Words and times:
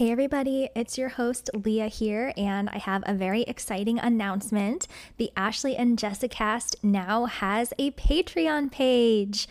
Hey, 0.00 0.10
everybody, 0.10 0.70
it's 0.74 0.96
your 0.96 1.10
host, 1.10 1.50
Lia 1.52 1.88
here, 1.88 2.32
and 2.34 2.70
I 2.70 2.78
have 2.78 3.02
a 3.04 3.12
very 3.12 3.42
exciting 3.42 3.98
announcement. 3.98 4.88
The 5.18 5.30
Ashlee 5.36 5.74
and 5.78 5.98
Jessicast 5.98 6.76
now 6.82 7.26
has 7.26 7.74
a 7.78 7.90
Patreon 7.90 8.72
page. 8.72 9.46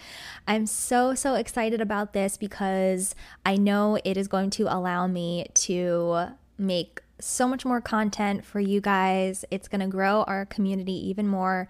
I'm 0.47 0.65
so, 0.65 1.13
so 1.13 1.35
excited 1.35 1.81
about 1.81 2.13
this 2.13 2.35
because 2.35 3.13
I 3.45 3.57
know 3.57 3.99
it 4.03 4.17
is 4.17 4.27
going 4.27 4.49
to 4.49 4.63
allow 4.63 5.05
me 5.05 5.45
to 5.53 6.29
make 6.57 7.03
so 7.19 7.47
much 7.47 7.63
more 7.63 7.79
content 7.79 8.43
for 8.43 8.59
you 8.59 8.81
guys. 8.81 9.45
It's 9.51 9.67
going 9.67 9.81
to 9.81 9.87
grow 9.87 10.23
our 10.23 10.47
community 10.47 11.09
even 11.09 11.27
more. 11.27 11.67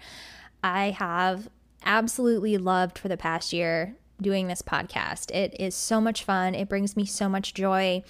I 0.63 0.91
have 0.91 1.49
absolutely 1.83 2.57
loved 2.57 2.97
for 2.97 3.09
the 3.09 3.17
past 3.17 3.51
year 3.51 3.97
doing 4.21 4.47
this 4.47 4.61
podcast. 4.61 5.31
It 5.31 5.53
is 5.59 5.75
so 5.75 5.99
much 5.99 6.23
fun, 6.23 6.55
it 6.55 6.69
brings 6.69 6.95
me 6.95 7.05
so 7.05 7.27
much 7.27 7.53
joy. 7.53 8.03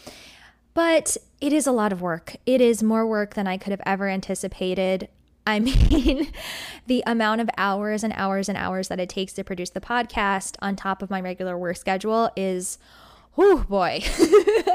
But 0.74 1.18
it 1.42 1.54
is 1.54 1.68
a 1.68 1.72
lot 1.72 1.92
of 1.92 2.02
work. 2.02 2.36
It 2.46 2.62
is 2.62 2.84
more 2.84 3.06
work 3.08 3.34
than 3.34 3.48
I 3.48 3.58
could 3.58 3.72
have 3.72 3.82
ever 3.86 4.08
anticipated. 4.08 5.10
I 5.46 5.60
mean, 5.60 6.32
the 6.88 7.04
amount 7.08 7.42
of 7.42 7.50
hours 7.58 8.04
and 8.04 8.14
hours 8.16 8.50
and 8.50 8.58
hours 8.58 8.88
that 8.90 9.00
it 9.00 9.10
takes 9.10 9.34
to 9.34 9.44
produce 9.44 9.72
the 9.72 9.82
podcast 9.82 10.56
on 10.62 10.76
top 10.76 11.02
of 11.02 11.10
my 11.10 11.20
regular 11.20 11.58
work 11.58 11.78
schedule 11.78 12.30
is, 12.36 12.78
oh 13.38 13.66
boy. 13.68 14.02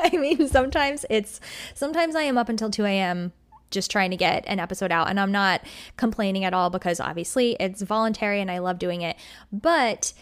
I 0.02 0.11
mean, 0.15 0.49
sometimes 0.49 1.07
it's, 1.11 1.41
sometimes 1.75 2.16
I 2.16 2.23
am 2.23 2.38
up 2.38 2.49
until 2.49 2.71
2 2.71 2.85
a.m. 2.87 3.33
just 3.71 3.91
trying 3.91 4.11
to 4.11 4.16
get 4.16 4.45
an 4.47 4.59
episode 4.59 4.91
out. 4.91 5.09
And 5.09 5.21
I'm 5.21 5.33
not 5.33 5.61
complaining 5.97 6.45
at 6.45 6.55
all 6.55 6.71
because 6.71 6.99
obviously 6.99 7.57
it's 7.61 7.83
voluntary 7.83 8.41
and 8.41 8.51
I 8.51 8.59
love 8.59 8.79
doing 8.79 9.02
it. 9.02 9.16
But 9.52 10.13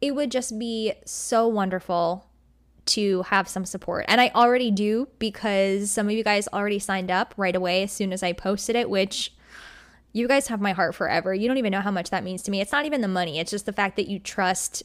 it 0.00 0.14
would 0.14 0.30
just 0.30 0.58
be 0.58 0.92
so 1.06 1.48
wonderful 1.48 2.26
to 2.86 3.22
have 3.22 3.48
some 3.48 3.64
support. 3.64 4.04
And 4.08 4.20
I 4.20 4.30
already 4.34 4.70
do 4.70 5.08
because 5.18 5.90
some 5.90 6.06
of 6.06 6.12
you 6.12 6.24
guys 6.24 6.48
already 6.52 6.78
signed 6.78 7.10
up 7.10 7.34
right 7.36 7.56
away 7.56 7.82
as 7.82 7.92
soon 7.92 8.12
as 8.12 8.22
I 8.22 8.32
posted 8.32 8.76
it, 8.76 8.90
which 8.90 9.32
you 10.12 10.28
guys 10.28 10.48
have 10.48 10.60
my 10.60 10.72
heart 10.72 10.94
forever. 10.94 11.34
You 11.34 11.48
don't 11.48 11.58
even 11.58 11.72
know 11.72 11.80
how 11.80 11.90
much 11.90 12.10
that 12.10 12.24
means 12.24 12.42
to 12.42 12.50
me. 12.50 12.60
It's 12.60 12.72
not 12.72 12.86
even 12.86 13.00
the 13.00 13.08
money, 13.08 13.38
it's 13.38 13.50
just 13.50 13.66
the 13.66 13.72
fact 13.72 13.96
that 13.96 14.08
you 14.08 14.18
trust 14.18 14.82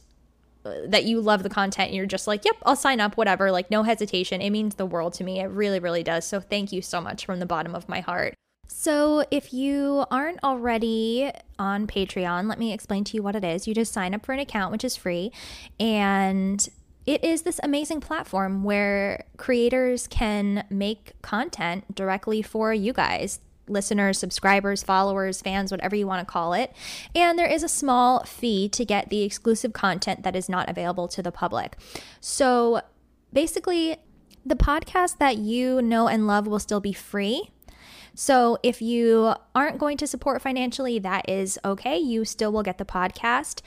that 0.62 1.04
you 1.04 1.20
love 1.20 1.42
the 1.42 1.48
content 1.48 1.88
and 1.88 1.96
you're 1.96 2.06
just 2.06 2.26
like, 2.26 2.44
yep, 2.44 2.56
I'll 2.64 2.76
sign 2.76 3.00
up, 3.00 3.16
whatever. 3.16 3.50
Like, 3.50 3.70
no 3.70 3.82
hesitation. 3.82 4.42
It 4.42 4.50
means 4.50 4.74
the 4.74 4.86
world 4.86 5.14
to 5.14 5.24
me. 5.24 5.40
It 5.40 5.46
really, 5.46 5.80
really 5.80 6.02
does. 6.02 6.26
So, 6.26 6.40
thank 6.40 6.72
you 6.72 6.82
so 6.82 7.00
much 7.00 7.24
from 7.24 7.40
the 7.40 7.46
bottom 7.46 7.74
of 7.74 7.88
my 7.88 8.00
heart. 8.00 8.34
So, 8.68 9.24
if 9.30 9.52
you 9.52 10.04
aren't 10.10 10.42
already 10.44 11.30
on 11.58 11.86
Patreon, 11.86 12.48
let 12.48 12.58
me 12.58 12.72
explain 12.72 13.04
to 13.04 13.16
you 13.16 13.22
what 13.22 13.36
it 13.36 13.44
is. 13.44 13.66
You 13.66 13.74
just 13.74 13.92
sign 13.92 14.14
up 14.14 14.24
for 14.24 14.32
an 14.32 14.38
account, 14.38 14.70
which 14.72 14.84
is 14.84 14.96
free, 14.96 15.32
and 15.78 16.68
it 17.06 17.24
is 17.24 17.42
this 17.42 17.60
amazing 17.62 18.00
platform 18.00 18.62
where 18.62 19.24
creators 19.36 20.06
can 20.06 20.64
make 20.70 21.12
content 21.22 21.94
directly 21.94 22.42
for 22.42 22.72
you 22.72 22.92
guys 22.92 23.40
listeners, 23.70 24.18
subscribers, 24.18 24.82
followers, 24.82 25.40
fans, 25.40 25.70
whatever 25.70 25.96
you 25.96 26.06
want 26.06 26.26
to 26.26 26.30
call 26.30 26.52
it. 26.52 26.72
And 27.14 27.38
there 27.38 27.46
is 27.46 27.62
a 27.62 27.68
small 27.68 28.24
fee 28.24 28.68
to 28.70 28.84
get 28.84 29.08
the 29.08 29.22
exclusive 29.22 29.72
content 29.72 30.24
that 30.24 30.36
is 30.36 30.48
not 30.48 30.68
available 30.68 31.08
to 31.08 31.22
the 31.22 31.30
public. 31.32 31.76
So 32.20 32.82
basically, 33.32 33.98
the 34.44 34.56
podcast 34.56 35.18
that 35.18 35.36
you 35.36 35.80
know 35.80 36.08
and 36.08 36.26
love 36.26 36.46
will 36.46 36.58
still 36.58 36.80
be 36.80 36.92
free. 36.92 37.50
So 38.14 38.58
if 38.62 38.82
you 38.82 39.34
aren't 39.54 39.78
going 39.78 39.96
to 39.98 40.06
support 40.06 40.42
financially, 40.42 40.98
that 40.98 41.28
is 41.28 41.58
okay. 41.64 41.96
You 41.98 42.24
still 42.24 42.50
will 42.50 42.62
get 42.62 42.78
the 42.78 42.84
podcast. 42.84 43.60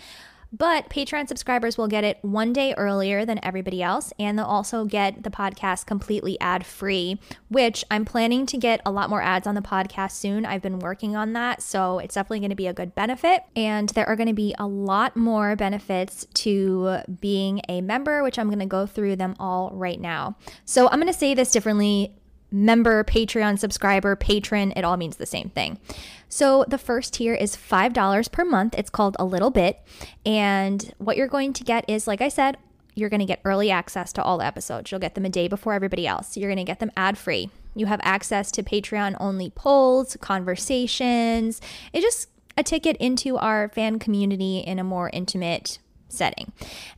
But 0.55 0.87
Patreon 0.89 1.27
subscribers 1.27 1.79
will 1.79 1.87
get 1.87 2.03
it 2.03 2.19
one 2.21 2.53
day 2.53 2.75
earlier 2.77 3.25
than 3.25 3.43
everybody 3.43 3.81
else, 3.81 4.13
and 4.19 4.37
they'll 4.37 4.45
also 4.45 4.85
get 4.85 5.23
the 5.23 5.31
podcast 5.31 5.87
completely 5.87 6.39
ad 6.39 6.63
free, 6.63 7.19
which 7.49 7.83
I'm 7.89 8.05
planning 8.05 8.45
to 8.45 8.57
get 8.57 8.79
a 8.85 8.91
lot 8.91 9.09
more 9.09 9.21
ads 9.21 9.47
on 9.47 9.55
the 9.55 9.61
podcast 9.61 10.11
soon. 10.11 10.45
I've 10.45 10.61
been 10.61 10.77
working 10.77 11.15
on 11.15 11.33
that, 11.33 11.63
so 11.63 11.97
it's 11.97 12.13
definitely 12.13 12.41
going 12.41 12.51
to 12.51 12.55
be 12.55 12.67
a 12.67 12.73
good 12.73 12.93
benefit. 12.93 13.43
And 13.55 13.89
there 13.89 14.07
are 14.07 14.15
going 14.15 14.27
to 14.27 14.33
be 14.33 14.53
a 14.59 14.67
lot 14.67 15.17
more 15.17 15.55
benefits 15.55 16.27
to 16.35 16.99
being 17.19 17.61
a 17.67 17.81
member, 17.81 18.21
which 18.21 18.37
I'm 18.37 18.49
going 18.49 18.59
to 18.59 18.67
go 18.67 18.85
through 18.85 19.15
them 19.15 19.35
all 19.39 19.71
right 19.73 19.99
now. 19.99 20.37
So 20.65 20.87
I'm 20.87 20.99
going 20.99 21.11
to 21.11 21.17
say 21.17 21.33
this 21.33 21.49
differently 21.49 22.13
member, 22.53 23.03
Patreon 23.03 23.59
subscriber, 23.59 24.15
patron, 24.15 24.71
it 24.75 24.85
all 24.85 24.95
means 24.95 25.17
the 25.17 25.25
same 25.25 25.49
thing. 25.49 25.79
So 26.29 26.65
the 26.67 26.77
first 26.77 27.13
tier 27.13 27.33
is 27.33 27.57
$5 27.57 28.31
per 28.31 28.45
month. 28.45 28.75
It's 28.77 28.89
called 28.89 29.17
a 29.19 29.25
little 29.25 29.51
bit. 29.51 29.79
And 30.25 30.93
what 30.99 31.17
you're 31.17 31.27
going 31.27 31.53
to 31.53 31.63
get 31.63 31.83
is, 31.89 32.07
like 32.07 32.21
I 32.21 32.29
said, 32.29 32.57
you're 32.95 33.09
going 33.09 33.19
to 33.19 33.25
get 33.25 33.41
early 33.43 33.71
access 33.71 34.13
to 34.13 34.23
all 34.23 34.37
the 34.37 34.45
episodes. 34.45 34.91
You'll 34.91 35.01
get 35.01 35.15
them 35.15 35.25
a 35.25 35.29
day 35.29 35.47
before 35.47 35.73
everybody 35.73 36.05
else. 36.05 36.37
You're 36.37 36.49
going 36.49 36.57
to 36.57 36.63
get 36.63 36.79
them 36.79 36.91
ad 36.95 37.17
free. 37.17 37.49
You 37.75 37.87
have 37.87 37.99
access 38.03 38.51
to 38.51 38.63
Patreon 38.63 39.17
only 39.19 39.49
polls, 39.49 40.15
conversations. 40.21 41.59
It's 41.91 42.03
just 42.03 42.29
a 42.55 42.63
ticket 42.63 42.97
into 42.97 43.37
our 43.37 43.69
fan 43.69 43.97
community 43.97 44.59
in 44.59 44.77
a 44.77 44.83
more 44.83 45.09
intimate 45.11 45.79
setting. 46.13 46.51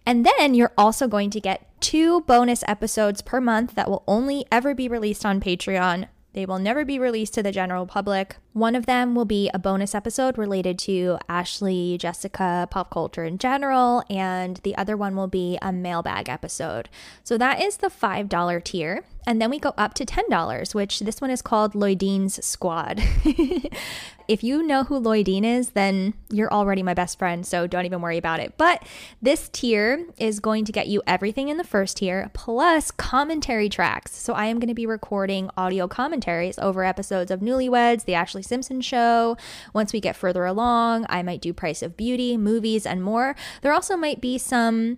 And 0.05 0.25
then 0.25 0.53
you're 0.53 0.73
also 0.77 1.07
going 1.07 1.29
to 1.31 1.39
get 1.39 1.69
two 1.81 2.21
bonus 2.21 2.63
episodes 2.67 3.21
per 3.21 3.41
month 3.41 3.75
that 3.75 3.89
will 3.89 4.03
only 4.07 4.45
ever 4.51 4.73
be 4.75 4.87
released 4.87 5.25
on 5.25 5.39
Patreon. 5.39 6.07
They 6.33 6.45
will 6.45 6.59
never 6.59 6.83
be 6.83 6.99
released 6.99 7.33
to 7.35 7.43
the 7.43 7.53
general 7.53 7.85
public. 7.85 8.35
One 8.51 8.75
of 8.75 8.87
them 8.87 9.15
will 9.15 9.23
be 9.23 9.49
a 9.53 9.59
bonus 9.59 9.95
episode 9.95 10.37
related 10.37 10.77
to 10.79 11.17
Ashlee, 11.29 11.97
Jessica, 11.97 12.67
pop 12.69 12.91
culture 12.91 13.23
in 13.23 13.37
general, 13.37 14.03
and 14.09 14.57
the 14.63 14.75
other 14.75 14.97
one 14.97 15.15
will 15.15 15.29
be 15.29 15.57
a 15.61 15.71
mailbag 15.71 16.27
episode. 16.27 16.89
So 17.23 17.37
that 17.37 17.61
is 17.61 17.77
the 17.77 17.87
$5 17.87 18.63
tier. 18.65 19.05
And 19.27 19.41
then 19.41 19.49
we 19.49 19.59
go 19.59 19.73
up 19.77 19.93
to 19.95 20.05
$10, 20.05 20.75
which 20.75 20.99
this 20.99 21.19
one 21.19 21.31
is 21.31 21.41
called 21.41 21.73
Lloydine's 21.73 22.43
Squad. 22.45 23.01
if 24.27 24.43
you 24.43 24.61
know 24.61 24.83
who 24.83 24.99
Lloydine 24.99 25.43
is, 25.43 25.71
then 25.71 26.13
you're 26.29 26.51
already 26.51 26.83
my 26.83 26.93
best 26.93 27.17
friend, 27.17 27.45
so 27.45 27.65
don't 27.65 27.85
even 27.85 28.01
worry 28.01 28.17
about 28.17 28.39
it. 28.39 28.53
But 28.57 28.83
this 29.21 29.49
tier 29.49 30.05
is 30.17 30.39
going 30.39 30.65
to 30.65 30.71
get 30.71 30.87
you 30.87 31.01
everything 31.07 31.49
in 31.49 31.57
the 31.57 31.63
first 31.63 31.97
tier 31.97 32.29
plus 32.33 32.91
commentary 32.91 33.69
tracks. 33.69 34.15
So 34.15 34.33
I 34.33 34.45
am 34.45 34.59
going 34.59 34.67
to 34.67 34.75
be 34.75 34.85
recording 34.85 35.49
audio 35.57 35.87
commentaries 35.87 36.59
over 36.59 36.83
episodes 36.83 37.31
of 37.31 37.39
Newlyweds, 37.39 38.05
The 38.05 38.13
Ashlee 38.13 38.45
Simpson 38.45 38.81
Show. 38.81 39.37
Once 39.73 39.91
we 39.91 39.99
get 39.99 40.15
further 40.15 40.45
along, 40.45 41.05
I 41.09 41.23
might 41.23 41.41
do 41.41 41.51
Price 41.51 41.81
of 41.81 41.97
Beauty, 41.97 42.37
movies, 42.37 42.85
and 42.85 43.03
more. 43.03 43.35
There 43.61 43.73
also 43.73 43.97
might 43.97 44.21
be 44.21 44.37
some 44.37 44.97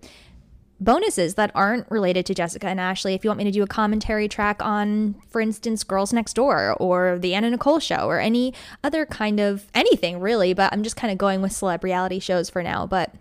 bonuses 0.79 1.35
that 1.35 1.51
aren't 1.55 1.89
related 1.89 2.25
to 2.27 2.33
Jessica 2.33 2.67
and 2.67 2.79
Ashlee. 2.79 3.15
If 3.15 3.23
you 3.23 3.29
want 3.29 3.39
me 3.39 3.43
to 3.45 3.51
do 3.51 3.63
a 3.63 3.67
commentary 3.67 4.27
track 4.27 4.63
on, 4.63 5.15
for 5.29 5.41
instance, 5.41 5.83
Girls 5.83 6.13
Next 6.13 6.33
Door 6.33 6.75
or 6.79 7.17
The 7.19 7.33
Anna 7.33 7.49
Nicole 7.49 7.79
Show 7.79 8.07
or 8.07 8.19
any 8.19 8.53
other 8.83 9.05
kind 9.05 9.39
of 9.39 9.65
anything 9.73 10.19
really, 10.19 10.53
but 10.53 10.71
I'm 10.71 10.83
just 10.83 10.95
kind 10.95 11.11
of 11.11 11.17
going 11.17 11.41
with 11.41 11.51
celeb 11.51 11.83
reality 11.83 12.19
shows 12.19 12.49
for 12.49 12.61
now. 12.61 12.85
But 12.85 13.11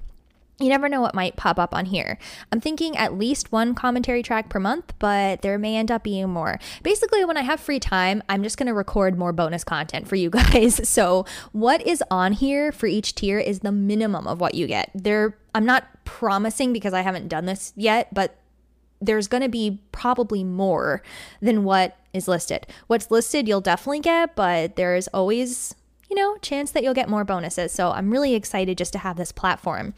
you 0.59 0.69
never 0.69 0.89
know 0.89 1.03
what 1.03 1.15
might 1.15 1.37
pop 1.37 1.59
up 1.59 1.75
on 1.75 1.87
here. 1.87 2.19
I'm 2.51 2.61
thinking 2.61 2.97
at 2.97 3.17
least 3.17 3.53
one 3.53 3.75
commentary 3.75 4.23
track 4.23 4.49
per 4.49 4.59
month, 4.59 4.95
but 4.99 5.43
there 5.43 5.59
may 5.59 5.77
end 5.77 5.91
up 5.91 6.03
being 6.03 6.31
more. 6.31 6.59
Basically, 6.83 7.25
when 7.25 7.37
I 7.37 7.43
have 7.43 7.61
free 7.61 7.79
time, 7.79 8.23
I'm 8.29 8.43
just 8.43 8.57
going 8.57 8.67
to 8.67 8.73
record 8.73 9.19
more 9.19 9.33
bonus 9.33 9.65
content 9.65 10.09
for 10.09 10.17
you 10.17 10.31
guys. 10.53 10.89
So, 10.89 11.27
what 11.53 11.87
is 11.87 12.03
on 12.11 12.33
here 12.33 12.73
for 12.73 12.87
each 12.87 13.15
tier 13.15 13.39
is 13.39 13.61
the 13.61 13.73
minimum 13.73 14.27
of 14.27 14.41
what 14.41 14.55
you 14.55 14.67
get. 14.67 14.91
There 14.95 15.37
I'm 15.55 15.67
not 15.67 15.85
promising 16.05 16.73
because 16.73 16.93
I 16.93 17.01
haven't 17.01 17.29
done 17.29 17.47
this 17.47 17.73
yet, 17.77 18.13
but 18.13 18.37
there's 19.01 19.29
going 19.29 19.43
to 19.43 19.49
be 19.49 19.81
probably 19.93 20.45
more 20.45 21.03
than 21.41 21.65
what 21.65 21.97
is 22.13 22.29
listed. 22.29 22.67
What's 22.87 23.11
listed 23.11 23.47
you'll 23.49 23.61
definitely 23.61 24.01
get, 24.01 24.37
but 24.37 24.77
there 24.77 24.97
is 24.97 25.09
always 25.09 25.75
you 26.09 26.17
know, 26.17 26.37
chance 26.39 26.71
that 26.71 26.83
you'll 26.83 26.95
get 26.95 27.09
more 27.09 27.25
bonuses. 27.25 27.73
So 27.73 27.91
I'm 27.91 28.11
really 28.11 28.35
excited 28.35 28.79
just 28.79 28.93
to 28.93 28.99
have 28.99 29.17
this 29.17 29.33
platform. 29.33 29.95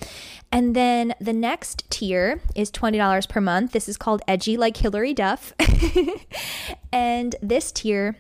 And 0.51 0.75
then 0.75 1.15
the 1.21 1.33
next 1.33 1.89
tier 1.91 2.41
is 2.55 2.71
$20 2.71 3.29
per 3.29 3.41
month. 3.41 3.73
This 3.73 3.89
is 3.89 3.97
called 3.97 4.23
Edgy 4.27 4.57
Like 4.57 4.77
Hilary 4.77 5.15
Duff. 5.15 5.53
and 6.93 7.37
this 7.43 7.73
tier 7.73 8.17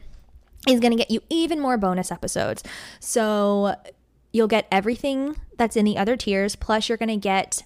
is 0.69 0.81
going 0.81 0.93
to 0.93 0.99
get 0.99 1.11
you 1.11 1.23
even 1.31 1.61
more 1.61 1.79
bonus 1.79 2.13
episodes. 2.13 2.63
So 3.01 3.75
you'll 4.33 4.49
get 4.49 4.67
everything 4.71 5.37
that's 5.57 5.77
in 5.77 5.85
the 5.85 5.97
other 5.97 6.17
tiers, 6.17 6.57
plus 6.57 6.89
you're 6.89 6.99
going 6.99 7.09
to 7.09 7.17
get 7.17 7.63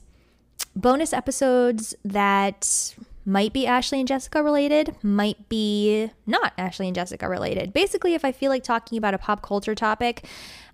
bonus 0.77 1.13
episodes 1.13 1.95
that 2.05 2.95
might 3.25 3.53
be 3.53 3.67
Ashlee 3.67 4.01
and 4.01 4.09
Jessica 4.09 4.43
related, 4.43 4.97
might 5.03 5.49
be 5.49 6.11
not 6.27 6.57
Ashlee 6.57 6.87
and 6.87 6.95
Jessica 6.95 7.29
related. 7.29 7.73
Basically, 7.73 8.15
if 8.15 8.25
I 8.25 8.33
feel 8.33 8.51
like 8.51 8.63
talking 8.63 8.99
about 8.99 9.15
a 9.15 9.19
pop 9.19 9.43
culture 9.43 9.75
topic, 9.75 10.27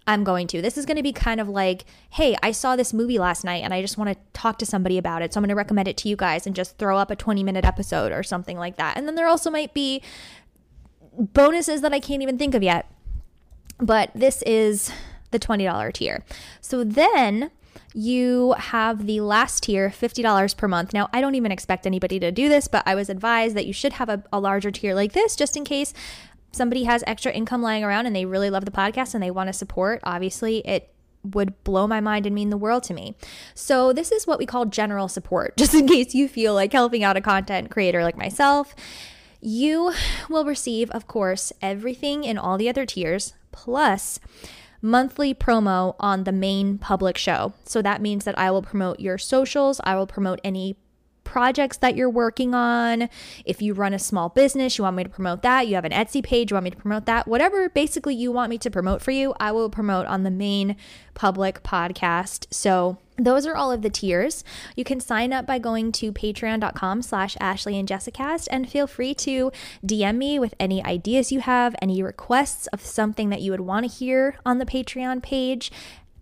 I'm 0.06 0.24
going 0.24 0.46
to. 0.48 0.62
This 0.62 0.78
is 0.78 0.86
going 0.86 0.96
to 0.96 1.02
be 1.02 1.12
kind 1.12 1.38
of 1.38 1.50
like, 1.50 1.84
hey, 2.08 2.34
I 2.42 2.50
saw 2.50 2.76
this 2.76 2.94
movie 2.94 3.18
last 3.18 3.44
night 3.44 3.62
and 3.62 3.74
I 3.74 3.82
just 3.82 3.98
want 3.98 4.08
to 4.08 4.16
talk 4.32 4.58
to 4.58 4.66
somebody 4.66 4.96
about 4.96 5.20
it. 5.20 5.34
So 5.34 5.38
I'm 5.38 5.42
going 5.42 5.50
to 5.50 5.54
recommend 5.54 5.86
it 5.86 5.98
to 5.98 6.08
you 6.08 6.16
guys 6.16 6.46
and 6.46 6.56
just 6.56 6.78
throw 6.78 6.96
up 6.96 7.10
a 7.10 7.16
20 7.16 7.42
minute 7.42 7.66
episode 7.66 8.10
or 8.10 8.22
something 8.22 8.56
like 8.56 8.76
that. 8.76 8.96
And 8.96 9.06
then 9.06 9.16
there 9.16 9.28
also 9.28 9.50
might 9.50 9.74
be 9.74 10.02
bonuses 11.18 11.82
that 11.82 11.92
I 11.92 12.00
can't 12.00 12.22
even 12.22 12.38
think 12.38 12.54
of 12.54 12.62
yet. 12.62 12.90
But 13.78 14.10
this 14.14 14.42
is 14.42 14.90
the 15.30 15.38
$20 15.38 15.92
tier. 15.92 16.24
So 16.62 16.84
then 16.84 17.50
you 17.94 18.54
have 18.58 19.06
the 19.06 19.20
last 19.20 19.64
tier, 19.64 19.90
$50 19.90 20.56
per 20.56 20.68
month. 20.68 20.92
Now, 20.92 21.08
I 21.12 21.20
don't 21.20 21.34
even 21.34 21.52
expect 21.52 21.86
anybody 21.86 22.18
to 22.20 22.30
do 22.30 22.48
this, 22.48 22.68
but 22.68 22.82
I 22.86 22.94
was 22.94 23.08
advised 23.08 23.56
that 23.56 23.66
you 23.66 23.72
should 23.72 23.94
have 23.94 24.08
a, 24.08 24.22
a 24.32 24.40
larger 24.40 24.70
tier 24.70 24.94
like 24.94 25.12
this 25.12 25.36
just 25.36 25.56
in 25.56 25.64
case 25.64 25.92
somebody 26.52 26.84
has 26.84 27.04
extra 27.06 27.32
income 27.32 27.62
lying 27.62 27.84
around 27.84 28.06
and 28.06 28.14
they 28.14 28.24
really 28.24 28.50
love 28.50 28.64
the 28.64 28.70
podcast 28.70 29.14
and 29.14 29.22
they 29.22 29.30
want 29.30 29.48
to 29.48 29.52
support. 29.52 30.00
Obviously, 30.04 30.58
it 30.66 30.92
would 31.22 31.62
blow 31.64 31.86
my 31.86 32.00
mind 32.00 32.26
and 32.26 32.34
mean 32.34 32.50
the 32.50 32.56
world 32.56 32.82
to 32.84 32.94
me. 32.94 33.16
So, 33.54 33.92
this 33.92 34.12
is 34.12 34.26
what 34.26 34.38
we 34.38 34.46
call 34.46 34.66
general 34.66 35.08
support, 35.08 35.56
just 35.58 35.74
in 35.74 35.86
case 35.86 36.14
you 36.14 36.28
feel 36.28 36.54
like 36.54 36.72
helping 36.72 37.04
out 37.04 37.16
a 37.16 37.20
content 37.20 37.70
creator 37.70 38.02
like 38.02 38.16
myself. 38.16 38.74
You 39.40 39.92
will 40.28 40.44
receive, 40.44 40.90
of 40.90 41.06
course, 41.06 41.52
everything 41.62 42.24
in 42.24 42.38
all 42.38 42.58
the 42.58 42.68
other 42.68 42.84
tiers, 42.84 43.34
plus 43.52 44.18
monthly 44.80 45.34
promo 45.34 45.94
on 45.98 46.24
the 46.24 46.32
main 46.32 46.78
public 46.78 47.16
show. 47.16 47.52
So 47.64 47.82
that 47.82 48.00
means 48.00 48.24
that 48.24 48.38
I 48.38 48.50
will 48.50 48.62
promote 48.62 49.00
your 49.00 49.18
socials, 49.18 49.80
I 49.84 49.96
will 49.96 50.06
promote 50.06 50.40
any 50.44 50.76
projects 51.24 51.76
that 51.76 51.94
you're 51.94 52.08
working 52.08 52.54
on. 52.54 53.08
If 53.44 53.60
you 53.60 53.74
run 53.74 53.92
a 53.92 53.98
small 53.98 54.30
business, 54.30 54.78
you 54.78 54.84
want 54.84 54.96
me 54.96 55.04
to 55.04 55.10
promote 55.10 55.42
that. 55.42 55.68
You 55.68 55.74
have 55.74 55.84
an 55.84 55.92
Etsy 55.92 56.22
page, 56.22 56.50
you 56.50 56.54
want 56.54 56.64
me 56.64 56.70
to 56.70 56.76
promote 56.76 57.04
that. 57.04 57.28
Whatever 57.28 57.68
basically 57.68 58.14
you 58.14 58.32
want 58.32 58.50
me 58.50 58.58
to 58.58 58.70
promote 58.70 59.02
for 59.02 59.10
you, 59.10 59.34
I 59.38 59.52
will 59.52 59.68
promote 59.68 60.06
on 60.06 60.22
the 60.22 60.30
main 60.30 60.76
public 61.14 61.62
podcast. 61.62 62.46
So 62.50 62.98
those 63.18 63.46
are 63.46 63.56
all 63.56 63.72
of 63.72 63.82
the 63.82 63.90
tiers. 63.90 64.44
You 64.76 64.84
can 64.84 65.00
sign 65.00 65.32
up 65.32 65.46
by 65.46 65.58
going 65.58 65.92
to 65.92 66.12
patreon.com 66.12 67.02
slash 67.02 67.36
Ashlee 67.36 67.78
and 67.78 67.88
Jessicast 67.88 68.46
and 68.50 68.68
feel 68.68 68.86
free 68.86 69.14
to 69.14 69.50
DM 69.84 70.16
me 70.16 70.38
with 70.38 70.54
any 70.60 70.84
ideas 70.84 71.32
you 71.32 71.40
have, 71.40 71.74
any 71.82 72.02
requests 72.02 72.68
of 72.68 72.80
something 72.80 73.28
that 73.30 73.42
you 73.42 73.50
would 73.50 73.60
want 73.60 73.90
to 73.90 73.96
hear 73.96 74.36
on 74.46 74.58
the 74.58 74.66
Patreon 74.66 75.22
page. 75.22 75.72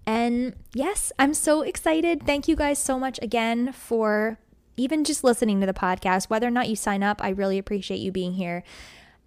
And 0.07 0.55
yes, 0.73 1.13
I'm 1.19 1.35
so 1.35 1.63
excited. 1.63 2.25
Thank 2.25 2.49
you 2.49 2.57
guys 2.57 2.79
so 2.79 2.99
much 2.99 3.19
again 3.21 3.73
for 3.73 4.39
even 4.77 5.05
just 5.05 5.25
listening 5.25 5.61
to 5.61 5.67
the 5.67 5.75
podcast, 5.75 6.31
whether 6.31 6.47
or 6.47 6.51
not 6.51 6.69
you 6.69 6.77
sign 6.77 7.03
up, 7.03 7.23
I 7.23 7.31
really 7.31 7.59
appreciate 7.59 7.99
you 7.99 8.13
being 8.13 8.35
here. 8.35 8.63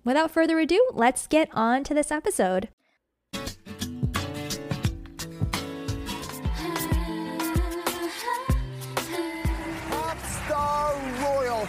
Without 0.03 0.31
further 0.31 0.59
ado, 0.59 0.89
let's 0.93 1.27
get 1.27 1.49
on 1.53 1.83
to 1.83 1.93
this 1.93 2.11
episode. 2.11 2.69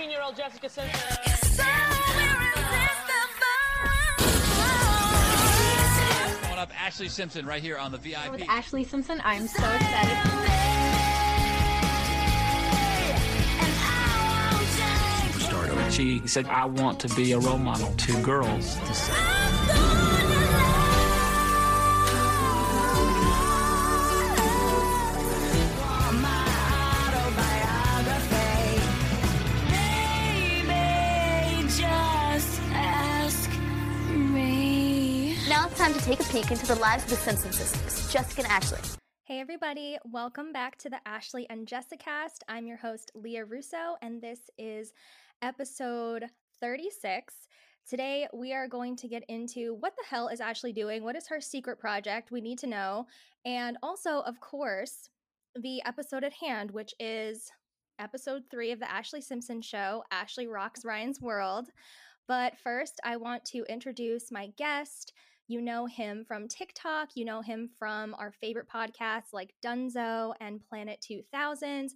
Lovely 0.00 0.14
19-year-old 0.14 0.36
Jessica 0.36 0.68
Simpson. 0.68 1.00
So 1.34 1.62
irresistible. 1.62 2.80
Coming 6.42 6.58
up, 6.58 6.72
Ashlee 6.72 7.10
Simpson 7.10 7.46
right 7.46 7.62
here 7.62 7.76
on 7.76 7.92
the 7.92 7.98
VIP. 7.98 8.30
with 8.30 8.40
Ashlee 8.42 8.86
Simpson. 8.86 9.20
I'm 9.24 9.46
so 9.46 9.62
excited. 9.62 10.16
Stardom. 15.40 15.90
She 15.90 16.26
said, 16.26 16.46
I 16.46 16.64
want 16.64 16.98
to 17.00 17.08
be 17.14 17.32
a 17.32 17.38
role 17.38 17.58
model 17.58 17.92
to 17.92 18.22
girls. 18.22 18.78
To 36.00 36.06
take 36.06 36.20
a 36.20 36.24
peek 36.32 36.50
into 36.50 36.66
the 36.66 36.76
lives 36.76 37.04
of 37.04 37.10
the 37.10 37.16
Simpson 37.16 37.52
sisters, 37.52 38.10
Jessica 38.10 38.42
and 38.42 38.50
Ashlee. 38.50 38.96
Hey, 39.24 39.38
everybody, 39.38 39.98
welcome 40.06 40.50
back 40.50 40.78
to 40.78 40.88
the 40.88 40.98
Ashlee 41.06 41.44
and 41.50 41.66
Jessicast. 41.66 42.38
I'm 42.48 42.66
your 42.66 42.78
host, 42.78 43.10
Lia 43.14 43.44
Russo, 43.44 43.96
and 44.00 44.22
this 44.22 44.40
is 44.56 44.94
episode 45.42 46.24
36. 46.58 47.34
Today, 47.86 48.26
we 48.32 48.54
are 48.54 48.66
going 48.66 48.96
to 48.96 49.08
get 49.08 49.24
into 49.28 49.74
what 49.74 49.92
the 49.94 50.04
hell 50.08 50.28
is 50.28 50.40
Ashlee 50.40 50.74
doing? 50.74 51.04
What 51.04 51.16
is 51.16 51.28
her 51.28 51.38
secret 51.38 51.78
project? 51.78 52.30
We 52.30 52.40
need 52.40 52.60
to 52.60 52.66
know. 52.66 53.06
And 53.44 53.76
also, 53.82 54.20
of 54.20 54.40
course, 54.40 55.10
the 55.54 55.82
episode 55.84 56.24
at 56.24 56.32
hand, 56.32 56.70
which 56.70 56.94
is 56.98 57.50
episode 57.98 58.44
three 58.50 58.72
of 58.72 58.78
the 58.78 58.86
Ashlee 58.86 59.22
Simpson 59.22 59.60
Show 59.60 60.02
Ashlee 60.10 60.50
Rocks 60.50 60.82
Ryan's 60.82 61.20
World. 61.20 61.68
But 62.26 62.56
first, 62.58 63.00
I 63.04 63.18
want 63.18 63.44
to 63.46 63.64
introduce 63.68 64.32
my 64.32 64.46
guest. 64.56 65.12
You 65.50 65.60
know 65.60 65.86
him 65.86 66.24
from 66.24 66.46
TikTok. 66.46 67.08
You 67.16 67.24
know 67.24 67.42
him 67.42 67.70
from 67.76 68.14
our 68.14 68.30
favorite 68.30 68.68
podcasts 68.68 69.32
like 69.32 69.52
Dunzo 69.66 70.32
and 70.40 70.60
Planet 70.68 71.04
2000s. 71.10 71.90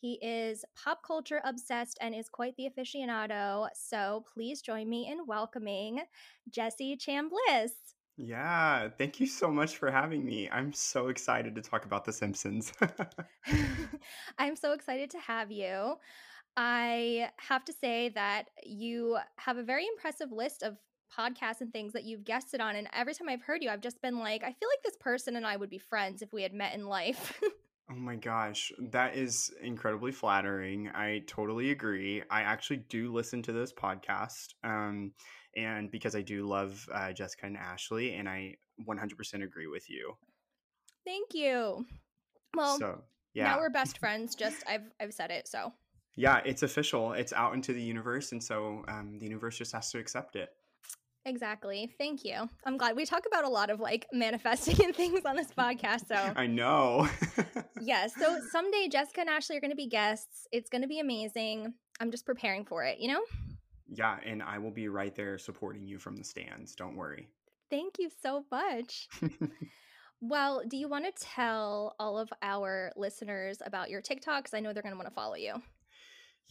He 0.00 0.12
is 0.22 0.64
pop 0.76 1.00
culture 1.04 1.40
obsessed 1.44 1.98
and 2.00 2.14
is 2.14 2.28
quite 2.28 2.54
the 2.56 2.68
aficionado. 2.70 3.66
So 3.74 4.22
please 4.32 4.62
join 4.62 4.88
me 4.88 5.08
in 5.10 5.26
welcoming 5.26 6.02
Jesse 6.50 6.96
Chambliss. 6.96 7.72
Yeah, 8.16 8.88
thank 8.96 9.18
you 9.18 9.26
so 9.26 9.50
much 9.50 9.76
for 9.76 9.90
having 9.90 10.24
me. 10.24 10.48
I'm 10.48 10.72
so 10.72 11.08
excited 11.08 11.56
to 11.56 11.62
talk 11.62 11.86
about 11.86 12.04
The 12.04 12.12
Simpsons. 12.12 12.72
I'm 14.38 14.54
so 14.54 14.72
excited 14.72 15.10
to 15.10 15.18
have 15.18 15.50
you. 15.50 15.96
I 16.56 17.30
have 17.38 17.64
to 17.64 17.72
say 17.72 18.10
that 18.10 18.50
you 18.64 19.18
have 19.36 19.56
a 19.56 19.64
very 19.64 19.86
impressive 19.88 20.30
list 20.30 20.62
of 20.62 20.76
podcasts 21.16 21.60
and 21.60 21.72
things 21.72 21.92
that 21.92 22.04
you've 22.04 22.24
guested 22.24 22.60
on. 22.60 22.76
And 22.76 22.88
every 22.92 23.14
time 23.14 23.28
I've 23.28 23.42
heard 23.42 23.62
you, 23.62 23.70
I've 23.70 23.80
just 23.80 24.00
been 24.02 24.18
like, 24.18 24.42
I 24.42 24.52
feel 24.52 24.68
like 24.68 24.82
this 24.84 24.96
person 24.98 25.36
and 25.36 25.46
I 25.46 25.56
would 25.56 25.70
be 25.70 25.78
friends 25.78 26.22
if 26.22 26.32
we 26.32 26.42
had 26.42 26.54
met 26.54 26.74
in 26.74 26.86
life. 26.86 27.40
oh 27.90 27.94
my 27.94 28.16
gosh, 28.16 28.72
that 28.90 29.16
is 29.16 29.52
incredibly 29.62 30.12
flattering. 30.12 30.88
I 30.94 31.22
totally 31.26 31.70
agree. 31.70 32.22
I 32.30 32.42
actually 32.42 32.84
do 32.88 33.12
listen 33.12 33.42
to 33.42 33.52
this 33.52 33.72
podcast. 33.72 34.54
Um, 34.62 35.12
and 35.56 35.90
because 35.90 36.14
I 36.14 36.22
do 36.22 36.46
love 36.46 36.86
uh, 36.92 37.12
Jessica 37.12 37.46
and 37.46 37.56
Ashlee, 37.56 38.18
and 38.18 38.28
I 38.28 38.56
100% 38.88 39.42
agree 39.42 39.66
with 39.66 39.90
you. 39.90 40.14
Thank 41.04 41.34
you. 41.34 41.84
Well, 42.54 42.78
so, 42.78 43.02
yeah. 43.34 43.44
now 43.44 43.58
we're 43.58 43.70
best 43.70 43.98
friends. 44.00 44.34
Just 44.34 44.62
I've 44.68 44.88
I've 45.00 45.12
said 45.12 45.30
it. 45.30 45.48
So 45.48 45.72
yeah, 46.16 46.40
it's 46.44 46.62
official. 46.62 47.12
It's 47.12 47.32
out 47.32 47.54
into 47.54 47.72
the 47.72 47.82
universe, 47.82 48.32
and 48.32 48.42
so 48.42 48.84
um, 48.88 49.18
the 49.18 49.26
universe 49.26 49.58
just 49.58 49.72
has 49.72 49.90
to 49.92 49.98
accept 49.98 50.36
it. 50.36 50.50
Exactly. 51.26 51.90
Thank 51.98 52.24
you. 52.24 52.48
I'm 52.64 52.76
glad 52.78 52.96
we 52.96 53.04
talk 53.04 53.24
about 53.26 53.44
a 53.44 53.48
lot 53.48 53.70
of 53.70 53.78
like 53.78 54.06
manifesting 54.12 54.82
and 54.84 54.94
things 54.96 55.24
on 55.26 55.36
this 55.36 55.52
podcast. 55.52 56.08
So 56.08 56.14
I 56.36 56.46
know. 56.46 57.08
yes. 57.80 58.12
So 58.18 58.38
someday 58.50 58.88
Jessica 58.90 59.20
and 59.20 59.30
Ashlee 59.30 59.56
are 59.56 59.60
going 59.60 59.70
to 59.70 59.76
be 59.76 59.86
guests. 59.86 60.46
It's 60.50 60.70
going 60.70 60.82
to 60.82 60.88
be 60.88 61.00
amazing. 61.00 61.74
I'm 62.00 62.10
just 62.10 62.24
preparing 62.24 62.64
for 62.64 62.84
it, 62.84 62.98
you 62.98 63.08
know? 63.08 63.20
Yeah. 63.88 64.16
And 64.24 64.42
I 64.42 64.58
will 64.58 64.70
be 64.70 64.88
right 64.88 65.14
there 65.14 65.36
supporting 65.36 65.86
you 65.86 65.98
from 65.98 66.16
the 66.16 66.24
stands. 66.24 66.74
Don't 66.74 66.96
worry. 66.96 67.28
Thank 67.68 67.98
you 67.98 68.10
so 68.22 68.44
much. 68.50 69.08
well, 70.20 70.62
do 70.66 70.76
you 70.76 70.88
want 70.88 71.04
to 71.04 71.24
tell 71.24 71.94
all 72.00 72.18
of 72.18 72.32
our 72.42 72.92
listeners 72.96 73.58
about 73.64 73.90
your 73.90 74.00
TikToks? 74.00 74.54
I 74.54 74.60
know 74.60 74.72
they're 74.72 74.82
going 74.82 74.94
to 74.94 74.98
want 74.98 75.08
to 75.08 75.14
follow 75.14 75.36
you. 75.36 75.54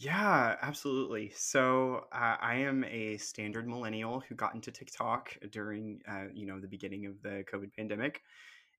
Yeah, 0.02 0.56
absolutely. 0.62 1.30
So 1.36 2.06
uh, 2.10 2.36
I 2.40 2.54
am 2.56 2.84
a 2.84 3.18
standard 3.18 3.68
millennial 3.68 4.20
who 4.20 4.34
got 4.34 4.54
into 4.54 4.70
TikTok 4.70 5.36
during, 5.50 6.00
uh, 6.08 6.24
you 6.32 6.46
know, 6.46 6.58
the 6.58 6.68
beginning 6.68 7.04
of 7.04 7.20
the 7.20 7.44
COVID 7.52 7.74
pandemic, 7.76 8.22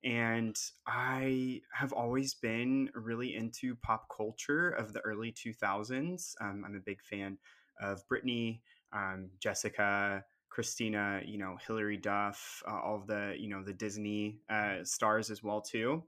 and 0.04 0.56
I 0.88 1.62
have 1.74 1.94
always 1.94 2.36
been 2.36 2.90
really 2.96 3.36
into 3.36 3.76
pop 3.76 4.08
culture 4.16 4.70
of 4.72 4.94
the 4.94 5.02
early 5.02 5.32
2000s. 5.34 6.36
Um, 6.42 6.64
I'm 6.66 6.76
a 6.76 6.80
big 6.80 7.02
fan 7.04 7.38
of 7.82 8.02
Britney, 8.08 8.62
um, 8.94 9.30
Jessica, 9.40 10.24
Christina, 10.50 11.22
you 11.26 11.38
know, 11.40 11.58
Hilary 11.68 11.98
Duff, 11.98 12.64
uh, 12.68 12.80
all 12.80 12.96
of 12.98 13.08
the, 13.08 13.36
you 13.40 13.50
know, 13.50 13.64
the 13.64 13.74
Disney 13.74 14.40
uh, 14.50 14.84
stars 14.86 15.32
as 15.32 15.44
well 15.44 15.62
too. 15.62 16.04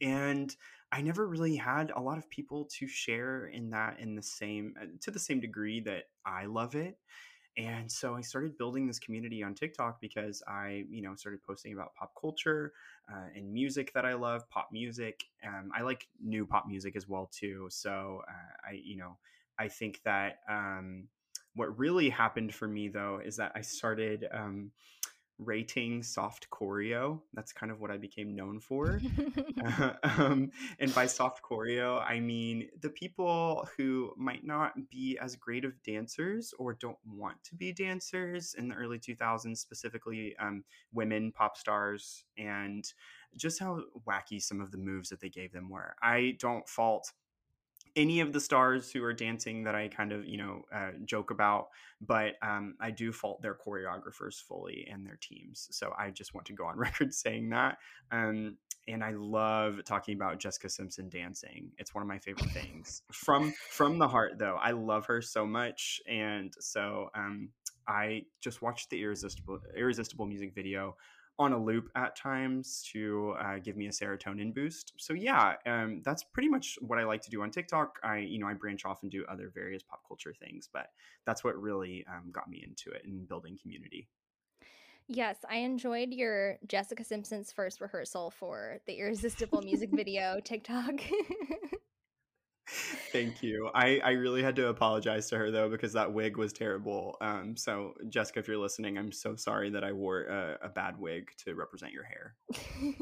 And 0.00 0.54
I 0.92 1.00
never 1.00 1.26
really 1.26 1.56
had 1.56 1.90
a 1.90 2.00
lot 2.00 2.18
of 2.18 2.28
people 2.28 2.68
to 2.78 2.86
share 2.86 3.46
in 3.46 3.70
that 3.70 3.98
in 3.98 4.14
the 4.14 4.22
same 4.22 4.74
uh, 4.80 4.84
to 5.00 5.10
the 5.10 5.18
same 5.18 5.40
degree 5.40 5.80
that 5.80 6.04
I 6.26 6.44
love 6.44 6.74
it. 6.74 6.98
And 7.56 7.90
so 7.90 8.14
I 8.14 8.22
started 8.22 8.56
building 8.56 8.86
this 8.86 8.98
community 8.98 9.42
on 9.42 9.54
TikTok 9.54 10.00
because 10.00 10.42
I, 10.48 10.84
you 10.90 11.02
know, 11.02 11.14
started 11.14 11.42
posting 11.42 11.74
about 11.74 11.94
pop 11.94 12.12
culture 12.18 12.72
uh, 13.12 13.26
and 13.34 13.52
music 13.52 13.92
that 13.94 14.06
I 14.06 14.14
love, 14.14 14.48
pop 14.48 14.68
music. 14.72 15.24
Um, 15.46 15.70
I 15.76 15.82
like 15.82 16.06
new 16.22 16.46
pop 16.46 16.66
music 16.66 16.96
as 16.96 17.08
well 17.08 17.30
too. 17.30 17.68
So 17.70 18.22
uh, 18.26 18.70
I, 18.70 18.80
you 18.82 18.96
know, 18.96 19.18
I 19.58 19.68
think 19.68 20.00
that 20.04 20.38
um, 20.48 21.08
what 21.54 21.78
really 21.78 22.08
happened 22.08 22.54
for 22.54 22.66
me 22.66 22.88
though 22.88 23.20
is 23.22 23.36
that 23.36 23.52
I 23.54 23.60
started 23.60 24.26
um, 24.32 24.70
rating 25.44 26.02
soft 26.02 26.48
choreo. 26.50 27.20
That's 27.34 27.52
kind 27.52 27.70
of 27.72 27.80
what 27.80 27.90
I 27.90 27.96
became 27.96 28.34
known 28.34 28.60
for. 28.60 29.00
um, 30.18 30.50
and 30.78 30.94
by 30.94 31.06
soft 31.06 31.42
choreo, 31.42 32.02
I 32.02 32.20
mean 32.20 32.68
the 32.80 32.90
people 32.90 33.68
who 33.76 34.12
might 34.16 34.44
not 34.44 34.72
be 34.90 35.18
as 35.20 35.36
great 35.36 35.64
of 35.64 35.82
dancers 35.82 36.54
or 36.58 36.74
don't 36.74 36.98
want 37.06 37.42
to 37.44 37.54
be 37.54 37.72
dancers 37.72 38.54
in 38.58 38.68
the 38.68 38.74
early 38.74 38.98
2000s, 38.98 39.58
specifically 39.58 40.34
um, 40.38 40.64
women 40.92 41.32
pop 41.32 41.56
stars, 41.56 42.24
and 42.36 42.92
just 43.36 43.58
how 43.58 43.80
wacky 44.06 44.40
some 44.42 44.60
of 44.60 44.70
the 44.70 44.78
moves 44.78 45.08
that 45.08 45.20
they 45.20 45.28
gave 45.28 45.52
them 45.52 45.68
were. 45.68 45.94
I 46.02 46.36
don't 46.38 46.68
fault 46.68 47.12
any 47.94 48.20
of 48.20 48.32
the 48.32 48.40
stars 48.40 48.90
who 48.90 49.04
are 49.04 49.12
dancing 49.12 49.64
that 49.64 49.74
I 49.74 49.88
kind 49.88 50.12
of, 50.12 50.26
you 50.26 50.38
know, 50.38 50.62
uh, 50.74 50.92
joke 51.04 51.30
about, 51.30 51.68
but 52.00 52.34
um, 52.42 52.74
I 52.80 52.90
do 52.90 53.12
fault 53.12 53.42
their 53.42 53.54
choreographers 53.54 54.40
fully 54.40 54.88
and 54.90 55.06
their 55.06 55.18
teams. 55.20 55.68
So 55.70 55.92
I 55.98 56.10
just 56.10 56.34
want 56.34 56.46
to 56.46 56.52
go 56.54 56.64
on 56.64 56.76
record 56.78 57.12
saying 57.12 57.50
that. 57.50 57.78
Um, 58.10 58.56
and 58.88 59.04
I 59.04 59.12
love 59.12 59.80
talking 59.84 60.14
about 60.14 60.38
Jessica 60.40 60.68
Simpson 60.68 61.08
dancing. 61.08 61.70
It's 61.78 61.94
one 61.94 62.02
of 62.02 62.08
my 62.08 62.18
favorite 62.18 62.50
things 62.50 63.02
from 63.12 63.52
from 63.70 63.98
the 63.98 64.08
heart, 64.08 64.38
though. 64.38 64.58
I 64.60 64.72
love 64.72 65.06
her 65.06 65.22
so 65.22 65.46
much, 65.46 66.00
and 66.08 66.52
so 66.58 67.08
um, 67.14 67.50
I 67.86 68.22
just 68.40 68.60
watched 68.60 68.90
the 68.90 69.00
irresistible 69.00 69.60
irresistible 69.76 70.26
music 70.26 70.52
video 70.54 70.96
on 71.38 71.52
a 71.52 71.58
loop 71.58 71.88
at 71.96 72.14
times 72.14 72.86
to 72.92 73.34
uh, 73.40 73.58
give 73.58 73.76
me 73.76 73.86
a 73.86 73.90
serotonin 73.90 74.54
boost. 74.54 74.92
So 74.98 75.14
yeah, 75.14 75.54
um, 75.66 76.02
that's 76.04 76.22
pretty 76.22 76.48
much 76.48 76.78
what 76.80 76.98
I 76.98 77.04
like 77.04 77.22
to 77.22 77.30
do 77.30 77.42
on 77.42 77.50
TikTok. 77.50 77.98
I 78.02 78.18
you 78.18 78.38
know 78.38 78.46
I 78.46 78.54
branch 78.54 78.84
off 78.84 79.02
and 79.02 79.10
do 79.10 79.24
other 79.28 79.50
various 79.54 79.82
pop 79.82 80.02
culture 80.06 80.34
things, 80.38 80.68
but 80.72 80.88
that's 81.26 81.42
what 81.42 81.60
really 81.60 82.04
um, 82.08 82.30
got 82.30 82.48
me 82.48 82.64
into 82.66 82.90
it 82.90 83.04
and 83.04 83.26
building 83.26 83.58
community. 83.60 84.08
Yes, 85.08 85.36
I 85.50 85.56
enjoyed 85.56 86.12
your 86.12 86.58
Jessica 86.66 87.04
Simpson's 87.04 87.52
first 87.52 87.80
rehearsal 87.80 88.30
for 88.30 88.78
the 88.86 88.94
Irresistible 88.94 89.62
music 89.62 89.90
video 89.92 90.40
TikTok. 90.42 90.94
Thank 93.12 93.42
you. 93.42 93.70
I, 93.74 94.00
I 94.02 94.10
really 94.12 94.42
had 94.42 94.56
to 94.56 94.68
apologize 94.68 95.28
to 95.28 95.38
her 95.38 95.50
though 95.50 95.68
because 95.68 95.92
that 95.92 96.12
wig 96.12 96.38
was 96.38 96.52
terrible. 96.52 97.16
Um, 97.20 97.56
so 97.56 97.94
Jessica, 98.08 98.38
if 98.40 98.48
you're 98.48 98.56
listening, 98.56 98.96
I'm 98.96 99.12
so 99.12 99.36
sorry 99.36 99.68
that 99.70 99.84
I 99.84 99.92
wore 99.92 100.22
a, 100.22 100.58
a 100.62 100.68
bad 100.68 100.98
wig 100.98 101.30
to 101.44 101.54
represent 101.54 101.92
your 101.92 102.04
hair. 102.04 102.34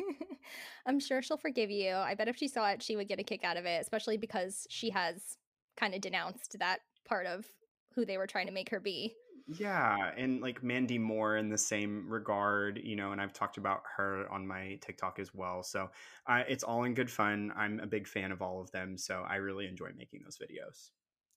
I'm 0.86 0.98
sure 0.98 1.22
she'll 1.22 1.36
forgive 1.36 1.70
you. 1.70 1.94
I 1.94 2.14
bet 2.14 2.28
if 2.28 2.36
she 2.36 2.48
saw 2.48 2.68
it, 2.70 2.82
she 2.82 2.96
would 2.96 3.08
get 3.08 3.20
a 3.20 3.24
kick 3.24 3.44
out 3.44 3.56
of 3.56 3.64
it, 3.64 3.80
especially 3.80 4.16
because 4.16 4.66
she 4.70 4.90
has 4.90 5.36
kind 5.76 5.94
of 5.94 6.00
denounced 6.00 6.56
that 6.58 6.80
part 7.06 7.26
of 7.26 7.46
who 7.94 8.04
they 8.04 8.18
were 8.18 8.26
trying 8.26 8.46
to 8.46 8.52
make 8.52 8.70
her 8.70 8.80
be. 8.80 9.14
Yeah, 9.52 10.12
and 10.16 10.40
like 10.40 10.62
Mandy 10.62 10.98
Moore 10.98 11.36
in 11.36 11.48
the 11.48 11.58
same 11.58 12.08
regard, 12.08 12.78
you 12.82 12.94
know, 12.94 13.10
and 13.10 13.20
I've 13.20 13.32
talked 13.32 13.56
about 13.56 13.82
her 13.96 14.30
on 14.30 14.46
my 14.46 14.78
TikTok 14.80 15.18
as 15.18 15.34
well. 15.34 15.62
So 15.64 15.90
uh, 16.26 16.44
it's 16.48 16.62
all 16.62 16.84
in 16.84 16.94
good 16.94 17.10
fun. 17.10 17.52
I'm 17.56 17.80
a 17.80 17.86
big 17.86 18.06
fan 18.06 18.30
of 18.30 18.42
all 18.42 18.60
of 18.60 18.70
them, 18.70 18.96
so 18.96 19.24
I 19.28 19.36
really 19.36 19.66
enjoy 19.66 19.90
making 19.96 20.22
those 20.22 20.38
videos. 20.38 20.90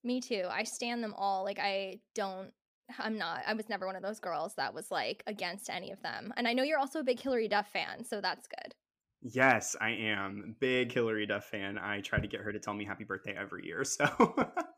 Me 0.03 0.19
too. 0.21 0.45
I 0.49 0.63
stand 0.63 1.03
them 1.03 1.13
all. 1.17 1.43
Like 1.43 1.59
I 1.59 1.99
don't 2.13 2.51
I'm 2.99 3.17
not 3.17 3.43
I 3.47 3.53
was 3.53 3.69
never 3.69 3.85
one 3.87 3.95
of 3.95 4.03
those 4.03 4.19
girls 4.19 4.53
that 4.55 4.73
was 4.73 4.91
like 4.91 5.23
against 5.27 5.69
any 5.69 5.91
of 5.91 6.01
them. 6.01 6.33
And 6.37 6.47
I 6.47 6.53
know 6.53 6.63
you're 6.63 6.79
also 6.79 6.99
a 6.99 7.03
big 7.03 7.19
Hilary 7.19 7.47
Duff 7.47 7.71
fan, 7.71 8.03
so 8.03 8.21
that's 8.21 8.47
good. 8.47 8.75
Yes, 9.21 9.75
I 9.79 9.91
am. 9.91 10.55
Big 10.59 10.91
Hilary 10.91 11.25
Duff 11.25 11.45
fan. 11.45 11.77
I 11.77 12.01
try 12.01 12.19
to 12.19 12.27
get 12.27 12.41
her 12.41 12.51
to 12.51 12.59
tell 12.59 12.73
me 12.73 12.83
happy 12.83 13.05
birthday 13.05 13.33
every 13.35 13.65
year. 13.65 13.83
So 13.85 14.05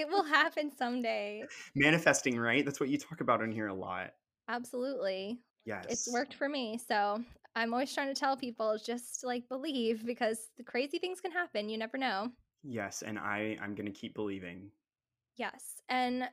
It 0.00 0.08
will 0.08 0.24
happen 0.24 0.72
someday. 0.76 1.44
manifesting, 1.74 2.38
right? 2.38 2.64
That's 2.64 2.80
what 2.80 2.88
you 2.88 2.96
talk 2.96 3.20
about 3.20 3.42
in 3.42 3.52
here 3.52 3.66
a 3.66 3.74
lot. 3.74 4.12
Absolutely. 4.48 5.38
Yes. 5.66 5.84
It's 5.90 6.12
worked 6.12 6.32
for 6.32 6.48
me. 6.48 6.80
So 6.88 7.22
I'm 7.54 7.74
always 7.74 7.92
trying 7.92 8.12
to 8.12 8.18
tell 8.18 8.36
people 8.36 8.78
just 8.82 9.24
like 9.24 9.48
believe 9.48 10.06
because 10.06 10.48
the 10.56 10.64
crazy 10.64 10.98
things 10.98 11.20
can 11.20 11.32
happen. 11.32 11.68
You 11.68 11.76
never 11.76 11.98
know. 11.98 12.28
Yes, 12.62 13.02
and 13.02 13.18
I 13.18 13.58
I'm 13.62 13.74
going 13.74 13.92
to 13.92 13.98
keep 13.98 14.14
believing. 14.14 14.70
Yes. 15.36 15.82
And 15.88 16.24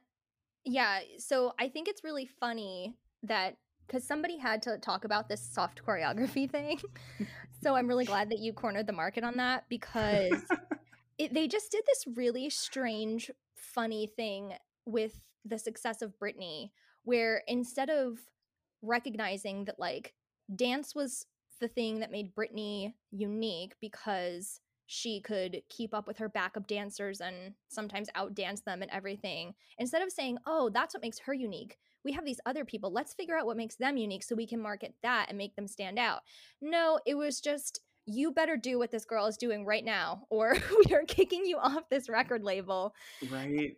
yeah, 0.63 0.99
so 1.17 1.53
I 1.59 1.69
think 1.69 1.87
it's 1.87 2.03
really 2.03 2.25
funny 2.25 2.95
that 3.23 3.57
because 3.85 4.03
somebody 4.03 4.37
had 4.37 4.61
to 4.63 4.77
talk 4.77 5.05
about 5.05 5.29
this 5.29 5.41
soft 5.41 5.81
choreography 5.85 6.49
thing. 6.51 6.79
so 7.61 7.75
I'm 7.75 7.87
really 7.87 8.05
glad 8.05 8.29
that 8.29 8.39
you 8.39 8.53
cornered 8.53 8.87
the 8.87 8.93
market 8.93 9.23
on 9.23 9.37
that 9.37 9.65
because 9.69 10.41
it, 11.17 11.33
they 11.33 11.47
just 11.47 11.71
did 11.71 11.83
this 11.85 12.05
really 12.15 12.49
strange, 12.49 13.31
funny 13.57 14.07
thing 14.07 14.53
with 14.85 15.19
the 15.45 15.59
success 15.59 16.01
of 16.01 16.17
Britney, 16.19 16.71
where 17.03 17.43
instead 17.47 17.89
of 17.89 18.19
recognizing 18.81 19.65
that 19.65 19.79
like 19.79 20.13
dance 20.55 20.93
was 20.93 21.25
the 21.59 21.67
thing 21.67 21.99
that 21.99 22.11
made 22.11 22.35
Britney 22.35 22.93
unique 23.11 23.75
because 23.81 24.61
she 24.85 25.19
could 25.19 25.61
keep 25.69 25.93
up 25.93 26.07
with 26.07 26.17
her 26.17 26.29
backup 26.29 26.65
dancers 26.65 27.19
and 27.19 27.53
sometimes 27.67 28.09
outdance 28.15 28.63
them 28.63 28.81
and 28.81 28.89
everything. 28.91 29.53
Instead 29.77 30.01
of 30.01 30.11
saying, 30.11 30.37
oh, 30.45 30.69
that's 30.73 30.93
what 30.93 31.03
makes 31.03 31.19
her 31.19 31.33
unique, 31.33 31.77
we 32.05 32.13
have 32.13 32.23
these 32.23 32.39
other 32.45 32.63
people. 32.63 32.91
Let's 32.91 33.13
figure 33.13 33.37
out 33.37 33.45
what 33.45 33.57
makes 33.57 33.75
them 33.75 33.97
unique 33.97 34.23
so 34.23 34.33
we 34.33 34.47
can 34.47 34.61
market 34.61 34.93
that 35.03 35.25
and 35.27 35.37
make 35.37 35.55
them 35.55 35.67
stand 35.67 35.99
out. 35.99 36.21
No, 36.61 36.99
it 37.05 37.15
was 37.15 37.41
just, 37.41 37.81
you 38.07 38.31
better 38.31 38.57
do 38.57 38.79
what 38.79 38.89
this 38.89 39.05
girl 39.05 39.27
is 39.27 39.37
doing 39.37 39.65
right 39.65 39.85
now, 39.85 40.23
or 40.29 40.55
we 40.85 40.95
are 40.95 41.03
kicking 41.03 41.45
you 41.45 41.57
off 41.57 41.89
this 41.89 42.09
record 42.09 42.43
label. 42.43 42.95
Right? 43.29 43.77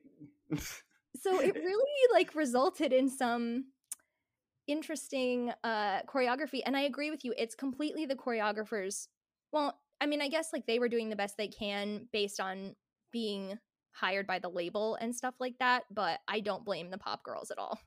So 1.18 1.40
it 1.40 1.56
really 1.56 2.14
like 2.14 2.36
resulted 2.36 2.94
in 2.94 3.10
some 3.10 3.66
interesting 4.68 5.52
uh 5.64 6.00
choreography 6.04 6.62
and 6.64 6.78
i 6.78 6.82
agree 6.82 7.10
with 7.10 7.26
you 7.26 7.34
it's 7.40 7.56
completely 7.56 8.06
the 8.06 8.14
choreographers 8.16 9.08
well 9.52 9.80
i 10.00 10.06
mean 10.06 10.22
i 10.22 10.28
guess 10.28 10.50
like 10.54 10.64
they 10.68 10.78
were 10.78 10.88
doing 10.88 11.10
the 11.10 11.16
best 11.16 11.36
they 11.38 11.48
can 11.48 12.08
based 12.14 12.40
on 12.40 12.76
being 13.12 13.58
hired 13.94 14.28
by 14.28 14.38
the 14.38 14.48
label 14.48 14.96
and 15.02 15.16
stuff 15.16 15.34
like 15.40 15.56
that 15.60 15.86
but 15.90 16.20
i 16.28 16.40
don't 16.40 16.64
blame 16.64 16.92
the 16.92 17.00
pop 17.00 17.24
girls 17.24 17.50
at 17.50 17.58
all 17.58 17.80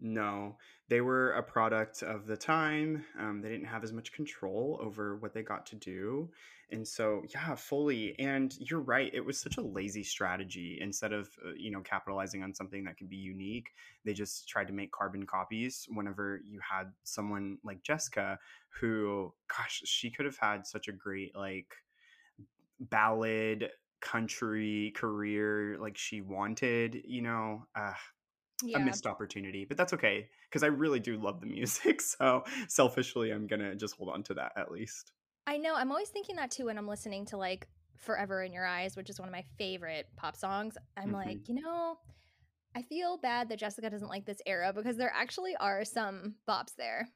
No, 0.00 0.56
they 0.88 1.00
were 1.00 1.32
a 1.32 1.42
product 1.42 2.02
of 2.02 2.26
the 2.26 2.36
time. 2.36 3.04
Um, 3.18 3.40
they 3.40 3.48
didn't 3.48 3.66
have 3.66 3.82
as 3.82 3.92
much 3.92 4.12
control 4.12 4.78
over 4.80 5.16
what 5.16 5.34
they 5.34 5.42
got 5.42 5.66
to 5.66 5.76
do. 5.76 6.30
And 6.70 6.86
so, 6.86 7.24
yeah, 7.34 7.54
fully. 7.56 8.16
And 8.18 8.54
you're 8.60 8.80
right. 8.80 9.10
It 9.12 9.24
was 9.24 9.40
such 9.40 9.56
a 9.56 9.62
lazy 9.62 10.04
strategy. 10.04 10.78
Instead 10.80 11.12
of, 11.12 11.28
uh, 11.44 11.50
you 11.56 11.70
know, 11.70 11.80
capitalizing 11.80 12.42
on 12.42 12.54
something 12.54 12.84
that 12.84 12.96
could 12.96 13.08
be 13.08 13.16
unique, 13.16 13.70
they 14.04 14.12
just 14.12 14.48
tried 14.48 14.68
to 14.68 14.72
make 14.72 14.92
carbon 14.92 15.26
copies 15.26 15.86
whenever 15.92 16.40
you 16.44 16.60
had 16.60 16.92
someone 17.02 17.58
like 17.64 17.82
Jessica, 17.82 18.38
who, 18.80 19.32
gosh, 19.48 19.82
she 19.84 20.10
could 20.10 20.26
have 20.26 20.38
had 20.38 20.66
such 20.66 20.88
a 20.88 20.92
great, 20.92 21.34
like, 21.34 21.74
ballad 22.80 23.70
country 24.00 24.92
career 24.94 25.76
like 25.80 25.96
she 25.96 26.20
wanted 26.20 27.02
you 27.04 27.20
know 27.20 27.64
uh, 27.74 27.92
a 28.74 28.80
missed 28.80 29.06
opportunity, 29.06 29.64
but 29.64 29.76
that's 29.76 29.92
okay 29.94 30.28
because 30.48 30.62
I 30.62 30.66
really 30.68 31.00
do 31.00 31.16
love 31.16 31.40
the 31.40 31.46
music. 31.46 32.00
So 32.18 32.44
selfishly, 32.68 33.30
I'm 33.30 33.46
gonna 33.46 33.74
just 33.74 33.96
hold 33.96 34.10
on 34.10 34.22
to 34.24 34.34
that 34.34 34.52
at 34.56 34.70
least. 34.72 35.12
I 35.46 35.56
know. 35.58 35.74
I'm 35.74 35.90
always 35.90 36.08
thinking 36.08 36.36
that 36.36 36.50
too 36.50 36.66
when 36.66 36.78
I'm 36.78 36.88
listening 36.88 37.24
to 37.26 37.36
like 37.36 37.68
Forever 37.96 38.42
in 38.42 38.52
Your 38.52 38.66
Eyes, 38.66 38.96
which 38.96 39.10
is 39.10 39.18
one 39.18 39.28
of 39.28 39.32
my 39.32 39.44
favorite 39.58 40.06
pop 40.16 40.36
songs. 40.36 40.76
I'm 40.96 41.10
Mhm. 41.10 41.14
like, 41.14 41.48
you 41.48 41.54
know, 41.54 41.98
I 42.74 42.82
feel 42.82 43.16
bad 43.18 43.48
that 43.48 43.58
Jessica 43.58 43.90
doesn't 43.90 44.08
like 44.08 44.24
this 44.26 44.42
era 44.46 44.72
because 44.72 44.96
there 44.96 45.12
actually 45.14 45.56
are 45.56 45.84
some 45.84 46.36
bops 46.48 46.74
there. 46.76 47.08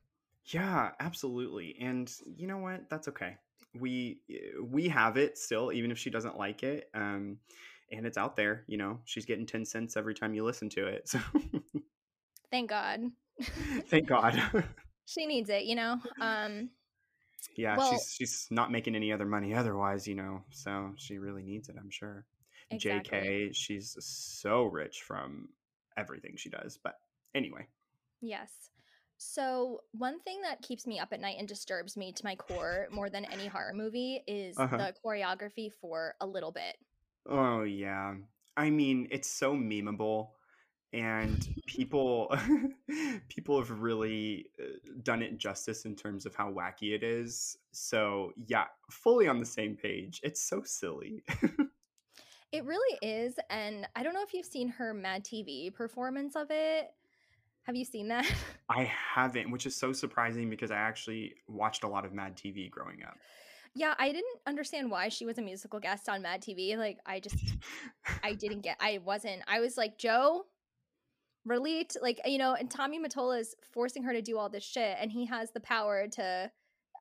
Yeah, 0.46 0.90
absolutely. 1.00 1.76
And 1.80 2.12
you 2.37 2.46
know 2.46 2.58
what? 2.58 2.88
That's 2.90 3.08
okay. 3.08 3.37
We 3.78 4.20
we 4.61 4.88
have 4.88 5.16
it 5.16 5.38
still, 5.38 5.72
even 5.72 5.90
if 5.90 5.99
she 5.99 6.11
doesn't 6.11 6.37
like 6.37 6.62
it. 6.62 6.90
Um, 6.94 7.38
and 7.92 8.06
it's 8.06 8.18
out 8.18 8.37
there. 8.37 8.64
You 8.66 8.78
know, 8.78 8.99
she's 9.04 9.25
getting 9.26 9.46
ten 9.46 9.64
cents 9.64 9.96
every 9.96 10.14
time 10.14 10.34
you 10.34 10.44
listen 10.44 10.68
to 10.70 10.87
it. 10.87 11.08
So 11.08 11.18
Thank 12.50 12.68
God. 12.70 13.00
thank 13.88 14.06
God. 14.08 14.42
she 15.06 15.26
needs 15.26 15.49
it, 15.49 15.64
you 15.64 15.75
know? 15.75 15.96
Um, 16.20 16.68
yeah, 17.56 17.76
Well- 17.76 17.92
she's 17.92 18.14
she's 18.14 18.46
not 18.50 18.70
making 18.70 18.94
any 18.94 19.12
other 19.12 19.25
money 19.26 19.54
otherwise. 19.54 20.06
You 20.06 20.16
know, 20.16 20.42
so 20.50 20.92
she 20.96 21.18
really 21.18 21.42
needs 21.42 21.68
it. 21.68 21.76
I'm 21.78 21.90
sure. 21.90 22.25
Exactly. 22.70 23.18
JK, 23.18 23.54
she's 23.54 23.96
so 24.00 24.64
rich 24.64 25.02
from 25.02 25.49
everything 25.96 26.37
she 26.37 26.49
does. 26.49 26.78
But 26.82 26.94
anyway. 27.34 27.66
yes. 28.20 28.50
So, 29.18 29.82
one 29.92 30.18
thing 30.22 30.40
that 30.42 30.62
keeps 30.62 30.84
me 30.84 30.99
up 30.99 31.12
at 31.12 31.20
night 31.20 31.37
and 31.38 31.46
disturbs 31.46 31.96
me 31.96 32.12
to 32.12 32.25
my 32.25 32.34
core 32.34 32.88
more 32.90 33.08
than 33.08 33.25
any 33.26 33.46
horror 33.46 33.72
movie 33.72 34.20
is 34.26 34.58
Uh-huh. 34.58 34.76
the 34.78 34.94
choreography 35.04 35.70
for 35.80 36.16
a 36.20 36.26
little 36.26 36.50
bit. 36.50 36.76
Oh 37.29 37.62
yeah. 37.62 38.14
I 38.57 38.71
mean, 38.71 39.09
it's 39.11 39.29
so 39.29 39.55
memeable 39.55 40.29
and 40.93 41.49
people 41.67 42.35
people 43.29 43.59
have 43.59 43.71
really 43.71 44.47
uh, 44.61 44.91
done 45.02 45.23
it 45.23 45.38
justice 45.38 45.85
in 45.85 45.97
terms 45.97 46.26
of 46.26 46.35
how 46.35 46.50
wacky 46.50 46.95
it 46.95 47.02
is. 47.02 47.57
So 47.73 48.33
yeah, 48.47 48.64
fully 48.91 49.29
on 49.29 49.38
the 49.38 49.47
same 49.47 49.76
page. 49.76 50.21
It's 50.23 50.43
so 50.43 50.62
silly. 50.64 51.23
It 52.52 52.67
really 52.67 52.99
is. 53.00 53.35
And 53.49 53.88
I 53.97 54.02
don't 54.02 54.12
know 54.12 54.23
if 54.23 54.35
you've 54.35 54.45
seen 54.45 54.69
her 54.69 54.93
Mad 54.93 55.25
TV 55.25 55.73
performance 55.73 56.37
of 56.37 56.49
it. 56.50 56.91
Have 57.62 57.76
you 57.76 57.85
seen 57.85 58.09
that? 58.09 58.31
I 58.69 58.85
haven't, 59.14 59.50
which 59.50 59.64
is 59.64 59.75
so 59.75 59.93
surprising 59.93 60.50
because 60.50 60.71
I 60.71 60.76
actually 60.76 61.35
watched 61.49 61.83
a 61.83 61.88
lot 61.88 62.05
of 62.05 62.12
Mad 62.12 62.37
TV 62.37 62.71
growing 62.71 63.02
up. 63.05 63.17
Yeah, 63.75 63.95
I 63.99 64.09
didn't 64.09 64.41
understand 64.47 64.91
why 64.91 65.09
she 65.09 65.25
was 65.25 65.38
a 65.38 65.43
musical 65.43 65.81
guest 65.81 66.09
on 66.09 66.23
Mad 66.23 66.43
TV. 66.43 66.76
Like, 66.76 66.99
I 67.07 67.21
just, 67.21 67.37
I 68.23 68.35
didn't 68.35 68.61
get, 68.61 68.76
I 68.81 68.99
wasn't, 69.05 69.43
I 69.47 69.61
was 69.61 69.76
like, 69.76 69.99
Joe, 69.99 70.45
relate. 71.45 71.97
Like, 72.00 72.21
you 72.26 72.38
know, 72.38 72.55
and 72.55 72.71
Tommy 72.71 73.00
Mottola 73.00 73.41
is 73.41 73.55
forcing 73.73 74.02
her 74.02 74.12
to 74.12 74.23
do 74.23 74.38
all 74.38 74.49
this 74.49 74.64
shit, 74.64 74.97
and 75.00 75.11
he 75.11 75.26
has 75.26 75.52
the 75.52 75.61
power 75.61 76.07
to, 76.12 76.50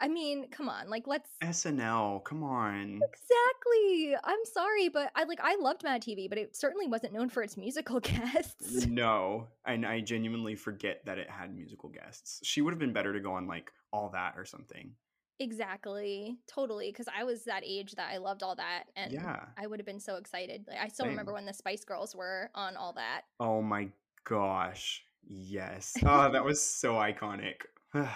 I 0.01 0.07
mean, 0.07 0.49
come 0.49 0.69
on, 0.69 0.89
like, 0.89 1.07
let's. 1.07 1.29
SNL, 1.43 2.23
come 2.23 2.43
on. 2.43 3.01
Exactly. 3.03 4.15
I'm 4.23 4.45
sorry, 4.51 4.87
but 4.87 5.11
I 5.15 5.25
like 5.25 5.39
I 5.43 5.57
loved 5.59 5.83
Mad 5.83 6.01
TV, 6.01 6.29
but 6.29 6.37
it 6.37 6.55
certainly 6.55 6.87
wasn't 6.87 7.13
known 7.13 7.29
for 7.29 7.43
its 7.43 7.57
musical 7.57 7.99
guests. 8.01 8.85
No, 8.87 9.49
and 9.65 9.85
I 9.85 9.99
genuinely 9.99 10.55
forget 10.55 11.01
that 11.05 11.17
it 11.17 11.29
had 11.29 11.53
musical 11.53 11.89
guests. 11.89 12.39
She 12.43 12.61
would 12.61 12.71
have 12.71 12.79
been 12.79 12.93
better 12.93 13.11
to 13.13 13.19
go 13.19 13.33
on 13.33 13.45
like 13.45 13.71
all 13.91 14.09
that 14.13 14.35
or 14.37 14.45
something. 14.45 14.93
Exactly. 15.41 16.37
Totally. 16.47 16.91
Because 16.91 17.07
I 17.15 17.23
was 17.23 17.45
that 17.45 17.63
age 17.65 17.93
that 17.95 18.11
I 18.13 18.17
loved 18.17 18.43
all 18.43 18.55
that. 18.55 18.83
And 18.95 19.11
Yeah. 19.11 19.45
I 19.57 19.65
would 19.65 19.79
have 19.79 19.85
been 19.87 19.99
so 19.99 20.15
excited. 20.17 20.65
Like, 20.67 20.77
I 20.79 20.87
still 20.87 21.07
remember 21.07 21.33
when 21.33 21.45
the 21.45 21.53
Spice 21.53 21.83
Girls 21.83 22.15
were 22.15 22.51
on 22.53 22.77
all 22.77 22.93
that. 22.93 23.23
Oh 23.39 23.61
my 23.61 23.89
gosh. 24.23 25.03
Yes. 25.23 25.95
Oh, 26.05 26.31
that 26.31 26.45
was 26.45 26.61
so 26.61 26.93
iconic. 26.93 27.55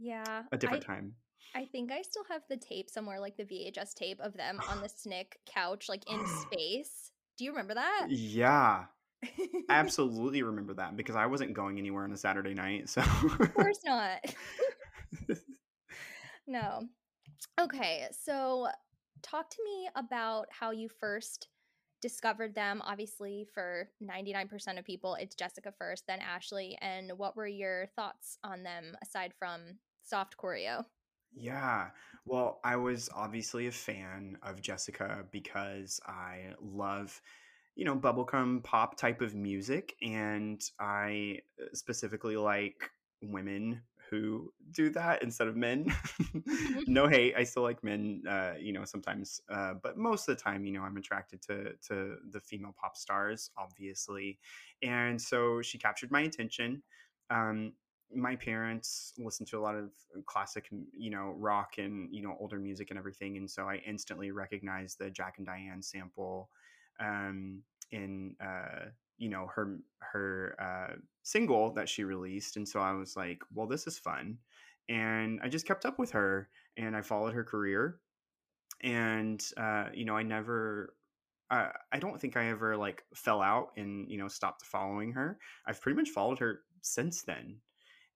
Yeah. 0.00 0.44
A 0.52 0.56
different 0.56 0.84
I, 0.88 0.92
time. 0.94 1.14
I 1.56 1.64
think 1.64 1.90
I 1.90 2.02
still 2.02 2.22
have 2.30 2.42
the 2.48 2.56
tape 2.56 2.88
somewhere, 2.88 3.18
like 3.18 3.36
the 3.36 3.42
VHS 3.42 3.94
tape 3.94 4.20
of 4.20 4.36
them 4.36 4.60
on 4.68 4.80
the 4.80 4.88
Snick 4.96 5.40
couch, 5.44 5.88
like 5.88 6.08
in 6.08 6.24
space. 6.42 7.10
Do 7.36 7.44
you 7.44 7.50
remember 7.50 7.74
that? 7.74 8.06
Yeah. 8.10 8.84
Absolutely 9.68 10.42
remember 10.44 10.74
that 10.74 10.96
because 10.96 11.16
I 11.16 11.26
wasn't 11.26 11.52
going 11.54 11.78
anywhere 11.78 12.04
on 12.04 12.12
a 12.12 12.16
Saturday 12.16 12.54
night. 12.54 12.88
So 12.88 13.00
of 13.00 13.54
course 13.54 13.80
not. 13.84 14.20
no. 16.48 16.88
Okay, 17.60 18.06
so 18.10 18.68
talk 19.22 19.50
to 19.50 19.64
me 19.64 19.88
about 19.94 20.46
how 20.50 20.70
you 20.70 20.88
first 20.88 21.48
discovered 22.00 22.54
them. 22.54 22.82
Obviously, 22.84 23.46
for 23.52 23.88
99% 24.02 24.78
of 24.78 24.84
people, 24.84 25.14
it's 25.14 25.34
Jessica 25.34 25.72
first, 25.76 26.06
then 26.06 26.20
Ashlee. 26.20 26.76
And 26.80 27.12
what 27.16 27.36
were 27.36 27.46
your 27.46 27.86
thoughts 27.96 28.38
on 28.44 28.62
them 28.62 28.96
aside 29.02 29.32
from 29.38 29.78
soft 30.04 30.36
choreo? 30.36 30.84
Yeah. 31.34 31.88
Well, 32.24 32.60
I 32.64 32.76
was 32.76 33.08
obviously 33.14 33.66
a 33.66 33.72
fan 33.72 34.38
of 34.42 34.60
Jessica 34.60 35.24
because 35.30 36.00
I 36.06 36.54
love, 36.60 37.20
you 37.74 37.84
know, 37.84 37.96
bubblegum 37.96 38.62
pop 38.64 38.96
type 38.96 39.20
of 39.20 39.34
music. 39.34 39.94
And 40.02 40.62
I 40.80 41.40
uh, 41.60 41.66
specifically 41.74 42.36
like 42.36 42.90
women 43.20 43.82
who 44.10 44.52
do 44.70 44.90
that 44.90 45.22
instead 45.22 45.48
of 45.48 45.56
men. 45.56 45.94
no 46.86 47.06
hate. 47.06 47.34
I 47.36 47.44
still 47.44 47.62
like 47.62 47.82
men, 47.82 48.22
uh, 48.28 48.54
you 48.58 48.72
know, 48.72 48.84
sometimes. 48.84 49.40
Uh, 49.50 49.74
but 49.82 49.96
most 49.96 50.28
of 50.28 50.36
the 50.36 50.42
time, 50.42 50.64
you 50.64 50.72
know, 50.72 50.82
I'm 50.82 50.96
attracted 50.96 51.42
to, 51.42 51.72
to 51.88 52.16
the 52.30 52.40
female 52.40 52.74
pop 52.80 52.96
stars, 52.96 53.50
obviously. 53.56 54.38
And 54.82 55.20
so 55.20 55.62
she 55.62 55.78
captured 55.78 56.10
my 56.10 56.22
attention. 56.22 56.82
Um, 57.30 57.72
my 58.14 58.36
parents 58.36 59.12
listened 59.18 59.48
to 59.48 59.58
a 59.58 59.60
lot 59.60 59.74
of 59.74 59.90
classic 60.24 60.68
you 60.96 61.10
know 61.10 61.34
rock 61.36 61.74
and 61.76 62.08
you 62.10 62.22
know 62.22 62.34
older 62.40 62.58
music 62.58 62.88
and 62.90 62.98
everything 62.98 63.36
and 63.36 63.50
so 63.50 63.68
i 63.68 63.82
instantly 63.86 64.30
recognized 64.30 64.98
the 64.98 65.10
jack 65.10 65.34
and 65.36 65.46
diane 65.46 65.82
sample 65.82 66.48
um 67.00 67.62
in 67.90 68.34
uh 68.42 68.86
you 69.18 69.28
know 69.28 69.46
her 69.54 69.78
her 70.00 70.56
uh 70.60 70.94
single 71.22 71.72
that 71.72 71.88
she 71.88 72.04
released 72.04 72.56
and 72.56 72.66
so 72.66 72.80
i 72.80 72.92
was 72.92 73.16
like 73.16 73.40
well 73.52 73.66
this 73.66 73.86
is 73.86 73.98
fun 73.98 74.38
and 74.88 75.40
i 75.42 75.48
just 75.48 75.66
kept 75.66 75.84
up 75.84 75.98
with 75.98 76.10
her 76.10 76.48
and 76.76 76.96
i 76.96 77.02
followed 77.02 77.34
her 77.34 77.44
career 77.44 78.00
and 78.82 79.44
uh 79.56 79.86
you 79.92 80.04
know 80.04 80.16
i 80.16 80.22
never 80.22 80.94
uh, 81.50 81.70
I 81.92 81.98
don't 81.98 82.20
think 82.20 82.36
I 82.36 82.50
ever 82.50 82.76
like 82.76 83.04
fell 83.14 83.40
out 83.40 83.68
and 83.78 84.06
you 84.10 84.18
know 84.18 84.28
stopped 84.28 84.66
following 84.66 85.12
her. 85.12 85.38
I've 85.66 85.80
pretty 85.80 85.96
much 85.96 86.10
followed 86.10 86.38
her 86.40 86.60
since 86.82 87.22
then 87.22 87.56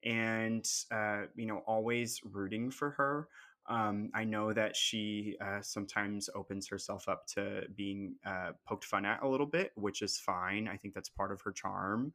and 0.04 0.64
uh, 0.90 1.22
you 1.34 1.46
know 1.46 1.62
always 1.66 2.20
rooting 2.24 2.70
for 2.70 2.90
her 2.90 3.28
um, 3.68 4.10
i 4.14 4.24
know 4.24 4.52
that 4.52 4.76
she 4.76 5.36
uh, 5.44 5.60
sometimes 5.60 6.28
opens 6.34 6.68
herself 6.68 7.08
up 7.08 7.26
to 7.26 7.62
being 7.76 8.14
uh, 8.26 8.50
poked 8.66 8.84
fun 8.84 9.04
at 9.04 9.22
a 9.22 9.28
little 9.28 9.46
bit 9.46 9.72
which 9.74 10.02
is 10.02 10.18
fine 10.18 10.68
i 10.68 10.76
think 10.76 10.94
that's 10.94 11.08
part 11.08 11.32
of 11.32 11.40
her 11.40 11.52
charm. 11.52 12.12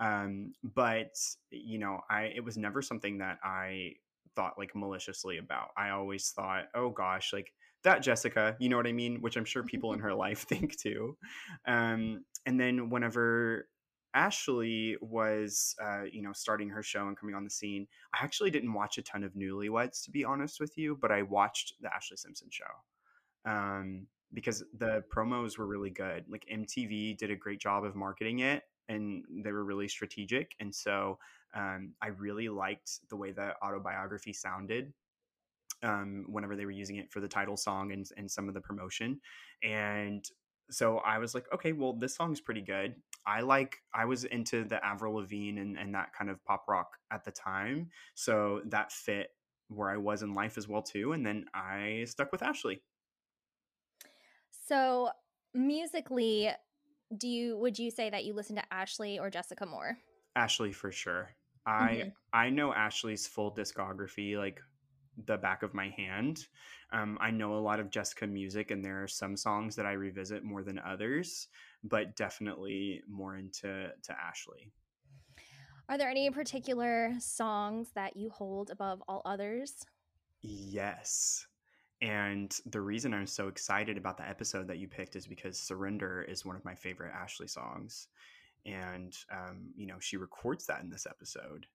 Um, 0.00 0.52
but 0.62 1.14
you 1.50 1.78
know 1.78 2.00
i 2.10 2.22
it 2.24 2.44
was 2.44 2.56
never 2.56 2.82
something 2.82 3.18
that 3.18 3.38
i 3.44 3.94
thought 4.34 4.58
like 4.58 4.74
maliciously 4.74 5.38
about. 5.38 5.68
I 5.76 5.90
always 5.90 6.30
thought 6.30 6.64
oh 6.74 6.90
gosh 6.90 7.32
like 7.32 7.52
that 7.82 8.02
jessica 8.02 8.56
you 8.58 8.68
know 8.68 8.76
what 8.76 8.86
i 8.86 8.92
mean? 8.92 9.20
Which 9.20 9.36
i'm 9.36 9.44
sure 9.44 9.62
people 9.62 9.92
in 9.92 10.00
her 10.00 10.14
life 10.26 10.40
think 10.48 10.76
too. 10.76 11.16
Um, 11.66 12.24
and 12.46 12.58
then 12.58 12.90
whenever 12.90 13.68
Ashlee 14.14 14.94
was, 15.00 15.74
uh, 15.82 16.02
you 16.10 16.22
know, 16.22 16.32
starting 16.32 16.68
her 16.70 16.82
show 16.82 17.06
and 17.08 17.16
coming 17.16 17.34
on 17.34 17.44
the 17.44 17.50
scene. 17.50 17.86
I 18.14 18.24
actually 18.24 18.50
didn't 18.50 18.72
watch 18.72 18.98
a 18.98 19.02
ton 19.02 19.24
of 19.24 19.34
Newlyweds, 19.34 20.04
to 20.04 20.10
be 20.10 20.24
honest 20.24 20.60
with 20.60 20.76
you, 20.78 20.96
but 21.00 21.10
I 21.10 21.22
watched 21.22 21.74
the 21.80 21.88
Ashlee 21.88 22.18
Simpson 22.18 22.48
show 22.50 23.50
um, 23.50 24.06
because 24.32 24.64
the 24.78 25.02
promos 25.14 25.58
were 25.58 25.66
really 25.66 25.90
good. 25.90 26.24
Like 26.28 26.46
MTV 26.52 27.16
did 27.18 27.30
a 27.30 27.36
great 27.36 27.60
job 27.60 27.84
of 27.84 27.94
marketing 27.94 28.40
it, 28.40 28.62
and 28.88 29.24
they 29.44 29.52
were 29.52 29.64
really 29.64 29.88
strategic. 29.88 30.52
And 30.60 30.74
so 30.74 31.18
um, 31.54 31.94
I 32.02 32.08
really 32.08 32.48
liked 32.48 33.00
the 33.10 33.16
way 33.16 33.32
the 33.32 33.54
autobiography 33.62 34.32
sounded 34.32 34.92
um, 35.82 36.24
whenever 36.28 36.56
they 36.56 36.64
were 36.64 36.70
using 36.70 36.96
it 36.96 37.10
for 37.10 37.20
the 37.20 37.28
title 37.28 37.56
song 37.56 37.92
and, 37.92 38.06
and 38.16 38.30
some 38.30 38.48
of 38.48 38.54
the 38.54 38.60
promotion. 38.60 39.20
And 39.62 40.24
so 40.70 40.98
I 40.98 41.18
was 41.18 41.34
like, 41.34 41.46
okay, 41.52 41.72
well, 41.72 41.92
this 41.92 42.14
song's 42.14 42.40
pretty 42.40 42.62
good. 42.62 42.94
I 43.26 43.40
like, 43.40 43.78
I 43.94 44.04
was 44.04 44.24
into 44.24 44.64
the 44.64 44.84
Avril 44.84 45.14
Lavigne 45.14 45.60
and, 45.60 45.78
and 45.78 45.94
that 45.94 46.12
kind 46.12 46.30
of 46.30 46.44
pop 46.44 46.64
rock 46.68 46.88
at 47.10 47.24
the 47.24 47.30
time. 47.30 47.90
So 48.14 48.60
that 48.66 48.92
fit 48.92 49.28
where 49.68 49.90
I 49.90 49.96
was 49.96 50.22
in 50.22 50.34
life 50.34 50.58
as 50.58 50.68
well, 50.68 50.82
too. 50.82 51.12
And 51.12 51.24
then 51.24 51.46
I 51.54 52.04
stuck 52.06 52.32
with 52.32 52.42
Ashlee. 52.42 52.80
So, 54.66 55.10
musically, 55.52 56.50
do 57.16 57.28
you 57.28 57.56
would 57.58 57.78
you 57.78 57.90
say 57.90 58.10
that 58.10 58.24
you 58.24 58.34
listen 58.34 58.56
to 58.56 58.64
Ashlee 58.72 59.20
or 59.20 59.30
Jessica 59.30 59.66
more? 59.66 59.98
Ashlee 60.36 60.74
for 60.74 60.90
sure. 60.90 61.30
I 61.66 62.12
I 62.32 62.50
know 62.50 62.72
Ashlee's 62.72 63.26
full 63.26 63.54
discography 63.54 64.36
like 64.36 64.60
the 65.26 65.36
back 65.36 65.62
of 65.62 65.74
my 65.74 65.90
hand. 65.90 66.46
Um, 66.92 67.18
I 67.20 67.30
know 67.30 67.54
a 67.54 67.60
lot 67.60 67.80
of 67.80 67.90
Jessica 67.90 68.26
music, 68.26 68.70
and 68.70 68.84
there 68.84 69.02
are 69.02 69.08
some 69.08 69.36
songs 69.36 69.76
that 69.76 69.86
I 69.86 69.92
revisit 69.92 70.44
more 70.44 70.62
than 70.62 70.78
others, 70.78 71.48
but 71.84 72.16
definitely 72.16 73.02
more 73.08 73.36
into 73.36 73.88
to 74.02 74.12
Ashlee. 74.12 74.70
Are 75.88 75.98
there 75.98 76.08
any 76.08 76.30
particular 76.30 77.12
songs 77.18 77.88
that 77.94 78.16
you 78.16 78.30
hold 78.30 78.70
above 78.70 79.02
all 79.06 79.20
others? 79.26 79.84
Yes. 80.40 81.46
And 82.00 82.54
the 82.66 82.80
reason 82.80 83.14
I'm 83.14 83.26
so 83.26 83.48
excited 83.48 83.96
about 83.96 84.16
the 84.16 84.28
episode 84.28 84.66
that 84.68 84.78
you 84.78 84.88
picked 84.88 85.14
is 85.14 85.26
because 85.26 85.58
Surrender 85.58 86.22
is 86.22 86.44
one 86.44 86.56
of 86.56 86.64
my 86.64 86.74
favorite 86.74 87.12
Ashlee 87.12 87.48
songs. 87.48 88.08
And, 88.66 89.14
um, 89.30 89.72
you 89.76 89.86
know, 89.86 89.96
she 90.00 90.16
records 90.16 90.66
that 90.66 90.82
in 90.82 90.90
this 90.90 91.06
episode. 91.06 91.66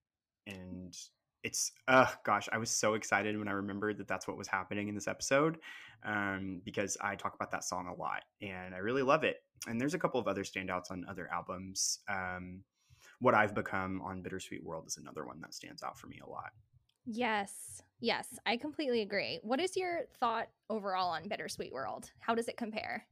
And 0.48 0.95
it's, 1.43 1.71
uh, 1.88 2.08
gosh, 2.25 2.49
I 2.52 2.58
was 2.58 2.69
so 2.69 2.93
excited 2.93 3.38
when 3.38 3.47
I 3.47 3.52
remembered 3.52 3.97
that 3.97 4.08
that's 4.08 4.28
what 4.28 4.38
was 4.38 4.47
happening 4.47 4.88
in 4.88 4.95
this 4.95 5.08
episode 5.08 5.58
um, 6.04 6.62
because 6.65 6.97
I 7.02 7.15
talk 7.15 7.36
about 7.36 7.52
that 7.52 7.63
song 7.63 7.88
a 7.88 7.93
lot 7.93 8.23
and 8.41 8.73
I 8.73 8.80
really 8.80 9.04
love 9.04 9.23
it. 9.23 9.38
And 9.67 9.80
there's 9.80 9.93
a 9.93 9.99
couple 9.99 10.19
of 10.19 10.28
other 10.28 10.43
standouts 10.43 10.91
on 10.91 11.06
other 11.10 11.30
albums. 11.32 11.99
Um, 12.10 12.63
what 13.19 13.36
I've 13.36 13.54
become 13.54 14.02
on 14.02 14.21
Bittersweet 14.21 14.63
World 14.63 14.86
is 14.88 14.97
another 14.97 15.25
one 15.25 15.41
that 15.41 15.54
stands 15.54 15.84
out 15.84 15.97
for 15.97 16.08
me 16.08 16.19
a 16.25 16.30
lot. 16.30 16.52
Yes. 17.06 17.82
Yes, 17.99 18.28
I 18.45 18.56
completely 18.56 19.02
agree. 19.02 19.39
What 19.41 19.60
is 19.60 19.75
your 19.75 20.02
thought 20.19 20.47
overall 20.69 21.10
on 21.10 21.28
Bittersweet 21.28 21.73
World? 21.73 22.12
How 22.19 22.34
does 22.34 22.47
it 22.47 22.56
compare? 22.56 23.06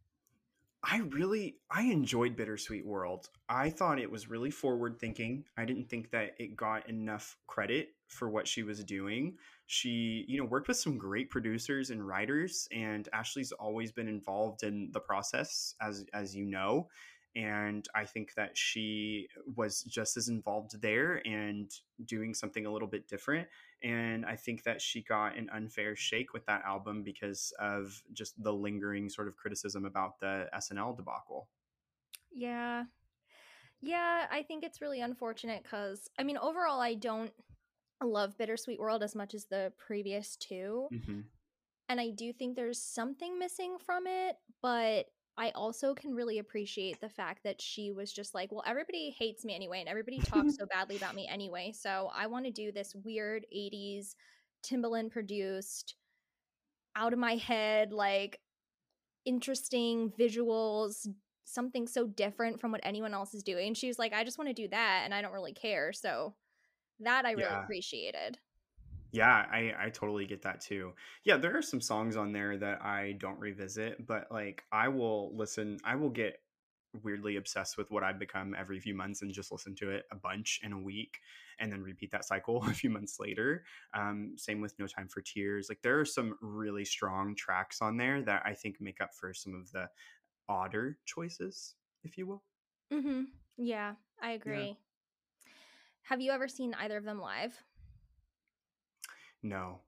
I 0.83 0.99
really 0.99 1.57
I 1.69 1.83
enjoyed 1.83 2.37
Bittersweet 2.37 2.85
World. 2.85 3.29
I 3.49 3.69
thought 3.69 3.99
it 3.99 4.09
was 4.09 4.29
really 4.29 4.51
forward 4.51 4.97
thinking. 4.99 5.43
I 5.57 5.65
didn't 5.65 5.89
think 5.89 6.11
that 6.11 6.35
it 6.37 6.55
got 6.55 6.87
enough 6.87 7.35
credit 7.47 7.89
for 8.07 8.29
what 8.29 8.47
she 8.47 8.63
was 8.63 8.83
doing. 8.83 9.37
She, 9.65 10.25
you 10.27 10.39
know, 10.39 10.45
worked 10.45 10.67
with 10.67 10.77
some 10.77 10.97
great 10.97 11.29
producers 11.29 11.89
and 11.89 12.05
writers 12.07 12.67
and 12.71 13.07
Ashlee's 13.13 13.51
always 13.51 13.91
been 13.91 14.07
involved 14.07 14.63
in 14.63 14.89
the 14.93 14.99
process 14.99 15.75
as 15.81 16.05
as 16.13 16.35
you 16.35 16.45
know. 16.45 16.87
and 17.37 17.87
I 17.93 18.05
think 18.05 18.33
that 18.33 18.57
she 18.57 19.27
was 19.55 19.83
just 19.83 20.17
as 20.17 20.27
involved 20.27 20.81
there 20.81 21.21
and 21.23 21.71
doing 22.03 22.33
something 22.33 22.65
a 22.65 22.71
little 22.71 22.87
bit 22.87 23.07
different. 23.07 23.47
And 23.83 24.25
I 24.25 24.35
think 24.35 24.63
that 24.63 24.81
she 24.81 25.03
got 25.03 25.37
an 25.37 25.47
unfair 25.53 25.95
shake 25.95 26.33
with 26.33 26.47
that 26.47 26.63
album 26.65 27.03
because 27.03 27.53
of 27.59 28.01
just 28.11 28.41
the 28.41 28.51
lingering 28.51 29.07
sort 29.07 29.27
of 29.27 29.35
criticism 29.35 29.85
about 29.85 30.19
the 30.19 30.47
SNL 30.55 30.97
debacle. 30.97 31.47
Yeah. 32.31 32.85
Yeah, 33.81 34.25
I 34.31 34.41
think 34.41 34.63
it's 34.63 34.81
really 34.81 35.01
unfortunate 35.01 35.61
because, 35.61 36.09
I 36.17 36.23
mean, 36.23 36.39
overall, 36.39 36.81
I 36.81 36.95
don't 36.95 37.31
love 38.05 38.37
Bittersweet 38.37 38.79
World 38.79 39.03
as 39.03 39.15
much 39.15 39.33
as 39.33 39.45
the 39.45 39.71
previous 39.77 40.35
two. 40.35 40.87
Mm-hmm. 40.93 41.21
And 41.89 42.01
I 42.01 42.09
do 42.09 42.33
think 42.33 42.55
there's 42.55 42.81
something 42.81 43.39
missing 43.39 43.77
from 43.83 44.07
it, 44.07 44.35
but 44.61 45.05
I 45.37 45.51
also 45.51 45.93
can 45.93 46.15
really 46.15 46.39
appreciate 46.39 46.99
the 46.99 47.09
fact 47.09 47.43
that 47.43 47.61
she 47.61 47.91
was 47.91 48.11
just 48.11 48.33
like, 48.33 48.51
well, 48.51 48.63
everybody 48.65 49.15
hates 49.17 49.45
me 49.45 49.55
anyway, 49.55 49.79
and 49.79 49.87
everybody 49.87 50.19
talks 50.19 50.55
so 50.59 50.65
badly 50.65 50.97
about 50.97 51.15
me 51.15 51.27
anyway. 51.31 51.71
So 51.73 52.09
I 52.13 52.27
want 52.27 52.45
to 52.45 52.51
do 52.51 52.71
this 52.71 52.95
weird 53.03 53.45
80s 53.55 54.15
Timbaland 54.65 55.11
produced, 55.11 55.95
out 56.95 57.13
of 57.13 57.19
my 57.19 57.35
head, 57.35 57.93
like 57.93 58.39
interesting 59.25 60.11
visuals, 60.19 61.07
something 61.45 61.87
so 61.87 62.07
different 62.07 62.59
from 62.59 62.71
what 62.71 62.81
anyone 62.83 63.13
else 63.13 63.33
is 63.35 63.43
doing. 63.43 63.75
She 63.75 63.87
was 63.87 63.99
like, 63.99 64.13
I 64.13 64.23
just 64.23 64.39
want 64.39 64.49
to 64.49 64.53
do 64.53 64.67
that, 64.69 65.01
and 65.05 65.13
I 65.13 65.21
don't 65.21 65.33
really 65.33 65.53
care. 65.53 65.93
So 65.93 66.33
that 66.99 67.25
I 67.25 67.31
really 67.31 67.41
Yeah. 67.41 67.61
appreciated. 67.63 68.39
Yeah, 69.11 69.45
I, 69.51 69.73
I 69.79 69.89
totally 69.89 70.25
get 70.25 70.41
that 70.43 70.59
too. 70.61 70.93
Yeah, 71.23 71.37
there 71.37 71.57
are 71.57 71.61
some 71.61 71.79
songs 71.81 72.17
on 72.17 72.33
there 72.33 72.57
that 72.57 72.81
I 72.81 73.13
don't 73.13 73.39
revisit, 73.39 74.05
but 74.05 74.27
like 74.31 74.63
I 74.71 74.89
will 74.89 75.35
listen, 75.35 75.77
I 75.83 75.95
will 75.95 76.09
get 76.09 76.41
weirdly 77.03 77.37
obsessed 77.37 77.77
with 77.77 77.89
what 77.89 78.03
I've 78.03 78.19
become 78.19 78.55
every 78.57 78.79
few 78.79 78.93
months 78.95 79.21
and 79.21 79.31
just 79.31 79.51
listen 79.51 79.75
to 79.75 79.91
it 79.91 80.05
a 80.11 80.15
bunch 80.15 80.59
in 80.63 80.73
a 80.73 80.79
week 80.79 81.19
and 81.59 81.71
then 81.71 81.81
repeat 81.81 82.11
that 82.11 82.25
cycle 82.25 82.63
a 82.67 82.73
few 82.73 82.89
months 82.89 83.17
later. 83.19 83.63
Um, 83.93 84.33
same 84.37 84.61
with 84.61 84.77
No 84.77 84.87
Time 84.87 85.07
for 85.07 85.21
Tears. 85.21 85.67
Like 85.69 85.81
there 85.81 85.99
are 85.99 86.05
some 86.05 86.37
really 86.41 86.83
strong 86.85 87.33
tracks 87.35 87.81
on 87.81 87.97
there 87.97 88.21
that 88.23 88.43
I 88.45 88.53
think 88.53 88.81
make 88.81 88.99
up 88.99 89.13
for 89.13 89.33
some 89.33 89.55
of 89.55 89.71
the 89.71 89.89
odder 90.49 90.97
choices, 91.05 91.75
if 92.03 92.17
you 92.17 92.27
will. 92.27 92.43
Mm-hmm. 92.91 93.23
Yeah, 93.57 93.95
I 94.21 94.31
agree. 94.31 94.77
Have 96.07 96.21
you 96.21 96.31
ever 96.31 96.47
seen 96.47 96.73
either 96.79 96.95
of 96.95 97.03
them 97.03 97.19
live? 97.19 97.61
No, 99.43 99.79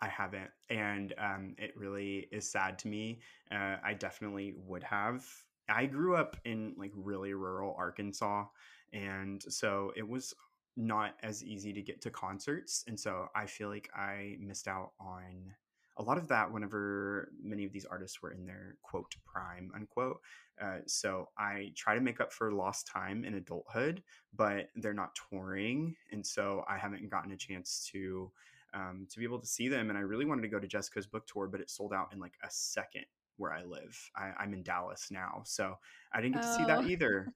I 0.00 0.08
haven't. 0.08 0.50
And 0.70 1.12
um, 1.18 1.54
it 1.58 1.76
really 1.76 2.26
is 2.32 2.50
sad 2.50 2.78
to 2.80 2.88
me. 2.88 3.20
Uh, 3.52 3.76
I 3.84 3.92
definitely 3.92 4.54
would 4.56 4.82
have. 4.82 5.26
I 5.68 5.84
grew 5.84 6.16
up 6.16 6.38
in 6.46 6.74
like 6.78 6.92
really 6.94 7.34
rural 7.34 7.74
Arkansas. 7.76 8.46
And 8.94 9.42
so 9.42 9.92
it 9.94 10.08
was 10.08 10.32
not 10.78 11.16
as 11.22 11.44
easy 11.44 11.74
to 11.74 11.82
get 11.82 12.00
to 12.00 12.10
concerts. 12.10 12.82
And 12.88 12.98
so 12.98 13.26
I 13.34 13.44
feel 13.44 13.68
like 13.68 13.90
I 13.94 14.36
missed 14.40 14.68
out 14.68 14.92
on 14.98 15.52
a 16.00 16.02
lot 16.02 16.16
of 16.18 16.26
that 16.28 16.50
whenever 16.50 17.30
many 17.42 17.64
of 17.66 17.72
these 17.72 17.84
artists 17.84 18.22
were 18.22 18.32
in 18.32 18.46
their 18.46 18.76
quote 18.82 19.14
prime 19.26 19.70
unquote. 19.76 20.20
Uh, 20.60 20.78
so 20.86 21.28
I 21.38 21.72
try 21.76 21.94
to 21.94 22.00
make 22.00 22.20
up 22.20 22.32
for 22.32 22.52
lost 22.52 22.86
time 22.86 23.24
in 23.24 23.34
adulthood, 23.34 24.02
but 24.34 24.68
they're 24.76 24.94
not 24.94 25.14
touring, 25.30 25.94
and 26.10 26.26
so 26.26 26.64
I 26.68 26.78
haven't 26.78 27.08
gotten 27.10 27.32
a 27.32 27.36
chance 27.36 27.88
to 27.92 28.32
um, 28.72 29.06
to 29.10 29.18
be 29.18 29.24
able 29.24 29.40
to 29.40 29.46
see 29.46 29.68
them. 29.68 29.90
And 29.90 29.98
I 29.98 30.02
really 30.02 30.24
wanted 30.24 30.42
to 30.42 30.48
go 30.48 30.58
to 30.58 30.66
Jessica's 30.66 31.06
book 31.06 31.26
tour, 31.26 31.48
but 31.48 31.60
it 31.60 31.70
sold 31.70 31.92
out 31.92 32.12
in 32.12 32.18
like 32.18 32.34
a 32.42 32.48
second 32.50 33.04
where 33.36 33.52
I 33.52 33.64
live. 33.64 33.98
I, 34.16 34.32
I'm 34.38 34.54
in 34.54 34.62
Dallas 34.62 35.08
now, 35.10 35.42
so 35.44 35.76
I 36.14 36.20
didn't 36.20 36.34
get 36.34 36.42
to 36.42 36.48
see 36.48 36.64
Oh. 36.64 36.66
that 36.66 36.86
either. 36.90 37.32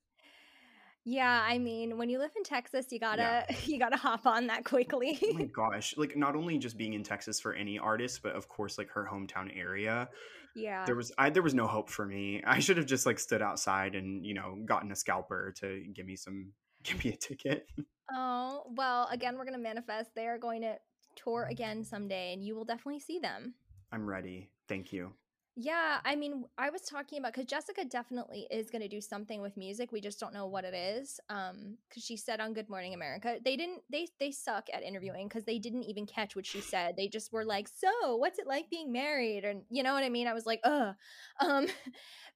Yeah, 1.06 1.44
I 1.46 1.58
mean, 1.58 1.98
when 1.98 2.08
you 2.08 2.18
live 2.18 2.30
in 2.36 2.44
Texas, 2.44 2.86
you 2.90 2.98
gotta 2.98 3.44
Yeah. 3.48 3.56
you 3.66 3.78
gotta 3.78 3.96
hop 3.96 4.26
on 4.26 4.46
that 4.46 4.64
quickly. 4.64 5.18
oh 5.22 5.32
my 5.34 5.44
gosh 5.52 5.94
like 5.96 6.16
not 6.16 6.34
only 6.36 6.58
just 6.58 6.76
being 6.76 6.94
in 6.94 7.02
texas 7.02 7.40
for 7.40 7.52
any 7.54 7.78
artist 7.78 8.22
but 8.22 8.32
of 8.34 8.48
course 8.48 8.78
like 8.78 8.88
her 8.90 9.08
hometown 9.10 9.50
area 9.56 10.08
yeah. 10.56 10.84
there 10.86 10.94
was 10.94 11.12
I, 11.18 11.30
there 11.30 11.42
was 11.42 11.54
no 11.54 11.66
hope 11.66 11.90
for 11.90 12.06
me 12.06 12.42
i 12.46 12.58
should 12.58 12.76
have 12.76 12.86
just 12.86 13.06
like 13.06 13.18
stood 13.18 13.42
outside 13.42 13.94
and 13.94 14.24
you 14.24 14.34
know 14.34 14.56
gotten 14.64 14.90
a 14.92 14.96
scalper 14.96 15.52
to 15.60 15.84
give 15.94 16.06
me 16.06 16.16
some 16.16 16.52
give 16.84 17.04
me 17.04 17.12
a 17.12 17.16
ticket 17.16 17.66
Oh, 18.12 18.64
well, 18.76 19.08
again, 19.10 19.38
we're 19.38 19.46
gonna 19.46 19.56
manifest. 19.56 20.14
They 20.14 20.26
are 20.26 20.36
going 20.38 20.60
to 20.60 20.76
tour 21.16 21.48
again 21.50 21.84
someday, 21.84 22.34
and 22.34 22.44
you 22.44 22.54
will 22.54 22.66
definitely 22.66 23.00
see 23.00 23.18
them. 23.18 23.54
i'm 23.92 24.06
ready 24.06 24.50
thank 24.68 24.92
you 24.92 25.12
Yeah, 25.56 26.00
I 26.04 26.16
mean, 26.16 26.44
I 26.58 26.70
was 26.70 26.82
talking 26.82 27.20
about 27.20 27.32
because 27.32 27.46
Jessica 27.46 27.84
definitely 27.84 28.48
is 28.50 28.70
going 28.70 28.82
to 28.82 28.88
do 28.88 29.00
something 29.00 29.40
with 29.40 29.56
music. 29.56 29.92
We 29.92 30.00
just 30.00 30.18
don't 30.18 30.34
know 30.34 30.48
what 30.48 30.64
it 30.64 30.74
is. 30.74 31.20
Um, 31.28 31.78
because 31.88 32.02
she 32.04 32.16
said 32.16 32.40
on 32.40 32.54
Good 32.54 32.68
Morning 32.68 32.92
America, 32.92 33.36
they 33.44 33.56
didn't 33.56 33.82
they 33.88 34.08
they 34.18 34.32
suck 34.32 34.66
at 34.74 34.82
interviewing 34.82 35.28
because 35.28 35.44
they 35.44 35.60
didn't 35.60 35.84
even 35.84 36.06
catch 36.06 36.34
what 36.34 36.44
she 36.44 36.60
said. 36.60 36.96
They 36.96 37.06
just 37.06 37.32
were 37.32 37.44
like, 37.44 37.68
"So, 37.68 38.16
what's 38.16 38.40
it 38.40 38.48
like 38.48 38.68
being 38.68 38.90
married?" 38.90 39.44
And 39.44 39.62
you 39.70 39.84
know 39.84 39.94
what 39.94 40.02
I 40.02 40.08
mean. 40.08 40.26
I 40.26 40.32
was 40.34 40.44
like, 40.44 40.58
"Ugh," 40.64 40.96
um, 41.40 41.68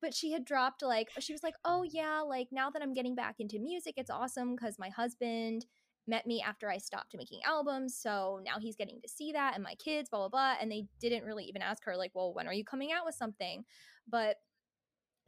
but 0.01 0.15
she 0.15 0.31
had 0.31 0.45
dropped 0.45 0.83
like 0.83 1.09
she 1.19 1.33
was 1.33 1.43
like, 1.43 1.55
"Oh 1.65 1.83
yeah, 1.83 2.21
like 2.21 2.49
now 2.53 2.71
that 2.71 2.83
I'm 2.83 2.95
getting 2.95 3.17
back 3.17 3.37
into 3.41 3.59
music, 3.59 3.95
it's 3.97 4.11
awesome 4.11 4.55
because 4.55 4.79
my 4.79 4.91
husband." 4.91 5.67
Met 6.09 6.27
me 6.27 6.43
after 6.43 6.71
I 6.71 6.79
stopped 6.79 7.15
making 7.17 7.41
albums. 7.45 7.95
So 7.95 8.41
now 8.45 8.59
he's 8.59 8.77
getting 8.77 9.01
to 9.03 9.09
see 9.09 9.33
that 9.33 9.55
and 9.55 9.63
my 9.63 9.75
kids, 9.75 10.09
blah, 10.09 10.21
blah, 10.21 10.29
blah. 10.29 10.55
And 10.61 10.73
they 10.73 10.87
didn't 11.01 11.25
really 11.25 11.45
even 11.45 11.63
ask 11.63 11.85
her, 11.85 11.97
like, 11.97 12.13
well, 12.15 12.33
when 12.33 12.49
are 12.49 12.55
you 12.55 12.65
coming 12.65 12.93
out 12.93 13.05
with 13.05 13.15
something? 13.15 13.65
But 14.09 14.37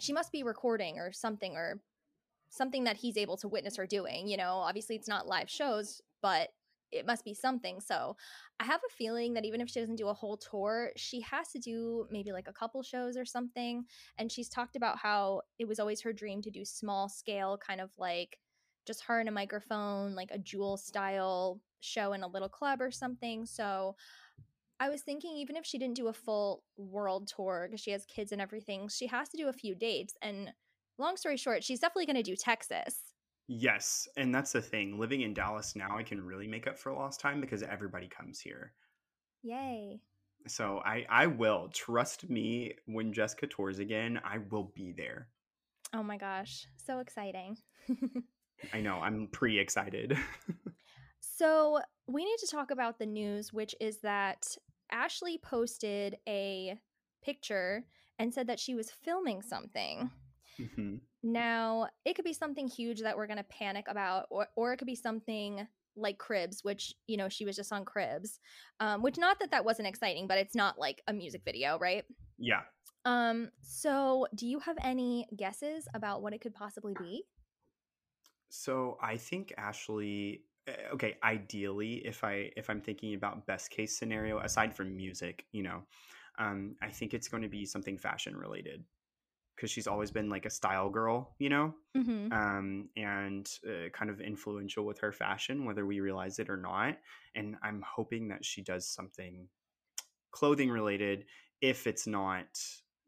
she 0.00 0.12
must 0.12 0.32
be 0.32 0.42
recording 0.42 0.98
or 0.98 1.12
something 1.12 1.54
or 1.56 1.80
something 2.48 2.84
that 2.84 2.96
he's 2.96 3.16
able 3.16 3.36
to 3.36 3.48
witness 3.48 3.76
her 3.76 3.86
doing. 3.86 4.26
You 4.26 4.36
know, 4.36 4.54
obviously 4.54 4.96
it's 4.96 5.08
not 5.08 5.28
live 5.28 5.50
shows, 5.50 6.00
but 6.22 6.48
it 6.90 7.06
must 7.06 7.24
be 7.24 7.34
something. 7.34 7.80
So 7.80 8.16
I 8.58 8.64
have 8.64 8.80
a 8.84 8.92
feeling 8.92 9.34
that 9.34 9.44
even 9.44 9.60
if 9.60 9.68
she 9.68 9.78
doesn't 9.78 9.96
do 9.96 10.08
a 10.08 10.14
whole 10.14 10.36
tour, 10.36 10.90
she 10.96 11.20
has 11.20 11.48
to 11.52 11.58
do 11.60 12.06
maybe 12.10 12.32
like 12.32 12.48
a 12.48 12.52
couple 12.52 12.82
shows 12.82 13.16
or 13.16 13.24
something. 13.24 13.84
And 14.18 14.32
she's 14.32 14.48
talked 14.48 14.74
about 14.74 14.98
how 14.98 15.42
it 15.58 15.68
was 15.68 15.78
always 15.78 16.00
her 16.00 16.12
dream 16.12 16.42
to 16.42 16.50
do 16.50 16.64
small 16.64 17.08
scale, 17.08 17.58
kind 17.64 17.80
of 17.80 17.90
like 17.96 18.38
just 18.86 19.02
her 19.04 19.20
and 19.20 19.28
a 19.28 19.32
microphone, 19.32 20.14
like 20.14 20.30
a 20.30 20.38
jewel 20.38 20.76
style 20.76 21.60
show 21.80 22.12
in 22.12 22.22
a 22.22 22.28
little 22.28 22.48
club 22.48 22.80
or 22.80 22.90
something. 22.90 23.46
So 23.46 23.96
I 24.78 24.88
was 24.88 25.02
thinking, 25.02 25.36
even 25.36 25.56
if 25.56 25.64
she 25.66 25.78
didn't 25.78 25.96
do 25.96 26.08
a 26.08 26.12
full 26.12 26.62
world 26.76 27.28
tour 27.34 27.66
because 27.68 27.80
she 27.80 27.90
has 27.90 28.04
kids 28.06 28.32
and 28.32 28.40
everything, 28.40 28.88
she 28.88 29.06
has 29.08 29.28
to 29.30 29.36
do 29.36 29.48
a 29.48 29.52
few 29.52 29.74
dates. 29.74 30.14
And 30.22 30.52
long 30.98 31.16
story 31.16 31.36
short, 31.36 31.62
she's 31.64 31.80
definitely 31.80 32.06
going 32.06 32.16
to 32.16 32.22
do 32.22 32.36
Texas. 32.36 32.96
yes 33.48 34.06
and 34.16 34.32
that's 34.32 34.52
the 34.52 34.62
thing 34.62 34.96
living 34.96 35.22
in 35.22 35.34
dallas 35.34 35.74
now 35.74 35.96
i 35.98 36.04
can 36.04 36.22
really 36.24 36.46
make 36.46 36.68
up 36.68 36.78
for 36.78 36.92
lost 36.92 37.18
time 37.18 37.40
because 37.40 37.64
everybody 37.64 38.06
comes 38.06 38.38
here 38.38 38.72
Yay. 39.42 40.00
so 40.46 40.80
i 40.84 41.04
i 41.10 41.26
will 41.26 41.68
trust 41.74 42.30
me 42.30 42.72
when 42.86 43.12
jessica 43.12 43.48
tours 43.48 43.80
again 43.80 44.20
i 44.24 44.38
will 44.52 44.70
be 44.74 44.92
there 44.96 45.26
Oh 45.92 46.04
my 46.04 46.16
gosh. 46.16 46.66
So 46.76 47.00
exciting. 47.00 47.56
i 48.72 48.80
know 48.80 48.96
i'm 49.00 49.28
pretty 49.32 49.58
excited 49.58 50.16
So, 51.40 51.80
we 52.06 52.24
need 52.24 52.36
to 52.40 52.46
talk 52.46 52.70
about 52.70 52.98
the 52.98 53.06
news, 53.06 53.50
which 53.50 53.74
is 53.80 54.00
that 54.00 54.56
Ashlee 54.92 55.40
posted 55.40 56.18
a 56.28 56.78
picture 57.24 57.84
and 58.18 58.34
said 58.34 58.48
that 58.48 58.60
she 58.60 58.74
was 58.74 58.90
filming 58.90 59.40
something. 59.40 60.10
Mhm. 60.58 61.00
Now, 61.22 61.88
it 62.04 62.14
could 62.14 62.26
be 62.26 62.34
something 62.34 62.68
huge 62.68 63.00
that 63.00 63.16
we're 63.16 63.26
going 63.26 63.38
to 63.38 63.44
panic 63.44 63.86
about, 63.88 64.26
or, 64.30 64.48
or 64.56 64.72
it 64.72 64.76
could 64.76 64.86
be 64.86 64.94
something 64.94 65.66
like 65.96 66.18
Cribs, 66.18 66.62
which, 66.62 66.94
you 67.06 67.16
know, 67.16 67.28
she 67.30 67.46
was 67.46 67.56
just 67.56 67.72
on 67.72 67.86
Cribs, 67.86 68.38
um, 68.80 69.02
which 69.02 69.16
not 69.16 69.38
that 69.40 69.50
that 69.50 69.64
wasn't 69.64 69.88
exciting, 69.88 70.26
but 70.26 70.36
it's 70.38 70.54
not 70.54 70.78
like 70.78 71.02
a 71.08 71.12
music 71.12 71.42
video, 71.44 71.78
right? 71.78 72.04
yeah 72.38 72.60
Um, 73.04 73.50
so 73.62 74.26
do 74.34 74.46
you 74.46 74.58
have 74.60 74.76
any 74.82 75.26
guesses 75.36 75.88
about 75.94 76.20
what 76.20 76.34
it 76.34 76.40
could 76.40 76.54
possibly 76.54 76.94
be? 76.98 77.24
So 78.50 78.98
I 79.02 79.16
think 79.18 79.54
Ashlee 79.58 80.42
uh, 80.68 80.94
okay, 80.94 81.16
ideally 81.24 82.06
if 82.06 82.24
I 82.24 82.52
if 82.56 82.70
I'm 82.70 82.82
thinking 82.82 83.14
about 83.14 83.46
best 83.46 83.70
case 83.70 83.98
scenario 83.98 84.40
aside 84.40 84.74
from 84.76 84.96
music, 84.96 85.46
you 85.52 85.62
know, 85.64 85.82
um 86.38 86.76
I 86.82 86.90
think 86.90 87.14
it's 87.14 87.28
going 87.28 87.44
to 87.44 87.50
be 87.50 87.66
something 87.66 87.98
fashion 87.98 88.36
related 88.36 88.84
because 89.56 89.70
she's 89.70 89.86
always 89.88 90.10
been 90.12 90.30
like 90.30 90.46
a 90.46 90.50
style 90.50 90.90
girl, 90.90 91.34
you 91.38 91.50
know, 91.50 91.74
Mm-hmm. 91.96 92.28
um, 92.30 92.88
and 92.96 93.50
uh, 93.68 93.88
kind 93.92 94.10
of 94.10 94.20
influential 94.20 94.86
with 94.86 94.98
her 95.00 95.12
fashion, 95.12 95.64
whether 95.64 95.86
we 95.86 96.00
realize 96.00 96.38
it 96.38 96.50
or 96.50 96.56
not. 96.56 96.98
And 97.34 97.56
I'm 97.62 97.82
hoping 97.86 98.28
that 98.28 98.44
she 98.44 98.62
does 98.62 98.88
something 98.88 99.48
clothing 100.32 100.70
related 100.70 101.26
if 101.60 101.86
it's 101.86 102.06
not 102.06 102.46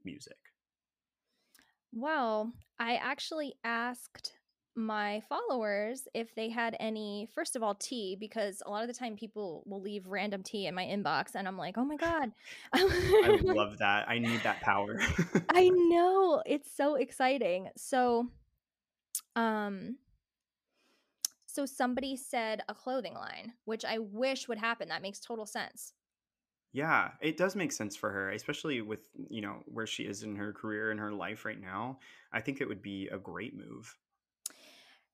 music. 0.04 0.38
Well, 1.92 2.52
I 2.78 2.96
actually 2.96 3.54
asked 3.62 4.34
my 4.74 5.22
followers 5.28 6.08
if 6.14 6.34
they 6.34 6.48
had 6.48 6.74
any 6.80 7.28
first 7.34 7.56
of 7.56 7.62
all 7.62 7.74
tea 7.74 8.16
because 8.18 8.62
a 8.64 8.70
lot 8.70 8.82
of 8.82 8.88
the 8.88 8.94
time 8.94 9.16
people 9.16 9.62
will 9.66 9.82
leave 9.82 10.06
random 10.06 10.42
tea 10.42 10.66
in 10.66 10.74
my 10.74 10.84
inbox 10.84 11.34
and 11.34 11.46
I'm 11.46 11.58
like, 11.58 11.76
"Oh 11.76 11.84
my 11.84 11.96
god." 11.96 12.32
I 12.72 13.38
love 13.42 13.78
that. 13.78 14.08
I 14.08 14.18
need 14.18 14.40
that 14.44 14.60
power. 14.62 14.98
I 15.50 15.68
know. 15.74 16.42
It's 16.46 16.70
so 16.74 16.94
exciting. 16.94 17.68
So 17.76 18.28
um 19.36 19.96
so 21.46 21.66
somebody 21.66 22.16
said 22.16 22.62
a 22.68 22.74
clothing 22.74 23.14
line, 23.14 23.52
which 23.66 23.84
I 23.84 23.98
wish 23.98 24.48
would 24.48 24.58
happen. 24.58 24.88
That 24.88 25.02
makes 25.02 25.20
total 25.20 25.44
sense. 25.44 25.92
Yeah, 26.72 27.10
it 27.20 27.36
does 27.36 27.54
make 27.54 27.72
sense 27.72 27.94
for 27.94 28.10
her, 28.10 28.30
especially 28.30 28.80
with, 28.80 29.10
you 29.28 29.42
know, 29.42 29.62
where 29.66 29.86
she 29.86 30.04
is 30.04 30.22
in 30.22 30.36
her 30.36 30.54
career 30.54 30.90
and 30.90 30.98
her 30.98 31.12
life 31.12 31.44
right 31.44 31.60
now. 31.60 31.98
I 32.32 32.40
think 32.40 32.60
it 32.60 32.68
would 32.68 32.80
be 32.80 33.08
a 33.08 33.18
great 33.18 33.54
move. 33.54 33.94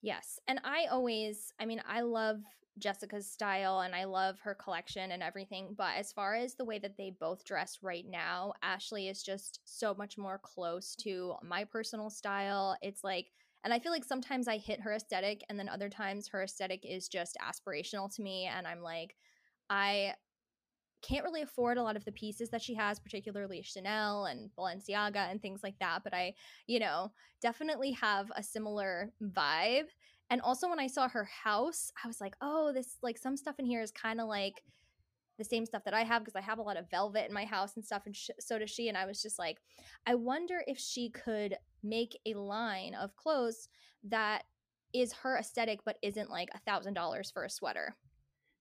Yes. 0.02 0.38
And 0.46 0.60
I 0.64 0.86
always, 0.90 1.52
I 1.58 1.66
mean, 1.66 1.82
I 1.86 2.02
love 2.02 2.40
Jessica's 2.78 3.28
style 3.28 3.80
and 3.80 3.94
I 3.94 4.04
love 4.04 4.38
her 4.40 4.54
collection 4.54 5.10
and 5.10 5.22
everything. 5.22 5.74
But 5.76 5.96
as 5.96 6.12
far 6.12 6.36
as 6.36 6.54
the 6.54 6.64
way 6.64 6.78
that 6.78 6.96
they 6.96 7.12
both 7.18 7.44
dress 7.44 7.78
right 7.82 8.04
now, 8.08 8.52
Ashlee 8.64 9.10
is 9.10 9.22
just 9.22 9.60
so 9.64 9.94
much 9.94 10.16
more 10.16 10.38
close 10.38 10.94
to 10.96 11.34
my 11.42 11.64
personal 11.64 12.10
style. 12.10 12.76
It's 12.80 13.02
like, 13.02 13.26
and 13.64 13.74
I 13.74 13.80
feel 13.80 13.90
like 13.90 14.04
sometimes 14.04 14.46
I 14.46 14.56
hit 14.58 14.80
her 14.82 14.92
aesthetic, 14.94 15.42
and 15.48 15.58
then 15.58 15.68
other 15.68 15.88
times 15.88 16.28
her 16.28 16.44
aesthetic 16.44 16.86
is 16.86 17.08
just 17.08 17.36
aspirational 17.42 18.14
to 18.14 18.22
me. 18.22 18.46
And 18.46 18.68
I'm 18.68 18.82
like, 18.82 19.16
I 19.68 20.14
can't 21.02 21.24
really 21.24 21.42
afford 21.42 21.78
a 21.78 21.82
lot 21.82 21.96
of 21.96 22.04
the 22.04 22.12
pieces 22.12 22.50
that 22.50 22.62
she 22.62 22.74
has, 22.74 22.98
particularly 22.98 23.62
Chanel 23.62 24.26
and 24.26 24.50
Balenciaga 24.58 25.30
and 25.30 25.40
things 25.40 25.60
like 25.62 25.78
that. 25.80 26.02
But 26.04 26.14
I, 26.14 26.34
you 26.66 26.80
know, 26.80 27.12
definitely 27.40 27.92
have 27.92 28.30
a 28.36 28.42
similar 28.42 29.12
vibe. 29.22 29.86
And 30.30 30.40
also 30.42 30.68
when 30.68 30.80
I 30.80 30.86
saw 30.86 31.08
her 31.08 31.24
house, 31.24 31.90
I 32.02 32.06
was 32.06 32.20
like, 32.20 32.34
oh, 32.40 32.72
this 32.72 32.98
like 33.02 33.18
some 33.18 33.36
stuff 33.36 33.58
in 33.58 33.66
here 33.66 33.82
is 33.82 33.90
kind 33.90 34.20
of 34.20 34.28
like 34.28 34.62
the 35.38 35.44
same 35.44 35.64
stuff 35.64 35.84
that 35.84 35.94
I 35.94 36.02
have 36.02 36.22
because 36.22 36.36
I 36.36 36.40
have 36.40 36.58
a 36.58 36.62
lot 36.62 36.76
of 36.76 36.90
velvet 36.90 37.28
in 37.28 37.32
my 37.32 37.44
house 37.44 37.76
and 37.76 37.84
stuff, 37.84 38.02
and 38.06 38.14
sh- 38.14 38.30
so 38.40 38.58
does 38.58 38.70
she. 38.70 38.88
And 38.88 38.98
I 38.98 39.06
was 39.06 39.22
just 39.22 39.38
like, 39.38 39.58
I 40.06 40.16
wonder 40.16 40.62
if 40.66 40.78
she 40.78 41.10
could 41.10 41.56
make 41.82 42.18
a 42.26 42.34
line 42.34 42.94
of 42.94 43.14
clothes 43.14 43.68
that 44.04 44.42
is 44.92 45.12
her 45.12 45.38
aesthetic 45.38 45.80
but 45.84 45.98
isn't 46.02 46.30
like 46.30 46.48
a 46.54 46.58
thousand 46.60 46.94
dollars 46.94 47.30
for 47.30 47.44
a 47.44 47.50
sweater. 47.50 47.94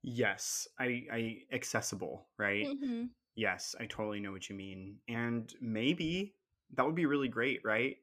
Yes, 0.03 0.67
I, 0.79 1.05
I 1.11 1.37
accessible, 1.51 2.27
right? 2.37 2.65
Mm-hmm. 2.67 3.05
Yes, 3.35 3.75
I 3.79 3.85
totally 3.85 4.19
know 4.19 4.31
what 4.31 4.49
you 4.49 4.55
mean. 4.55 4.97
And 5.07 5.53
maybe 5.61 6.35
that 6.75 6.85
would 6.85 6.95
be 6.95 7.05
really 7.05 7.27
great, 7.27 7.61
right? 7.63 7.97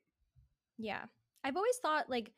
Yeah. 0.78 1.04
I've 1.42 1.56
always 1.56 1.76
thought 1.78 2.10
like, 2.10 2.32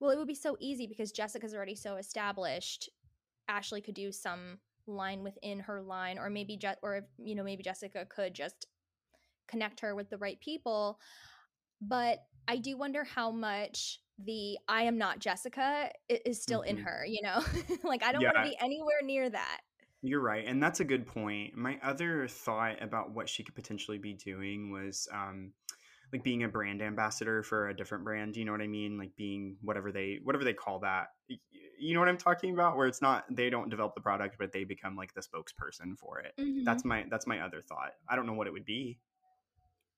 well, 0.00 0.10
it 0.10 0.18
would 0.18 0.28
be 0.28 0.34
so 0.34 0.56
easy 0.60 0.86
because 0.86 1.12
Jessica's 1.12 1.54
already 1.54 1.74
so 1.74 1.96
established. 1.96 2.90
Ashlee 3.50 3.84
could 3.84 3.94
do 3.94 4.12
some 4.12 4.58
line 4.86 5.22
within 5.22 5.60
her 5.60 5.80
line, 5.80 6.18
or 6.18 6.28
maybe 6.30 6.56
Je- 6.56 6.74
or 6.82 7.06
you 7.18 7.34
know 7.34 7.44
maybe 7.44 7.62
Jessica 7.62 8.04
could 8.06 8.34
just 8.34 8.66
connect 9.48 9.80
her 9.80 9.94
with 9.94 10.10
the 10.10 10.18
right 10.18 10.40
people. 10.40 10.98
But 11.80 12.24
I 12.48 12.56
do 12.58 12.76
wonder 12.76 13.04
how 13.04 13.30
much 13.30 14.00
the 14.18 14.58
I 14.68 14.82
am 14.82 14.98
not 14.98 15.18
Jessica 15.18 15.90
is 16.08 16.40
still 16.40 16.62
in 16.62 16.76
Mhm. 16.78 16.84
her. 16.84 17.04
You 17.06 17.22
know, 17.22 17.42
like 17.84 18.02
I 18.02 18.12
don't 18.12 18.22
want 18.22 18.36
to 18.36 18.42
be 18.42 18.56
anywhere 18.60 19.02
near 19.02 19.28
that. 19.30 19.60
You're 20.02 20.20
right, 20.20 20.44
and 20.46 20.62
that's 20.62 20.80
a 20.80 20.84
good 20.84 21.06
point. 21.06 21.56
My 21.56 21.78
other 21.82 22.26
thought 22.26 22.82
about 22.82 23.12
what 23.12 23.28
she 23.28 23.44
could 23.44 23.54
potentially 23.54 23.98
be 23.98 24.14
doing 24.14 24.70
was 24.72 25.08
um 25.12 25.52
like 26.12 26.22
being 26.22 26.42
a 26.42 26.48
brand 26.48 26.82
ambassador 26.82 27.42
for 27.42 27.68
a 27.70 27.74
different 27.76 28.04
brand, 28.04 28.36
you 28.36 28.44
know 28.44 28.52
what 28.52 28.60
I 28.60 28.66
mean? 28.66 28.98
Like 28.98 29.16
being 29.16 29.56
whatever 29.62 29.90
they 29.92 30.18
whatever 30.22 30.44
they 30.44 30.52
call 30.52 30.80
that. 30.80 31.08
You 31.78 31.94
know 31.94 32.00
what 32.00 32.08
I'm 32.10 32.18
talking 32.18 32.52
about 32.52 32.76
where 32.76 32.86
it's 32.86 33.00
not 33.00 33.24
they 33.30 33.48
don't 33.48 33.70
develop 33.70 33.94
the 33.94 34.02
product 34.02 34.36
but 34.38 34.52
they 34.52 34.64
become 34.64 34.94
like 34.94 35.14
the 35.14 35.22
spokesperson 35.22 35.96
for 35.98 36.20
it. 36.20 36.34
Mhm. 36.38 36.64
That's 36.64 36.84
my 36.84 37.06
that's 37.10 37.26
my 37.26 37.40
other 37.40 37.62
thought. 37.62 37.92
I 38.08 38.16
don't 38.16 38.26
know 38.26 38.34
what 38.34 38.46
it 38.46 38.52
would 38.52 38.66
be. 38.66 38.98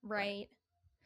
Right. 0.03 0.47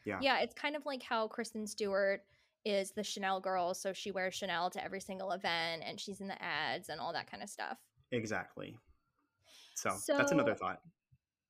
Yeah. 0.04 0.18
Yeah, 0.22 0.40
it's 0.40 0.54
kind 0.54 0.76
of 0.76 0.86
like 0.86 1.02
how 1.02 1.26
Kristen 1.26 1.66
Stewart 1.66 2.22
is 2.64 2.90
the 2.92 3.02
Chanel 3.02 3.40
girl, 3.40 3.74
so 3.74 3.92
she 3.92 4.10
wears 4.10 4.34
Chanel 4.34 4.70
to 4.70 4.84
every 4.84 5.00
single 5.00 5.32
event 5.32 5.82
and 5.84 5.98
she's 5.98 6.20
in 6.20 6.28
the 6.28 6.40
ads 6.42 6.88
and 6.88 7.00
all 7.00 7.12
that 7.12 7.30
kind 7.30 7.42
of 7.42 7.48
stuff. 7.48 7.78
Exactly. 8.12 8.76
So, 9.74 9.96
that's 10.08 10.32
another 10.32 10.54
thought. 10.54 10.80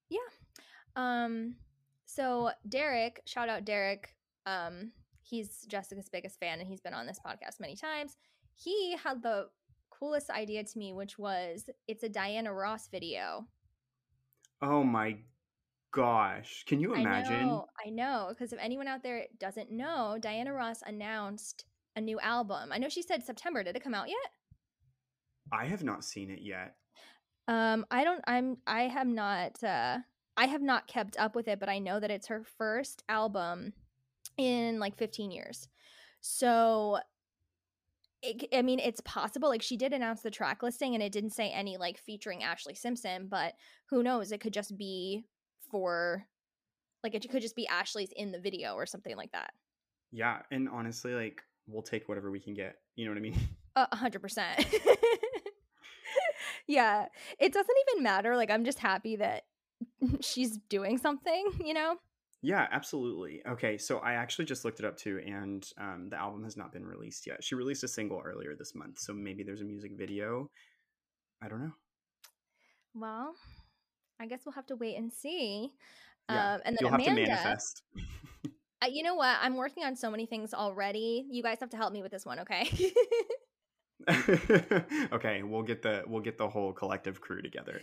Yeah. 0.08 0.18
Um 0.96 1.56
so 2.04 2.50
Derek, 2.68 3.22
shout 3.26 3.48
out 3.48 3.64
Derek. 3.64 4.14
Um 4.46 4.92
he's 5.22 5.64
Jessica's 5.66 6.08
biggest 6.08 6.38
fan 6.38 6.60
and 6.60 6.68
he's 6.68 6.80
been 6.80 6.94
on 6.94 7.06
this 7.06 7.20
podcast 7.24 7.60
many 7.60 7.76
times. 7.76 8.16
He 8.54 8.96
had 8.96 9.22
the 9.22 9.48
coolest 9.90 10.30
idea 10.30 10.64
to 10.64 10.78
me 10.78 10.92
which 10.92 11.18
was 11.18 11.68
it's 11.88 12.04
a 12.04 12.08
Diana 12.08 12.52
Ross 12.52 12.88
video. 12.88 13.46
Oh 14.62 14.84
my 14.84 15.16
gosh. 15.92 16.64
Can 16.66 16.80
you 16.80 16.94
I 16.94 17.00
imagine? 17.00 17.46
know, 17.46 17.66
I 17.84 17.90
know, 17.90 18.26
because 18.30 18.52
if 18.52 18.58
anyone 18.60 18.88
out 18.88 19.02
there 19.02 19.26
doesn't 19.38 19.70
know, 19.70 20.18
Diana 20.20 20.52
Ross 20.52 20.82
announced 20.86 21.64
a 21.96 22.00
new 22.00 22.18
album. 22.20 22.70
I 22.72 22.78
know 22.78 22.88
she 22.88 23.02
said 23.02 23.24
September. 23.24 23.62
Did 23.62 23.76
it 23.76 23.84
come 23.84 23.94
out 23.94 24.08
yet? 24.08 24.16
I 25.52 25.66
have 25.66 25.82
not 25.82 26.04
seen 26.04 26.30
it 26.30 26.40
yet. 26.42 26.76
Um, 27.48 27.84
I 27.90 28.04
don't. 28.04 28.22
I'm. 28.26 28.58
I 28.66 28.82
have 28.82 29.08
not. 29.08 29.62
Uh, 29.62 29.98
I 30.36 30.46
have 30.46 30.62
not 30.62 30.86
kept 30.86 31.18
up 31.18 31.34
with 31.34 31.48
it, 31.48 31.58
but 31.58 31.68
I 31.68 31.78
know 31.78 31.98
that 31.98 32.10
it's 32.10 32.28
her 32.28 32.44
first 32.56 33.02
album 33.08 33.72
in 34.38 34.78
like 34.78 34.96
15 34.96 35.30
years. 35.30 35.68
So, 36.20 36.98
it, 38.22 38.46
I 38.54 38.62
mean, 38.62 38.78
it's 38.78 39.00
possible. 39.00 39.48
Like 39.48 39.62
she 39.62 39.76
did 39.76 39.92
announce 39.92 40.22
the 40.22 40.30
track 40.30 40.62
listing, 40.62 40.94
and 40.94 41.02
it 41.02 41.12
didn't 41.12 41.30
say 41.30 41.50
any 41.50 41.76
like 41.76 41.98
featuring 41.98 42.40
Ashlee 42.40 42.76
Simpson, 42.76 43.26
but 43.28 43.54
who 43.88 44.02
knows? 44.02 44.30
It 44.30 44.40
could 44.40 44.54
just 44.54 44.76
be 44.78 45.24
for, 45.70 46.24
like, 47.02 47.14
it 47.14 47.28
could 47.30 47.42
just 47.42 47.56
be 47.56 47.68
Ashlee's 47.70 48.12
in 48.16 48.32
the 48.32 48.40
video 48.40 48.74
or 48.74 48.86
something 48.86 49.16
like 49.16 49.32
that. 49.32 49.52
Yeah, 50.12 50.38
and 50.50 50.68
honestly 50.68 51.14
like 51.14 51.40
we'll 51.68 51.82
take 51.82 52.08
whatever 52.08 52.30
we 52.30 52.40
can 52.40 52.54
get. 52.54 52.76
You 52.96 53.04
know 53.04 53.12
what 53.12 53.18
I 53.18 53.20
mean? 53.20 53.38
A 53.76 53.96
hundred 53.96 54.20
percent. 54.20 54.66
Yeah, 56.70 57.06
it 57.40 57.52
doesn't 57.52 57.76
even 57.88 58.04
matter. 58.04 58.36
Like, 58.36 58.48
I'm 58.48 58.64
just 58.64 58.78
happy 58.78 59.16
that 59.16 59.42
she's 60.20 60.56
doing 60.68 60.98
something. 60.98 61.50
You 61.64 61.74
know. 61.74 61.96
Yeah, 62.42 62.66
absolutely. 62.70 63.42
Okay, 63.46 63.76
so 63.76 63.98
I 63.98 64.12
actually 64.12 64.46
just 64.46 64.64
looked 64.64 64.78
it 64.78 64.86
up 64.86 64.96
too, 64.96 65.20
and 65.26 65.66
um, 65.78 66.08
the 66.10 66.16
album 66.16 66.44
has 66.44 66.56
not 66.56 66.72
been 66.72 66.86
released 66.86 67.26
yet. 67.26 67.42
She 67.42 67.56
released 67.56 67.82
a 67.84 67.88
single 67.88 68.22
earlier 68.24 68.54
this 68.56 68.74
month, 68.74 68.98
so 68.98 69.12
maybe 69.12 69.42
there's 69.42 69.60
a 69.60 69.64
music 69.64 69.92
video. 69.98 70.48
I 71.42 71.48
don't 71.48 71.60
know. 71.60 71.72
Well, 72.94 73.34
I 74.20 74.26
guess 74.26 74.40
we'll 74.44 74.52
have 74.52 74.66
to 74.66 74.76
wait 74.76 74.96
and 74.96 75.12
see. 75.12 75.72
Yeah, 76.28 76.54
um, 76.54 76.60
and 76.64 76.76
then 76.76 76.86
you'll 76.86 76.94
Amanda, 76.94 77.10
have 77.10 77.16
to 77.16 77.44
manifest. 77.44 77.82
uh, 78.82 78.86
you 78.90 79.02
know 79.02 79.14
what? 79.14 79.36
I'm 79.40 79.56
working 79.56 79.84
on 79.84 79.96
so 79.96 80.10
many 80.10 80.26
things 80.26 80.52
already. 80.52 81.26
You 81.30 81.42
guys 81.42 81.58
have 81.60 81.70
to 81.70 81.76
help 81.76 81.92
me 81.92 82.02
with 82.02 82.12
this 82.12 82.26
one, 82.26 82.40
okay? 82.40 82.92
okay, 85.12 85.42
we'll 85.42 85.62
get 85.62 85.82
the 85.82 86.04
we'll 86.06 86.22
get 86.22 86.38
the 86.38 86.48
whole 86.48 86.72
collective 86.72 87.20
crew 87.20 87.42
together. 87.42 87.80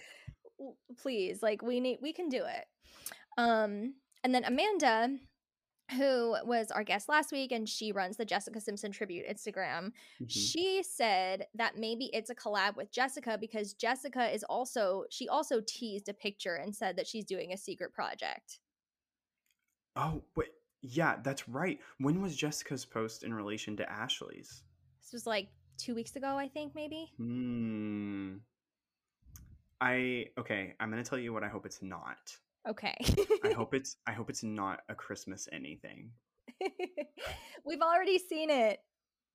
Please, 1.01 1.41
like 1.41 1.61
we 1.61 1.79
need, 1.79 1.99
we 2.01 2.13
can 2.13 2.29
do 2.29 2.43
it. 2.45 2.65
Um, 3.37 3.95
and 4.23 4.33
then 4.33 4.43
Amanda, 4.45 5.15
who 5.91 6.35
was 6.43 6.69
our 6.71 6.83
guest 6.83 7.07
last 7.07 7.31
week, 7.31 7.51
and 7.51 7.67
she 7.67 7.91
runs 7.91 8.17
the 8.17 8.25
Jessica 8.25 8.59
Simpson 8.59 8.91
tribute 8.91 9.27
Instagram. 9.27 9.91
Mhm. 10.21 10.29
She 10.29 10.83
said 10.83 11.47
that 11.55 11.77
maybe 11.77 12.09
it's 12.13 12.29
a 12.29 12.35
collab 12.35 12.75
with 12.75 12.91
Jessica 12.91 13.37
because 13.37 13.73
Jessica 13.73 14.29
is 14.33 14.43
also 14.43 15.05
she 15.09 15.29
also 15.29 15.61
teased 15.65 16.09
a 16.09 16.13
picture 16.13 16.55
and 16.55 16.75
said 16.75 16.95
that 16.97 17.07
she's 17.07 17.25
doing 17.25 17.53
a 17.53 17.57
secret 17.57 17.93
project. 17.93 18.59
Oh, 19.95 20.23
wait, 20.35 20.51
yeah, 20.81 21.17
that's 21.23 21.47
right. 21.49 21.79
When 21.99 22.21
was 22.21 22.35
Jessica's 22.35 22.85
post 22.85 23.23
in 23.23 23.33
relation 23.33 23.75
to 23.77 23.85
Ashlee's? 23.85 24.63
This 25.01 25.13
was 25.13 25.25
like 25.25 25.49
two 25.77 25.95
weeks 25.95 26.15
ago, 26.15 26.37
I 26.37 26.47
think, 26.47 26.75
maybe. 26.75 27.11
Hmm. 27.17 28.37
I 29.79 30.31
okay. 30.37 30.75
I'm 30.79 30.89
gonna 30.89 31.03
tell 31.03 31.19
you 31.19 31.33
what 31.33 31.43
I 31.43 31.47
hope 31.47 31.65
it's 31.65 31.81
not. 31.81 32.35
Okay. 32.67 32.95
I 33.43 33.51
hope 33.55 33.73
it's 33.73 33.97
I 34.05 34.11
hope 34.11 34.29
it's 34.29 34.43
not 34.43 34.81
a 34.89 34.95
Christmas 34.95 35.47
anything. 35.51 36.11
We've 37.65 37.81
already 37.81 38.19
seen 38.19 38.49
it. 38.49 38.79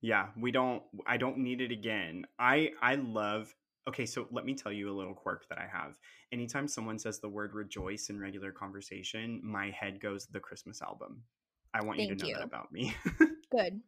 Yeah, 0.01 0.29
we 0.39 0.51
don't 0.51 0.83
I 1.07 1.17
don't 1.17 1.39
need 1.39 1.61
it 1.61 1.71
again. 1.71 2.25
I 2.39 2.71
I 2.81 2.97
love 2.97 3.55
Okay, 3.89 4.07
so 4.07 4.29
let 4.31 4.45
me 4.45 4.55
tell 4.55 4.73
you 4.73 4.91
a 4.91 4.97
little 4.97 5.15
quirk 5.15 5.49
that 5.49 5.59
I 5.59 5.67
have. 5.67 5.99
Anytime 6.33 6.69
someone 6.69 7.01
says 7.01 7.19
the 7.19 7.29
word 7.29 7.53
rejoice 7.53 8.11
in 8.11 8.21
regular 8.21 8.53
conversation, 8.53 9.41
my 9.43 9.71
head 9.71 10.01
goes 10.01 10.27
the 10.27 10.39
Christmas 10.39 10.81
album. 10.81 11.23
I 11.75 11.83
want 11.83 11.99
you 11.99 12.15
to 12.15 12.15
know 12.15 12.29
you. 12.29 12.35
that 12.35 12.45
about 12.45 12.71
me. 12.71 12.95
Good. 13.51 13.81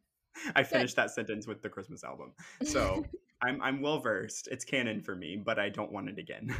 I 0.53 0.63
finished 0.63 0.97
that 0.97 1.11
sentence 1.11 1.47
with 1.47 1.61
the 1.61 1.69
Christmas 1.69 2.03
album. 2.03 2.33
So, 2.63 3.05
I'm 3.41 3.61
I'm 3.61 3.81
well 3.81 3.99
versed. 3.99 4.49
It's 4.51 4.65
canon 4.65 5.01
for 5.01 5.15
me, 5.15 5.37
but 5.37 5.59
I 5.59 5.69
don't 5.69 5.93
want 5.93 6.09
it 6.09 6.17
again. 6.17 6.53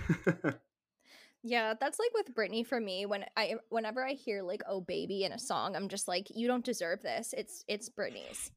Yeah, 1.48 1.76
that's 1.80 2.00
like 2.00 2.10
with 2.16 2.34
Britney 2.34 2.66
for 2.66 2.80
me. 2.80 3.06
When 3.06 3.24
I 3.38 3.54
whenever 3.70 4.04
I 4.04 4.14
hear 4.14 4.42
like 4.42 4.64
"Oh 4.68 4.82
Baby" 4.82 5.26
in 5.26 5.32
a 5.32 5.38
song, 5.38 5.76
I'm 5.76 5.90
just 5.90 6.08
like, 6.08 6.28
you 6.34 6.48
don't 6.48 6.66
deserve 6.66 7.04
this. 7.04 7.36
It's 7.38 7.64
it's 7.68 7.88
Britney's. 7.88 8.50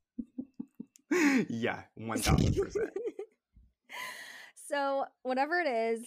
yeah, 1.51 1.83
one 1.97 2.19
thousand 2.19 2.57
percent. 2.57 2.91
So, 4.71 5.07
whatever 5.23 5.61
it 5.61 5.67
is, 5.67 6.05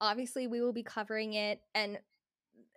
obviously 0.00 0.46
we 0.46 0.62
will 0.62 0.72
be 0.72 0.82
covering 0.82 1.34
it 1.34 1.60
and 1.74 1.98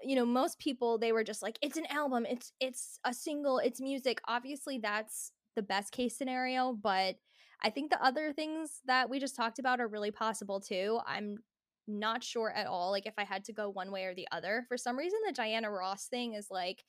you 0.03 0.17
know, 0.17 0.25
most 0.25 0.59
people 0.59 0.97
they 0.97 1.13
were 1.13 1.23
just 1.23 1.41
like 1.41 1.57
it's 1.61 1.77
an 1.77 1.85
album, 1.89 2.25
it's 2.29 2.51
it's 2.59 2.99
a 3.05 3.13
single, 3.13 3.59
it's 3.59 3.79
music. 3.79 4.19
Obviously 4.27 4.77
that's 4.77 5.31
the 5.55 5.61
best 5.61 5.93
case 5.93 6.17
scenario, 6.17 6.73
but 6.73 7.15
I 7.63 7.69
think 7.69 7.91
the 7.91 8.03
other 8.03 8.33
things 8.33 8.81
that 8.85 9.09
we 9.09 9.19
just 9.19 9.35
talked 9.35 9.59
about 9.59 9.79
are 9.79 9.87
really 9.87 10.11
possible 10.11 10.59
too. 10.59 10.99
I'm 11.05 11.37
not 11.87 12.23
sure 12.23 12.51
at 12.51 12.67
all 12.67 12.91
like 12.91 13.05
if 13.05 13.13
I 13.17 13.23
had 13.23 13.43
to 13.45 13.53
go 13.53 13.69
one 13.69 13.91
way 13.91 14.05
or 14.05 14.15
the 14.15 14.27
other. 14.31 14.65
For 14.67 14.77
some 14.77 14.97
reason 14.97 15.19
the 15.25 15.33
Diana 15.33 15.69
Ross 15.69 16.07
thing 16.07 16.33
is 16.33 16.47
like 16.49 16.83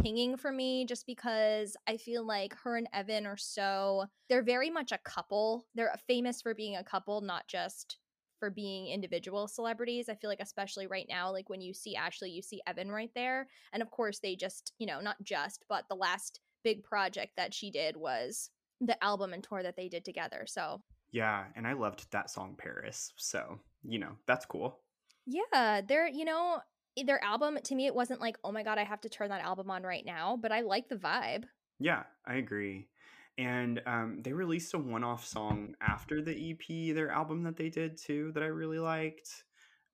pinging 0.00 0.36
for 0.36 0.50
me 0.50 0.84
just 0.84 1.06
because 1.06 1.76
I 1.86 1.96
feel 1.96 2.26
like 2.26 2.54
her 2.64 2.76
and 2.76 2.88
Evan 2.92 3.26
are 3.26 3.36
so 3.36 4.06
they're 4.28 4.42
very 4.42 4.70
much 4.70 4.92
a 4.92 4.98
couple. 4.98 5.66
They're 5.74 5.94
famous 6.06 6.42
for 6.42 6.54
being 6.54 6.76
a 6.76 6.84
couple, 6.84 7.20
not 7.20 7.46
just 7.46 7.98
for 8.40 8.50
being 8.50 8.88
individual 8.88 9.46
celebrities. 9.46 10.08
I 10.08 10.16
feel 10.16 10.28
like 10.28 10.40
especially 10.40 10.86
right 10.86 11.06
now 11.08 11.30
like 11.32 11.48
when 11.48 11.60
you 11.60 11.72
see 11.72 11.96
Ashlee, 11.96 12.32
you 12.32 12.42
see 12.42 12.60
Evan 12.66 12.90
right 12.90 13.10
there. 13.14 13.46
And 13.72 13.82
of 13.82 13.90
course 13.90 14.18
they 14.18 14.36
just, 14.36 14.72
you 14.78 14.86
know, 14.86 15.00
not 15.00 15.16
just, 15.22 15.64
but 15.68 15.84
the 15.88 15.94
last 15.94 16.40
big 16.64 16.82
project 16.82 17.32
that 17.36 17.54
she 17.54 17.70
did 17.70 17.96
was 17.96 18.50
the 18.80 19.02
album 19.02 19.32
and 19.32 19.42
tour 19.44 19.62
that 19.62 19.76
they 19.76 19.88
did 19.88 20.04
together. 20.04 20.44
So, 20.46 20.82
Yeah, 21.12 21.44
and 21.54 21.66
I 21.66 21.74
loved 21.74 22.10
that 22.10 22.30
song 22.30 22.56
Paris. 22.58 23.12
So, 23.16 23.60
you 23.86 23.98
know, 23.98 24.16
that's 24.26 24.46
cool. 24.46 24.80
yeah, 25.26 25.80
they're, 25.86 26.08
you 26.08 26.24
know, 26.24 26.60
their 27.06 27.22
album 27.24 27.58
to 27.64 27.74
me 27.74 27.86
it 27.86 27.94
wasn't 27.94 28.20
like, 28.20 28.36
"Oh 28.44 28.52
my 28.52 28.62
god, 28.62 28.78
I 28.78 28.84
have 28.84 29.00
to 29.02 29.08
turn 29.08 29.30
that 29.30 29.42
album 29.42 29.70
on 29.70 29.82
right 29.82 30.04
now," 30.04 30.36
but 30.40 30.52
I 30.52 30.60
like 30.60 30.88
the 30.88 30.96
vibe. 30.96 31.44
Yeah, 31.80 32.04
I 32.26 32.34
agree. 32.36 32.88
And 33.36 33.82
um, 33.86 34.20
they 34.22 34.32
released 34.32 34.74
a 34.74 34.78
one-off 34.78 35.26
song 35.26 35.74
after 35.80 36.22
the 36.22 36.50
EP, 36.52 36.94
their 36.94 37.10
album 37.10 37.42
that 37.44 37.56
they 37.56 37.68
did 37.68 37.96
too, 37.98 38.30
that 38.34 38.44
I 38.44 38.46
really 38.46 38.78
liked. 38.78 39.44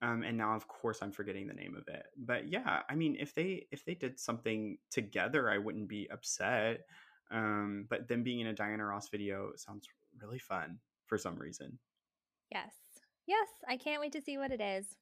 Um, 0.03 0.23
and 0.23 0.37
now, 0.37 0.55
of 0.55 0.69
course, 0.69 1.01
I'm 1.03 1.13
forgetting 1.13 1.47
the 1.47 1.55
name 1.55 1.75
of 1.77 1.89
it. 1.89 2.07
But 2.17 2.49
yeah, 2.49 2.81
I 2.89 2.95
mean, 2.95 3.17
if 3.19 3.35
they 3.35 3.67
if 3.71 3.85
they 3.85 3.95
did 3.95 4.19
something 4.21 4.79
together, 4.91 5.51
I 5.51 5.59
wouldn't 5.59 5.89
be 5.89 6.09
upset. 6.11 6.81
Um, 7.31 7.87
but 7.89 8.09
them 8.09 8.23
being 8.23 8.41
in 8.41 8.49
a 8.49 8.53
Diana 8.55 8.85
Ross 8.87 9.09
video 9.09 9.53
sounds 9.57 9.87
really 10.21 10.39
fun 10.39 10.79
for 11.07 11.17
some 11.19 11.37
reason. 11.39 11.79
Yes. 12.51 12.75
Yes, 13.31 13.49
I 13.69 13.77
can't 13.77 14.01
wait 14.01 14.11
to 14.15 14.21
see 14.21 14.37
what 14.39 14.51
it 14.51 14.61
is. 14.61 14.97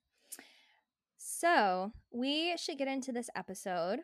So, 1.16 1.92
we 2.12 2.54
should 2.58 2.76
get 2.76 2.86
into 2.86 3.10
this 3.10 3.30
episode. 3.34 4.00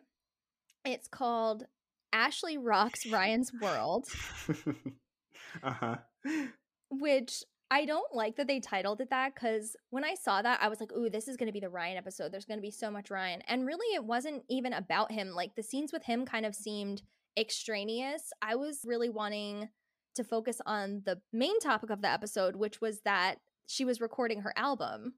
It's 0.83 1.07
called 1.07 1.65
Ashlee 2.11 2.57
Rocks 2.59 3.05
Ryan's 3.05 3.51
World, 3.61 4.07
uh 5.63 5.71
huh. 5.71 5.95
which 6.89 7.43
I 7.69 7.85
don't 7.85 8.15
like 8.15 8.35
that 8.37 8.47
they 8.47 8.59
titled 8.59 8.99
it 8.99 9.11
that 9.11 9.35
because 9.35 9.75
when 9.91 10.03
I 10.03 10.15
saw 10.15 10.41
that, 10.41 10.59
I 10.59 10.69
was 10.69 10.79
like, 10.79 10.91
ooh, 10.93 11.07
this 11.07 11.27
is 11.27 11.37
going 11.37 11.47
to 11.47 11.53
be 11.53 11.59
the 11.59 11.69
Ryan 11.69 11.97
episode. 11.97 12.31
There's 12.31 12.45
going 12.45 12.57
to 12.57 12.65
be 12.65 12.71
so 12.71 12.89
much 12.89 13.11
Ryan. 13.11 13.43
And 13.47 13.67
really, 13.67 13.93
it 13.93 14.05
wasn't 14.05 14.41
even 14.49 14.73
about 14.73 15.11
him. 15.11 15.35
Like, 15.35 15.53
the 15.53 15.61
scenes 15.61 15.93
with 15.93 16.03
him 16.03 16.25
kind 16.25 16.47
of 16.47 16.55
seemed 16.55 17.03
extraneous. 17.37 18.33
I 18.41 18.55
was 18.55 18.79
really 18.85 19.11
wanting 19.11 19.69
to 20.15 20.23
focus 20.23 20.61
on 20.65 21.03
the 21.05 21.21
main 21.31 21.59
topic 21.59 21.91
of 21.91 22.01
the 22.01 22.09
episode, 22.09 22.55
which 22.55 22.81
was 22.81 23.01
that 23.01 23.37
she 23.67 23.85
was 23.85 24.01
recording 24.01 24.41
her 24.41 24.53
album. 24.55 25.13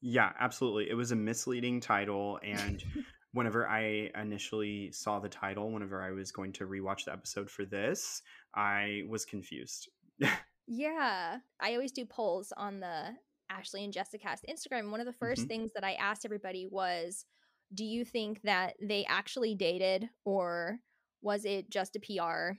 Yeah, 0.00 0.32
absolutely. 0.38 0.88
It 0.90 0.94
was 0.94 1.10
a 1.12 1.16
misleading 1.16 1.80
title. 1.80 2.38
And 2.42 2.82
whenever 3.32 3.68
I 3.68 4.10
initially 4.20 4.92
saw 4.92 5.18
the 5.18 5.28
title, 5.28 5.72
whenever 5.72 6.02
I 6.02 6.12
was 6.12 6.30
going 6.30 6.52
to 6.54 6.66
rewatch 6.66 7.04
the 7.06 7.12
episode 7.12 7.50
for 7.50 7.64
this, 7.64 8.22
I 8.54 9.02
was 9.08 9.24
confused. 9.24 9.88
Yeah. 10.70 11.38
I 11.58 11.72
always 11.72 11.92
do 11.92 12.04
polls 12.04 12.52
on 12.54 12.80
the 12.80 13.04
Ashlee 13.50 13.84
and 13.84 13.94
Jessicast 13.94 14.40
Instagram. 14.50 14.90
One 14.90 15.00
of 15.00 15.06
the 15.06 15.14
1st 15.14 15.44
Mhm. 15.44 15.48
things 15.48 15.72
that 15.72 15.82
I 15.82 15.94
asked 15.94 16.26
everybody 16.26 16.66
was 16.70 17.24
do 17.72 17.84
you 17.84 18.04
think 18.04 18.42
that 18.42 18.74
they 18.78 19.06
actually 19.06 19.54
dated 19.54 20.10
or 20.26 20.80
was 21.22 21.46
it 21.46 21.70
just 21.70 21.96
a 21.96 22.00
PR 22.00 22.58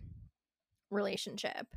relationship? 0.90 1.68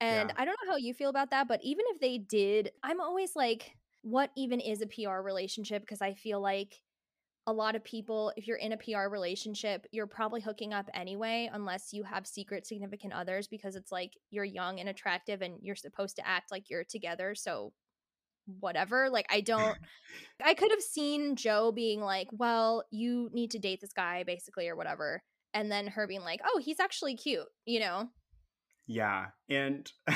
And 0.00 0.28
Yeah. 0.28 0.34
I 0.36 0.44
don't 0.44 0.58
know 0.64 0.72
how 0.72 0.76
you 0.76 0.94
feel 0.94 1.10
about 1.10 1.30
that, 1.30 1.48
but 1.48 1.60
even 1.62 1.84
if 1.88 2.00
they 2.00 2.18
did, 2.18 2.72
I'm 2.82 3.00
always 3.00 3.34
like, 3.34 3.76
what 4.02 4.30
even 4.36 4.60
is 4.60 4.82
a 4.82 4.86
PR 4.86 5.20
relationship? 5.22 5.82
Because 5.82 6.02
I 6.02 6.14
feel 6.14 6.40
like 6.40 6.82
a 7.46 7.52
lot 7.52 7.76
of 7.76 7.84
people, 7.84 8.32
if 8.36 8.46
you're 8.46 8.56
in 8.56 8.72
a 8.72 8.76
PR 8.76 9.08
relationship, 9.08 9.86
you're 9.92 10.06
probably 10.06 10.40
hooking 10.40 10.72
up 10.72 10.88
anyway, 10.92 11.48
unless 11.52 11.92
you 11.92 12.02
have 12.02 12.26
secret 12.26 12.66
significant 12.66 13.12
others, 13.12 13.46
because 13.46 13.76
it's 13.76 13.92
like 13.92 14.12
you're 14.30 14.44
young 14.44 14.80
and 14.80 14.88
attractive 14.88 15.42
and 15.42 15.58
you're 15.62 15.76
supposed 15.76 16.16
to 16.16 16.26
act 16.26 16.50
like 16.50 16.68
you're 16.68 16.84
together. 16.84 17.34
So, 17.34 17.72
whatever. 18.60 19.08
Like, 19.10 19.26
I 19.30 19.40
don't, 19.40 19.76
I 20.44 20.54
could 20.54 20.70
have 20.70 20.80
seen 20.82 21.36
Joe 21.36 21.72
being 21.72 22.00
like, 22.00 22.28
well, 22.32 22.84
you 22.90 23.30
need 23.32 23.52
to 23.52 23.58
date 23.58 23.80
this 23.80 23.92
guy, 23.92 24.24
basically, 24.24 24.68
or 24.68 24.76
whatever. 24.76 25.22
And 25.54 25.70
then 25.70 25.86
her 25.88 26.06
being 26.06 26.22
like, 26.22 26.40
oh, 26.44 26.60
he's 26.62 26.80
actually 26.80 27.16
cute, 27.16 27.46
you 27.64 27.80
know? 27.80 28.08
Yeah. 28.86 29.26
And 29.48 29.90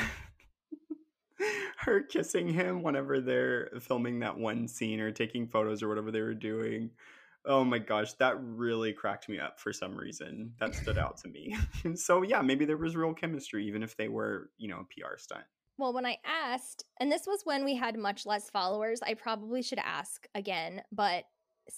her 1.77 2.01
kissing 2.01 2.47
him 2.47 2.83
whenever 2.83 3.19
they're 3.19 3.69
filming 3.81 4.19
that 4.19 4.37
one 4.37 4.67
scene 4.67 4.99
or 4.99 5.11
taking 5.11 5.47
photos 5.47 5.81
or 5.81 5.89
whatever 5.89 6.11
they 6.11 6.21
were 6.21 6.33
doing. 6.33 6.91
Oh 7.45 7.63
my 7.63 7.79
gosh, 7.79 8.13
that 8.13 8.35
really 8.39 8.93
cracked 8.93 9.27
me 9.27 9.39
up 9.39 9.59
for 9.59 9.73
some 9.73 9.95
reason. 9.95 10.53
That 10.59 10.75
stood 10.75 10.99
out 10.99 11.17
to 11.17 11.27
me. 11.27 11.55
so 11.95 12.21
yeah, 12.21 12.41
maybe 12.41 12.65
there 12.65 12.77
was 12.77 12.95
real 12.95 13.13
chemistry, 13.13 13.65
even 13.65 13.81
if 13.81 13.97
they 13.97 14.07
were, 14.07 14.51
you 14.57 14.67
know, 14.67 14.77
a 14.77 14.83
PR 14.83 15.17
stunt. 15.17 15.43
Well, 15.77 15.93
when 15.93 16.05
I 16.05 16.17
asked, 16.23 16.85
and 16.99 17.11
this 17.11 17.25
was 17.25 17.41
when 17.43 17.65
we 17.65 17.75
had 17.75 17.97
much 17.97 18.27
less 18.27 18.51
followers, 18.51 18.99
I 19.01 19.15
probably 19.15 19.63
should 19.63 19.79
ask 19.79 20.27
again, 20.35 20.83
but 20.91 21.23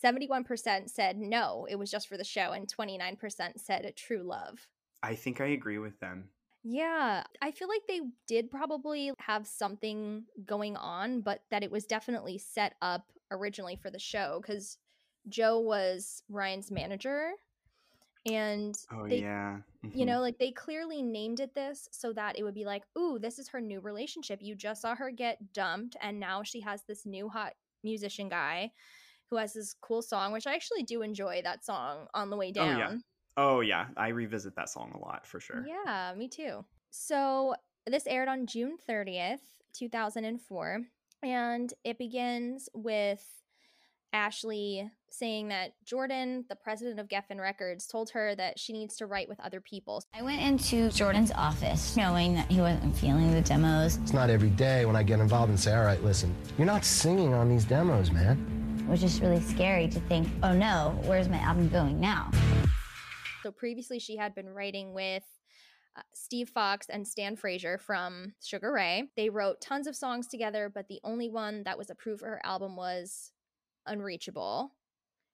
71% 0.04 0.90
said 0.90 1.18
no, 1.18 1.66
it 1.70 1.76
was 1.76 1.90
just 1.90 2.10
for 2.10 2.18
the 2.18 2.24
show, 2.26 2.52
and 2.52 2.68
29% 2.68 3.18
said 3.58 3.86
a 3.86 3.92
true 3.94 4.24
love. 4.24 4.68
I 5.02 5.16
think 5.16 5.40
I 5.40 5.48
agree 5.48 5.78
with 5.78 6.00
them. 6.00 6.30
Yeah, 6.64 7.24
I 7.42 7.52
feel 7.52 7.68
like 7.68 7.82
they 7.88 8.02
did 8.26 8.50
probably 8.50 9.12
have 9.20 9.46
something 9.46 10.26
going 10.46 10.78
on, 10.78 11.22
but 11.22 11.44
that 11.52 11.64
it 11.64 11.72
was 11.72 11.86
definitely 11.86 12.38
set 12.38 12.76
up 12.82 13.12
originally 13.32 13.76
for 13.76 13.92
the 13.92 14.00
show 14.00 14.40
because 14.42 14.78
Joe 15.28 15.60
was 15.60 16.24
Ryan's 16.30 16.72
manager. 16.72 17.34
And 18.26 18.78
Oh 18.92 19.06
they 19.10 19.26
yeah. 19.26 19.62
you 19.94 20.06
Mhm. 20.06 20.08
know, 20.08 20.22
like 20.22 20.40
they 20.40 20.52
clearly 20.52 21.02
named 21.04 21.40
it 21.42 21.56
this 21.56 21.90
so 21.92 22.14
that 22.14 22.38
it 22.40 22.44
would 22.44 22.56
be 22.56 22.66
like, 22.66 22.86
ooh, 22.98 23.20
this 23.20 23.40
is 23.40 23.50
her 23.50 23.62
new 23.62 23.82
relationship. 23.82 24.42
You 24.42 24.56
just 24.56 24.82
saw 24.82 24.96
her 24.96 25.12
get 25.12 25.54
dumped, 25.54 25.98
and 26.02 26.20
now 26.20 26.44
she 26.44 26.62
has 26.62 26.84
this 26.86 27.06
new 27.06 27.30
hot 27.30 27.54
musician 27.84 28.30
guy 28.30 28.74
who 29.30 29.38
has 29.38 29.54
this 29.54 29.74
cool 29.74 30.02
song, 30.04 30.34
which 30.34 30.48
I 30.48 30.56
actually 30.56 30.84
do 30.84 31.02
enjoy 31.04 31.42
that 31.44 31.66
song 31.66 32.08
on 32.14 32.30
the 32.32 32.38
way 32.38 32.52
Oh, 32.58 32.70
down. 32.70 32.72
yeah. 32.72 32.94
Oh 33.38 33.62
yeah, 33.62 33.88
I 33.98 34.10
revisit 34.10 34.56
that 34.56 34.70
song 34.70 34.92
a 34.94 35.00
lot 35.00 35.26
for 35.26 35.40
sure. 35.40 35.66
Yeah, 35.68 36.14
me 36.16 36.28
too. 36.28 36.64
So 36.92 37.56
this 37.88 38.06
aired 38.06 38.28
on 38.28 38.46
June 38.46 38.78
30th, 38.88 39.40
2004, 39.74 40.82
and 41.24 41.74
it 41.84 41.98
begins 41.98 42.70
with 42.74 43.26
Ashlee 44.14 44.90
saying 45.10 45.48
that 45.48 45.74
Jordan, 45.84 46.46
the 46.50 46.56
president 46.56 47.00
of 47.00 47.08
Geffen 47.08 47.40
Records, 47.40 47.88
told 47.88 48.12
her 48.12 48.36
that 48.36 48.60
she 48.60 48.74
needs 48.74 48.96
to 48.98 49.06
write 49.06 49.28
with 49.28 49.40
other 49.40 49.60
people. 49.60 50.04
I 50.14 50.22
went 50.22 50.42
into 50.42 50.90
Jordan's 50.92 51.32
office 51.32 51.96
knowing 51.98 52.36
that 52.36 52.52
he 52.52 52.62
wasn't 52.62 52.96
feeling 52.96 53.32
the 53.32 53.42
demos, 53.42 53.98
It's 53.98 54.14
not 54.14 54.30
every 54.30 54.50
day 54.52 54.86
when 54.86 54.96
I 54.96 55.04
get 55.04 55.20
involved 55.20 55.50
and 55.50 55.60
say, 55.60 55.74
all 55.74 55.84
right, 55.84 56.04
listen, 56.04 56.36
you're 56.58 56.68
not 56.68 56.86
singing 56.86 57.34
on 57.34 57.50
these 57.50 57.66
demos, 57.66 58.12
man. 58.12 58.38
It 58.80 58.90
was 58.90 59.02
just 59.02 59.22
really 59.22 59.42
scary 59.42 59.88
to 59.88 60.00
think, 60.02 60.28
oh 60.44 60.54
no, 60.54 61.00
where's 61.06 61.30
my 61.30 61.38
album 61.38 61.70
going 61.70 62.00
now? 62.00 62.30
So 63.44 63.52
previously, 63.52 64.00
she 64.00 64.16
had 64.16 64.34
been 64.34 64.50
writing 64.50 64.94
with 64.94 65.24
uh, 65.98 66.02
Steve 66.14 66.50
Fox 66.50 66.88
and 66.90 67.08
Stan 67.08 67.36
Frazier 67.36 67.78
from 67.78 68.34
Sugar 68.42 68.72
Ray. 68.72 69.10
They 69.18 69.30
wrote 69.30 69.62
tons 69.62 69.86
of 69.86 69.96
songs 69.96 70.28
together, 70.28 70.72
but 70.74 70.88
the 70.88 71.02
only 71.04 71.30
one 71.30 71.64
that 71.64 71.78
was 71.78 71.90
approved 71.90 72.22
for 72.22 72.28
her 72.28 72.42
album 72.44 72.76
was 72.76 73.32
Unreachable, 73.86 74.72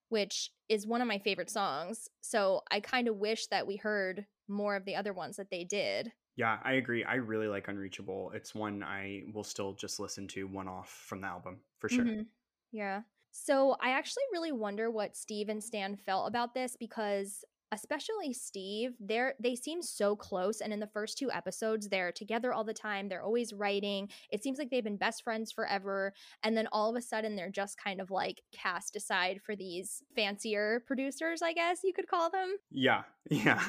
which 0.09 0.51
is 0.69 0.87
one 0.87 1.01
of 1.01 1.07
my 1.07 1.19
favorite 1.19 1.51
songs. 1.51 2.09
So 2.21 2.61
I 2.71 2.79
kind 2.79 3.07
of 3.07 3.17
wish 3.17 3.45
that 3.47 3.67
we 3.67 3.75
heard 3.75 4.25
more 4.47 4.75
of 4.75 4.85
the 4.85 4.95
other 4.95 5.13
ones 5.13 5.37
that 5.37 5.51
they 5.51 5.63
did. 5.63 6.11
Yeah, 6.35 6.57
I 6.63 6.73
agree. 6.73 7.03
I 7.03 7.15
really 7.15 7.47
like 7.47 7.67
Unreachable. 7.67 8.31
It's 8.33 8.55
one 8.55 8.81
I 8.81 9.23
will 9.33 9.43
still 9.43 9.73
just 9.73 9.99
listen 9.99 10.27
to 10.29 10.47
one 10.47 10.67
off 10.67 10.89
from 10.89 11.21
the 11.21 11.27
album 11.27 11.59
for 11.77 11.89
sure. 11.89 12.05
Mhm. 12.05 12.25
Yeah. 12.71 13.03
So 13.31 13.75
I 13.79 13.91
actually 13.91 14.23
really 14.31 14.51
wonder 14.51 14.89
what 14.89 15.15
Steve 15.15 15.49
and 15.49 15.63
Stan 15.63 15.95
felt 15.95 16.27
about 16.27 16.55
this 16.55 16.75
because 16.75 17.43
especially 17.71 18.33
Steve, 18.33 18.93
they're 18.99 19.35
they 19.39 19.55
seem 19.55 19.81
so 19.81 20.15
close 20.15 20.61
and 20.61 20.73
in 20.73 20.79
the 20.79 20.87
first 20.87 21.17
two 21.17 21.31
episodes 21.31 21.89
they're 21.89 22.11
together 22.11 22.53
all 22.53 22.63
the 22.63 22.73
time. 22.73 23.09
They're 23.09 23.23
always 23.23 23.53
writing. 23.53 24.09
It 24.31 24.43
seems 24.43 24.57
like 24.57 24.69
they've 24.69 24.83
been 24.83 24.97
best 24.97 25.23
friends 25.23 25.51
forever 25.51 26.13
and 26.43 26.55
then 26.55 26.67
all 26.71 26.89
of 26.89 26.95
a 26.95 27.01
sudden 27.01 27.35
they're 27.35 27.49
just 27.49 27.77
kind 27.81 28.01
of 28.01 28.11
like 28.11 28.41
cast 28.51 28.95
aside 28.95 29.41
for 29.43 29.55
these 29.55 30.03
fancier 30.15 30.83
producers, 30.85 31.41
I 31.41 31.53
guess 31.53 31.79
you 31.83 31.93
could 31.93 32.07
call 32.07 32.29
them. 32.29 32.55
Yeah, 32.71 33.03
yeah. 33.29 33.63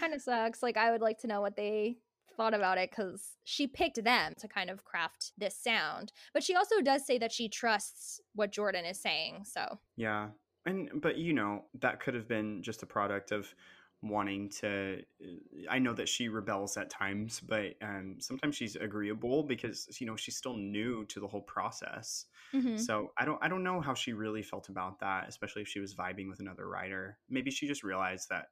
Kind 0.00 0.14
of 0.14 0.22
sucks. 0.22 0.62
Like 0.62 0.76
I 0.76 0.90
would 0.90 1.02
like 1.02 1.18
to 1.20 1.26
know 1.26 1.40
what 1.40 1.56
they 1.56 1.98
thought 2.36 2.54
about 2.54 2.78
it 2.78 2.90
because 2.90 3.36
she 3.44 3.66
picked 3.66 4.02
them 4.04 4.34
to 4.38 4.48
kind 4.48 4.70
of 4.70 4.84
craft 4.84 5.32
this 5.38 5.56
sound. 5.56 6.12
But 6.34 6.42
she 6.42 6.54
also 6.54 6.80
does 6.82 7.06
say 7.06 7.18
that 7.18 7.32
she 7.32 7.48
trusts 7.48 8.20
what 8.34 8.52
Jordan 8.52 8.84
is 8.84 9.00
saying. 9.00 9.44
So 9.44 9.78
Yeah. 9.96 10.28
And 10.66 11.00
but 11.00 11.16
you 11.16 11.32
know, 11.32 11.66
that 11.74 12.00
could 12.00 12.14
have 12.14 12.28
been 12.28 12.62
just 12.62 12.82
a 12.82 12.86
product 12.86 13.32
of 13.32 13.54
wanting 14.02 14.50
to 14.50 15.02
uh, 15.24 15.26
I 15.70 15.78
know 15.78 15.94
that 15.94 16.08
she 16.08 16.28
rebels 16.28 16.76
at 16.76 16.90
times, 16.90 17.40
but 17.40 17.76
um 17.82 18.20
sometimes 18.20 18.56
she's 18.56 18.76
agreeable 18.76 19.44
because 19.44 20.00
you 20.00 20.06
know, 20.06 20.16
she's 20.16 20.36
still 20.36 20.56
new 20.56 21.04
to 21.06 21.20
the 21.20 21.28
whole 21.28 21.42
process. 21.42 22.26
Mhm. 22.52 22.88
So, 22.88 23.12
I 23.16 23.24
don't 23.24 23.42
I 23.42 23.48
don't 23.48 23.62
know 23.64 23.80
how 23.80 23.94
she 23.94 24.12
really 24.12 24.42
felt 24.42 24.68
about 24.68 24.98
that, 25.00 25.28
especially 25.28 25.62
if 25.62 25.68
she 25.68 25.80
was 25.80 25.94
vibing 25.94 26.28
with 26.28 26.40
another 26.40 26.68
writer. 26.68 27.20
Maybe 27.28 27.50
she 27.50 27.66
just 27.66 27.82
realized 27.84 28.28
that 28.30 28.48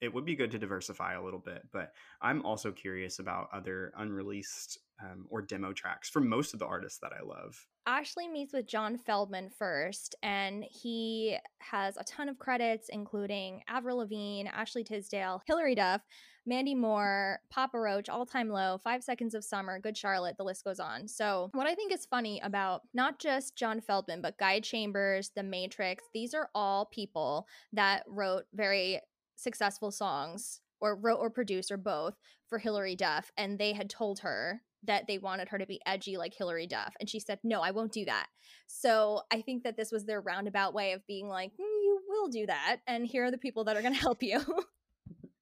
it 0.00 0.14
would 0.14 0.26
be 0.26 0.36
good 0.36 0.52
to 0.52 0.60
diversify 0.60 1.14
a 1.14 1.24
little 1.24 1.40
bit, 1.40 1.68
but 1.72 1.94
I'm 2.22 2.46
also 2.46 2.72
curious 2.72 3.18
about 3.20 3.50
other 3.52 3.92
unreleased 3.96 4.78
um, 5.02 5.26
or 5.30 5.42
demo 5.42 5.72
tracks 5.74 6.10
from 6.10 6.28
most 6.28 6.54
of 6.54 6.60
the 6.60 6.66
artists 6.66 7.00
that 7.00 7.14
I 7.14 7.22
love. 7.22 7.68
Ashlee 7.88 8.30
meets 8.30 8.52
with 8.52 8.66
John 8.66 8.98
Feldmann 8.98 9.50
first, 9.52 10.14
and 10.22 10.64
he 10.64 11.36
has 11.58 11.96
a 11.96 12.04
ton 12.04 12.28
of 12.28 12.38
credits, 12.38 12.88
including 12.88 13.62
Avril 13.68 13.98
Lavigne, 13.98 14.48
Ashley 14.48 14.84
Tisdale, 14.84 15.42
Hilary 15.46 15.74
Duff, 15.74 16.02
Mandy 16.46 16.74
Moore, 16.74 17.40
Papa 17.50 17.78
Roach, 17.78 18.08
All 18.08 18.26
Time 18.26 18.48
Low, 18.48 18.78
Five 18.78 19.02
Seconds 19.02 19.34
of 19.34 19.44
Summer, 19.44 19.78
Good 19.78 19.96
Charlotte, 19.96 20.36
the 20.36 20.44
list 20.44 20.64
goes 20.64 20.80
on. 20.80 21.08
So, 21.08 21.50
what 21.52 21.66
I 21.66 21.74
think 21.74 21.92
is 21.92 22.06
funny 22.06 22.40
about 22.42 22.82
not 22.94 23.18
just 23.18 23.56
John 23.56 23.80
Feldmann, 23.80 24.22
but 24.22 24.38
Guy 24.38 24.60
Chambers, 24.60 25.30
The 25.34 25.42
Matrix, 25.42 26.04
these 26.12 26.34
are 26.34 26.50
all 26.54 26.86
people 26.86 27.46
that 27.72 28.04
wrote 28.06 28.44
very 28.54 29.00
successful 29.36 29.90
songs 29.90 30.60
or 30.80 30.96
wrote 30.96 31.18
or 31.18 31.30
produced 31.30 31.70
or 31.70 31.76
both 31.76 32.16
for 32.46 32.58
Hilary 32.58 32.96
Duff, 32.96 33.30
and 33.36 33.58
they 33.58 33.72
had 33.72 33.90
told 33.90 34.20
her 34.20 34.62
that 34.84 35.06
they 35.06 35.18
wanted 35.18 35.48
her 35.48 35.58
to 35.58 35.66
be 35.66 35.80
edgy 35.86 36.16
like 36.16 36.34
Hilary 36.34 36.66
Duff. 36.66 36.94
And 37.00 37.08
she 37.08 37.20
said, 37.20 37.38
No, 37.44 37.60
I 37.60 37.70
won't 37.70 37.92
do 37.92 38.04
that. 38.06 38.26
So 38.66 39.22
I 39.30 39.42
think 39.42 39.64
that 39.64 39.76
this 39.76 39.92
was 39.92 40.04
their 40.04 40.20
roundabout 40.20 40.74
way 40.74 40.92
of 40.92 41.06
being 41.06 41.28
like, 41.28 41.52
"Mm, 41.52 41.82
You 41.82 42.00
will 42.08 42.28
do 42.28 42.46
that. 42.46 42.78
And 42.86 43.06
here 43.06 43.24
are 43.24 43.30
the 43.30 43.38
people 43.38 43.64
that 43.64 43.76
are 43.76 43.82
going 43.82 43.94
to 43.94 44.00
help 44.00 44.22
you. 44.22 44.40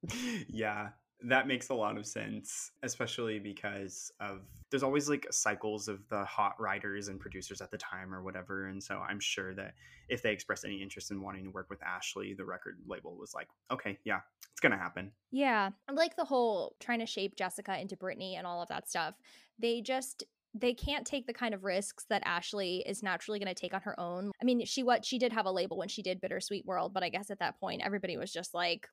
yeah, 0.48 0.88
that 1.24 1.48
makes 1.48 1.68
a 1.68 1.74
lot 1.74 1.96
of 1.96 2.06
sense, 2.06 2.70
especially 2.82 3.38
because 3.38 4.12
of 4.20 4.42
there's 4.70 4.82
always 4.82 5.08
like 5.08 5.26
cycles 5.30 5.88
of 5.88 6.06
the 6.08 6.24
hot 6.24 6.60
writers 6.60 7.08
and 7.08 7.18
producers 7.18 7.60
at 7.60 7.70
the 7.70 7.78
time 7.78 8.14
or 8.14 8.22
whatever. 8.22 8.66
And 8.66 8.82
so 8.82 8.98
I'm 8.98 9.18
sure 9.18 9.54
that 9.54 9.74
if 10.08 10.22
they 10.22 10.30
expressed 10.30 10.64
any 10.64 10.80
interest 10.80 11.10
in 11.10 11.20
wanting 11.20 11.44
to 11.44 11.50
work 11.50 11.70
with 11.70 11.80
Ashlee, 11.80 12.36
the 12.36 12.44
record 12.44 12.78
label 12.86 13.16
was 13.16 13.34
like, 13.34 13.48
okay, 13.70 13.98
yeah, 14.04 14.20
it's 14.52 14.60
going 14.60 14.72
to 14.72 14.78
happen. 14.78 15.10
yeah. 15.30 15.70
Like 15.92 16.14
the 16.16 16.24
whole 16.24 16.76
trying 16.78 17.00
to 17.00 17.06
shape 17.06 17.34
Jessica 17.36 17.78
into 17.80 17.96
Britney 17.96 18.36
and 18.36 18.46
all 18.46 18.62
of 18.62 18.68
that 18.68 18.88
stuff. 18.88 19.14
They 19.58 19.80
just. 19.80 20.24
They 20.54 20.72
can't 20.72 21.06
take 21.06 21.26
the 21.26 21.34
kind 21.34 21.52
of 21.52 21.62
risks 21.62 22.06
that 22.08 22.24
Ashlee 22.24 22.82
is 22.86 23.02
naturally 23.02 23.38
going 23.38 23.54
to 23.54 23.60
take 23.60 23.74
on 23.74 23.82
her 23.82 24.00
own. 24.00 24.32
I 24.40 24.44
mean, 24.46 24.64
she 24.64 24.82
what 24.82 25.04
she 25.04 25.18
did 25.18 25.30
have 25.30 25.44
a 25.44 25.52
label 25.52 25.76
when 25.76 25.88
she 25.88 26.02
did 26.02 26.22
Bittersweet 26.22 26.64
World, 26.64 26.94
but 26.94 27.02
I 27.04 27.10
guess 27.10 27.30
at 27.30 27.38
that 27.40 27.60
point 27.60 27.82
everybody 27.84 28.16
was 28.16 28.32
just 28.32 28.54
like, 28.54 28.88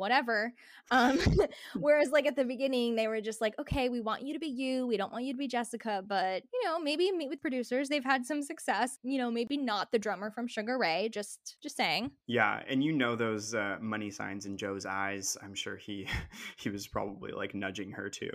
whatever. 0.00 0.52
Um, 0.90 1.18
whereas 1.78 2.10
like 2.10 2.26
at 2.26 2.34
the 2.34 2.44
beginning, 2.44 2.96
they 2.96 3.06
were 3.06 3.20
just 3.20 3.40
like, 3.40 3.54
okay, 3.60 3.88
we 3.88 4.00
want 4.00 4.22
you 4.22 4.34
to 4.34 4.40
be 4.40 4.48
you. 4.48 4.86
We 4.86 4.96
don't 4.96 5.12
want 5.12 5.24
you 5.24 5.32
to 5.32 5.38
be 5.38 5.46
Jessica, 5.46 6.02
but 6.04 6.42
you 6.52 6.64
know, 6.64 6.80
maybe 6.80 7.12
meet 7.12 7.28
with 7.28 7.40
producers. 7.40 7.88
They've 7.88 8.04
had 8.04 8.26
some 8.26 8.42
success. 8.42 8.98
You 9.04 9.18
know, 9.18 9.30
maybe 9.30 9.56
not 9.56 9.92
the 9.92 9.98
drummer 9.98 10.30
from 10.30 10.48
Sugar 10.48 10.78
Ray. 10.78 11.08
Just, 11.12 11.56
just 11.62 11.76
saying. 11.76 12.10
Yeah, 12.26 12.62
and 12.68 12.82
you 12.82 12.92
know 12.92 13.14
those 13.14 13.54
uh, 13.54 13.76
money 13.80 14.10
signs 14.10 14.46
in 14.46 14.56
Joe's 14.56 14.86
eyes. 14.86 15.36
I'm 15.42 15.54
sure 15.54 15.76
he 15.76 16.08
he 16.56 16.70
was 16.70 16.88
probably 16.88 17.32
like 17.32 17.54
nudging 17.54 17.92
her 17.92 18.08
too. 18.08 18.30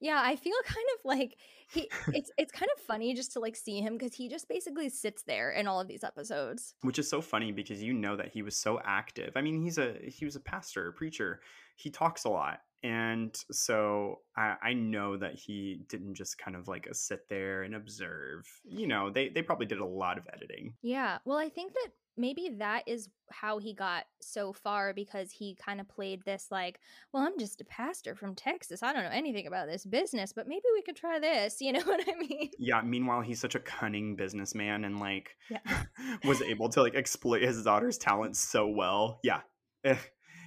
Yeah, 0.00 0.20
I 0.22 0.36
feel 0.36 0.56
kind 0.64 0.86
of 0.98 1.04
like 1.04 1.36
he. 1.68 1.88
It's 2.14 2.30
it's 2.38 2.52
kind 2.52 2.70
of 2.76 2.82
funny 2.82 3.14
just 3.14 3.32
to 3.32 3.40
like 3.40 3.56
see 3.56 3.80
him 3.80 3.96
because 3.96 4.14
he 4.14 4.28
just 4.28 4.48
basically 4.48 4.88
sits 4.88 5.22
there 5.22 5.50
in 5.50 5.66
all 5.66 5.80
of 5.80 5.88
these 5.88 6.04
episodes. 6.04 6.74
Which 6.82 6.98
is 6.98 7.08
so 7.08 7.20
funny 7.20 7.52
because 7.52 7.82
you 7.82 7.92
know 7.92 8.16
that 8.16 8.28
he 8.28 8.42
was 8.42 8.56
so 8.56 8.80
active. 8.84 9.32
I 9.36 9.40
mean, 9.40 9.62
he's 9.62 9.78
a 9.78 9.94
he 10.06 10.24
was 10.24 10.36
a 10.36 10.40
pastor, 10.40 10.88
a 10.88 10.92
preacher. 10.92 11.40
He 11.76 11.90
talks 11.90 12.24
a 12.24 12.28
lot. 12.28 12.60
And 12.84 13.34
so 13.50 14.20
I, 14.36 14.56
I 14.62 14.72
know 14.74 15.16
that 15.16 15.34
he 15.34 15.80
didn't 15.88 16.16
just 16.16 16.36
kind 16.36 16.54
of 16.54 16.68
like 16.68 16.86
uh, 16.86 16.92
sit 16.92 17.26
there 17.30 17.62
and 17.62 17.74
observe. 17.74 18.46
You 18.62 18.86
know, 18.86 19.08
they, 19.08 19.30
they 19.30 19.40
probably 19.40 19.64
did 19.64 19.80
a 19.80 19.86
lot 19.86 20.18
of 20.18 20.28
editing. 20.34 20.74
Yeah. 20.82 21.16
Well, 21.24 21.38
I 21.38 21.48
think 21.48 21.72
that 21.72 21.88
maybe 22.16 22.56
that 22.58 22.84
is 22.86 23.08
how 23.30 23.58
he 23.58 23.74
got 23.74 24.04
so 24.20 24.52
far 24.52 24.92
because 24.94 25.30
he 25.32 25.56
kind 25.64 25.80
of 25.80 25.88
played 25.88 26.22
this 26.24 26.48
like, 26.50 26.78
well, 27.12 27.22
I'm 27.24 27.38
just 27.38 27.60
a 27.60 27.64
pastor 27.64 28.14
from 28.14 28.34
Texas. 28.34 28.82
I 28.82 28.92
don't 28.92 29.02
know 29.04 29.10
anything 29.12 29.46
about 29.46 29.66
this 29.68 29.84
business, 29.84 30.32
but 30.32 30.46
maybe 30.46 30.64
we 30.72 30.82
could 30.82 30.96
try 30.96 31.18
this. 31.18 31.56
You 31.64 31.72
know 31.72 31.80
what 31.80 32.04
I 32.06 32.14
mean? 32.18 32.50
Yeah. 32.58 32.82
Meanwhile, 32.82 33.22
he's 33.22 33.40
such 33.40 33.54
a 33.54 33.60
cunning 33.60 34.16
businessman 34.16 34.84
and 34.84 35.00
like 35.00 35.36
Yeah. 35.50 35.84
was 36.24 36.42
able 36.42 36.68
to 36.70 36.82
like 36.82 36.94
exploit 36.94 37.42
his 37.42 37.62
daughter's 37.62 37.98
talents 37.98 38.38
so 38.38 38.68
well. 38.68 39.20
Yeah. 39.22 39.40
Eh, 39.84 39.96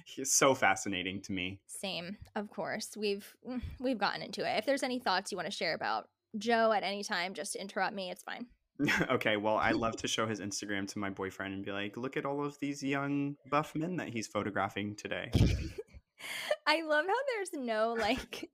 He's 0.06 0.32
so 0.32 0.54
fascinating 0.54 1.20
to 1.24 1.32
me. 1.32 1.60
Same, 1.66 2.16
of 2.34 2.48
course. 2.48 2.96
We've 2.96 3.30
we've 3.78 3.98
gotten 3.98 4.22
into 4.22 4.40
it. 4.40 4.56
If 4.58 4.64
there's 4.64 4.82
any 4.82 4.98
thoughts 4.98 5.30
you 5.30 5.36
want 5.36 5.50
to 5.50 5.54
share 5.56 5.74
about 5.74 6.08
Joe 6.38 6.72
at 6.72 6.82
any 6.82 7.04
time, 7.04 7.34
just 7.34 7.54
interrupt 7.56 7.94
me. 7.94 8.10
It's 8.10 8.22
fine. 8.22 8.46
okay, 9.10 9.36
well, 9.36 9.56
I 9.56 9.72
love 9.72 9.96
to 9.96 10.08
show 10.08 10.26
his 10.28 10.40
Instagram 10.40 10.88
to 10.92 10.98
my 10.98 11.10
boyfriend 11.10 11.54
and 11.54 11.64
be 11.64 11.72
like, 11.72 11.96
look 11.96 12.16
at 12.16 12.24
all 12.24 12.44
of 12.44 12.58
these 12.60 12.82
young 12.82 13.36
buff 13.50 13.74
men 13.74 13.96
that 13.96 14.08
he's 14.08 14.26
photographing 14.26 14.94
today. 14.94 15.30
I 16.66 16.82
love 16.82 17.06
how 17.06 17.14
there's 17.36 17.52
no 17.52 17.94
like 17.98 18.50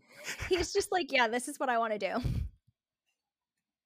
he's 0.49 0.73
just 0.73 0.93
like, 0.93 1.11
yeah, 1.11 1.29
this 1.29 1.49
is 1.49 1.59
what 1.59 1.69
I 1.69 1.79
want 1.79 1.93
to 1.95 1.99
do. 1.99 2.44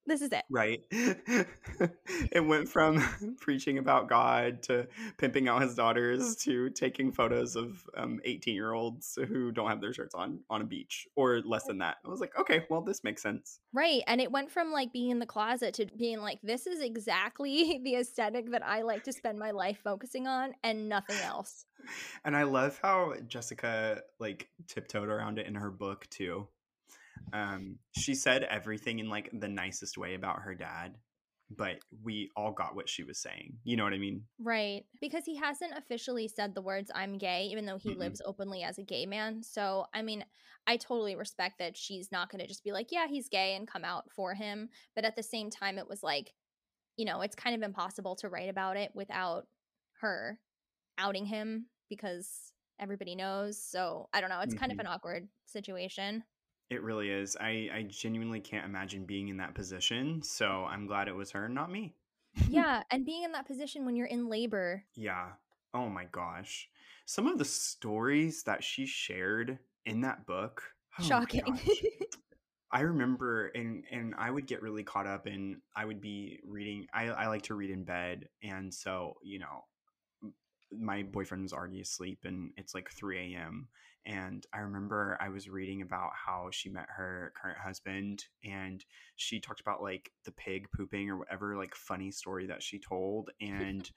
This 0.09 0.23
is 0.23 0.31
it. 0.33 0.45
Right. 0.49 0.83
it 0.91 2.45
went 2.45 2.67
from 2.67 3.37
preaching 3.41 3.77
about 3.77 4.09
God 4.09 4.63
to 4.65 4.89
pimping 5.19 5.49
out 5.49 5.61
his 5.61 5.75
daughters 5.75 6.35
to 6.37 6.71
taking 6.71 7.13
photos 7.13 7.57
of 7.57 7.85
um, 7.95 8.19
18 8.25 8.55
year 8.55 8.73
olds 8.73 9.19
who 9.29 9.53
don't 9.53 9.69
have 9.69 9.83
their 9.83 9.93
shirts 9.93 10.15
on 10.15 10.41
on 10.49 10.63
a 10.63 10.65
beach 10.65 11.07
or 11.15 11.41
less 11.45 11.65
than 11.65 11.79
that. 11.79 11.97
I 12.07 12.09
was 12.09 12.21
like, 12.21 12.39
okay, 12.39 12.65
well, 12.71 12.81
this 12.81 13.05
makes 13.05 13.23
sense. 13.23 13.61
Right. 13.75 14.03
And 14.07 14.19
it 14.19 14.33
went 14.33 14.51
from 14.51 14.73
like 14.73 14.95
being 14.95 15.11
in 15.11 15.19
the 15.19 15.27
closet 15.27 15.75
to 15.75 15.87
being 15.99 16.23
like, 16.23 16.41
this 16.43 16.67
is 16.67 16.81
exactly 16.81 17.79
the 17.85 17.97
aesthetic 17.97 18.51
that 18.53 18.65
I 18.65 18.81
like 18.81 19.05
to 19.05 19.13
spend 19.13 19.39
my 19.39 19.51
life 19.51 19.79
focusing 19.85 20.27
on 20.27 20.55
and 20.65 20.89
nothing 20.89 21.19
else. 21.23 21.67
And 22.25 22.35
I 22.35 22.45
love 22.45 22.79
how 22.83 23.13
Jessica 23.27 24.01
like 24.19 24.49
tiptoed 24.69 25.11
around 25.11 25.39
it 25.39 25.47
in 25.47 25.55
her 25.55 25.71
book 25.71 26.07
too. 26.09 26.49
Um, 27.33 27.79
she 27.93 28.15
said 28.15 28.43
everything 28.45 28.99
in 28.99 29.09
like 29.09 29.31
the 29.33 29.49
nicest 29.49 29.99
way 29.99 30.15
about 30.15 30.41
her 30.43 30.55
dad, 30.55 30.97
but 31.51 31.79
we 32.03 32.31
all 32.37 32.53
got 32.53 32.75
what 32.75 32.89
she 32.89 33.05
was 33.05 33.21
saying. 33.21 33.59
You 33.65 33.77
know 33.77 33.85
what 33.85 33.95
I 33.95 33.99
mean? 33.99 34.25
Right. 34.41 34.85
Because 35.01 35.25
he 35.25 35.37
hasn't 35.37 35.77
officially 35.77 36.29
said 36.29 36.55
the 36.55 36.63
words 36.63 36.93
I'm 36.95 37.19
gay, 37.19 37.47
even 37.47 37.67
though 37.67 37.77
he 37.77 37.93
Mm-mm. 37.93 37.97
lives 37.97 38.23
openly 38.25 38.63
as 38.63 38.79
a 38.79 38.85
gay 38.85 39.05
man. 39.05 39.43
So, 39.43 39.87
I 39.93 40.03
mean, 40.03 40.25
I 40.67 40.77
totally 40.77 41.17
respect 41.17 41.59
that 41.59 41.77
she's 41.77 42.13
not 42.13 42.31
going 42.31 42.41
to 42.41 42.47
just 42.47 42.63
be 42.63 42.71
like, 42.71 42.93
yeah, 42.93 43.09
he's 43.09 43.29
gay 43.29 43.57
and 43.57 43.67
come 43.67 43.85
out 43.85 44.13
for 44.13 44.35
him. 44.35 44.69
But 44.95 45.05
at 45.05 45.17
the 45.17 45.25
same 45.25 45.51
time, 45.51 45.77
it 45.77 45.89
was 45.89 46.05
like, 46.05 46.35
you 46.97 47.05
know, 47.07 47.23
it's 47.23 47.37
kind 47.37 47.57
of 47.57 47.63
impossible 47.63 48.17
to 48.17 48.29
write 48.29 48.51
about 48.51 48.77
it 48.77 48.93
without 48.95 49.49
her 50.01 50.41
outing 50.99 51.27
him 51.27 51.67
because 51.89 52.53
everybody 52.81 53.17
knows. 53.17 53.63
So, 53.63 54.09
I 54.13 54.21
don't 54.21 54.31
know. 54.31 54.41
It's 54.41 54.55
kind 54.55 54.73
of 54.73 54.79
Mhm. 54.79 54.81
an 54.81 54.87
awkward 54.89 55.29
situation. 55.47 56.25
It 56.71 56.83
really 56.83 57.11
is. 57.11 57.37
I, 57.41 57.69
I 57.73 57.87
genuinely 57.89 58.41
can't 58.41 58.67
imagine 58.67 59.07
being 59.07 59.29
in 59.29 59.39
that 59.39 59.55
position. 59.55 60.23
So 60.23 60.67
I'm 60.69 60.87
glad 60.87 61.09
it 61.09 61.17
was 61.17 61.31
her, 61.31 61.49
not 61.49 61.71
me. 61.71 61.95
yeah. 62.49 62.83
And 62.91 63.07
being 63.07 63.23
in 63.23 63.33
that 63.33 63.47
position 63.47 63.85
when 63.85 63.97
you're 63.97 64.07
in 64.07 64.29
labor. 64.29 64.85
Yeah. 64.95 65.29
Oh 65.73 65.89
my 65.89 66.05
gosh. 66.13 66.69
Some 67.07 67.27
of 67.27 67.39
the 67.39 67.45
stories 67.45 68.43
that 68.45 68.63
she 68.63 68.87
shared 68.87 69.59
in 69.87 70.03
that 70.03 70.27
book. 70.27 70.63
oh 70.99 71.03
Shocking. 71.03 71.59
I 72.71 72.81
remember 72.81 73.47
and 73.55 73.85
and 73.91 74.15
I 74.19 74.31
would 74.31 74.47
get 74.47 74.61
really 74.61 74.85
caught 74.85 75.07
up 75.07 75.27
in 75.27 75.63
I 75.75 75.87
would 75.87 76.03
be 76.03 76.39
reading 76.47 76.87
I, 76.93 77.05
I 77.05 77.29
like 77.29 77.43
to 77.45 77.55
read 77.55 77.71
in 77.71 77.85
bed 77.85 78.29
and 78.43 78.73
so, 78.73 79.15
you 79.23 79.39
know, 79.39 79.65
my 80.71 81.03
boyfriend 81.03 81.43
was 81.43 81.55
already 81.55 81.81
asleep 81.81 82.21
and 82.25 82.51
it's 82.59 82.75
like 82.75 82.91
3 82.91 83.35
a.m. 83.35 83.69
And 84.09 84.45
I 84.55 84.61
remember 84.61 85.19
I 85.21 85.29
was 85.29 85.51
reading 85.51 85.83
about 85.83 86.13
how 86.15 86.49
she 86.51 86.71
met 86.71 86.87
her 86.97 87.33
current 87.41 87.59
husband 87.59 88.25
and 88.43 88.83
she 89.17 89.39
talked 89.39 89.61
about 89.61 89.83
like 89.83 90.11
the 90.25 90.33
pig 90.33 90.67
pooping 90.75 91.11
or 91.11 91.19
whatever 91.19 91.57
like 91.57 91.75
funny 91.75 92.11
story 92.11 92.47
that 92.47 92.63
she 92.63 92.79
told. 92.79 93.31
And 93.41 93.89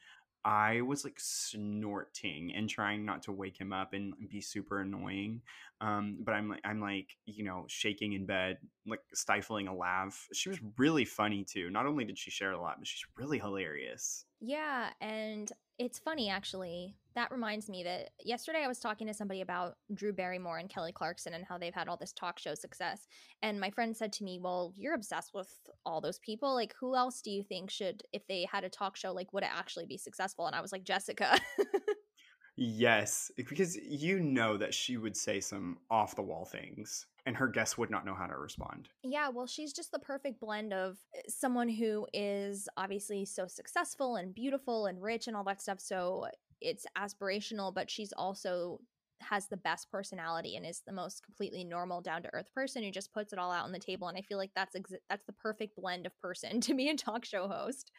I 0.44 0.82
was 0.82 1.04
like 1.04 1.20
snorting 1.20 2.52
and 2.56 2.68
trying 2.68 3.06
not 3.06 3.24
to 3.24 3.32
wake 3.32 3.60
him 3.60 3.72
up 3.72 3.94
and 3.94 4.14
be 4.28 4.42
super 4.42 4.82
annoying. 4.82 5.42
Um, 5.82 6.18
but 6.24 6.34
I'm 6.34 6.50
like, 6.50 6.62
I'm 6.64 6.82
like, 6.82 7.10
you 7.26 7.44
know, 7.44 7.66
shaking 7.68 8.14
in 8.14 8.26
bed, 8.26 8.58
like 8.88 9.02
stifling 9.14 9.68
a 9.68 9.76
laugh. 9.76 10.28
She 10.34 10.50
was 10.50 10.60
really 10.78 11.06
funny 11.06 11.44
too. 11.44 11.70
Not 11.70 11.86
only 11.86 12.06
did 12.06 12.18
she 12.18 12.32
share 12.32 12.52
a 12.52 12.62
lot, 12.62 12.78
but 12.80 12.88
she's 12.88 13.06
really 13.18 13.38
hilarious. 13.38 14.26
Yeah, 14.40 14.90
and 15.00 15.52
it's 15.82 15.98
funny 15.98 16.30
actually. 16.30 16.96
That 17.16 17.32
reminds 17.32 17.68
me 17.68 17.84
that 17.84 18.12
yesterday 18.24 18.64
I 18.64 18.68
was 18.68 18.80
talking 18.80 19.08
to 19.08 19.14
somebody 19.16 19.42
about 19.42 19.78
Drew 19.94 20.14
Barrymore 20.14 20.60
and 20.60 20.70
Kelly 20.70 20.92
Clarkson 20.92 21.34
and 21.34 21.44
how 21.44 21.58
they've 21.58 21.74
had 21.74 21.90
all 21.90 21.98
this 21.98 22.14
talk 22.14 22.38
show 22.38 22.54
success. 22.54 23.08
And 23.42 23.60
my 23.60 23.72
friend 23.72 23.98
said 23.98 24.14
to 24.14 24.24
me, 24.24 24.40
"Well, 24.40 24.74
you're 24.78 24.94
obsessed 24.94 25.34
with 25.34 25.50
all 25.86 26.00
those 26.00 26.20
people. 26.20 26.54
Like 26.54 26.76
who 26.80 26.96
else 26.96 27.22
do 27.22 27.32
you 27.32 27.44
think 27.44 27.72
should 27.72 28.04
if 28.14 28.26
they 28.28 28.48
had 28.50 28.64
a 28.64 28.70
talk 28.70 28.96
show 28.96 29.12
like 29.12 29.34
would 29.34 29.44
it 29.44 29.50
actually 29.52 29.88
be 29.88 29.98
successful?" 29.98 30.46
And 30.46 30.56
I 30.56 30.62
was 30.62 30.72
like, 30.72 30.84
"Jessica." 30.84 31.40
Yes, 32.56 33.32
because 33.38 33.76
you 33.78 34.20
know 34.20 34.58
that 34.58 34.74
she 34.74 34.98
would 34.98 35.16
say 35.16 35.40
some 35.40 35.78
off 35.90 36.16
the 36.16 36.22
wall 36.22 36.46
things 36.46 37.08
and 37.26 37.38
her 37.38 37.48
guests 37.48 37.78
would 37.78 37.90
not 37.90 38.06
know 38.06 38.14
how 38.14 38.28
to 38.28 38.38
respond. 38.38 38.90
Yeah, 39.04 39.30
well, 39.30 39.48
she's 39.48 39.74
just 39.74 39.92
the 39.92 40.00
perfect 40.00 40.40
blend 40.40 40.74
of 40.74 40.98
eh, 41.16 41.22
someone 41.28 41.70
who 41.70 42.08
is 42.14 42.68
obviously 42.78 43.26
so 43.26 43.48
successful 43.48 44.16
and 44.16 44.34
beautiful 44.34 44.88
and 44.88 45.02
rich 45.02 45.28
and 45.28 45.36
all 45.36 45.44
that 45.46 45.62
stuff. 45.62 45.80
So 45.80 46.28
it's 46.60 46.86
aspirational, 46.98 47.74
but 47.74 47.90
she's 47.90 48.14
also 48.14 48.80
has 49.22 49.48
the 49.48 49.58
best 49.58 49.90
personality 49.92 50.56
and 50.56 50.66
is 50.66 50.82
the 50.86 50.94
most 50.94 51.24
completely 51.24 51.64
normal, 51.64 52.02
down 52.02 52.24
to 52.24 52.30
earth 52.34 52.52
person 52.54 52.84
who 52.84 52.92
just 52.92 53.14
puts 53.14 53.34
it 53.34 53.40
all 53.40 53.52
out 53.52 53.66
on 53.66 53.72
the 53.72 53.80
table. 53.80 54.08
And 54.08 54.18
I 54.18 54.22
feel 54.22 54.38
like 54.38 54.52
that's 54.56 54.76
ex- 54.76 54.94
that's 55.10 55.26
the 55.26 55.34
perfect 55.34 55.76
blend 55.76 56.06
of 56.06 56.20
person 56.20 56.60
to 56.62 56.74
be 56.74 56.90
a 56.90 56.96
talk 56.96 57.26
show 57.26 57.48
host. 57.48 57.92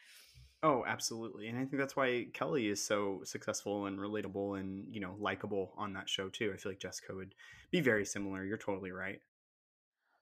Oh, 0.63 0.85
absolutely. 0.87 1.49
And 1.49 1.57
I 1.57 1.65
think 1.65 1.77
that's 1.77 1.97
why 1.97 2.27
Kelly 2.33 2.67
is 2.67 2.81
so 2.81 3.19
successful 3.25 3.85
and 3.85 3.99
relatable 3.99 4.57
and, 4.57 4.87
you 4.89 5.01
know, 5.01 5.15
likable 5.19 5.73
on 5.77 5.91
that 5.93 6.07
show 6.07 6.29
too. 6.29 6.51
I 6.53 6.57
feel 6.57 6.71
like 6.71 6.79
Jessica 6.79 7.13
would 7.13 7.35
be 7.69 7.81
very 7.81 8.05
similar. 8.05 8.45
You're 8.45 8.57
totally 8.57 8.91
right. 8.91 9.19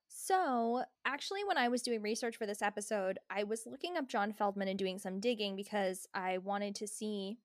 So, 0.07 0.83
actually, 1.05 1.43
when 1.43 1.57
I 1.57 1.67
was 1.67 1.83
doing 1.83 2.01
research 2.01 2.37
for 2.37 2.47
this 2.47 2.63
episode, 2.63 3.19
I 3.29 3.43
was 3.43 3.67
looking 3.67 3.97
up 3.97 4.09
John 4.09 4.33
Feldmann 4.33 4.67
and 4.67 4.79
doing 4.79 4.97
some 4.97 5.19
digging 5.19 5.55
because 5.55 6.07
I 6.13 6.39
wanted 6.39 6.73
to 6.75 6.87
see 6.87 7.37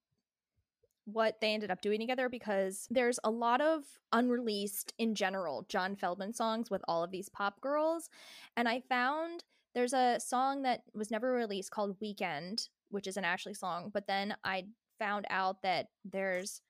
what 1.04 1.40
they 1.40 1.52
ended 1.52 1.70
up 1.70 1.82
doing 1.82 2.00
together 2.00 2.28
because 2.28 2.88
there's 2.90 3.20
a 3.22 3.30
lot 3.30 3.60
of 3.60 3.84
unreleased 4.12 4.94
in 4.98 5.14
general 5.14 5.66
John 5.68 5.96
Feldmann 5.96 6.34
songs 6.34 6.70
with 6.70 6.82
all 6.88 7.04
of 7.04 7.10
these 7.10 7.28
pop 7.28 7.60
girls. 7.60 8.08
And 8.56 8.68
I 8.68 8.80
found 8.80 9.44
there's 9.74 9.92
a 9.92 10.18
song 10.18 10.62
that 10.62 10.82
was 10.94 11.10
never 11.10 11.32
released 11.32 11.70
called 11.70 11.96
Weekend, 12.00 12.68
which 12.90 13.06
is 13.06 13.16
an 13.16 13.24
Ashley 13.24 13.54
song. 13.54 13.90
But 13.92 14.06
then 14.06 14.36
I 14.44 14.64
found 14.98 15.26
out 15.30 15.62
that 15.62 15.86
there's 16.04 16.60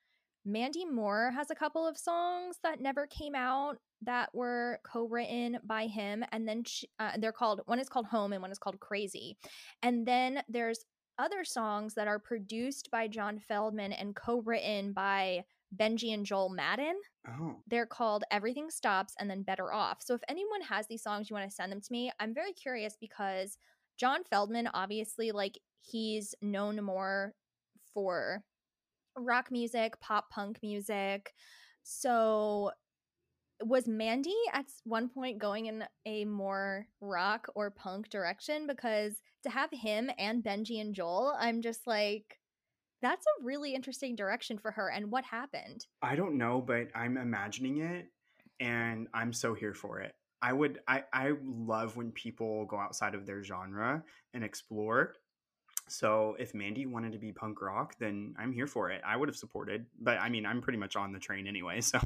Mandy 0.44 0.84
Moore 0.84 1.32
has 1.34 1.50
a 1.50 1.56
couple 1.56 1.86
of 1.86 1.98
songs 1.98 2.56
that 2.62 2.80
never 2.80 3.06
came 3.08 3.34
out 3.34 3.78
that 4.02 4.32
were 4.32 4.78
co-written 4.84 5.58
by 5.64 5.86
him 5.88 6.24
and 6.30 6.46
then 6.46 6.62
she, 6.64 6.88
uh, 7.00 7.12
they're 7.18 7.32
called 7.32 7.62
one 7.66 7.80
is 7.80 7.88
called 7.88 8.06
home 8.06 8.32
and 8.32 8.40
one 8.40 8.52
is 8.52 8.58
called 8.58 8.78
crazy. 8.78 9.36
And 9.82 10.06
then 10.06 10.42
there's 10.48 10.84
other 11.18 11.44
songs 11.44 11.94
that 11.94 12.06
are 12.06 12.20
produced 12.20 12.90
by 12.92 13.08
John 13.08 13.40
Feldmann 13.50 13.92
and 13.98 14.14
co-written 14.14 14.92
by 14.92 15.44
benji 15.76 16.14
and 16.14 16.24
joel 16.24 16.48
madden. 16.48 16.94
Oh, 17.28 17.56
they're 17.66 17.86
called 17.86 18.22
everything 18.30 18.70
stops 18.70 19.14
and 19.18 19.28
then 19.28 19.42
better 19.42 19.72
off. 19.72 19.98
So 20.00 20.14
if 20.14 20.20
anyone 20.28 20.60
has 20.60 20.86
these 20.86 21.02
songs 21.02 21.28
you 21.28 21.34
want 21.34 21.48
to 21.48 21.54
send 21.54 21.72
them 21.72 21.80
to 21.80 21.92
me. 21.92 22.12
I'm 22.20 22.34
very 22.34 22.52
curious 22.52 22.96
because 23.00 23.58
John 23.98 24.20
Feldmann 24.30 24.70
obviously 24.74 25.32
like 25.32 25.58
he's 25.80 26.34
known 26.42 26.82
more 26.82 27.34
for 27.92 28.42
rock 29.16 29.50
music 29.50 29.98
pop 30.00 30.30
punk 30.30 30.58
music 30.62 31.32
so 31.82 32.70
was 33.64 33.88
Mandy 33.88 34.34
at 34.52 34.66
one 34.84 35.08
point 35.08 35.38
going 35.38 35.66
in 35.66 35.84
a 36.04 36.24
more 36.24 36.86
rock 37.00 37.48
or 37.54 37.70
punk 37.70 38.10
direction? 38.10 38.66
Because 38.66 39.14
to 39.44 39.50
have 39.50 39.70
him 39.72 40.10
and 40.18 40.42
Benji 40.42 40.80
and 40.80 40.94
Joel, 40.94 41.34
I'm 41.38 41.62
just 41.62 41.86
like, 41.86 42.38
that's 43.02 43.24
a 43.24 43.44
really 43.44 43.74
interesting 43.74 44.16
direction 44.16 44.58
for 44.58 44.70
her. 44.72 44.90
And 44.90 45.10
what 45.10 45.24
happened? 45.24 45.86
I 46.02 46.16
don't 46.16 46.38
know, 46.38 46.60
but 46.60 46.88
I'm 46.94 47.16
imagining 47.16 47.78
it 47.78 48.10
and 48.60 49.08
I'm 49.14 49.32
so 49.32 49.54
here 49.54 49.74
for 49.74 50.00
it. 50.00 50.14
I 50.42 50.52
would 50.52 50.80
I 50.86 51.04
I 51.12 51.32
love 51.42 51.96
when 51.96 52.12
people 52.12 52.66
go 52.66 52.78
outside 52.78 53.14
of 53.14 53.26
their 53.26 53.42
genre 53.42 54.02
and 54.34 54.44
explore. 54.44 55.14
So 55.88 56.36
if 56.38 56.54
Mandy 56.54 56.86
wanted 56.86 57.12
to 57.12 57.18
be 57.18 57.32
punk 57.32 57.60
rock, 57.62 57.94
then 57.98 58.34
I'm 58.38 58.52
here 58.52 58.66
for 58.66 58.90
it. 58.90 59.02
I 59.06 59.16
would 59.16 59.28
have 59.28 59.36
supported, 59.36 59.86
but 60.00 60.18
I 60.18 60.28
mean, 60.28 60.44
I'm 60.44 60.60
pretty 60.60 60.78
much 60.78 60.96
on 60.96 61.12
the 61.12 61.18
train 61.18 61.46
anyway, 61.46 61.80
so 61.80 62.00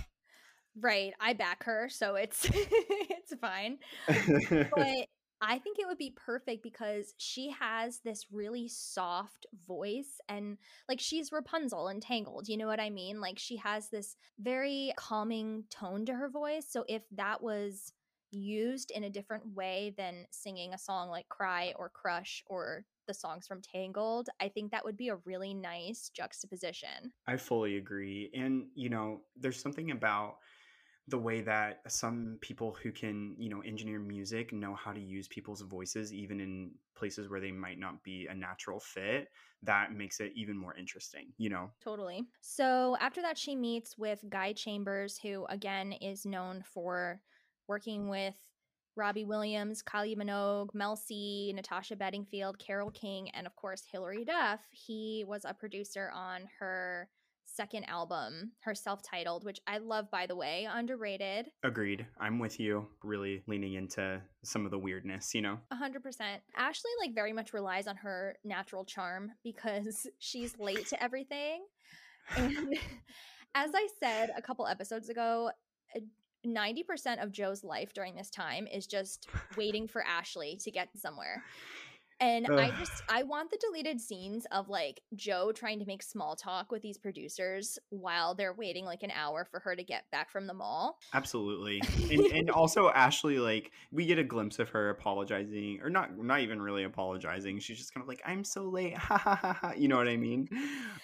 Right, 0.79 1.13
I 1.21 1.33
back 1.33 1.65
her, 1.65 1.89
so 1.89 2.15
it's 2.15 2.49
it's 2.53 3.35
fine. 3.41 3.79
But 4.75 5.09
I 5.43 5.59
think 5.59 5.79
it 5.79 5.87
would 5.87 5.99
be 5.99 6.15
perfect 6.17 6.63
because 6.63 7.15
she 7.17 7.51
has 7.59 8.01
this 8.05 8.27
really 8.31 8.69
soft 8.69 9.47
voice 9.67 10.21
and 10.29 10.59
like 10.87 11.01
she's 11.01 11.33
Rapunzel 11.33 11.89
and 11.89 12.03
Tangled, 12.03 12.47
you 12.47 12.59
know 12.59 12.67
what 12.67 12.81
I 12.81 12.91
mean? 12.91 13.21
Like 13.21 13.39
she 13.39 13.57
has 13.57 13.89
this 13.89 14.17
very 14.39 14.93
calming 14.97 15.65
tone 15.71 16.05
to 16.07 16.15
her 16.15 16.29
voice. 16.29 16.67
So 16.69 16.85
if 16.89 17.03
that 17.13 17.43
was 17.43 17.93
used 18.31 18.91
in 18.91 19.05
a 19.05 19.11
different 19.11 19.55
way 19.55 19.95
than 19.97 20.27
singing 20.31 20.75
a 20.75 20.79
song 20.79 21.09
like 21.09 21.29
Cry 21.31 21.73
or 21.77 21.89
Crush 21.89 22.45
or 22.47 22.85
the 23.07 23.15
songs 23.15 23.47
from 23.47 23.63
Tangled, 23.63 24.29
I 24.41 24.49
think 24.49 24.71
that 24.71 24.85
would 24.85 24.97
be 24.97 25.09
a 25.09 25.17
really 25.17 25.55
nice 25.55 26.11
juxtaposition. 26.11 27.13
I 27.27 27.37
fully 27.37 27.77
agree. 27.77 28.31
And, 28.35 28.71
you 28.75 28.89
know, 28.89 29.25
there's 29.37 29.61
something 29.61 29.91
about 29.91 30.39
the 31.09 31.19
way 31.19 31.41
that 31.43 31.91
some 31.91 32.39
people 32.41 32.75
who 32.75 32.93
can, 32.93 33.37
you 33.39 33.49
know, 33.49 33.61
engineer 33.63 34.01
music 34.01 34.53
know 34.53 34.75
how 34.75 34.93
to 34.93 35.01
use 35.01 35.29
people's 35.29 35.63
voices, 35.63 36.13
even 36.15 36.41
in 36.41 36.75
places 36.95 37.29
where 37.29 37.41
they 37.41 37.53
might 37.53 37.79
not 37.79 38.05
be 38.05 38.27
a 38.29 38.35
natural 38.35 38.81
fit, 38.81 39.29
that 39.63 39.93
makes 39.93 40.21
it 40.21 40.33
even 40.37 40.57
more 40.57 40.77
interesting, 40.77 41.35
you 41.39 41.51
know? 41.51 41.73
Totally. 41.81 42.27
So 42.41 42.97
after 43.01 43.23
that, 43.23 43.39
she 43.39 43.57
meets 43.57 43.97
with 43.97 44.29
Guy 44.29 44.53
Chambers, 44.53 45.19
who 45.19 45.47
again 45.47 45.93
is 45.93 46.27
known 46.27 46.63
for 46.63 47.23
working 47.67 48.09
with 48.09 48.50
Robbie 48.97 49.25
Williams, 49.25 49.83
Kylie 49.83 50.17
Minogue, 50.17 50.75
Mel 50.75 50.97
C, 50.97 51.53
Natasha 51.55 51.97
Bedingfield, 51.97 52.59
Carole 52.59 52.91
King, 52.91 53.31
and 53.31 53.47
of 53.47 53.57
course 53.57 53.85
Hilary 53.91 54.25
Duff. 54.25 54.61
He 54.71 55.25
was 55.27 55.45
a 55.45 55.55
producer 55.55 56.11
on 56.15 56.43
her 56.59 57.09
second 57.45 57.85
album, 57.85 58.53
her 58.61 58.75
self-titled, 58.75 59.45
which 59.45 59.61
I 59.67 59.79
love 59.79 60.11
by 60.11 60.27
the 60.27 60.37
way, 60.37 60.69
underrated. 60.71 61.51
Agreed. 61.65 62.07
I'm 62.21 62.39
with 62.39 62.61
you, 62.61 62.87
really 63.03 63.43
leaning 63.47 63.75
into 63.75 64.21
some 64.45 64.65
of 64.65 64.71
the 64.71 64.79
weirdness, 64.79 65.35
you 65.35 65.43
know? 65.43 65.59
A 65.71 65.77
hundred 65.77 66.03
percent. 66.03 66.43
Ashlee 66.59 66.97
like 67.01 67.15
very 67.15 67.33
much 67.33 67.53
relies 67.53 67.87
on 67.87 67.97
her 67.97 68.37
natural 68.45 68.85
charm 68.85 69.33
because 69.43 70.07
she's 70.19 70.59
late 70.59 70.87
to 70.89 71.03
everything. 71.03 71.65
And 72.37 72.77
as 73.55 73.71
I 73.75 73.89
said 73.99 74.31
a 74.37 74.43
couple 74.43 74.67
episodes 74.67 75.09
ago, 75.09 75.51
uh, 75.97 76.01
uh, 76.45 76.49
ninety 76.49 76.83
percent 76.83 77.21
of 77.21 77.33
Joe's 77.33 77.65
life 77.65 77.93
during 77.93 78.15
this 78.15 78.31
time 78.31 78.67
is 78.67 78.87
just 78.87 79.29
waiting 79.57 79.89
for 79.89 80.03
Ashlee 80.03 80.63
to 80.65 80.71
get 80.71 80.89
somewhere. 80.97 81.43
And 82.21 82.47
I 82.49 82.71
just 82.79 83.03
I 83.09 83.23
want 83.23 83.51
the 83.51 83.57
deleted 83.57 84.01
scenes 84.01 84.47
of 84.53 84.69
like 84.69 85.01
Joe 85.15 85.53
trying 85.53 85.79
to 85.79 85.87
make 85.87 86.03
small 86.03 86.37
talk 86.37 86.71
with 86.71 86.83
these 86.83 86.99
producers 86.99 87.79
while 87.89 88.35
they're 88.35 88.53
waiting 88.53 88.85
like 88.85 89.03
an 89.03 89.11
hour 89.11 89.47
for 89.51 89.59
her 89.61 89.75
to 89.75 89.83
get 89.83 90.05
back 90.11 90.31
from 90.31 90.47
the 90.47 90.55
mall. 90.55 90.99
Absolutely. 91.15 91.83
And, 92.11 92.27
and 92.27 92.51
also 92.51 92.91
Ashlee, 92.91 93.41
like, 93.41 93.71
we 93.93 94.05
get 94.05 94.19
a 94.19 94.25
glimpse 94.25 94.59
of 94.59 94.69
her 94.71 94.91
apologizing, 94.91 95.79
or 95.81 95.91
not 95.91 96.19
not 96.19 96.41
even 96.41 96.61
really 96.61 96.83
apologizing. 96.83 97.61
She's 97.61 97.79
just 97.79 97.95
kind 97.95 98.03
of 98.03 98.09
like, 98.09 98.21
I'm 98.27 98.45
so 98.45 98.65
late. 98.65 98.97
Ha 99.11 99.17
ha 99.17 99.35
ha 99.35 99.53
ha. 99.53 99.73
You 99.77 99.89
know 99.89 99.97
what 99.97 100.09
I 100.09 100.17
mean? 100.17 100.49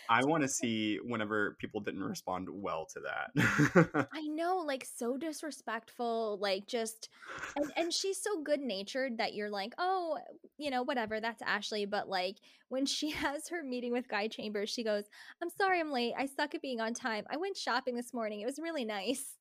I 0.09 0.25
want 0.25 0.43
to 0.43 0.49
see 0.49 0.99
whenever 1.05 1.57
people 1.59 1.81
didn't 1.81 2.03
respond 2.03 2.49
well 2.51 2.87
to 2.93 3.01
that. 3.01 4.09
I 4.13 4.23
know, 4.23 4.59
like 4.59 4.85
so 4.85 5.17
disrespectful, 5.17 6.39
like 6.41 6.67
just 6.67 7.09
and, 7.57 7.73
and 7.77 7.93
she's 7.93 8.21
so 8.23 8.43
good 8.43 8.61
natured 8.61 9.19
that 9.19 9.35
you're 9.35 9.51
like, 9.51 9.75
oh, 9.79 10.19
you 10.59 10.71
know, 10.71 10.83
whatever, 10.83 11.06
that's 11.21 11.43
Ashlee. 11.43 11.89
But 11.89 12.09
like 12.09 12.37
when 12.69 12.87
she 12.87 13.11
has 13.23 13.49
her 13.49 13.63
meeting 13.63 13.93
with 13.93 14.09
Guy 14.09 14.29
Chambers, 14.29 14.71
she 14.71 14.85
goes, 14.85 15.05
I'm 15.43 15.51
sorry 15.51 15.81
I'm 15.81 15.93
late. 15.93 16.15
I 16.19 16.27
suck 16.27 16.55
at 16.55 16.63
being 16.63 16.81
on 16.81 16.95
time. 16.95 17.25
I 17.31 17.37
went 17.37 17.57
shopping 17.57 17.95
this 17.95 18.13
morning. 18.13 18.41
It 18.41 18.47
was 18.47 18.59
really 18.59 18.85
nice. 18.85 19.37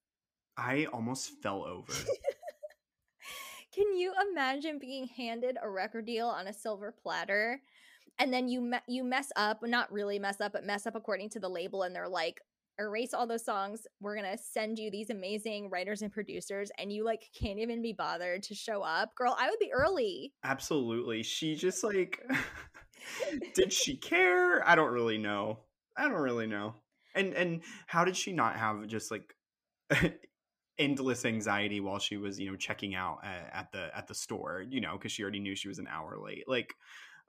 I 0.57 0.85
almost 0.93 1.31
fell 1.41 1.63
over. 1.63 1.93
Can 3.73 3.97
you 3.97 4.13
imagine 4.31 4.79
being 4.79 5.07
handed 5.07 5.57
a 5.61 5.69
record 5.69 6.05
deal 6.05 6.27
on 6.27 6.47
a 6.47 6.53
silver 6.53 6.93
platter? 6.93 7.59
And 8.17 8.33
then 8.33 8.47
you 8.47 8.61
me- 8.61 8.77
you 8.87 9.03
mess 9.03 9.33
up, 9.35 9.59
not 9.63 9.91
really 9.91 10.17
mess 10.17 10.39
up, 10.39 10.53
but 10.53 10.63
mess 10.63 10.87
up 10.87 10.95
according 10.95 11.31
to 11.31 11.39
the 11.41 11.49
label, 11.49 11.83
and 11.83 11.93
they're 11.93 12.07
like, 12.07 12.39
erase 12.79 13.13
all 13.13 13.27
those 13.27 13.45
songs. 13.45 13.87
We're 13.99 14.15
gonna 14.15 14.37
send 14.37 14.79
you 14.79 14.91
these 14.91 15.09
amazing 15.09 15.69
writers 15.69 16.01
and 16.01 16.11
producers, 16.11 16.71
and 16.77 16.91
you 16.91 17.03
like 17.03 17.29
can't 17.39 17.59
even 17.59 17.81
be 17.81 17.93
bothered 17.93 18.43
to 18.43 18.55
show 18.55 18.81
up. 18.81 19.15
Girl, 19.15 19.35
I 19.39 19.49
would 19.49 19.59
be 19.59 19.71
early. 19.73 20.33
Absolutely. 20.43 21.23
She 21.23 21.55
just 21.55 21.83
like 21.83 22.21
did 23.53 23.71
she 23.71 23.95
care? 23.95 24.67
I 24.67 24.75
don't 24.75 24.91
really 24.91 25.17
know. 25.17 25.59
I 25.97 26.03
don't 26.07 26.21
really 26.21 26.47
know. 26.47 26.75
And 27.13 27.33
and 27.33 27.61
how 27.87 28.05
did 28.05 28.17
she 28.17 28.33
not 28.33 28.57
have 28.57 28.87
just 28.87 29.11
like 29.11 29.33
endless 30.77 31.25
anxiety 31.25 31.79
while 31.79 31.99
she 31.99 32.17
was, 32.17 32.39
you 32.39 32.49
know, 32.49 32.57
checking 32.57 32.95
out 32.95 33.19
at, 33.23 33.49
at 33.53 33.71
the 33.71 33.97
at 33.97 34.07
the 34.07 34.15
store, 34.15 34.63
you 34.67 34.81
know, 34.81 34.97
cuz 34.97 35.11
she 35.11 35.23
already 35.23 35.39
knew 35.39 35.55
she 35.55 35.67
was 35.67 35.79
an 35.79 35.87
hour 35.87 36.17
late. 36.17 36.47
Like 36.47 36.73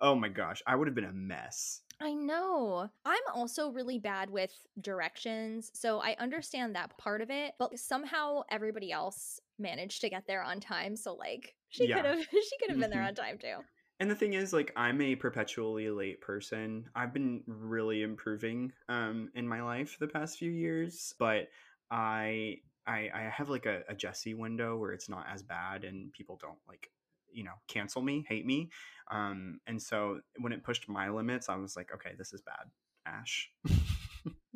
oh 0.00 0.14
my 0.14 0.28
gosh, 0.28 0.62
I 0.66 0.76
would 0.76 0.88
have 0.88 0.94
been 0.94 1.04
a 1.04 1.12
mess. 1.12 1.82
I 1.98 2.12
know. 2.12 2.90
I'm 3.06 3.22
also 3.32 3.70
really 3.70 3.98
bad 3.98 4.28
with 4.30 4.66
directions, 4.78 5.70
so 5.74 5.98
I 6.00 6.14
understand 6.16 6.76
that 6.76 6.98
part 6.98 7.22
of 7.22 7.30
it, 7.30 7.54
but 7.58 7.78
somehow 7.78 8.42
everybody 8.50 8.92
else 8.92 9.40
managed 9.58 10.02
to 10.02 10.10
get 10.10 10.26
there 10.26 10.42
on 10.42 10.60
time, 10.60 10.96
so 10.96 11.14
like 11.14 11.56
she 11.70 11.88
Yeah. 11.88 11.96
could 11.96 12.04
have 12.04 12.20
she 12.30 12.58
could 12.60 12.70
have 12.70 12.78
been 12.78 12.90
there 12.90 13.02
Mhm. 13.02 13.04
on 13.04 13.14
time 13.14 13.38
too. 13.38 13.64
And 14.00 14.10
the 14.10 14.16
thing 14.16 14.34
is, 14.34 14.52
like, 14.52 14.72
I'm 14.76 15.00
a 15.00 15.16
perpetually 15.16 15.90
late 15.90 16.20
person. 16.20 16.90
I've 16.94 17.12
been 17.14 17.44
really 17.46 18.02
improving 18.02 18.72
um, 18.88 19.30
in 19.34 19.48
my 19.48 19.62
life 19.62 19.98
the 19.98 20.08
past 20.08 20.38
few 20.38 20.50
years, 20.52 21.14
but 21.18 21.50
I 21.90 22.62
I, 22.86 23.10
I 23.14 23.20
have 23.30 23.48
like 23.50 23.66
a, 23.66 23.84
a 23.88 23.94
Jesse 23.96 24.34
window 24.34 24.76
where 24.78 24.92
it's 24.92 25.08
not 25.08 25.28
as 25.28 25.42
bad 25.42 25.84
and 25.84 26.12
people 26.12 26.36
don't 26.36 26.60
like 26.68 26.92
you 27.36 27.44
know 27.44 27.52
cancel 27.68 28.02
me, 28.02 28.24
hate 28.28 28.46
me. 28.46 28.70
Um, 29.10 29.60
and 29.66 29.80
so 29.80 30.20
when 30.40 30.52
it 30.52 30.64
pushed 30.64 30.88
my 30.88 31.10
limits, 31.10 31.48
I 31.48 31.56
was 31.56 31.76
like, 31.76 31.90
okay, 31.94 32.14
this 32.18 32.32
is 32.32 32.42
bad, 32.42 32.66
Ash. 33.06 33.50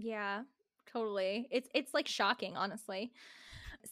Yeah, 0.02 0.42
totally. 0.90 1.46
It's 1.50 1.68
it's 1.74 1.92
like 1.92 2.08
shocking, 2.08 2.56
honestly. 2.56 3.12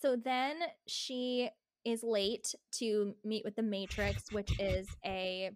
So 0.00 0.16
then 0.16 0.56
she 0.86 1.50
is 1.84 2.02
late 2.02 2.54
to 2.72 3.14
meet 3.24 3.44
with 3.44 3.56
the 3.56 3.62
Matrix, 3.62 4.32
which 4.32 4.58
is 4.58 4.88
a 5.04 5.50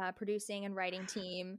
uh, 0.00 0.12
producing 0.12 0.64
and 0.64 0.76
writing 0.76 1.06
team. 1.06 1.58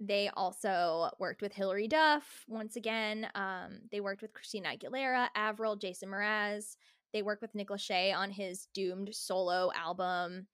They 0.00 0.30
also 0.36 1.10
worked 1.18 1.42
with 1.42 1.52
Hilary 1.52 1.88
Duff 1.88 2.44
once 2.48 2.76
again. 2.76 3.28
Um, 3.34 3.80
they 3.90 4.00
worked 4.00 4.20
with 4.20 4.32
Christina 4.32 4.70
Aguilera, 4.76 5.28
Avril, 5.34 5.76
Jason 5.76 6.10
Mraz. 6.10 6.76
They 7.12 7.22
worked 7.22 7.42
with 7.42 7.54
Nick 7.54 7.68
Lachey 7.68 8.14
on 8.14 8.30
his 8.30 8.68
doomed 8.74 9.14
solo 9.14 9.70
album. 9.74 10.46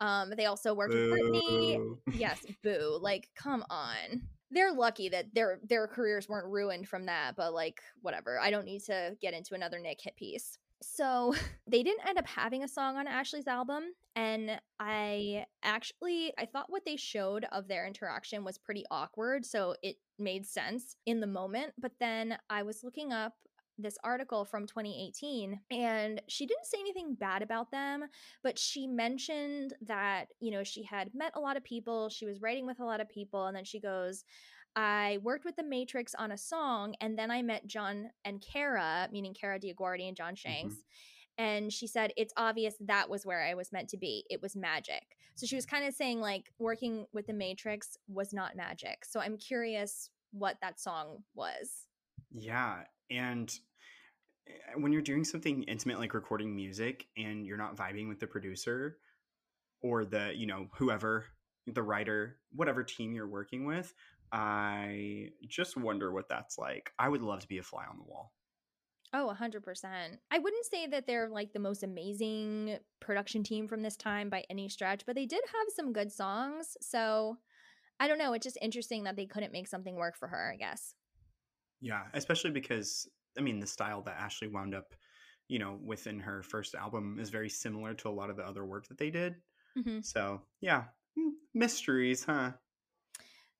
Um, 0.00 0.32
they 0.36 0.46
also 0.46 0.74
worked 0.74 0.94
with 0.94 1.10
Britney. 1.10 1.96
Yes, 2.12 2.44
boo. 2.62 2.98
Like, 3.00 3.28
come 3.36 3.64
on. 3.70 4.22
They're 4.50 4.72
lucky 4.72 5.08
that 5.08 5.34
their 5.34 5.60
their 5.62 5.86
careers 5.86 6.28
weren't 6.28 6.52
ruined 6.52 6.88
from 6.88 7.06
that, 7.06 7.36
but 7.36 7.54
like, 7.54 7.80
whatever. 8.02 8.38
I 8.38 8.50
don't 8.50 8.66
need 8.66 8.82
to 8.84 9.16
get 9.20 9.32
into 9.32 9.54
another 9.54 9.78
Nick 9.78 10.00
hit 10.02 10.16
piece. 10.16 10.58
So 10.82 11.34
they 11.66 11.82
didn't 11.82 12.06
end 12.06 12.18
up 12.18 12.26
having 12.26 12.64
a 12.64 12.68
song 12.68 12.96
on 12.96 13.06
Ashlee's 13.06 13.46
album, 13.46 13.84
and 14.16 14.60
I 14.78 15.46
actually 15.62 16.34
I 16.36 16.46
thought 16.46 16.68
what 16.70 16.84
they 16.84 16.96
showed 16.96 17.46
of 17.52 17.68
their 17.68 17.86
interaction 17.86 18.44
was 18.44 18.58
pretty 18.58 18.84
awkward, 18.90 19.46
so 19.46 19.74
it 19.82 19.96
made 20.18 20.44
sense 20.44 20.96
in 21.06 21.20
the 21.20 21.26
moment. 21.26 21.72
But 21.78 21.92
then 21.98 22.36
I 22.50 22.62
was 22.62 22.84
looking 22.84 23.12
up 23.12 23.34
this 23.78 23.96
article 24.04 24.44
from 24.44 24.66
2018 24.66 25.58
and 25.70 26.20
she 26.28 26.46
didn't 26.46 26.66
say 26.66 26.78
anything 26.78 27.14
bad 27.14 27.42
about 27.42 27.70
them 27.70 28.04
but 28.42 28.58
she 28.58 28.86
mentioned 28.86 29.72
that 29.80 30.26
you 30.40 30.50
know 30.50 30.62
she 30.62 30.82
had 30.82 31.10
met 31.14 31.32
a 31.34 31.40
lot 31.40 31.56
of 31.56 31.64
people 31.64 32.08
she 32.08 32.26
was 32.26 32.40
writing 32.40 32.66
with 32.66 32.80
a 32.80 32.84
lot 32.84 33.00
of 33.00 33.08
people 33.08 33.46
and 33.46 33.56
then 33.56 33.64
she 33.64 33.80
goes 33.80 34.24
I 34.74 35.18
worked 35.22 35.44
with 35.44 35.56
the 35.56 35.64
Matrix 35.64 36.14
on 36.14 36.32
a 36.32 36.38
song, 36.38 36.94
and 37.00 37.18
then 37.18 37.30
I 37.30 37.42
met 37.42 37.66
John 37.66 38.10
and 38.24 38.40
Kara, 38.40 39.08
meaning 39.12 39.34
Kara 39.34 39.60
DioGuardi 39.60 40.08
and 40.08 40.16
John 40.16 40.34
mm-hmm. 40.34 40.48
Shanks. 40.48 40.76
And 41.38 41.72
she 41.72 41.86
said, 41.86 42.12
It's 42.16 42.32
obvious 42.36 42.74
that 42.80 43.08
was 43.08 43.26
where 43.26 43.42
I 43.42 43.54
was 43.54 43.72
meant 43.72 43.88
to 43.90 43.96
be. 43.96 44.24
It 44.30 44.40
was 44.40 44.56
magic. 44.56 45.02
So 45.34 45.46
she 45.46 45.56
was 45.56 45.66
kind 45.66 45.86
of 45.86 45.94
saying, 45.94 46.20
like, 46.20 46.52
working 46.58 47.06
with 47.12 47.26
the 47.26 47.32
Matrix 47.32 47.96
was 48.06 48.32
not 48.32 48.56
magic. 48.56 49.04
So 49.04 49.20
I'm 49.20 49.36
curious 49.36 50.10
what 50.32 50.56
that 50.62 50.80
song 50.80 51.22
was. 51.34 51.81
Yeah, 52.34 52.84
and 53.10 53.52
eh, 54.48 54.52
when 54.76 54.92
you're 54.92 55.02
doing 55.02 55.24
something 55.24 55.62
intimate 55.64 55.98
like 55.98 56.14
recording 56.14 56.54
music 56.54 57.06
and 57.16 57.46
you're 57.46 57.58
not 57.58 57.76
vibing 57.76 58.08
with 58.08 58.20
the 58.20 58.26
producer 58.26 58.98
or 59.82 60.04
the, 60.04 60.32
you 60.34 60.46
know, 60.46 60.68
whoever, 60.74 61.26
the 61.66 61.82
writer, 61.82 62.38
whatever 62.52 62.82
team 62.82 63.12
you're 63.12 63.28
working 63.28 63.66
with, 63.66 63.92
I 64.32 65.28
just 65.46 65.76
wonder 65.76 66.12
what 66.12 66.28
that's 66.28 66.56
like. 66.56 66.90
I 66.98 67.08
would 67.08 67.22
love 67.22 67.40
to 67.40 67.48
be 67.48 67.58
a 67.58 67.62
fly 67.62 67.84
on 67.84 67.98
the 67.98 68.04
wall. 68.04 68.32
Oh, 69.14 69.34
100%. 69.38 70.18
I 70.30 70.38
wouldn't 70.38 70.64
say 70.64 70.86
that 70.86 71.06
they're 71.06 71.28
like 71.28 71.52
the 71.52 71.58
most 71.58 71.82
amazing 71.82 72.78
production 72.98 73.42
team 73.42 73.68
from 73.68 73.82
this 73.82 73.96
time 73.96 74.30
by 74.30 74.44
any 74.48 74.70
stretch, 74.70 75.04
but 75.04 75.14
they 75.14 75.26
did 75.26 75.42
have 75.44 75.66
some 75.76 75.92
good 75.92 76.10
songs. 76.10 76.78
So 76.80 77.36
I 78.00 78.08
don't 78.08 78.18
know. 78.18 78.32
It's 78.32 78.44
just 78.44 78.56
interesting 78.62 79.04
that 79.04 79.16
they 79.16 79.26
couldn't 79.26 79.52
make 79.52 79.68
something 79.68 79.96
work 79.96 80.16
for 80.16 80.28
her, 80.28 80.50
I 80.54 80.56
guess. 80.56 80.94
Yeah, 81.82 82.04
especially 82.14 82.52
because 82.52 83.08
I 83.36 83.42
mean 83.42 83.58
the 83.60 83.66
style 83.66 84.00
that 84.02 84.18
Ashlee 84.18 84.50
wound 84.50 84.74
up, 84.74 84.94
you 85.48 85.58
know, 85.58 85.78
within 85.84 86.20
her 86.20 86.42
first 86.42 86.74
album 86.74 87.18
is 87.20 87.28
very 87.28 87.50
similar 87.50 87.92
to 87.94 88.08
a 88.08 88.10
lot 88.10 88.30
of 88.30 88.36
the 88.36 88.46
other 88.46 88.64
work 88.64 88.86
that 88.88 88.96
they 88.98 89.10
did. 89.10 89.34
Mhm. 89.76 90.02
So, 90.04 90.40
yeah, 90.60 90.84
mm, 91.18 91.32
mysteries, 91.52 92.24
huh? 92.24 92.52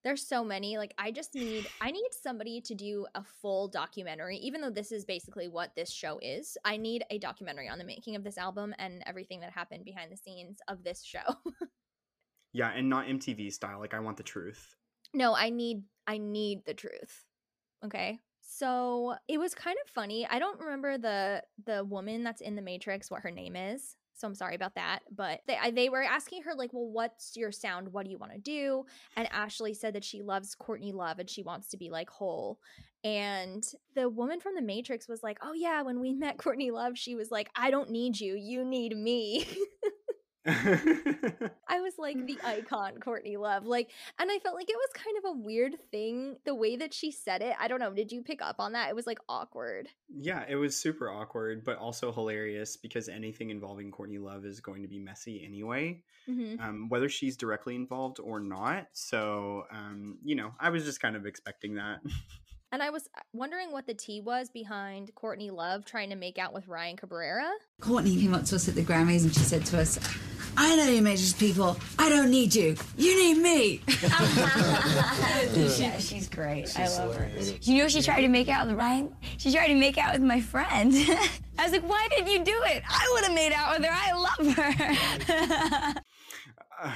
There's 0.05 0.27
so 0.27 0.43
many. 0.43 0.79
Like, 0.79 0.95
I 0.99 1.13
just 1.13 1.35
need, 1.35 1.69
I 1.81 1.91
need 1.93 2.09
somebody 2.11 2.61
to 2.63 2.75
do 2.75 3.07
a 3.15 3.23
full 3.23 3.69
documentary, 3.69 4.37
even 4.39 4.61
though 4.61 4.71
this 4.71 4.91
is 4.91 5.05
basically 5.05 5.47
what 5.47 5.77
this 5.77 5.91
show 5.93 6.19
is. 6.21 6.57
I 6.65 6.77
need 6.77 7.05
a 7.11 7.19
documentary 7.19 7.69
on 7.69 7.79
the 7.79 7.85
making 7.85 8.17
of 8.17 8.25
this 8.25 8.37
album 8.37 8.75
and 8.79 9.03
everything 9.07 9.41
that 9.41 9.53
happened 9.53 9.85
behind 9.85 10.11
the 10.11 10.17
scenes 10.17 10.59
of 10.69 10.83
this 10.85 11.03
show. 11.05 11.21
Yeah, 12.55 12.69
and 12.69 12.91
not 12.91 13.07
MTV 13.07 13.51
style. 13.51 13.79
Like 13.79 13.95
I 13.95 14.01
want 14.01 14.19
the 14.19 14.23
truth. 14.23 14.77
no, 15.15 15.35
I 15.35 15.49
need, 15.49 15.85
I 16.07 16.19
need 16.19 16.67
the 16.67 16.75
truth. 16.75 17.25
Okay. 17.85 18.21
So 18.41 19.15
it 19.29 19.39
was 19.39 19.55
kind 19.55 19.77
of 19.85 19.91
funny. 19.91 20.27
I 20.29 20.39
don't 20.39 20.61
remember 20.61 20.99
the 20.99 21.43
the 21.65 21.85
woman 21.85 22.23
that's 22.23 22.41
in 22.41 22.55
the 22.57 22.63
Matrix 22.63 23.11
what 23.11 23.23
her 23.23 23.31
name 23.31 23.57
is. 23.57 23.97
So 24.15 24.29
I'm 24.29 24.35
sorry 24.35 24.55
about 24.55 24.75
that. 24.75 25.01
But 25.11 25.41
they 25.47 25.57
I- 25.57 25.71
they 25.71 25.89
were 25.89 26.03
asking 26.03 26.43
her 26.43 26.55
like, 26.55 26.73
"Well, 26.73 26.87
what's 26.89 27.37
your 27.37 27.51
sound? 27.51 27.89
What 27.93 28.05
do 28.05 28.11
you 28.11 28.19
want 28.19 28.33
to 28.33 28.39
do?" 28.39 28.85
And 29.17 29.29
Ashlee 29.31 29.77
said 29.77 29.95
that 29.95 30.05
she 30.05 30.23
loves 30.23 30.55
Courtney 30.55 30.93
Love 30.93 31.19
and 31.19 31.31
she 31.31 31.43
wants 31.43 31.69
to 31.69 31.77
be 31.77 31.91
like 31.91 32.11
Hole. 32.11 32.59
And 33.05 33.65
the 33.97 34.09
woman 34.09 34.39
from 34.41 34.55
the 34.55 34.63
Matrix 34.63 35.09
was 35.09 35.23
like, 35.23 35.39
"Oh 35.43 35.55
yeah, 35.55 35.83
when 35.83 35.99
we 36.01 36.13
met 36.13 36.39
Courtney 36.39 36.71
Love, 36.71 36.97
she 36.99 37.15
was 37.17 37.31
like, 37.31 37.51
"I 37.57 37.71
don't 37.71 37.91
need 37.91 38.21
you. 38.21 38.35
You 38.37 38.65
need 38.65 38.97
me." 38.97 39.47
I 40.47 41.81
was 41.81 41.95
like 41.99 42.27
the 42.27 42.39
icon 42.45 42.99
Courtney 43.01 43.37
Love. 43.37 43.65
Like 43.65 43.91
and 44.19 44.31
I 44.31 44.39
felt 44.39 44.55
like 44.57 44.69
it 44.69 44.77
was 44.77 44.89
kind 44.95 45.17
of 45.19 45.25
a 45.31 45.41
weird 45.47 45.75
thing 45.91 46.37
the 46.45 46.55
way 46.55 46.77
that 46.77 46.93
she 46.93 47.11
said 47.13 47.43
it. 47.43 47.55
I 47.61 47.69
don't 47.69 47.81
know, 47.81 47.93
did 47.93 48.11
you 48.13 48.23
pick 48.23 48.43
up 48.43 48.57
on 48.59 48.73
that? 48.73 48.89
It 48.91 48.97
was 48.97 49.07
like 49.07 49.19
awkward. 49.29 49.89
yeah, 50.15 50.45
it 50.49 50.57
was 50.57 50.77
super 50.77 51.11
awkward, 51.11 51.65
but 51.65 51.79
also 51.79 52.13
hilarious 52.13 52.77
because 52.77 53.09
anything 53.09 53.51
involving 53.51 53.91
Courtney 53.91 54.19
Love 54.19 54.45
is 54.45 54.61
going 54.61 54.83
to 54.83 54.89
be 54.89 54.99
messy 54.99 55.45
anyway, 55.45 56.03
Mhm. 56.29 56.61
um, 56.61 56.89
whether 56.89 57.09
she's 57.09 57.37
directly 57.37 57.75
involved 57.75 58.19
or 58.21 58.41
not. 58.41 58.89
So, 58.93 59.65
um, 59.71 60.19
you 60.25 60.35
know, 60.35 60.55
I 60.61 60.71
was 60.71 60.85
just 60.85 61.01
kind 61.01 61.17
of 61.17 61.27
expecting 61.27 61.75
that. 61.75 62.01
And 62.75 62.83
I 62.83 62.89
was 62.89 63.07
uh, 63.15 63.21
wondering 63.35 63.71
what 63.71 63.87
the 63.87 63.93
tea 63.93 64.23
was 64.23 64.49
behind 64.49 65.15
Courtney 65.15 65.51
Love 65.51 65.85
trying 65.85 66.09
to 66.09 66.17
make 66.17 66.39
out 66.39 66.55
with 66.55 66.69
Ryan 66.69 66.97
Cabrera. 66.97 67.51
Courtney 67.83 68.19
came 68.19 68.33
up 68.33 68.45
to 68.47 68.55
us 68.55 68.67
at 68.67 68.75
the 68.75 68.83
Grammys 68.83 69.25
and 69.25 69.35
she 69.35 69.41
said 69.41 69.67
to 69.67 69.79
us, 69.79 69.99
I 70.57 70.77
know 70.77 70.85
you 70.85 71.03
Matrix 71.03 71.33
people. 71.33 71.77
I 71.99 72.09
don't 72.09 72.31
need 72.31 72.55
you. 72.55 72.77
You 72.97 73.17
need 73.23 73.43
me. 73.43 73.81
yeah, 75.79 75.99
she's 75.99 76.29
great. 76.29 76.79
I 76.79 76.89
love 76.89 77.15
her. 77.17 77.29
You 77.63 77.79
know, 77.83 77.89
she 77.89 78.03
tried 78.03 78.23
to 78.23 78.29
make 78.29 78.49
out 78.49 78.67
with 78.67 78.77
Ryan. 78.77 79.15
She 79.39 79.53
tried 79.53 79.69
to 79.69 79.75
make 79.75 79.99
out 79.99 80.13
with 80.13 80.23
my 80.23 80.41
friend. 80.41 80.93
I 81.59 81.65
was 81.65 81.73
like, 81.73 81.89
why 81.89 82.07
didn't 82.11 82.29
you 82.31 82.45
do 82.45 82.61
it? 82.67 82.83
I 82.89 83.11
would 83.13 83.25
have 83.25 83.35
made 83.35 83.53
out 83.53 83.79
with 83.79 83.87
her. 83.87 83.93
I 83.93 84.13
love 84.13 85.95
her. 85.95 86.03
Uh, 86.83 86.93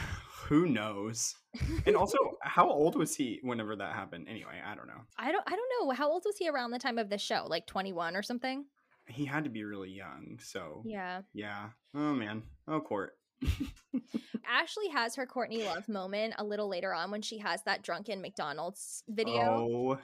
who 0.49 0.67
knows? 0.67 1.37
And 1.85 1.95
also, 1.95 2.19
how 2.43 2.69
old 2.69 2.97
was 2.97 3.15
he 3.15 3.39
whenever 3.45 3.77
that 3.77 3.93
happened? 3.95 4.27
Anyway, 4.29 4.61
I 4.67 4.75
don't 4.75 4.89
know. 4.89 5.03
I 5.17 5.31
don't 5.31 5.45
I 5.47 5.51
don't 5.55 5.71
know. 5.87 5.95
How 5.95 6.11
old 6.11 6.25
was 6.27 6.37
he 6.39 6.49
around 6.49 6.73
the 6.73 6.79
time 6.81 6.99
of 6.99 7.09
the 7.09 7.19
show? 7.19 7.47
Like 7.49 7.67
21 7.69 8.17
or 8.17 8.23
something? 8.23 8.65
He 9.07 9.25
had 9.25 9.45
to 9.45 9.51
be 9.51 9.63
really 9.63 9.91
young. 9.91 10.41
So, 10.43 10.83
Yeah. 10.85 11.21
yeah. 11.35 11.69
Oh, 11.95 12.15
man. 12.15 12.43
Oh, 12.67 12.81
court. 12.81 13.13
Ashlee 13.95 14.93
has 14.93 15.17
her 15.17 15.27
Courtney 15.27 15.65
Love 15.65 15.89
moment 15.89 16.35
a 16.39 16.45
little 16.45 16.69
later 16.69 16.95
on 16.95 17.11
when 17.11 17.23
she 17.23 17.39
has 17.39 17.63
that 17.65 17.83
drunken 17.83 18.21
McDonald's 18.21 19.03
video. 19.09 19.69
Oh, 19.71 19.99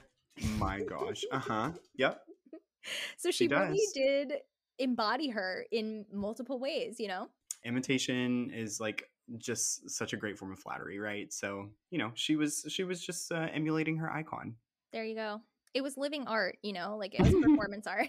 my 0.58 0.80
gosh. 0.80 1.24
Uh 1.30 1.38
huh. 1.38 1.70
Yep. 1.96 2.20
so 3.16 3.30
she, 3.30 3.48
she 3.48 3.54
really 3.54 3.80
did 3.94 4.34
embody 4.78 5.28
her 5.28 5.64
in 5.70 6.04
multiple 6.12 6.58
ways, 6.58 6.96
you 6.98 7.08
know? 7.08 7.28
imitation 7.64 8.50
is 8.52 8.80
like 8.80 9.08
just 9.38 9.88
such 9.88 10.12
a 10.12 10.16
great 10.16 10.36
form 10.36 10.50
of 10.50 10.58
flattery 10.58 10.98
right 10.98 11.32
so 11.32 11.68
you 11.90 11.98
know 11.98 12.10
she 12.14 12.34
was 12.34 12.64
she 12.68 12.82
was 12.82 13.00
just 13.00 13.30
uh, 13.30 13.46
emulating 13.54 13.96
her 13.96 14.12
icon 14.12 14.56
There 14.92 15.04
you 15.04 15.14
go. 15.14 15.40
It 15.74 15.82
was 15.82 15.96
living 15.96 16.26
art, 16.26 16.58
you 16.62 16.74
know, 16.74 16.96
like 16.98 17.14
it 17.14 17.22
was 17.22 17.30
performance 17.42 17.86
art. 17.86 18.08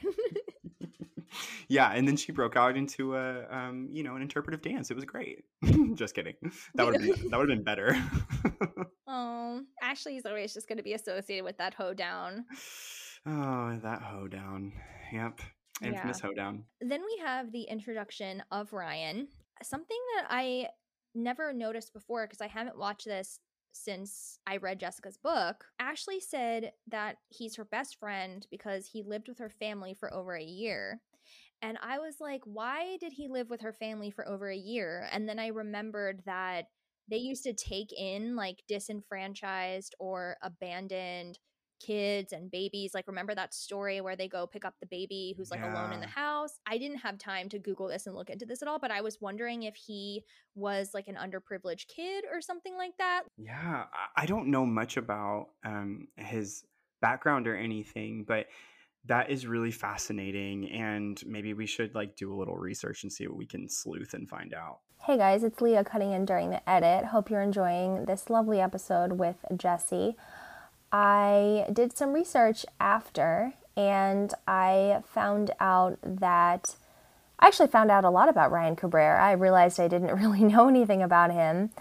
yeah 1.67 1.91
and 1.91 2.07
then 2.07 2.15
she 2.15 2.31
broke 2.31 2.55
out 2.55 2.77
into 2.77 3.15
a 3.15 3.45
um 3.49 3.87
you 3.91 4.03
know 4.03 4.15
an 4.15 4.21
interpretive 4.21 4.61
dance. 4.61 4.91
It 4.91 4.95
was 4.95 5.05
great. 5.05 5.43
Just 5.95 6.15
kidding. 6.15 6.35
That 6.75 6.85
would 6.87 7.01
that 7.01 7.37
would 7.37 7.49
have 7.49 7.57
been 7.57 7.63
better. 7.63 7.97
Oh, 9.07 9.61
Ashlee's 9.83 10.25
always 10.25 10.53
just 10.53 10.67
going 10.67 10.77
to 10.77 10.83
be 10.83 10.93
associated 10.93 11.43
with 11.45 11.57
that 11.57 11.73
hoedown. 11.73 12.45
oh 13.25 13.79
that 13.83 14.01
hoedown 14.01 14.73
yep. 15.11 15.39
Infamous 15.81 16.19
hoedown 16.19 16.63
Then 16.81 17.01
we 17.01 17.21
have 17.23 17.51
the 17.51 17.63
introduction 17.63 18.43
of 18.51 18.73
Ryan, 18.73 19.27
something 19.61 19.97
that 20.15 20.27
I 20.29 20.67
never 21.13 21.53
noticed 21.53 21.93
before 21.93 22.25
because 22.25 22.41
I 22.41 22.47
haven't 22.47 22.77
watched 22.77 23.05
this 23.05 23.39
since 23.73 24.39
I 24.47 24.57
read 24.57 24.79
Jessica's 24.79 25.17
book, 25.17 25.65
Ashlee 25.81 26.21
said 26.21 26.71
that 26.87 27.17
he's 27.29 27.55
her 27.55 27.65
best 27.65 27.97
friend 27.99 28.45
because 28.49 28.87
he 28.87 29.03
lived 29.03 29.27
with 29.27 29.39
her 29.39 29.49
family 29.49 29.93
for 29.93 30.13
over 30.13 30.35
a 30.35 30.43
year. 30.43 31.01
And 31.63 31.77
I 31.81 31.97
was 31.99 32.15
like, 32.19 32.41
why 32.43 32.97
did 32.99 33.13
he 33.13 33.29
live 33.29 33.49
with 33.49 33.61
her 33.61 33.71
family 33.73 34.11
for 34.11 34.27
over 34.27 34.49
a 34.49 34.55
year? 34.55 35.07
And 35.11 35.27
then 35.27 35.39
I 35.39 35.47
remembered 35.47 36.21
that 36.25 36.65
they 37.09 37.17
used 37.17 37.43
to 37.45 37.53
take 37.53 37.93
in 37.97 38.35
like 38.35 38.63
disenfranchised 38.67 39.95
or 39.99 40.35
abandoned 40.41 41.39
kids 41.81 42.31
and 42.33 42.51
babies. 42.51 42.91
Like, 42.93 43.07
remember 43.07 43.33
that 43.35 43.53
story 43.53 44.01
where 44.01 44.15
they 44.15 44.27
go 44.27 44.45
pick 44.45 44.65
up 44.65 44.73
the 44.81 44.87
baby 44.87 45.33
who's 45.37 45.51
like 45.51 45.63
alone 45.63 45.93
in 45.93 45.99
the 46.01 46.07
house? 46.07 46.59
I 46.65 46.77
didn't 46.77 46.97
have 46.99 47.17
time 47.17 47.49
to 47.49 47.59
Google 47.59 47.87
this 47.87 48.07
and 48.07 48.15
look 48.15 48.29
into 48.29 48.45
this 48.45 48.61
at 48.61 48.67
all, 48.67 48.79
but 48.79 48.91
I 48.91 49.01
was 49.01 49.19
wondering 49.21 49.63
if 49.63 49.75
he 49.75 50.23
was 50.55 50.91
like 50.93 51.07
an 51.07 51.15
underprivileged 51.15 51.87
kid 51.87 52.25
or 52.31 52.41
something 52.41 52.75
like 52.77 52.97
that. 52.99 53.23
Yeah, 53.37 53.85
I- 53.93 54.23
I 54.23 54.25
don't 54.25 54.47
know 54.47 54.65
much 54.65 54.97
about 54.97 55.47
um, 55.65 56.07
his 56.17 56.63
background 57.01 57.47
or 57.47 57.55
anything, 57.55 58.23
but 58.25 58.47
that 59.05 59.29
is 59.29 59.45
really 59.45 59.71
fascinating. 59.71 60.71
And 60.71 61.21
maybe 61.25 61.53
we 61.53 61.65
should 61.65 61.93
like 61.95 62.15
do 62.15 62.33
a 62.33 62.35
little 62.35 62.55
research 62.55 63.03
and 63.03 63.11
see 63.11 63.27
what 63.27 63.37
we 63.37 63.45
can 63.45 63.69
sleuth 63.69 64.13
and 64.13 64.29
find 64.29 64.53
out. 64.53 64.79
Hey 65.05 65.17
guys, 65.17 65.43
it's 65.43 65.59
Lia 65.59 65.83
cutting 65.83 66.13
in 66.13 66.25
during 66.25 66.49
the 66.49 66.67
edit. 66.69 67.05
Hope 67.05 67.29
you're 67.29 67.41
enjoying 67.41 68.05
this 68.05 68.29
lovely 68.29 68.61
episode 68.61 69.13
with 69.13 69.35
Jesse. 69.55 70.15
I 70.91 71.65
did 71.73 71.97
some 71.97 72.13
research 72.13 72.65
after 72.79 73.53
and 73.75 74.33
I 74.47 75.01
found 75.05 75.51
out 75.59 75.97
that 76.03 76.75
I 77.39 77.47
actually 77.47 77.67
found 77.67 77.91
out 77.91 78.05
a 78.05 78.09
lot 78.09 78.29
about 78.29 78.51
Ryan 78.51 78.77
Cabrera. 78.77 79.21
I 79.21 79.33
realized 79.33 79.79
I 79.79 79.89
didn't 79.89 80.15
really 80.21 80.43
know 80.43 80.69
anything 80.69 81.01
about 81.01 81.31
him. 81.31 81.71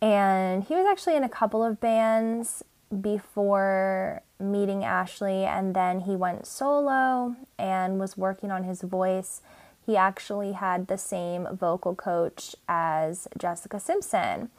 And 0.00 0.64
he 0.64 0.74
was 0.74 0.86
actually 0.86 1.16
in 1.16 1.24
a 1.24 1.28
couple 1.28 1.62
of 1.62 1.80
bands 1.80 2.62
before 3.00 4.22
meeting 4.38 4.80
Ashlee, 4.80 5.46
and 5.46 5.74
then 5.74 6.00
he 6.00 6.16
went 6.16 6.46
solo 6.46 7.36
and 7.58 7.98
was 7.98 8.16
working 8.16 8.50
on 8.50 8.64
his 8.64 8.82
voice. 8.82 9.40
He 9.84 9.96
actually 9.96 10.52
had 10.52 10.86
the 10.86 10.98
same 10.98 11.46
vocal 11.52 11.94
coach 11.94 12.56
as 12.68 13.28
Jessica 13.38 13.78
Simpson. 13.78 14.50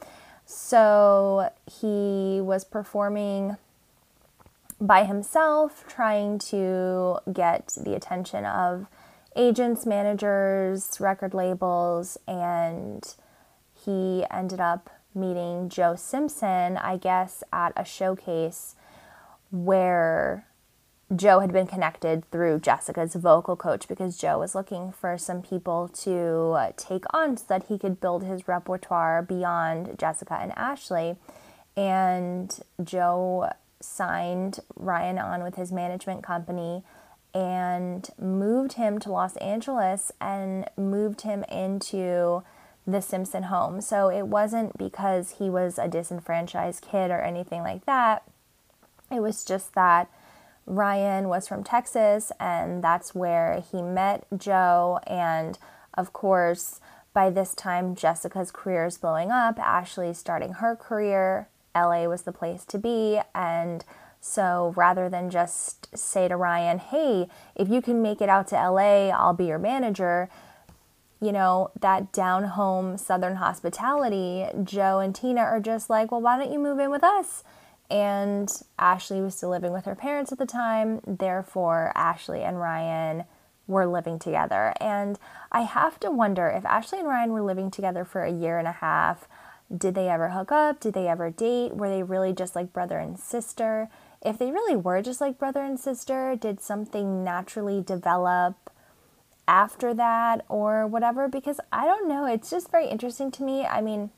So 0.45 1.49
he 1.65 2.39
was 2.41 2.63
performing 2.63 3.57
by 4.79 5.05
himself, 5.05 5.85
trying 5.87 6.37
to 6.39 7.19
get 7.31 7.75
the 7.81 7.95
attention 7.95 8.45
of 8.45 8.87
agents, 9.35 9.85
managers, 9.85 10.99
record 10.99 11.33
labels, 11.33 12.17
and 12.27 13.15
he 13.85 14.25
ended 14.29 14.59
up 14.59 14.89
meeting 15.15 15.69
Joe 15.69 15.95
Simpson, 15.95 16.77
I 16.77 16.97
guess, 16.97 17.43
at 17.51 17.73
a 17.75 17.85
showcase 17.85 18.75
where 19.51 20.45
Joe 21.15 21.39
had 21.39 21.53
been 21.53 21.67
connected 21.67 22.29
through 22.31 22.59
Jessica's 22.59 23.13
vocal 23.15 23.55
coach 23.55 23.87
because 23.87 24.17
Joe 24.17 24.39
was 24.39 24.55
looking 24.55 24.91
for 24.91 25.17
some 25.17 25.41
people 25.41 25.87
to 25.89 26.51
uh, 26.51 26.71
take 26.77 27.03
on 27.13 27.37
so 27.37 27.45
that 27.47 27.67
he 27.67 27.77
could 27.77 28.01
build 28.01 28.23
his 28.23 28.47
repertoire 28.47 29.21
beyond 29.21 29.97
Jessica 29.99 30.33
and 30.41 30.51
Ashlee. 30.53 31.17
And 31.77 32.59
Joe 32.83 33.51
signed 33.81 34.59
Ryan 34.75 35.19
on 35.19 35.43
with 35.43 35.55
his 35.55 35.71
management 35.71 36.23
company 36.23 36.83
and 37.35 38.09
moved 38.17 38.73
him 38.73 38.97
to 38.99 39.11
Los 39.11 39.35
Angeles 39.37 40.11
and 40.19 40.65
moved 40.75 41.21
him 41.21 41.43
into 41.43 42.43
the 42.87 43.01
Simpson 43.01 43.43
home. 43.43 43.81
So 43.81 44.09
it 44.09 44.27
wasn't 44.27 44.77
because 44.77 45.35
he 45.39 45.49
was 45.49 45.79
a 45.79 45.87
disenfranchised 45.87 46.85
kid 46.89 47.11
or 47.11 47.21
anything 47.21 47.61
like 47.61 47.85
that. 47.85 48.23
It 49.11 49.21
was 49.21 49.43
just 49.43 49.73
that 49.75 50.09
Ryan 50.65 51.27
was 51.27 51.47
from 51.47 51.63
Texas 51.63 52.31
and 52.39 52.83
that's 52.83 53.13
where 53.13 53.63
he 53.71 53.81
met 53.81 54.25
Joe. 54.35 54.99
And 55.07 55.57
of 55.93 56.13
course, 56.13 56.79
by 57.13 57.29
this 57.29 57.55
time, 57.55 57.95
Jessica's 57.95 58.51
career 58.51 58.85
is 58.85 58.97
blowing 58.97 59.31
up. 59.31 59.57
Ashlee's 59.57 60.17
starting 60.17 60.53
her 60.53 60.75
career. 60.75 61.47
LA 61.75 62.05
was 62.05 62.23
the 62.23 62.31
place 62.31 62.65
to 62.65 62.77
be. 62.77 63.21
And 63.33 63.85
so 64.19 64.73
rather 64.75 65.07
than 65.07 65.29
just 65.29 65.95
say 65.97 66.27
to 66.27 66.35
Ryan, 66.35 66.79
hey, 66.79 67.27
if 67.55 67.69
you 67.69 67.81
can 67.81 68.01
make 68.01 68.21
it 68.21 68.29
out 68.29 68.47
to 68.47 68.55
LA, 68.55 69.09
I'll 69.09 69.33
be 69.33 69.45
your 69.45 69.59
manager, 69.59 70.29
you 71.21 71.31
know, 71.31 71.71
that 71.79 72.11
down 72.11 72.43
home 72.43 72.97
Southern 72.97 73.37
hospitality, 73.37 74.45
Joe 74.63 74.99
and 74.99 75.15
Tina 75.15 75.41
are 75.41 75.59
just 75.59 75.89
like, 75.89 76.11
well, 76.11 76.21
why 76.21 76.37
don't 76.37 76.51
you 76.51 76.59
move 76.59 76.79
in 76.79 76.91
with 76.91 77.03
us? 77.03 77.43
And 77.89 78.49
Ashlee 78.79 79.23
was 79.23 79.35
still 79.35 79.49
living 79.49 79.71
with 79.71 79.85
her 79.85 79.95
parents 79.95 80.31
at 80.31 80.37
the 80.37 80.45
time. 80.45 81.01
Therefore, 81.05 81.93
Ashlee 81.95 82.47
and 82.47 82.59
Ryan 82.59 83.25
were 83.67 83.85
living 83.85 84.19
together. 84.19 84.73
And 84.79 85.19
I 85.51 85.61
have 85.61 85.99
to 86.01 86.11
wonder 86.11 86.47
if 86.49 86.63
Ashlee 86.63 86.99
and 86.99 87.07
Ryan 87.07 87.31
were 87.31 87.41
living 87.41 87.71
together 87.71 88.05
for 88.05 88.23
a 88.23 88.31
year 88.31 88.59
and 88.59 88.67
a 88.67 88.73
half, 88.73 89.27
did 89.75 89.95
they 89.95 90.09
ever 90.09 90.29
hook 90.29 90.51
up? 90.51 90.79
Did 90.79 90.93
they 90.93 91.07
ever 91.07 91.31
date? 91.31 91.75
Were 91.75 91.89
they 91.89 92.03
really 92.03 92.33
just 92.33 92.55
like 92.55 92.73
brother 92.73 92.99
and 92.99 93.19
sister? 93.19 93.89
If 94.23 94.37
they 94.37 94.51
really 94.51 94.75
were 94.75 95.01
just 95.01 95.21
like 95.21 95.39
brother 95.39 95.63
and 95.63 95.79
sister, 95.79 96.35
did 96.35 96.61
something 96.61 97.23
naturally 97.23 97.81
develop 97.81 98.69
after 99.47 99.93
that 99.93 100.45
or 100.49 100.87
whatever? 100.87 101.27
Because 101.27 101.59
I 101.71 101.85
don't 101.85 102.07
know. 102.07 102.25
It's 102.25 102.49
just 102.49 102.71
very 102.71 102.87
interesting 102.87 103.31
to 103.31 103.43
me. 103.43 103.65
I 103.65 103.81
mean, 103.81 104.11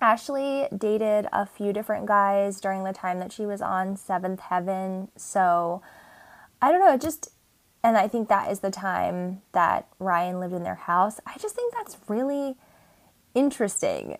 Ashlee 0.00 0.76
dated 0.76 1.26
a 1.32 1.44
few 1.46 1.72
different 1.72 2.06
guys 2.06 2.60
during 2.60 2.84
the 2.84 2.92
time 2.92 3.18
that 3.18 3.32
she 3.32 3.46
was 3.46 3.60
on 3.60 3.96
Seventh 3.96 4.40
Heaven. 4.40 5.08
So 5.16 5.82
I 6.62 6.70
don't 6.70 6.80
know. 6.80 6.94
It 6.94 7.00
just, 7.00 7.30
and 7.82 7.96
I 7.96 8.08
think 8.08 8.28
that 8.28 8.50
is 8.50 8.60
the 8.60 8.70
time 8.70 9.42
that 9.52 9.88
Ryan 9.98 10.40
lived 10.40 10.54
in 10.54 10.62
their 10.62 10.74
house. 10.74 11.20
I 11.26 11.36
just 11.38 11.54
think 11.54 11.74
that's 11.74 11.96
really 12.08 12.56
interesting. 13.34 14.18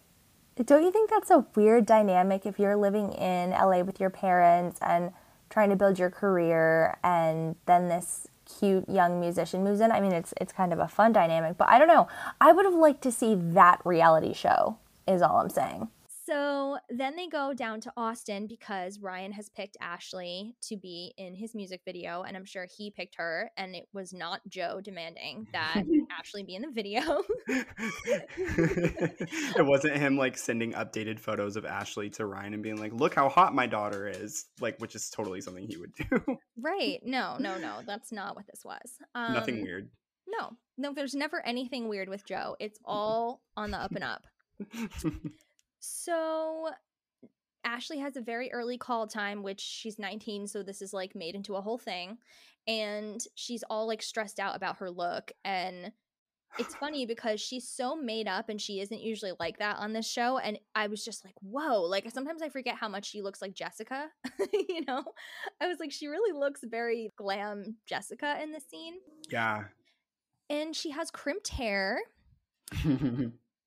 Don't 0.64 0.82
you 0.82 0.90
think 0.90 1.10
that's 1.10 1.30
a 1.30 1.46
weird 1.54 1.86
dynamic 1.86 2.44
if 2.44 2.58
you're 2.58 2.76
living 2.76 3.12
in 3.12 3.50
LA 3.50 3.80
with 3.80 4.00
your 4.00 4.10
parents 4.10 4.80
and 4.82 5.12
trying 5.50 5.70
to 5.70 5.76
build 5.76 5.98
your 5.98 6.10
career 6.10 6.98
and 7.04 7.54
then 7.66 7.88
this 7.88 8.26
cute 8.58 8.88
young 8.88 9.20
musician 9.20 9.62
moves 9.64 9.80
in? 9.80 9.92
I 9.92 10.00
mean, 10.00 10.12
it's 10.12 10.34
it's 10.40 10.52
kind 10.52 10.72
of 10.72 10.78
a 10.78 10.88
fun 10.88 11.12
dynamic, 11.12 11.56
but 11.56 11.68
I 11.68 11.78
don't 11.78 11.88
know. 11.88 12.08
I 12.40 12.52
would 12.52 12.64
have 12.64 12.74
liked 12.74 13.02
to 13.02 13.12
see 13.12 13.34
that 13.34 13.80
reality 13.84 14.32
show. 14.32 14.78
Is 15.06 15.22
all 15.22 15.36
I'm 15.36 15.48
saying. 15.48 15.88
So 16.28 16.76
then 16.90 17.16
they 17.16 17.26
go 17.26 17.54
down 17.54 17.80
to 17.80 17.92
Austin 17.96 18.46
because 18.46 19.00
Ryan 19.00 19.32
has 19.32 19.48
picked 19.48 19.78
Ashlee 19.82 20.52
to 20.64 20.76
be 20.76 21.14
in 21.16 21.34
his 21.34 21.54
music 21.54 21.80
video, 21.86 22.22
and 22.22 22.36
I'm 22.36 22.44
sure 22.44 22.66
he 22.66 22.90
picked 22.90 23.14
her, 23.14 23.50
and 23.56 23.74
it 23.74 23.88
was 23.94 24.12
not 24.12 24.42
Joe 24.46 24.82
demanding 24.84 25.46
that 25.54 25.84
Ashlee 26.20 26.46
be 26.46 26.54
in 26.54 26.60
the 26.60 26.70
video. 26.70 27.22
it 29.56 29.66
wasn't 29.66 29.96
him 29.96 30.18
like 30.18 30.36
sending 30.36 30.72
updated 30.74 31.18
photos 31.18 31.56
of 31.56 31.64
Ashlee 31.64 32.12
to 32.16 32.26
Ryan 32.26 32.52
and 32.52 32.62
being 32.62 32.76
like, 32.76 32.92
"Look 32.92 33.14
how 33.14 33.30
hot 33.30 33.54
my 33.54 33.66
daughter 33.66 34.06
is," 34.06 34.44
like 34.60 34.78
which 34.80 34.94
is 34.94 35.08
totally 35.08 35.40
something 35.40 35.66
he 35.66 35.78
would 35.78 35.94
do. 35.94 36.36
right? 36.60 37.00
No, 37.04 37.38
no, 37.40 37.56
no. 37.56 37.80
That's 37.86 38.12
not 38.12 38.36
what 38.36 38.46
this 38.46 38.60
was. 38.66 38.98
Um, 39.14 39.32
Nothing 39.32 39.62
weird. 39.62 39.88
No, 40.26 40.50
no. 40.76 40.92
There's 40.92 41.14
never 41.14 41.40
anything 41.46 41.88
weird 41.88 42.10
with 42.10 42.26
Joe. 42.26 42.54
It's 42.60 42.78
all 42.84 43.40
on 43.56 43.70
the 43.70 43.78
up 43.78 43.92
and 43.92 44.04
up. 44.04 44.26
So 45.80 46.70
Ashlee 47.66 48.00
has 48.00 48.16
a 48.16 48.20
very 48.20 48.52
early 48.52 48.78
call 48.78 49.06
time, 49.06 49.42
which 49.42 49.60
she's 49.60 49.98
19, 49.98 50.46
so 50.46 50.62
this 50.62 50.82
is 50.82 50.92
like 50.92 51.14
made 51.14 51.34
into 51.34 51.56
a 51.56 51.60
whole 51.60 51.78
thing. 51.78 52.18
And 52.66 53.20
she's 53.34 53.64
all 53.70 53.86
like 53.86 54.02
stressed 54.02 54.40
out 54.40 54.56
about 54.56 54.78
her 54.78 54.90
look. 54.90 55.32
And 55.44 55.92
it's 56.58 56.74
funny 56.80 57.06
because 57.06 57.40
she's 57.40 57.68
so 57.68 57.96
made 57.96 58.28
up 58.28 58.48
and 58.48 58.60
she 58.60 58.80
isn't 58.80 59.00
usually 59.00 59.32
like 59.38 59.58
that 59.58 59.76
on 59.78 59.92
this 59.92 60.08
show. 60.08 60.38
And 60.38 60.58
I 60.74 60.86
was 60.86 61.04
just 61.04 61.24
like, 61.24 61.34
whoa, 61.40 61.82
like 61.82 62.10
sometimes 62.10 62.42
I 62.42 62.48
forget 62.48 62.76
how 62.76 62.88
much 62.88 63.06
she 63.06 63.22
looks 63.22 63.42
like 63.42 63.54
Jessica. 63.54 64.08
you 64.52 64.84
know? 64.86 65.04
I 65.60 65.68
was 65.68 65.78
like, 65.78 65.92
she 65.92 66.06
really 66.08 66.38
looks 66.38 66.60
very 66.64 67.12
glam 67.16 67.76
Jessica 67.86 68.38
in 68.42 68.52
the 68.52 68.60
scene. 68.60 68.94
yeah. 69.30 69.64
And 70.50 70.74
she 70.74 70.90
has 70.90 71.10
crimped 71.10 71.48
hair. 71.48 71.98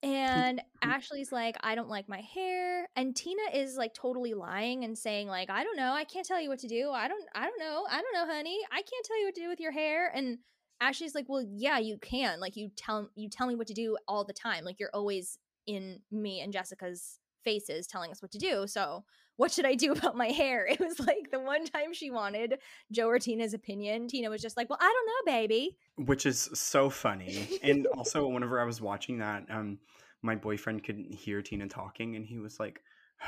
And 0.03 0.61
Ashlee's 0.83 1.31
like, 1.31 1.57
I 1.61 1.75
don't 1.75 1.89
like 1.89 2.09
my 2.09 2.21
hair. 2.21 2.87
And 2.95 3.15
Tina 3.15 3.41
is 3.53 3.77
like 3.77 3.93
totally 3.93 4.33
lying 4.33 4.83
and 4.83 4.97
saying, 4.97 5.27
like, 5.27 5.49
I 5.49 5.63
don't 5.63 5.77
know. 5.77 5.93
I 5.93 6.03
can't 6.03 6.25
tell 6.25 6.41
you 6.41 6.49
what 6.49 6.59
to 6.59 6.67
do. 6.67 6.91
I 6.91 7.07
don't 7.07 7.23
I 7.35 7.45
don't 7.45 7.59
know. 7.59 7.85
I 7.89 8.01
don't 8.01 8.13
know, 8.13 8.33
honey. 8.33 8.59
I 8.71 8.77
can't 8.77 9.05
tell 9.05 9.19
you 9.19 9.25
what 9.25 9.35
to 9.35 9.41
do 9.41 9.49
with 9.49 9.59
your 9.59 9.71
hair. 9.71 10.11
And 10.13 10.39
Ashlee's 10.81 11.15
like, 11.15 11.25
Well, 11.27 11.45
yeah, 11.47 11.77
you 11.77 11.97
can. 11.97 12.39
Like 12.39 12.55
you 12.55 12.69
tell 12.75 13.09
you 13.15 13.29
tell 13.29 13.47
me 13.47 13.55
what 13.55 13.67
to 13.67 13.73
do 13.73 13.97
all 14.07 14.23
the 14.23 14.33
time. 14.33 14.63
Like 14.63 14.79
you're 14.79 14.89
always 14.93 15.37
in 15.67 15.99
me 16.11 16.41
and 16.41 16.51
Jessica's 16.51 17.19
faces 17.43 17.87
telling 17.87 18.11
us 18.11 18.21
what 18.21 18.31
to 18.31 18.39
do. 18.39 18.67
So 18.67 19.03
what 19.41 19.51
should 19.51 19.65
I 19.65 19.73
do 19.73 19.91
about 19.97 20.15
my 20.15 20.27
hair? 20.27 20.67
It 20.67 20.79
was 20.79 20.99
like 20.99 21.31
the 21.31 21.39
one 21.39 21.65
time 21.65 21.93
she 21.93 22.11
wanted 22.11 22.59
Joe 22.91 23.07
or 23.07 23.17
Tina's 23.17 23.55
opinion. 23.55 24.07
Tina 24.07 24.29
was 24.29 24.39
just 24.39 24.55
like, 24.55 24.69
Well, 24.69 24.77
I 24.79 24.93
don't 24.93 25.07
know, 25.07 25.39
baby. 25.39 25.77
which 25.97 26.27
is 26.27 26.47
so 26.53 26.91
funny. 26.91 27.59
And 27.63 27.87
also, 27.97 28.27
whenever 28.27 28.61
I 28.61 28.65
was 28.65 28.79
watching 28.79 29.17
that, 29.17 29.45
um, 29.49 29.79
my 30.21 30.35
boyfriend 30.35 30.83
could 30.83 31.07
hear 31.09 31.41
Tina 31.41 31.67
talking, 31.67 32.15
and 32.15 32.23
he 32.23 32.37
was 32.37 32.59
like, 32.59 32.81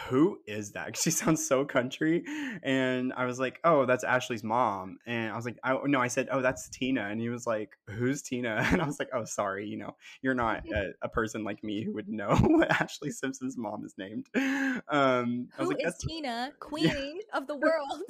who 0.07 0.39
is 0.47 0.71
that? 0.71 0.97
She 1.03 1.11
sounds 1.11 1.45
so 1.45 1.65
country. 1.65 2.23
And 2.63 3.13
I 3.13 3.25
was 3.25 3.39
like, 3.39 3.59
oh, 3.63 3.85
that's 3.85 4.05
Ashlee's 4.05 4.43
mom. 4.43 4.97
And 5.05 5.31
I 5.31 5.35
was 5.35 5.45
like, 5.45 5.57
I, 5.63 5.77
no, 5.85 5.99
I 5.99 6.07
said, 6.07 6.29
oh, 6.31 6.41
that's 6.41 6.69
Tina. 6.69 7.01
And 7.09 7.19
he 7.19 7.29
was 7.29 7.45
like, 7.45 7.71
who's 7.89 8.21
Tina? 8.21 8.65
And 8.73 8.81
I 8.81 8.85
was 8.85 8.99
like, 8.99 9.09
oh, 9.13 9.25
sorry, 9.25 9.67
you 9.67 9.77
know, 9.77 9.95
you're 10.21 10.33
not 10.33 10.63
a, 10.73 10.91
a 11.01 11.09
person 11.09 11.43
like 11.43 11.63
me 11.63 11.83
who 11.83 11.93
would 11.93 12.07
know 12.07 12.35
what 12.35 12.69
Ashlee 12.69 13.11
Simpson's 13.11 13.57
mom 13.57 13.83
is 13.85 13.93
named. 13.97 14.27
Um, 14.35 15.49
I 15.57 15.61
was 15.61 15.67
Who 15.67 15.67
like, 15.67 15.77
is 15.79 15.83
that's 15.85 16.05
Tina, 16.05 16.51
queen 16.59 17.19
of 17.33 17.47
the 17.47 17.55
world? 17.55 18.03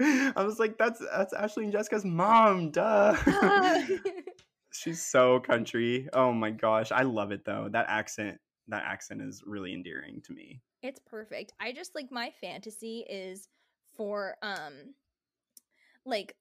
I 0.00 0.42
was 0.42 0.58
like, 0.58 0.76
that's 0.78 1.00
that's 1.12 1.34
Ashlee 1.34 1.64
and 1.64 1.72
Jessica's 1.72 2.04
mom, 2.04 2.70
duh. 2.72 3.14
She's 4.72 5.02
so 5.02 5.38
country. 5.38 6.08
Oh 6.12 6.32
my 6.32 6.50
gosh. 6.50 6.90
I 6.90 7.02
love 7.02 7.30
it 7.30 7.44
though. 7.44 7.68
That 7.70 7.86
accent, 7.88 8.38
that 8.68 8.84
accent 8.84 9.22
is 9.22 9.42
really 9.46 9.72
endearing 9.72 10.20
to 10.22 10.32
me. 10.32 10.60
It's 10.82 11.00
perfect. 11.06 11.52
I 11.60 11.72
just 11.72 11.94
like 11.94 12.10
my 12.10 12.30
fantasy 12.40 13.04
is 13.08 13.48
for 13.96 14.36
um 14.42 14.94
like 16.04 16.34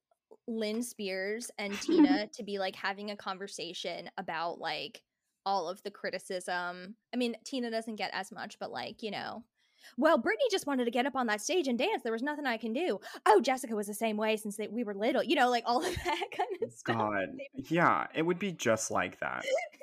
Lynne 0.47 0.83
Spears 0.83 1.51
and 1.57 1.73
Tina 1.81 2.27
to 2.33 2.43
be 2.43 2.59
like 2.59 2.75
having 2.75 3.11
a 3.11 3.15
conversation 3.15 4.09
about 4.17 4.59
like 4.59 5.01
all 5.45 5.69
of 5.69 5.81
the 5.83 5.91
criticism. 5.91 6.95
I 7.13 7.17
mean, 7.17 7.35
Tina 7.43 7.69
doesn't 7.69 7.95
get 7.95 8.11
as 8.13 8.31
much, 8.31 8.57
but 8.59 8.71
like, 8.71 9.03
you 9.03 9.11
know, 9.11 9.43
well, 9.97 10.17
Britney 10.17 10.49
just 10.49 10.65
wanted 10.65 10.85
to 10.85 10.91
get 10.91 11.05
up 11.05 11.15
on 11.15 11.27
that 11.27 11.41
stage 11.41 11.67
and 11.67 11.77
dance. 11.77 12.03
There 12.03 12.11
was 12.13 12.21
nothing 12.21 12.45
I 12.45 12.57
can 12.57 12.71
do. 12.71 12.99
Oh, 13.25 13.41
Jessica 13.41 13.75
was 13.75 13.87
the 13.87 13.93
same 13.93 14.15
way 14.15 14.37
since 14.37 14.55
they, 14.55 14.67
we 14.67 14.83
were 14.83 14.93
little. 14.93 15.23
You 15.23 15.35
know, 15.35 15.49
like 15.49 15.63
all 15.65 15.83
of 15.83 15.93
that 15.93 16.25
kind 16.37 16.63
of 16.63 16.71
stuff. 16.71 16.97
God. 16.97 17.27
Yeah, 17.69 18.07
it 18.15 18.21
would 18.21 18.39
be 18.39 18.51
just 18.51 18.91
like 18.91 19.19
that. 19.19 19.45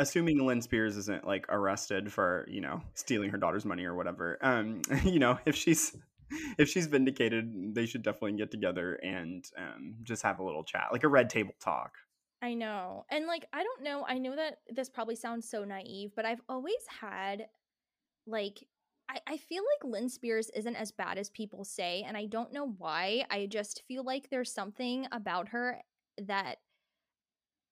Assuming 0.00 0.44
Lynne 0.44 0.62
Spears 0.62 0.96
isn't 0.96 1.26
like 1.26 1.46
arrested 1.50 2.12
for, 2.12 2.46
you 2.48 2.60
know, 2.60 2.80
stealing 2.94 3.30
her 3.30 3.38
daughter's 3.38 3.64
money 3.64 3.84
or 3.84 3.94
whatever. 3.94 4.38
Um, 4.40 4.82
you 5.04 5.18
know, 5.18 5.38
if 5.44 5.54
she's 5.54 5.96
if 6.58 6.68
she's 6.68 6.86
vindicated, 6.86 7.74
they 7.74 7.86
should 7.86 8.02
definitely 8.02 8.32
get 8.32 8.50
together 8.50 8.94
and 8.94 9.44
um 9.58 9.96
just 10.02 10.22
have 10.22 10.38
a 10.38 10.42
little 10.42 10.64
chat, 10.64 10.88
like 10.90 11.04
a 11.04 11.08
red 11.08 11.30
table 11.30 11.54
talk. 11.60 11.92
I 12.42 12.54
know. 12.54 13.04
And 13.10 13.26
like 13.26 13.46
I 13.52 13.62
don't 13.62 13.82
know, 13.82 14.04
I 14.08 14.18
know 14.18 14.34
that 14.34 14.58
this 14.68 14.88
probably 14.88 15.16
sounds 15.16 15.48
so 15.48 15.64
naive, 15.64 16.12
but 16.16 16.24
I've 16.24 16.40
always 16.48 16.80
had 17.00 17.46
like 18.26 18.66
I, 19.10 19.20
I 19.26 19.36
feel 19.36 19.62
like 19.62 19.92
Lynne 19.92 20.08
Spears 20.08 20.50
isn't 20.54 20.76
as 20.76 20.92
bad 20.92 21.18
as 21.18 21.30
people 21.30 21.64
say, 21.64 22.04
and 22.06 22.16
I 22.16 22.26
don't 22.26 22.52
know 22.52 22.74
why. 22.78 23.26
I 23.30 23.46
just 23.46 23.82
feel 23.86 24.04
like 24.04 24.30
there's 24.30 24.52
something 24.52 25.06
about 25.12 25.48
her 25.48 25.80
that 26.26 26.56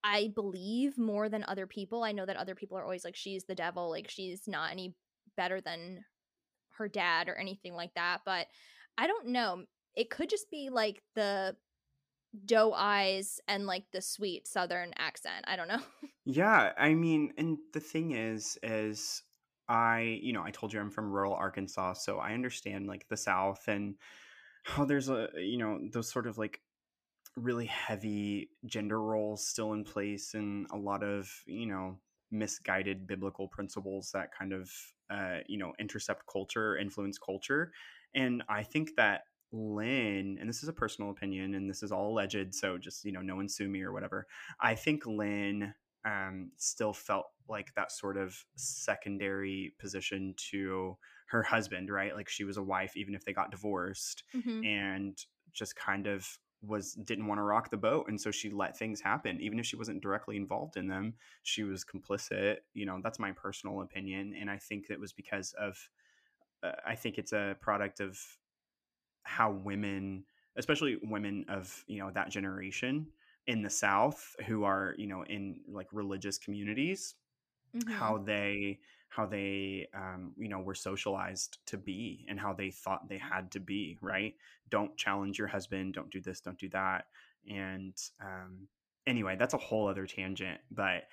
I 0.04 0.32
believe 0.34 0.98
more 0.98 1.28
than 1.28 1.44
other 1.48 1.66
people. 1.66 2.04
I 2.04 2.12
know 2.12 2.26
that 2.26 2.36
other 2.36 2.54
people 2.54 2.78
are 2.78 2.84
always 2.84 3.04
like, 3.04 3.16
she's 3.16 3.44
the 3.44 3.54
devil, 3.54 3.90
like 3.90 4.08
she's 4.08 4.46
not 4.46 4.70
any 4.70 4.94
better 5.36 5.60
than 5.60 6.04
her 6.76 6.88
dad 6.88 7.28
or 7.28 7.36
anything 7.36 7.74
like 7.74 7.94
that. 7.94 8.20
But 8.24 8.46
I 8.96 9.06
don't 9.06 9.28
know. 9.28 9.64
It 9.94 10.10
could 10.10 10.30
just 10.30 10.50
be 10.50 10.70
like 10.70 11.02
the 11.14 11.56
doe 12.44 12.72
eyes 12.72 13.40
and 13.48 13.66
like 13.66 13.84
the 13.92 14.02
sweet 14.02 14.46
southern 14.46 14.92
accent. 14.98 15.44
I 15.46 15.56
don't 15.56 15.68
know. 15.68 15.80
Yeah, 16.30 16.72
I 16.76 16.92
mean, 16.92 17.32
and 17.38 17.56
the 17.72 17.80
thing 17.80 18.10
is, 18.10 18.58
is 18.62 19.22
I, 19.66 20.18
you 20.20 20.34
know, 20.34 20.42
I 20.42 20.50
told 20.50 20.74
you 20.74 20.78
I'm 20.78 20.90
from 20.90 21.10
rural 21.10 21.32
Arkansas, 21.32 21.94
so 21.94 22.18
I 22.18 22.34
understand 22.34 22.86
like 22.86 23.08
the 23.08 23.16
South 23.16 23.66
and 23.66 23.94
how 24.62 24.84
there's 24.84 25.08
a, 25.08 25.30
you 25.36 25.56
know, 25.56 25.78
those 25.90 26.12
sort 26.12 26.26
of 26.26 26.36
like 26.36 26.60
really 27.38 27.66
heavy 27.66 28.50
gender 28.66 29.00
roles 29.00 29.46
still 29.46 29.72
in 29.72 29.84
place 29.84 30.34
and 30.34 30.66
a 30.72 30.76
lot 30.76 31.02
of, 31.02 31.30
you 31.46 31.66
know, 31.66 31.98
misguided 32.30 33.06
biblical 33.06 33.48
principles 33.48 34.10
that 34.12 34.30
kind 34.36 34.52
of, 34.52 34.70
uh, 35.10 35.38
you 35.46 35.58
know, 35.58 35.72
intercept 35.78 36.24
culture, 36.30 36.76
influence 36.76 37.18
culture. 37.18 37.72
And 38.14 38.42
I 38.48 38.62
think 38.62 38.90
that 38.96 39.22
Lynne, 39.52 40.36
and 40.38 40.48
this 40.48 40.62
is 40.62 40.68
a 40.68 40.74
personal 40.74 41.10
opinion 41.10 41.54
and 41.54 41.68
this 41.70 41.82
is 41.82 41.90
all 41.92 42.10
alleged, 42.12 42.54
so 42.54 42.76
just, 42.76 43.04
you 43.04 43.12
know, 43.12 43.22
no 43.22 43.36
one 43.36 43.48
sue 43.48 43.68
me 43.68 43.82
or 43.82 43.92
whatever. 43.92 44.26
I 44.60 44.74
think 44.74 45.06
Lynne 45.06 45.74
um, 46.04 46.50
still 46.56 46.92
felt 46.92 47.26
like 47.48 47.74
that 47.74 47.92
sort 47.92 48.16
of 48.16 48.36
secondary 48.56 49.74
position 49.78 50.34
to 50.50 50.96
her 51.28 51.42
husband, 51.42 51.90
right? 51.90 52.14
Like 52.14 52.28
she 52.28 52.44
was 52.44 52.56
a 52.56 52.62
wife, 52.62 52.96
even 52.96 53.14
if 53.14 53.24
they 53.24 53.32
got 53.32 53.50
divorced, 53.50 54.24
Mhm. 54.34 54.64
and 54.66 55.18
just 55.52 55.76
kind 55.76 56.06
of 56.06 56.38
was 56.62 56.94
didn't 56.94 57.26
want 57.26 57.38
to 57.38 57.42
rock 57.42 57.70
the 57.70 57.76
boat 57.76 58.06
and 58.08 58.20
so 58.20 58.30
she 58.30 58.50
let 58.50 58.76
things 58.76 59.00
happen 59.00 59.40
even 59.40 59.58
if 59.58 59.66
she 59.66 59.76
wasn't 59.76 60.02
directly 60.02 60.36
involved 60.36 60.76
in 60.76 60.88
them 60.88 61.14
she 61.42 61.62
was 61.62 61.84
complicit 61.84 62.58
you 62.74 62.84
know 62.84 63.00
that's 63.02 63.18
my 63.18 63.30
personal 63.32 63.80
opinion 63.82 64.34
and 64.38 64.50
i 64.50 64.56
think 64.58 64.86
it 64.90 64.98
was 64.98 65.12
because 65.12 65.52
of 65.58 65.78
uh, 66.64 66.72
i 66.86 66.94
think 66.94 67.18
it's 67.18 67.32
a 67.32 67.56
product 67.60 68.00
of 68.00 68.18
how 69.22 69.50
women 69.50 70.24
especially 70.56 70.98
women 71.02 71.44
of 71.48 71.84
you 71.86 71.98
know 71.98 72.10
that 72.10 72.30
generation 72.30 73.06
in 73.46 73.62
the 73.62 73.70
south 73.70 74.34
who 74.46 74.64
are 74.64 74.94
you 74.98 75.06
know 75.06 75.22
in 75.24 75.60
like 75.68 75.86
religious 75.92 76.38
communities 76.38 77.14
Mhm. 77.74 77.88
how 77.98 78.18
they 78.18 78.78
how 79.08 79.26
they 79.26 79.88
um, 79.94 80.32
you 80.38 80.48
know 80.48 80.60
were 80.60 80.74
socialized 80.74 81.58
to 81.66 81.76
be 81.76 82.26
and 82.28 82.38
how 82.38 82.52
they 82.52 82.70
thought 82.70 83.08
they 83.08 83.18
had 83.18 83.50
to 83.52 83.60
be 83.60 83.98
right? 84.02 84.34
Don't 84.70 84.96
challenge 84.96 85.38
your 85.38 85.48
husband 85.48 85.94
don't 85.94 86.10
do 86.10 86.20
this 86.20 86.40
don't 86.40 86.58
do 86.58 86.68
that. 86.70 87.06
And 87.48 87.94
um, 88.20 88.68
anyway 89.06 89.36
that's 89.38 89.54
a 89.54 89.58
whole 89.58 89.88
other 89.88 90.06
tangent 90.06 90.60
but 90.70 91.04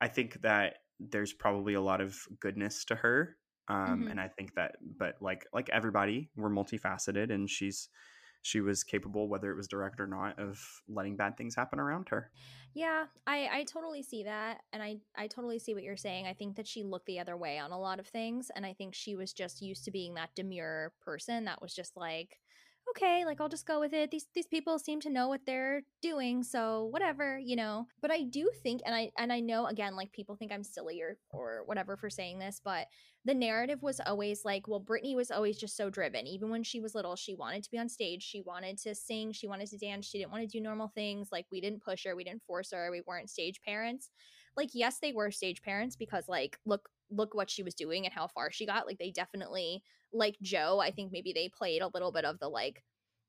i 0.00 0.08
think 0.08 0.40
that 0.42 0.78
there's 0.98 1.32
probably 1.32 1.74
a 1.74 1.80
lot 1.80 2.00
of 2.00 2.16
goodness 2.40 2.84
to 2.84 2.96
her 2.96 3.36
um, 3.68 4.06
Mhm. 4.06 4.10
and 4.10 4.20
i 4.20 4.26
think 4.26 4.54
that 4.54 4.76
but 4.98 5.14
like 5.20 5.46
like 5.52 5.68
everybody 5.70 6.30
we're 6.36 6.50
multifaceted 6.50 7.32
and 7.32 7.48
she's 7.48 7.88
she 8.44 8.60
was 8.60 8.84
capable 8.84 9.26
whether 9.26 9.50
it 9.50 9.56
was 9.56 9.66
direct 9.66 9.98
or 9.98 10.06
not 10.06 10.38
of 10.38 10.60
letting 10.86 11.16
bad 11.16 11.36
things 11.36 11.54
happen 11.54 11.80
around 11.80 12.08
her 12.10 12.30
Yeah, 12.74 13.06
I 13.26 13.48
I 13.52 13.64
totally 13.64 14.02
see 14.02 14.24
that 14.24 14.62
and 14.72 14.82
I 14.82 14.98
I 15.16 15.28
totally 15.28 15.58
see 15.58 15.74
what 15.74 15.84
you're 15.84 15.96
saying. 15.96 16.26
I 16.26 16.34
think 16.34 16.56
that 16.56 16.66
she 16.66 16.82
looked 16.82 17.06
the 17.06 17.20
other 17.20 17.36
way 17.36 17.58
on 17.58 17.70
a 17.70 17.78
lot 17.78 18.00
of 18.00 18.06
things 18.06 18.50
and 18.54 18.66
I 18.66 18.72
think 18.72 18.94
she 18.94 19.16
was 19.16 19.32
just 19.32 19.62
used 19.62 19.84
to 19.84 19.90
being 19.90 20.14
that 20.14 20.34
demure 20.34 20.92
person 21.00 21.44
that 21.44 21.62
was 21.62 21.72
just 21.72 21.96
like 21.96 22.40
okay, 22.90 23.24
like 23.24 23.40
I'll 23.40 23.48
just 23.48 23.66
go 23.66 23.80
with 23.80 23.92
it. 23.92 24.10
These 24.10 24.26
these 24.34 24.46
people 24.46 24.78
seem 24.78 25.00
to 25.00 25.10
know 25.10 25.28
what 25.28 25.40
they're 25.46 25.82
doing, 26.02 26.42
so 26.42 26.84
whatever, 26.90 27.38
you 27.38 27.56
know. 27.56 27.86
But 28.00 28.10
I 28.10 28.22
do 28.22 28.50
think 28.62 28.82
and 28.86 28.94
I 28.94 29.10
and 29.18 29.32
I 29.32 29.40
know 29.40 29.66
again 29.66 29.96
like 29.96 30.12
people 30.12 30.36
think 30.36 30.52
I'm 30.52 30.62
silly 30.64 31.00
or 31.00 31.18
or 31.30 31.62
whatever 31.66 31.96
for 31.96 32.10
saying 32.10 32.38
this, 32.38 32.60
but 32.62 32.86
the 33.24 33.34
narrative 33.34 33.82
was 33.82 34.00
always 34.06 34.44
like, 34.44 34.68
well, 34.68 34.80
Britney 34.82 35.16
was 35.16 35.30
always 35.30 35.56
just 35.58 35.76
so 35.76 35.88
driven. 35.88 36.26
Even 36.26 36.50
when 36.50 36.62
she 36.62 36.80
was 36.80 36.94
little, 36.94 37.16
she 37.16 37.34
wanted 37.34 37.64
to 37.64 37.70
be 37.70 37.78
on 37.78 37.88
stage, 37.88 38.22
she 38.22 38.42
wanted 38.42 38.76
to 38.78 38.94
sing, 38.94 39.32
she 39.32 39.48
wanted 39.48 39.68
to 39.68 39.78
dance, 39.78 40.06
she 40.06 40.18
didn't 40.18 40.30
want 40.32 40.42
to 40.42 40.58
do 40.58 40.60
normal 40.62 40.88
things. 40.88 41.28
Like, 41.32 41.46
we 41.50 41.60
didn't 41.62 41.82
push 41.82 42.04
her, 42.04 42.14
we 42.14 42.24
didn't 42.24 42.42
force 42.46 42.72
her, 42.72 42.90
we 42.90 43.00
weren't 43.06 43.30
stage 43.30 43.62
parents. 43.62 44.10
Like, 44.56 44.70
yes, 44.74 44.98
they 44.98 45.12
were 45.12 45.30
stage 45.30 45.62
parents 45.62 45.96
because, 45.96 46.28
like, 46.28 46.58
look, 46.66 46.88
look 47.10 47.34
what 47.34 47.50
she 47.50 47.62
was 47.62 47.74
doing 47.74 48.04
and 48.04 48.14
how 48.14 48.26
far 48.28 48.50
she 48.52 48.66
got. 48.66 48.86
Like, 48.86 48.98
they 48.98 49.10
definitely, 49.10 49.82
like 50.14 50.36
Joe, 50.42 50.80
I 50.80 50.90
think 50.90 51.12
maybe 51.12 51.32
they 51.32 51.48
played 51.48 51.82
a 51.82 51.90
little 51.92 52.12
bit 52.12 52.24
of 52.24 52.38
the 52.38 52.48
like, 52.48 52.82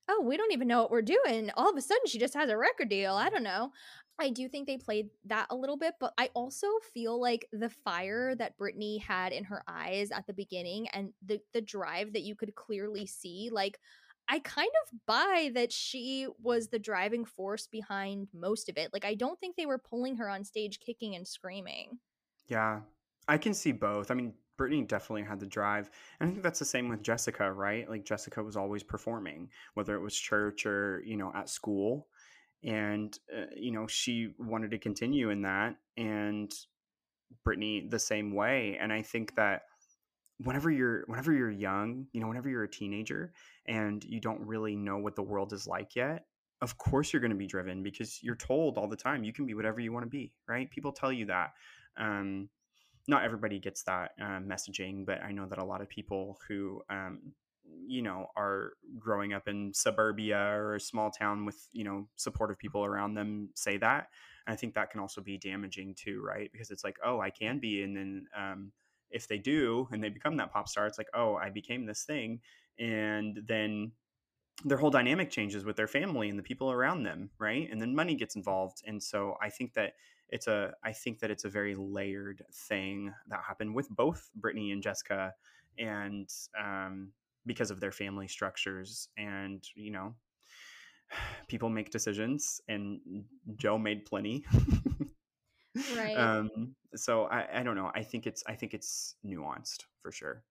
oh, 0.08 0.22
we 0.22 0.38
don't 0.38 0.54
even 0.54 0.68
know 0.68 0.82
what 0.82 0.92
we're 0.92 1.02
doing. 1.02 1.52
All 1.58 1.70
of 1.70 1.78
a 1.78 1.82
sudden, 1.82 2.06
she 2.08 2.20
just 2.20 2.36
has 2.36 2.50
a 2.50 2.58
record 2.58 2.90
deal. 2.90 3.16
I 3.16 3.30
don't 3.30 3.44
know. 3.44 3.72
I 4.18 4.30
do 4.30 4.48
think 4.48 4.66
they 4.66 4.78
played 4.78 5.10
that 5.26 5.48
a 5.50 5.56
little 5.56 5.78
bit, 5.78 5.96
but 6.00 6.14
I 6.18 6.30
also 6.34 6.68
feel 6.94 7.20
like 7.20 7.48
the 7.52 7.70
fire 7.70 8.34
that 8.36 8.58
Britney 8.58 9.02
had 9.02 9.34
in 9.34 9.44
her 9.46 9.62
eyes 9.68 10.10
at 10.12 10.26
the 10.26 10.34
beginning 10.34 10.88
and 10.90 11.12
the 11.26 11.40
the 11.54 11.62
drive 11.62 12.14
that 12.14 12.22
you 12.22 12.36
could 12.36 12.56
clearly 12.56 13.06
see, 13.08 13.50
like 13.52 13.78
I 14.28 14.40
kind 14.40 14.72
of 14.84 15.00
buy 15.06 15.52
that 15.54 15.72
she 15.72 16.28
was 16.42 16.70
the 16.70 16.80
driving 16.80 17.26
force 17.26 17.68
behind 17.68 18.28
most 18.34 18.70
of 18.70 18.78
it. 18.78 18.92
Like 18.94 19.06
I 19.06 19.16
don't 19.16 19.40
think 19.40 19.56
they 19.56 19.66
were 19.66 19.78
pulling 19.78 20.16
her 20.18 20.30
on 20.30 20.44
stage 20.44 20.80
kicking 20.80 21.16
and 21.16 21.28
screaming. 21.28 22.00
Yeah, 22.48 22.82
I 23.28 23.38
can 23.38 23.54
see 23.54 23.72
both. 23.72 24.12
I 24.12 24.14
mean, 24.14 24.34
Britney 24.58 24.88
definitely 24.88 25.24
had 25.24 25.40
the 25.40 25.46
drive. 25.46 25.90
And 26.20 26.30
I 26.30 26.32
think 26.32 26.44
that's 26.44 26.60
the 26.60 26.66
same 26.66 26.90
with 26.90 27.04
Jessica, 27.04 27.52
right? 27.52 27.90
Like 27.90 28.06
Jessica 28.06 28.44
was 28.44 28.56
always 28.56 28.84
performing, 28.84 29.50
whether 29.74 29.96
it 29.96 30.02
was 30.02 30.16
church 30.16 30.66
or, 30.66 31.02
you 31.06 31.18
know, 31.18 31.32
at 31.36 31.50
school. 31.50 32.08
And, 32.64 33.18
uh, 33.36 33.46
you 33.56 33.72
know, 33.72 33.88
she 33.88 34.34
wanted 34.40 34.72
to 34.72 34.78
continue 34.78 35.30
in 35.30 35.44
that. 35.44 35.76
And 35.98 36.52
Britney 37.46 37.90
the 37.90 38.00
same 38.00 38.34
way. 38.34 38.78
And 38.80 38.92
I 38.92 39.02
think 39.02 39.36
that 39.36 39.64
whenever 40.44 40.70
you're 40.70 41.04
whenever 41.08 41.34
you're 41.34 41.52
young, 41.52 42.08
you 42.12 42.22
know, 42.22 42.28
whenever 42.28 42.50
you're 42.50 42.64
a 42.64 42.70
teenager 42.70 43.34
and 43.68 44.04
you 44.04 44.20
don't 44.20 44.42
really 44.42 44.76
know 44.76 44.98
what 44.98 45.16
the 45.16 45.24
world 45.24 45.54
is 45.54 45.68
like 45.68 45.96
yet, 45.96 46.26
of 46.62 46.78
course 46.78 47.12
you're 47.12 47.22
going 47.22 47.32
to 47.32 47.38
be 47.38 47.48
driven 47.48 47.84
because 47.84 48.20
you're 48.22 48.36
told 48.36 48.78
all 48.78 48.88
the 48.88 48.96
time 48.96 49.24
you 49.24 49.34
can 49.34 49.46
be 49.46 49.54
whatever 49.54 49.80
you 49.80 49.92
want 49.92 50.04
to 50.04 50.10
be, 50.10 50.34
right? 50.48 50.70
People 50.72 50.92
tell 50.92 51.12
you 51.12 51.26
that. 51.28 51.52
Um, 51.98 52.50
not 53.08 53.24
everybody 53.24 53.60
gets 53.60 53.84
that 53.84 54.12
uh, 54.22 54.40
messaging, 54.40 55.06
but 55.06 55.22
I 55.22 55.32
know 55.32 55.46
that 55.48 55.60
a 55.60 55.66
lot 55.66 55.82
of 55.82 55.90
people 55.90 56.40
who, 56.48 56.82
um, 56.90 57.34
you 57.88 58.02
know, 58.02 58.28
are 58.36 58.74
growing 58.98 59.34
up 59.34 59.48
in 59.48 59.74
suburbia 59.74 60.38
or 60.38 60.76
a 60.76 60.80
small 60.80 61.12
town 61.12 61.46
with, 61.46 61.68
you 61.72 61.84
know, 61.84 62.08
supportive 62.16 62.58
people 62.58 62.84
around 62.84 63.14
them 63.14 63.50
say 63.56 63.78
that. 63.78 64.08
And 64.46 64.54
I 64.54 64.56
think 64.56 64.74
that 64.76 64.92
can 64.92 65.00
also 65.00 65.22
be 65.22 65.38
damaging 65.38 65.96
too, 65.96 66.22
right? 66.24 66.50
Because 66.52 66.72
it's 66.72 66.84
like, 66.84 66.98
oh, 67.04 67.20
I 67.20 67.30
can 67.30 67.60
be. 67.60 67.84
And 67.84 67.96
then 67.96 68.26
um, 68.36 68.72
if 69.12 69.28
they 69.28 69.38
do 69.38 69.88
and 69.92 70.04
they 70.04 70.10
become 70.10 70.38
that 70.38 70.52
pop 70.52 70.68
star, 70.68 70.88
it's 70.88 70.98
like, 70.98 71.10
oh, 71.14 71.36
I 71.36 71.50
became 71.50 71.86
this 71.86 72.04
thing. 72.04 72.40
And 72.80 73.40
then 73.48 73.92
their 74.64 74.78
whole 74.78 74.90
dynamic 74.90 75.30
changes 75.30 75.66
with 75.66 75.76
their 75.76 75.88
family 75.88 76.30
and 76.30 76.40
the 76.40 76.44
people 76.44 76.72
around 76.72 77.04
them, 77.04 77.30
right? 77.40 77.68
And 77.70 77.82
then 77.82 77.96
money 77.96 78.16
gets 78.16 78.36
involved. 78.36 78.82
And 78.86 79.02
so 79.02 79.36
I 79.42 79.50
think 79.50 79.74
that 79.74 79.94
it's 80.30 80.48
a 80.48 80.74
I 80.84 80.92
think 80.92 81.20
that 81.20 81.32
it's 81.32 81.46
a 81.46 81.50
very 81.50 81.76
layered 81.76 82.44
thing 82.52 83.14
that 83.30 83.42
happened 83.48 83.76
with 83.76 83.90
both 83.90 84.30
Britney 84.40 84.72
and 84.72 84.82
Jessica 84.82 85.34
and 85.78 86.30
um 86.60 87.12
because 87.46 87.70
of 87.72 87.80
their 87.80 87.92
family 87.92 88.28
structures 88.28 89.10
and 89.18 89.64
you 89.76 89.92
know 89.92 90.16
people 91.48 91.70
make 91.70 91.92
decisions 91.92 92.62
and 92.68 93.00
Joe 93.58 93.78
made 93.78 94.06
plenty. 94.06 94.46
Right. 95.94 96.16
um 96.16 96.74
so 96.96 97.26
I, 97.26 97.60
I 97.60 97.64
don't 97.64 97.76
know. 97.76 97.92
I 97.94 98.02
think 98.02 98.26
it's 98.26 98.44
I 98.48 98.56
think 98.56 98.74
it's 98.74 99.16
nuanced 99.26 99.84
for 100.02 100.12
sure. 100.12 100.44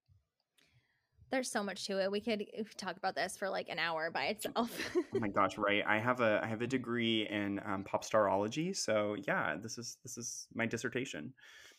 There's 1.34 1.50
so 1.50 1.64
much 1.64 1.86
to 1.88 2.00
it. 2.00 2.12
We 2.12 2.20
could 2.20 2.46
talk 2.76 2.96
about 2.96 3.16
this 3.16 3.36
for 3.36 3.50
like 3.50 3.68
an 3.68 3.80
hour 3.80 4.08
by 4.08 4.26
itself. 4.26 4.70
oh 4.96 5.18
my 5.18 5.26
gosh, 5.26 5.58
right. 5.58 5.82
I 5.84 5.98
have 5.98 6.20
a 6.20 6.40
I 6.40 6.46
have 6.46 6.62
a 6.62 6.66
degree 6.68 7.26
in 7.28 7.60
um, 7.66 7.82
pop 7.82 8.04
starology, 8.04 8.76
so 8.76 9.16
yeah, 9.26 9.56
this 9.60 9.76
is 9.76 9.96
this 10.04 10.16
is 10.16 10.46
my 10.54 10.64
dissertation. 10.64 11.32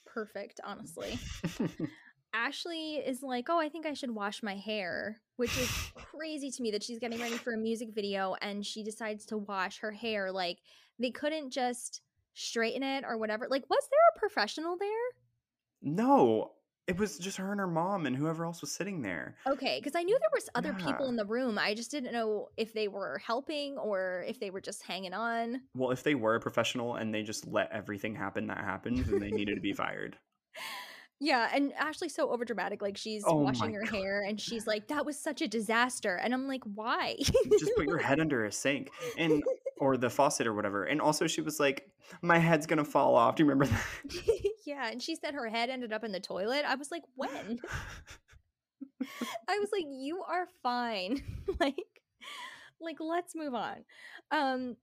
Perfect, 0.06 0.60
honestly. 0.62 1.18
Ashlee 2.36 3.02
is 3.08 3.24
like, 3.24 3.46
"Oh, 3.50 3.58
I 3.58 3.70
think 3.70 3.86
I 3.86 3.94
should 3.94 4.12
wash 4.12 4.44
my 4.44 4.58
hair," 4.58 5.22
which 5.38 5.58
is 5.58 5.72
crazy 5.96 6.52
to 6.52 6.62
me 6.62 6.72
that 6.72 6.84
she's 6.84 7.00
getting 7.00 7.22
ready 7.22 7.38
for 7.38 7.54
a 7.54 7.58
music 7.58 7.96
video 7.96 8.36
and 8.42 8.66
she 8.66 8.84
decides 8.84 9.26
to 9.28 9.38
wash 9.38 9.80
her 9.80 9.92
hair. 9.92 10.34
Like 10.34 10.58
they 11.00 11.12
couldn't 11.12 11.52
just 11.52 12.02
straighten 12.34 12.84
it 12.84 13.06
or 13.08 13.18
whatever. 13.18 13.48
Like 13.50 13.64
was 13.70 13.88
there 13.90 14.18
a 14.18 14.20
professional 14.20 14.76
there? 14.78 14.90
No, 15.82 16.52
it 16.88 16.98
was 16.98 17.18
just 17.18 17.38
her 17.38 17.52
and 17.52 17.60
her 17.60 17.68
mom 17.68 18.06
and 18.06 18.16
whoever 18.16 18.46
else 18.46 18.62
was 18.62 18.72
sitting 18.72 19.02
there. 19.02 19.36
Okay, 19.48 19.80
because 19.80 19.96
I 19.96 20.04
knew 20.04 20.18
there 20.20 20.30
was 20.34 20.50
other 20.54 20.74
people 20.74 21.10
in 21.10 21.16
the 21.16 21.26
room. 21.26 21.58
I 21.58 21.74
just 21.74 21.90
didn't 21.90 22.14
know 22.14 22.50
if 22.58 22.74
they 22.74 22.88
were 22.88 23.20
helping 23.26 23.78
or 23.78 24.24
if 24.28 24.40
they 24.40 24.52
were 24.52 24.62
just 24.62 24.84
hanging 24.84 25.14
on. 25.14 25.62
Well, 25.76 25.92
if 25.92 26.04
they 26.04 26.14
were 26.14 26.36
a 26.36 26.40
professional 26.40 26.96
and 26.96 27.14
they 27.14 27.24
just 27.24 27.48
let 27.48 27.72
everything 27.72 28.14
happen 28.14 28.48
that 28.48 28.60
happened, 28.60 29.00
then 29.06 29.20
they 29.20 29.32
needed 29.32 29.56
to 29.56 29.62
be 29.62 29.74
fired. 29.74 30.18
Yeah, 31.22 31.50
and 31.54 31.72
Ashlee's 31.80 32.14
so 32.14 32.28
overdramatic. 32.28 32.82
Like 32.82 32.98
she's 32.98 33.24
Oh 33.26 33.36
washing 33.38 33.74
her 33.74 33.86
hair 33.86 34.24
and 34.24 34.40
she's 34.40 34.68
like, 34.68 34.90
"That 34.90 35.06
was 35.06 35.18
such 35.18 35.42
a 35.42 35.48
disaster," 35.48 36.18
and 36.18 36.34
I'm 36.34 36.46
like, 36.46 36.62
"Why?" 36.66 37.16
just 37.18 37.72
put 37.78 37.88
your 37.88 38.00
head 38.00 38.20
under 38.20 38.44
a 38.44 38.52
sink 38.52 38.90
and 39.18 39.42
or 39.78 39.98
the 39.98 40.10
faucet 40.10 40.48
or 40.48 40.54
whatever. 40.54 40.84
And 40.84 41.02
also 41.02 41.28
she 41.28 41.42
was 41.42 41.60
like, 41.60 41.90
My 42.22 42.38
head's 42.38 42.66
gonna 42.66 42.86
fall 42.86 43.16
off. 43.16 43.36
Do 43.36 43.44
you 43.44 43.50
remember 43.50 43.74
that? 43.74 44.42
yeah, 44.66 44.90
and 44.90 45.02
she 45.02 45.16
said 45.16 45.34
her 45.34 45.48
head 45.48 45.70
ended 45.70 45.94
up 45.94 46.04
in 46.04 46.12
the 46.12 46.20
toilet. 46.20 46.66
I 46.66 46.76
was 46.76 46.92
like, 46.92 47.04
"When?" 47.16 47.60
I 49.48 49.60
was 49.60 49.70
like, 49.72 49.86
"You 49.88 50.24
are 50.28 50.48
fine." 50.64 51.22
like 51.60 51.76
like 52.82 52.98
let's 53.00 53.36
move 53.36 53.54
on. 53.54 53.86
Um 54.32 54.78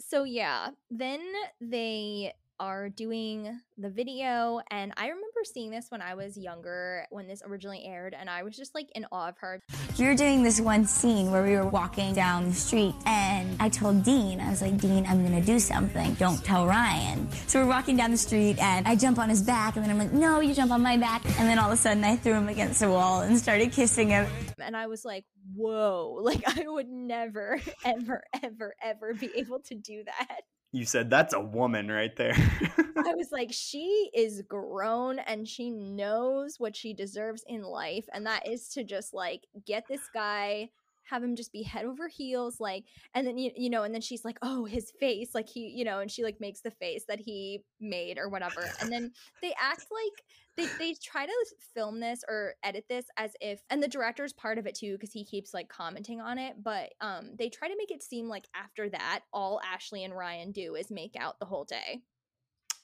so 0.00 0.24
yeah, 0.24 0.70
then 0.90 1.20
they 1.60 2.32
are 2.60 2.88
doing 2.88 3.60
the 3.78 3.90
video 3.90 4.60
and 4.70 4.92
I 4.96 5.08
remember 5.08 5.33
seeing 5.44 5.70
this 5.70 5.86
when 5.90 6.02
I 6.02 6.14
was 6.14 6.36
younger 6.36 7.06
when 7.10 7.26
this 7.26 7.42
originally 7.46 7.84
aired 7.84 8.14
and 8.18 8.28
I 8.28 8.42
was 8.42 8.56
just 8.56 8.74
like 8.74 8.88
in 8.94 9.06
awe 9.12 9.28
of 9.28 9.38
her. 9.38 9.60
You're 9.96 10.16
doing 10.16 10.42
this 10.42 10.60
one 10.60 10.86
scene 10.86 11.30
where 11.30 11.42
we 11.42 11.52
were 11.56 11.66
walking 11.66 12.14
down 12.14 12.48
the 12.48 12.54
street, 12.54 12.94
and 13.06 13.56
I 13.60 13.68
told 13.68 14.04
Dean, 14.04 14.40
I 14.40 14.50
was 14.50 14.62
like, 14.62 14.78
Dean, 14.78 15.06
I'm 15.06 15.22
gonna 15.22 15.40
do 15.40 15.58
something. 15.58 16.14
Don't 16.14 16.42
tell 16.44 16.66
Ryan. 16.66 17.28
So 17.46 17.60
we're 17.60 17.68
walking 17.68 17.96
down 17.96 18.10
the 18.10 18.16
street, 18.16 18.58
and 18.58 18.86
I 18.88 18.96
jump 18.96 19.18
on 19.18 19.28
his 19.28 19.42
back, 19.42 19.76
and 19.76 19.84
then 19.84 19.90
I'm 19.90 19.98
like, 19.98 20.12
No, 20.12 20.40
you 20.40 20.54
jump 20.54 20.72
on 20.72 20.82
my 20.82 20.96
back. 20.96 21.24
And 21.38 21.48
then 21.48 21.58
all 21.58 21.68
of 21.68 21.74
a 21.74 21.76
sudden, 21.76 22.04
I 22.04 22.16
threw 22.16 22.34
him 22.34 22.48
against 22.48 22.80
the 22.80 22.90
wall 22.90 23.20
and 23.22 23.38
started 23.38 23.72
kissing 23.72 24.08
him. 24.08 24.26
and 24.58 24.76
I 24.76 24.86
was 24.86 25.04
like, 25.04 25.24
whoa, 25.54 26.18
like 26.22 26.42
I 26.46 26.66
would 26.66 26.88
never, 26.88 27.60
ever, 27.84 28.24
ever, 28.42 28.74
ever 28.82 29.14
be 29.14 29.30
able 29.36 29.60
to 29.60 29.74
do 29.74 30.04
that. 30.04 30.40
You 30.74 30.84
said 30.84 31.08
that's 31.08 31.32
a 31.32 31.40
woman 31.40 31.88
right 31.88 32.16
there. 32.16 32.34
I 32.34 33.14
was 33.14 33.30
like, 33.30 33.50
she 33.52 34.10
is 34.12 34.42
grown 34.42 35.20
and 35.20 35.46
she 35.46 35.70
knows 35.70 36.58
what 36.58 36.74
she 36.74 36.92
deserves 36.92 37.44
in 37.46 37.62
life. 37.62 38.06
And 38.12 38.26
that 38.26 38.48
is 38.48 38.66
to 38.70 38.82
just 38.82 39.14
like 39.14 39.46
get 39.64 39.84
this 39.88 40.10
guy, 40.12 40.70
have 41.04 41.22
him 41.22 41.36
just 41.36 41.52
be 41.52 41.62
head 41.62 41.84
over 41.84 42.08
heels, 42.08 42.60
like, 42.60 42.84
and 43.14 43.26
then, 43.26 43.38
you, 43.38 43.50
you 43.56 43.70
know, 43.70 43.82
and 43.82 43.94
then 43.94 44.00
she's 44.00 44.24
like, 44.24 44.38
oh, 44.42 44.64
his 44.64 44.90
face, 44.98 45.34
like 45.34 45.48
he, 45.48 45.68
you 45.68 45.84
know, 45.84 46.00
and 46.00 46.10
she 46.10 46.24
like 46.24 46.40
makes 46.40 46.60
the 46.60 46.70
face 46.70 47.04
that 47.08 47.20
he 47.20 47.60
made 47.80 48.18
or 48.18 48.28
whatever. 48.28 48.64
And 48.80 48.90
then 48.90 49.12
they 49.42 49.54
act 49.60 49.86
like 49.90 50.24
they, 50.56 50.66
they 50.78 50.94
try 51.02 51.26
to 51.26 51.46
film 51.74 52.00
this 52.00 52.22
or 52.28 52.54
edit 52.62 52.84
this 52.88 53.06
as 53.16 53.32
if 53.40 53.60
and 53.70 53.82
the 53.82 53.88
director's 53.88 54.32
part 54.32 54.58
of 54.58 54.66
it 54.66 54.74
too 54.74 54.92
because 54.92 55.12
he 55.12 55.24
keeps 55.24 55.52
like 55.52 55.68
commenting 55.68 56.20
on 56.20 56.38
it 56.38 56.54
but 56.62 56.90
um 57.00 57.30
they 57.38 57.48
try 57.48 57.68
to 57.68 57.76
make 57.76 57.90
it 57.90 58.02
seem 58.02 58.28
like 58.28 58.44
after 58.54 58.88
that 58.88 59.20
all 59.32 59.60
ashlee 59.74 60.04
and 60.04 60.14
ryan 60.16 60.52
do 60.52 60.74
is 60.74 60.90
make 60.90 61.16
out 61.18 61.38
the 61.38 61.46
whole 61.46 61.64
day 61.64 62.00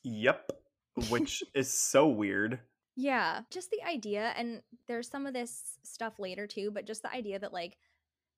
yep. 0.03 0.51
Which 1.09 1.43
is 1.55 1.73
so 1.73 2.09
weird. 2.09 2.59
yeah 2.97 3.43
just 3.51 3.71
the 3.71 3.83
idea 3.89 4.33
and 4.37 4.63
there's 4.89 5.09
some 5.09 5.27
of 5.27 5.33
this 5.33 5.79
stuff 5.85 6.19
later 6.19 6.47
too 6.47 6.71
but 6.73 6.87
just 6.87 7.03
the 7.03 7.13
idea 7.13 7.39
that 7.39 7.53
like 7.53 7.77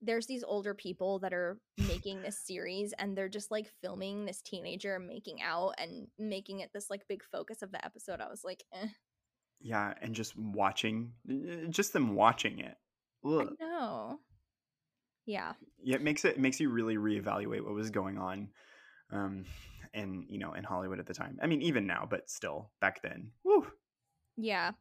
there's 0.02 0.26
these 0.26 0.44
older 0.44 0.74
people 0.74 1.20
that 1.20 1.32
are 1.32 1.58
making 1.88 2.20
this 2.22 2.38
series 2.46 2.92
and 2.98 3.16
they're 3.16 3.28
just 3.28 3.50
like 3.50 3.70
filming 3.80 4.24
this 4.24 4.42
teenager 4.42 4.98
making 4.98 5.40
out 5.42 5.74
and 5.78 6.08
making 6.18 6.60
it 6.60 6.70
this 6.74 6.90
like 6.90 7.06
big 7.08 7.22
focus 7.30 7.62
of 7.62 7.72
the 7.72 7.84
episode 7.84 8.20
i 8.20 8.28
was 8.28 8.42
like 8.44 8.62
eh. 8.74 8.88
Yeah, 9.62 9.94
and 10.02 10.14
just 10.14 10.36
watching 10.36 11.12
uh, 11.30 11.68
just 11.70 11.92
them 11.92 12.14
watching 12.14 12.58
it. 12.58 12.74
Ugh. 13.24 13.50
no 13.60 14.18
yeah 15.24 15.52
Yeah, 15.80 15.96
it 15.96 16.02
makes 16.02 16.24
it, 16.24 16.34
it 16.34 16.40
makes 16.40 16.58
you 16.58 16.68
really 16.68 16.96
reevaluate 16.96 17.64
what 17.64 17.72
was 17.72 17.90
going 17.90 18.18
on. 18.18 18.48
Um 19.12 19.44
and 19.94 20.24
you 20.28 20.38
know, 20.38 20.54
in 20.54 20.64
Hollywood 20.64 20.98
at 20.98 21.06
the 21.06 21.14
time. 21.14 21.38
I 21.40 21.46
mean, 21.46 21.62
even 21.62 21.86
now, 21.86 22.08
but 22.10 22.28
still 22.28 22.70
back 22.80 23.02
then. 23.02 23.30
Woo. 23.44 23.66
Yeah. 24.36 24.72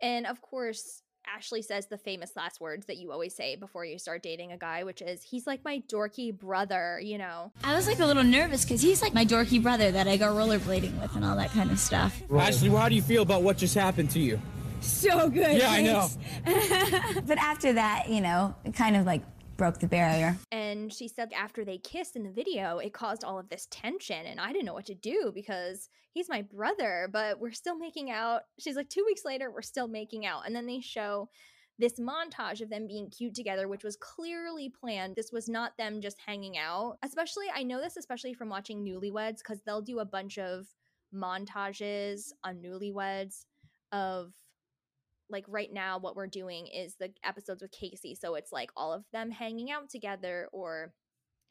And 0.00 0.26
of 0.26 0.40
course, 0.40 1.02
Ashlee 1.26 1.64
says 1.64 1.86
the 1.86 1.98
famous 1.98 2.36
last 2.36 2.60
words 2.60 2.86
that 2.86 2.96
you 2.96 3.12
always 3.12 3.34
say 3.34 3.56
before 3.56 3.84
you 3.84 3.98
start 3.98 4.22
dating 4.22 4.52
a 4.52 4.58
guy, 4.58 4.84
which 4.84 5.02
is, 5.02 5.22
he's 5.22 5.46
like 5.46 5.64
my 5.64 5.82
dorky 5.88 6.36
brother, 6.36 7.00
you 7.02 7.18
know? 7.18 7.52
I 7.64 7.74
was 7.74 7.86
like 7.86 8.00
a 8.00 8.06
little 8.06 8.24
nervous 8.24 8.64
because 8.64 8.82
he's 8.82 9.02
like 9.02 9.14
my 9.14 9.24
dorky 9.24 9.62
brother 9.62 9.90
that 9.90 10.08
I 10.08 10.16
go 10.16 10.26
rollerblading 10.26 11.00
with 11.00 11.14
and 11.14 11.24
all 11.24 11.36
that 11.36 11.50
kind 11.50 11.70
of 11.70 11.78
stuff. 11.78 12.22
Ashlee, 12.28 12.76
how 12.76 12.88
do 12.88 12.94
you 12.94 13.02
feel 13.02 13.22
about 13.22 13.42
what 13.42 13.56
just 13.56 13.74
happened 13.74 14.10
to 14.10 14.20
you? 14.20 14.40
So 14.80 15.30
good. 15.30 15.58
Yeah, 15.58 15.70
I 15.70 15.82
know. 15.82 16.08
but 17.26 17.38
after 17.38 17.74
that, 17.74 18.08
you 18.08 18.20
know, 18.20 18.54
kind 18.74 18.96
of 18.96 19.06
like 19.06 19.22
broke 19.56 19.78
the 19.78 19.86
barrier. 19.86 20.36
And 20.50 20.92
she 20.92 21.08
said 21.08 21.32
after 21.32 21.64
they 21.64 21.78
kissed 21.78 22.16
in 22.16 22.22
the 22.22 22.30
video, 22.30 22.78
it 22.78 22.92
caused 22.92 23.24
all 23.24 23.38
of 23.38 23.48
this 23.48 23.68
tension. 23.70 24.26
And 24.26 24.40
I 24.40 24.52
didn't 24.52 24.66
know 24.66 24.74
what 24.74 24.86
to 24.86 24.94
do 24.94 25.32
because 25.34 25.88
he's 26.12 26.28
my 26.28 26.42
brother, 26.42 27.08
but 27.12 27.40
we're 27.40 27.52
still 27.52 27.76
making 27.76 28.10
out. 28.10 28.42
She's 28.58 28.76
like, 28.76 28.88
two 28.88 29.04
weeks 29.06 29.24
later, 29.24 29.50
we're 29.50 29.62
still 29.62 29.88
making 29.88 30.26
out. 30.26 30.46
And 30.46 30.54
then 30.54 30.66
they 30.66 30.80
show 30.80 31.28
this 31.78 31.98
montage 31.98 32.60
of 32.60 32.70
them 32.70 32.86
being 32.86 33.10
cute 33.10 33.34
together, 33.34 33.66
which 33.66 33.84
was 33.84 33.96
clearly 33.96 34.68
planned. 34.68 35.16
This 35.16 35.32
was 35.32 35.48
not 35.48 35.76
them 35.78 36.00
just 36.00 36.18
hanging 36.24 36.58
out. 36.58 36.98
Especially, 37.02 37.46
I 37.54 37.62
know 37.62 37.80
this 37.80 37.96
especially 37.96 38.34
from 38.34 38.48
watching 38.48 38.84
Newlyweds 38.84 39.38
because 39.38 39.62
they'll 39.62 39.80
do 39.80 39.98
a 39.98 40.04
bunch 40.04 40.38
of 40.38 40.66
montages 41.14 42.32
on 42.44 42.56
Newlyweds 42.56 43.44
of 43.90 44.32
like 45.32 45.44
right 45.48 45.72
now 45.72 45.98
what 45.98 46.14
we're 46.14 46.26
doing 46.26 46.66
is 46.66 46.94
the 46.96 47.10
episodes 47.24 47.62
with 47.62 47.72
Casey. 47.72 48.14
So 48.14 48.34
it's 48.34 48.52
like 48.52 48.70
all 48.76 48.92
of 48.92 49.04
them 49.12 49.30
hanging 49.30 49.70
out 49.70 49.90
together 49.90 50.48
or 50.52 50.92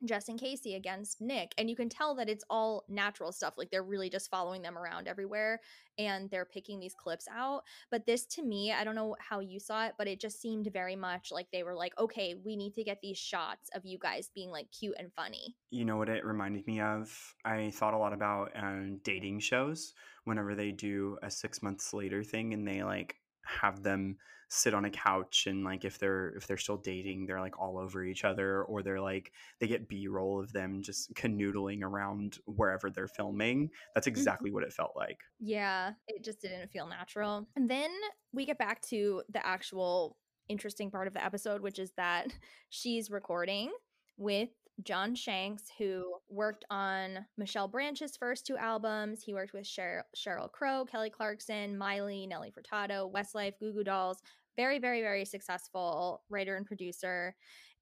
Jess 0.03 0.29
and 0.29 0.39
Casey 0.39 0.75
against 0.75 1.21
Nick. 1.21 1.53
And 1.57 1.69
you 1.69 1.75
can 1.75 1.89
tell 1.89 2.15
that 2.15 2.29
it's 2.29 2.43
all 2.49 2.85
natural 2.89 3.31
stuff. 3.31 3.53
Like 3.57 3.69
they're 3.69 3.83
really 3.83 4.09
just 4.09 4.29
following 4.29 4.61
them 4.61 4.77
around 4.77 5.07
everywhere 5.07 5.59
and 5.97 6.29
they're 6.29 6.45
picking 6.45 6.79
these 6.79 6.95
clips 6.95 7.27
out. 7.31 7.63
But 7.91 8.05
this 8.05 8.25
to 8.27 8.43
me, 8.43 8.71
I 8.71 8.83
don't 8.83 8.95
know 8.95 9.15
how 9.19 9.39
you 9.39 9.59
saw 9.59 9.85
it, 9.85 9.93
but 9.97 10.07
it 10.07 10.19
just 10.19 10.41
seemed 10.41 10.69
very 10.73 10.95
much 10.95 11.31
like 11.31 11.47
they 11.51 11.63
were 11.63 11.75
like, 11.75 11.93
okay, 11.99 12.33
we 12.33 12.55
need 12.55 12.73
to 12.75 12.83
get 12.83 12.99
these 13.01 13.17
shots 13.17 13.69
of 13.75 13.85
you 13.85 13.99
guys 13.99 14.31
being 14.33 14.49
like 14.49 14.71
cute 14.71 14.95
and 14.97 15.11
funny. 15.13 15.55
You 15.69 15.85
know 15.85 15.97
what 15.97 16.09
it 16.09 16.25
reminded 16.25 16.65
me 16.65 16.81
of? 16.81 17.35
I 17.45 17.71
thought 17.71 17.93
a 17.93 17.97
lot 17.97 18.13
about 18.13 18.51
um, 18.55 18.99
dating 19.03 19.39
shows 19.41 19.93
whenever 20.23 20.55
they 20.55 20.71
do 20.71 21.17
a 21.21 21.29
six 21.29 21.61
months 21.61 21.93
later 21.93 22.23
thing 22.23 22.53
and 22.53 22.67
they 22.67 22.83
like 22.83 23.15
have 23.43 23.83
them 23.83 24.17
sit 24.49 24.73
on 24.73 24.83
a 24.83 24.89
couch 24.89 25.47
and 25.47 25.63
like 25.63 25.85
if 25.85 25.97
they're 25.97 26.31
if 26.35 26.45
they're 26.45 26.57
still 26.57 26.75
dating 26.75 27.25
they're 27.25 27.39
like 27.39 27.57
all 27.57 27.77
over 27.77 28.03
each 28.03 28.25
other 28.25 28.63
or 28.63 28.83
they're 28.83 28.99
like 28.99 29.31
they 29.61 29.67
get 29.67 29.87
b-roll 29.87 30.41
of 30.41 30.51
them 30.51 30.81
just 30.81 31.13
canoodling 31.13 31.83
around 31.83 32.37
wherever 32.45 32.89
they're 32.89 33.07
filming 33.07 33.69
that's 33.95 34.07
mm-hmm. 34.07 34.17
exactly 34.17 34.51
what 34.51 34.63
it 34.63 34.73
felt 34.73 34.91
like 34.93 35.19
Yeah, 35.39 35.93
it 36.07 36.23
just 36.23 36.39
didn't 36.39 36.71
feel 36.71 36.87
natural. 36.87 37.47
And 37.55 37.69
then 37.69 37.89
we 38.31 38.45
get 38.45 38.59
back 38.59 38.81
to 38.89 39.23
the 39.29 39.45
actual 39.45 40.17
interesting 40.47 40.91
part 40.91 41.07
of 41.07 41.13
the 41.13 41.23
episode, 41.23 41.61
which 41.61 41.79
is 41.79 41.91
that 41.97 42.27
she's 42.69 43.09
recording 43.09 43.71
with 44.17 44.49
John 44.83 45.15
Shanks, 45.15 45.63
who 45.77 46.15
worked 46.29 46.65
on 46.69 47.25
Michelle 47.37 47.67
Branch's 47.67 48.17
first 48.17 48.45
two 48.45 48.57
albums. 48.57 49.21
He 49.23 49.33
worked 49.33 49.53
with 49.53 49.65
Sheryl, 49.65 50.03
Sheryl 50.15 50.51
Crow, 50.51 50.85
Kelly 50.85 51.09
Clarkson, 51.09 51.77
Miley, 51.77 52.25
Nelly 52.25 52.51
Furtado, 52.51 53.11
Westlife, 53.11 53.59
Goo 53.59 53.73
Goo 53.73 53.83
Dolls. 53.83 54.21
Very, 54.57 54.79
very, 54.79 55.01
very 55.01 55.25
successful 55.25 56.23
writer 56.29 56.55
and 56.55 56.65
producer. 56.65 57.35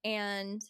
And 0.04 0.62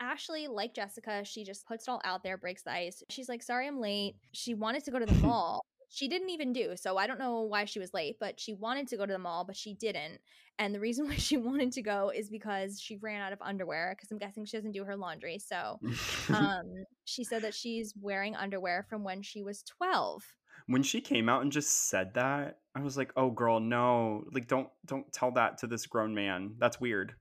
Ashlee, 0.00 0.48
like 0.48 0.74
Jessica, 0.74 1.24
she 1.24 1.44
just 1.44 1.66
puts 1.66 1.88
it 1.88 1.90
all 1.90 2.00
out 2.04 2.22
there, 2.22 2.38
breaks 2.38 2.62
the 2.62 2.72
ice. 2.72 3.02
She's 3.08 3.28
like, 3.28 3.42
sorry, 3.42 3.66
I'm 3.66 3.80
late. 3.80 4.14
She 4.32 4.54
wanted 4.54 4.84
to 4.84 4.90
go 4.90 4.98
to 4.98 5.06
the 5.06 5.14
mall. 5.26 5.64
She 5.88 6.08
didn't 6.08 6.30
even 6.30 6.52
do. 6.52 6.76
So 6.76 6.96
I 6.96 7.06
don't 7.06 7.18
know 7.18 7.42
why 7.42 7.64
she 7.64 7.78
was 7.78 7.94
late, 7.94 8.16
but 8.20 8.38
she 8.38 8.54
wanted 8.54 8.88
to 8.88 8.96
go 8.96 9.06
to 9.06 9.12
the 9.12 9.18
mall, 9.18 9.44
but 9.44 9.56
she 9.56 9.74
didn't. 9.74 10.20
And 10.58 10.74
the 10.74 10.80
reason 10.80 11.06
why 11.08 11.16
she 11.16 11.36
wanted 11.36 11.72
to 11.72 11.82
go 11.82 12.10
is 12.14 12.28
because 12.28 12.80
she 12.80 12.96
ran 12.96 13.22
out 13.22 13.32
of 13.32 13.40
underwear 13.40 13.94
because 13.96 14.10
I'm 14.10 14.18
guessing 14.18 14.44
she 14.44 14.56
doesn't 14.56 14.72
do 14.72 14.84
her 14.84 14.96
laundry. 14.96 15.38
So 15.38 15.78
um, 16.34 16.84
she 17.04 17.24
said 17.24 17.42
that 17.42 17.54
she's 17.54 17.94
wearing 18.00 18.36
underwear 18.36 18.86
from 18.88 19.04
when 19.04 19.22
she 19.22 19.42
was 19.42 19.62
12. 19.62 20.22
when 20.66 20.82
she 20.82 21.00
came 21.00 21.28
out 21.28 21.42
and 21.42 21.52
just 21.52 21.88
said 21.88 22.14
that, 22.14 22.58
I 22.74 22.80
was 22.80 22.96
like, 22.96 23.12
"Oh, 23.16 23.30
girl, 23.30 23.58
no! 23.58 24.24
Like, 24.32 24.46
don't 24.46 24.68
don't 24.86 25.10
tell 25.12 25.32
that 25.32 25.58
to 25.58 25.66
this 25.66 25.86
grown 25.86 26.14
man. 26.14 26.54
That's 26.58 26.80
weird." 26.80 27.14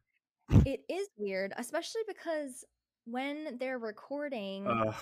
It 0.65 0.81
is 0.89 1.07
weird, 1.17 1.53
especially 1.57 2.01
because 2.07 2.63
when 3.05 3.57
they're 3.57 3.79
recording 3.79 4.67
Ugh. 4.67 4.95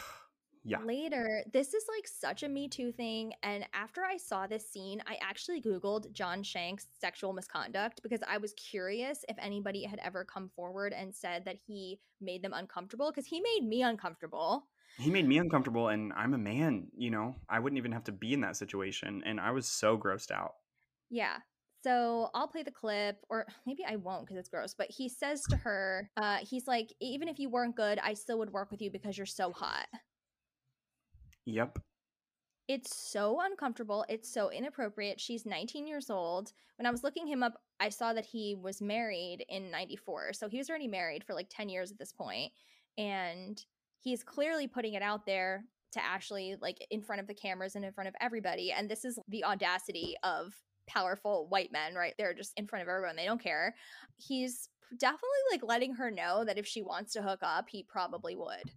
Yeah. 0.66 0.80
later, 0.84 1.44
this 1.54 1.74
is 1.74 1.86
like 1.96 2.08
such 2.08 2.42
a 2.42 2.50
Me 2.50 2.68
Too 2.68 2.92
thing. 2.92 3.34
And 3.44 3.66
after 3.74 4.04
I 4.04 4.18
saw 4.18 4.48
this 4.48 4.70
scene, 4.70 5.02
I 5.08 5.18
actually 5.22 5.62
Googled 5.62 6.12
John 6.12 6.42
Shanks' 6.42 6.88
sexual 7.00 7.34
misconduct 7.34 8.02
because 8.02 8.22
I 8.28 8.38
was 8.38 8.54
curious 8.54 9.24
if 9.30 9.38
anybody 9.40 9.84
had 9.84 10.00
ever 10.04 10.26
come 10.26 10.50
forward 10.56 10.92
and 10.92 11.14
said 11.14 11.46
that 11.46 11.58
he 11.68 12.00
made 12.20 12.42
them 12.42 12.54
uncomfortable 12.54 13.12
because 13.12 13.28
he 13.28 13.42
made 13.42 13.68
me 13.68 13.84
uncomfortable. 13.84 14.68
He 14.98 15.12
made 15.12 15.28
me 15.28 15.38
uncomfortable, 15.38 15.90
and 15.90 16.14
I'm 16.14 16.34
a 16.34 16.38
man. 16.38 16.88
You 16.98 17.12
know, 17.12 17.36
I 17.50 17.60
wouldn't 17.60 17.78
even 17.78 17.92
have 17.92 18.06
to 18.06 18.12
be 18.12 18.34
in 18.34 18.42
that 18.42 18.56
situation, 18.56 19.22
and 19.26 19.40
I 19.40 19.52
was 19.52 19.68
so 19.68 19.98
grossed 19.98 20.32
out. 20.32 20.54
Yeah. 21.10 21.38
So 21.84 22.32
I'll 22.34 22.48
play 22.48 22.64
the 22.64 22.72
clip, 22.72 23.18
or 23.30 23.46
maybe 23.68 23.84
I 23.88 23.98
won't 23.98 24.26
because 24.26 24.40
it's 24.40 24.50
gross. 24.50 24.74
But 24.74 24.90
he 24.90 25.10
says 25.10 25.44
to 25.50 25.58
her, 25.58 26.10
uh, 26.18 26.38
he's 26.38 26.66
like, 26.66 26.92
even 27.00 27.28
if 27.28 27.38
you 27.38 27.50
weren't 27.50 27.76
good, 27.76 28.00
I 28.02 28.16
still 28.16 28.40
would 28.40 28.52
work 28.52 28.72
with 28.72 28.82
you 28.82 28.90
because 28.90 29.18
you're 29.18 29.28
so 29.28 29.52
hot. 29.52 29.88
Yep. 31.46 31.80
It's 32.68 32.96
so 32.96 33.40
uncomfortable. 33.42 34.06
It's 34.10 34.32
so 34.32 34.50
inappropriate. 34.50 35.22
She's 35.22 35.46
19 35.46 35.88
years 35.88 36.10
old. 36.10 36.52
When 36.78 36.88
I 36.88 36.92
was 36.92 37.04
looking 37.04 37.28
him 37.28 37.44
up, 37.44 37.54
I 37.80 37.90
saw 37.90 38.14
that 38.14 38.26
he 38.26 38.56
was 38.56 38.82
married 38.82 39.46
in 39.50 39.70
94. 39.70 40.34
So 40.34 40.50
he 40.50 40.58
was 40.58 40.70
already 40.70 40.88
married 40.88 41.24
for 41.24 41.34
like 41.34 41.48
10 41.50 41.70
years 41.70 41.92
at 41.92 42.00
this 42.00 42.12
point. 42.12 42.52
And 42.98 43.64
he's 44.02 44.24
clearly 44.24 44.68
putting 44.68 44.96
it 44.96 45.04
out 45.04 45.26
there 45.28 45.66
to 45.92 46.00
Ashlee, 46.00 46.56
like 46.60 46.86
in 46.90 47.02
front 47.02 47.22
of 47.22 47.28
the 47.28 47.34
cameras 47.36 47.76
and 47.76 47.86
in 47.86 47.92
front 47.92 48.08
of 48.08 48.16
everybody. 48.20 48.72
And 48.72 48.90
this 48.90 49.06
is 49.06 49.20
the 49.28 49.44
audacity 49.44 50.16
of 50.24 50.54
powerful 50.88 51.48
white 51.50 51.72
men, 51.72 51.94
right? 51.94 52.14
They're 52.18 52.34
just 52.34 52.54
in 52.58 52.68
front 52.68 52.84
of 52.84 52.90
everyone. 52.90 53.16
They 53.16 53.26
don't 53.26 53.42
care. 53.42 53.76
He's 54.18 54.70
definitely 54.98 55.30
like 55.52 55.64
letting 55.64 55.94
her 55.96 56.10
know 56.10 56.44
that 56.46 56.58
if 56.58 56.66
she 56.66 56.82
wants 56.82 57.14
to 57.14 57.22
hook 57.22 57.40
up, 57.44 57.68
he 57.70 57.84
probably 57.84 58.36
would. 58.36 58.72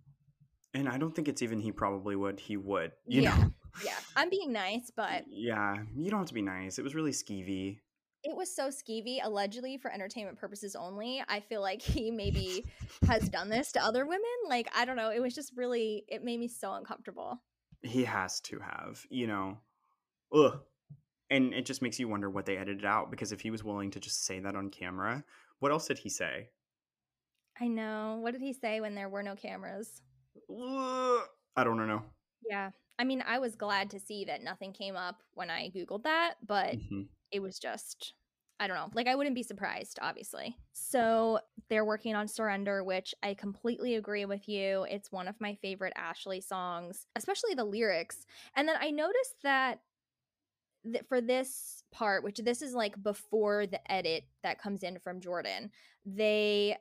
And 0.78 0.88
I 0.88 0.96
don't 0.96 1.12
think 1.12 1.26
it's 1.26 1.42
even 1.42 1.58
he 1.58 1.72
probably 1.72 2.14
would. 2.14 2.38
He 2.38 2.56
would. 2.56 2.92
You 3.04 3.22
yeah. 3.22 3.36
know. 3.36 3.52
Yeah. 3.84 3.96
I'm 4.14 4.30
being 4.30 4.52
nice, 4.52 4.92
but 4.94 5.24
Yeah. 5.28 5.74
You 5.96 6.08
don't 6.08 6.20
have 6.20 6.28
to 6.28 6.34
be 6.34 6.42
nice. 6.42 6.78
It 6.78 6.82
was 6.84 6.94
really 6.94 7.10
skeevy. 7.10 7.78
it 8.22 8.36
was 8.36 8.54
so 8.54 8.68
skeevy, 8.68 9.18
allegedly 9.22 9.76
for 9.78 9.92
entertainment 9.92 10.38
purposes 10.38 10.76
only. 10.76 11.20
I 11.28 11.40
feel 11.40 11.62
like 11.62 11.82
he 11.82 12.12
maybe 12.12 12.64
has 13.08 13.28
done 13.36 13.48
this 13.48 13.72
to 13.72 13.84
other 13.84 14.04
women. 14.06 14.22
Like, 14.48 14.68
I 14.72 14.84
don't 14.84 14.94
know. 14.96 15.10
It 15.10 15.20
was 15.20 15.34
just 15.34 15.52
really, 15.56 16.04
it 16.06 16.22
made 16.22 16.38
me 16.38 16.46
so 16.46 16.72
uncomfortable. 16.74 17.42
He 17.82 18.04
has 18.04 18.40
to 18.42 18.60
have. 18.60 19.04
You 19.10 19.26
know. 19.26 19.58
Ugh. 20.32 20.60
And 21.30 21.52
it 21.54 21.66
just 21.66 21.82
makes 21.82 21.98
you 21.98 22.06
wonder 22.08 22.30
what 22.30 22.46
they 22.46 22.56
edited 22.56 22.84
out 22.84 23.10
because 23.10 23.32
if 23.32 23.40
he 23.40 23.50
was 23.50 23.64
willing 23.64 23.90
to 23.90 24.00
just 24.00 24.24
say 24.24 24.38
that 24.40 24.54
on 24.54 24.70
camera, 24.70 25.24
what 25.58 25.72
else 25.72 25.88
did 25.88 25.98
he 25.98 26.08
say? 26.08 26.50
I 27.60 27.66
know. 27.66 28.18
What 28.22 28.32
did 28.32 28.42
he 28.42 28.52
say 28.52 28.80
when 28.80 28.94
there 28.94 29.08
were 29.08 29.24
no 29.24 29.34
cameras? 29.34 30.02
I 30.50 31.64
don't 31.64 31.86
know. 31.86 32.02
Yeah. 32.48 32.70
I 32.98 33.04
mean, 33.04 33.22
I 33.26 33.38
was 33.38 33.54
glad 33.54 33.90
to 33.90 34.00
see 34.00 34.24
that 34.24 34.42
nothing 34.42 34.72
came 34.72 34.96
up 34.96 35.22
when 35.34 35.50
I 35.50 35.70
Googled 35.70 36.02
that, 36.04 36.34
but 36.44 36.74
Mhm. 36.76 37.08
it 37.30 37.40
was 37.40 37.58
just, 37.58 38.14
I 38.58 38.66
don't 38.66 38.76
know. 38.76 38.90
Like, 38.92 39.06
I 39.06 39.14
wouldn't 39.14 39.36
be 39.36 39.42
surprised, 39.44 39.98
obviously. 40.02 40.56
So 40.72 41.40
they're 41.68 41.84
working 41.84 42.14
on 42.16 42.26
Surrender, 42.26 42.82
which 42.82 43.14
I 43.22 43.34
completely 43.34 43.94
agree 43.94 44.24
with 44.24 44.48
you. 44.48 44.84
It's 44.90 45.12
one 45.12 45.28
of 45.28 45.40
my 45.40 45.54
favorite 45.56 45.92
Ashlee 45.96 46.42
songs, 46.42 47.06
especially 47.14 47.54
the 47.54 47.64
lyrics. 47.64 48.26
And 48.54 48.68
then 48.68 48.76
I 48.80 48.90
noticed 48.90 49.42
that 49.42 49.80
th- 50.84 51.04
for 51.06 51.20
this 51.20 51.84
part, 51.92 52.24
which 52.24 52.38
this 52.38 52.62
is 52.62 52.74
like 52.74 53.00
before 53.02 53.66
the 53.66 53.92
edit 53.92 54.24
that 54.42 54.60
comes 54.60 54.82
in 54.82 54.98
from 54.98 55.20
Jordan, 55.20 55.70
they 56.04 56.76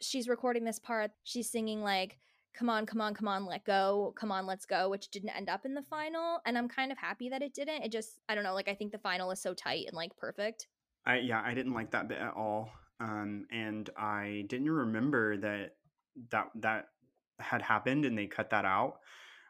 she's 0.00 0.28
recording 0.28 0.64
this 0.64 0.78
part. 0.78 1.12
She's 1.22 1.50
singing 1.50 1.82
like 1.82 2.18
come 2.56 2.70
on, 2.70 2.86
come 2.86 3.00
on, 3.00 3.14
come 3.14 3.28
on, 3.28 3.44
let 3.44 3.64
go, 3.64 4.14
come 4.16 4.30
on, 4.30 4.46
let's 4.46 4.64
go, 4.64 4.88
which 4.88 5.08
didn't 5.08 5.30
end 5.30 5.48
up 5.48 5.64
in 5.64 5.74
the 5.74 5.82
final. 5.82 6.40
And 6.46 6.56
I'm 6.56 6.68
kind 6.68 6.92
of 6.92 6.98
happy 6.98 7.28
that 7.28 7.42
it 7.42 7.54
didn't. 7.54 7.82
It 7.82 7.92
just, 7.92 8.20
I 8.28 8.34
don't 8.34 8.44
know, 8.44 8.54
like 8.54 8.68
I 8.68 8.74
think 8.74 8.92
the 8.92 8.98
final 8.98 9.30
is 9.30 9.40
so 9.40 9.54
tight 9.54 9.86
and 9.86 9.96
like 9.96 10.16
perfect. 10.16 10.68
I 11.06 11.18
yeah, 11.18 11.42
I 11.44 11.54
didn't 11.54 11.74
like 11.74 11.90
that 11.90 12.08
bit 12.08 12.18
at 12.18 12.34
all. 12.34 12.70
Um, 13.00 13.46
and 13.50 13.90
I 13.96 14.44
didn't 14.48 14.70
remember 14.70 15.36
that 15.38 15.72
that 16.30 16.48
that 16.60 16.86
had 17.40 17.60
happened, 17.60 18.04
and 18.04 18.16
they 18.16 18.26
cut 18.26 18.50
that 18.50 18.64
out. 18.64 18.98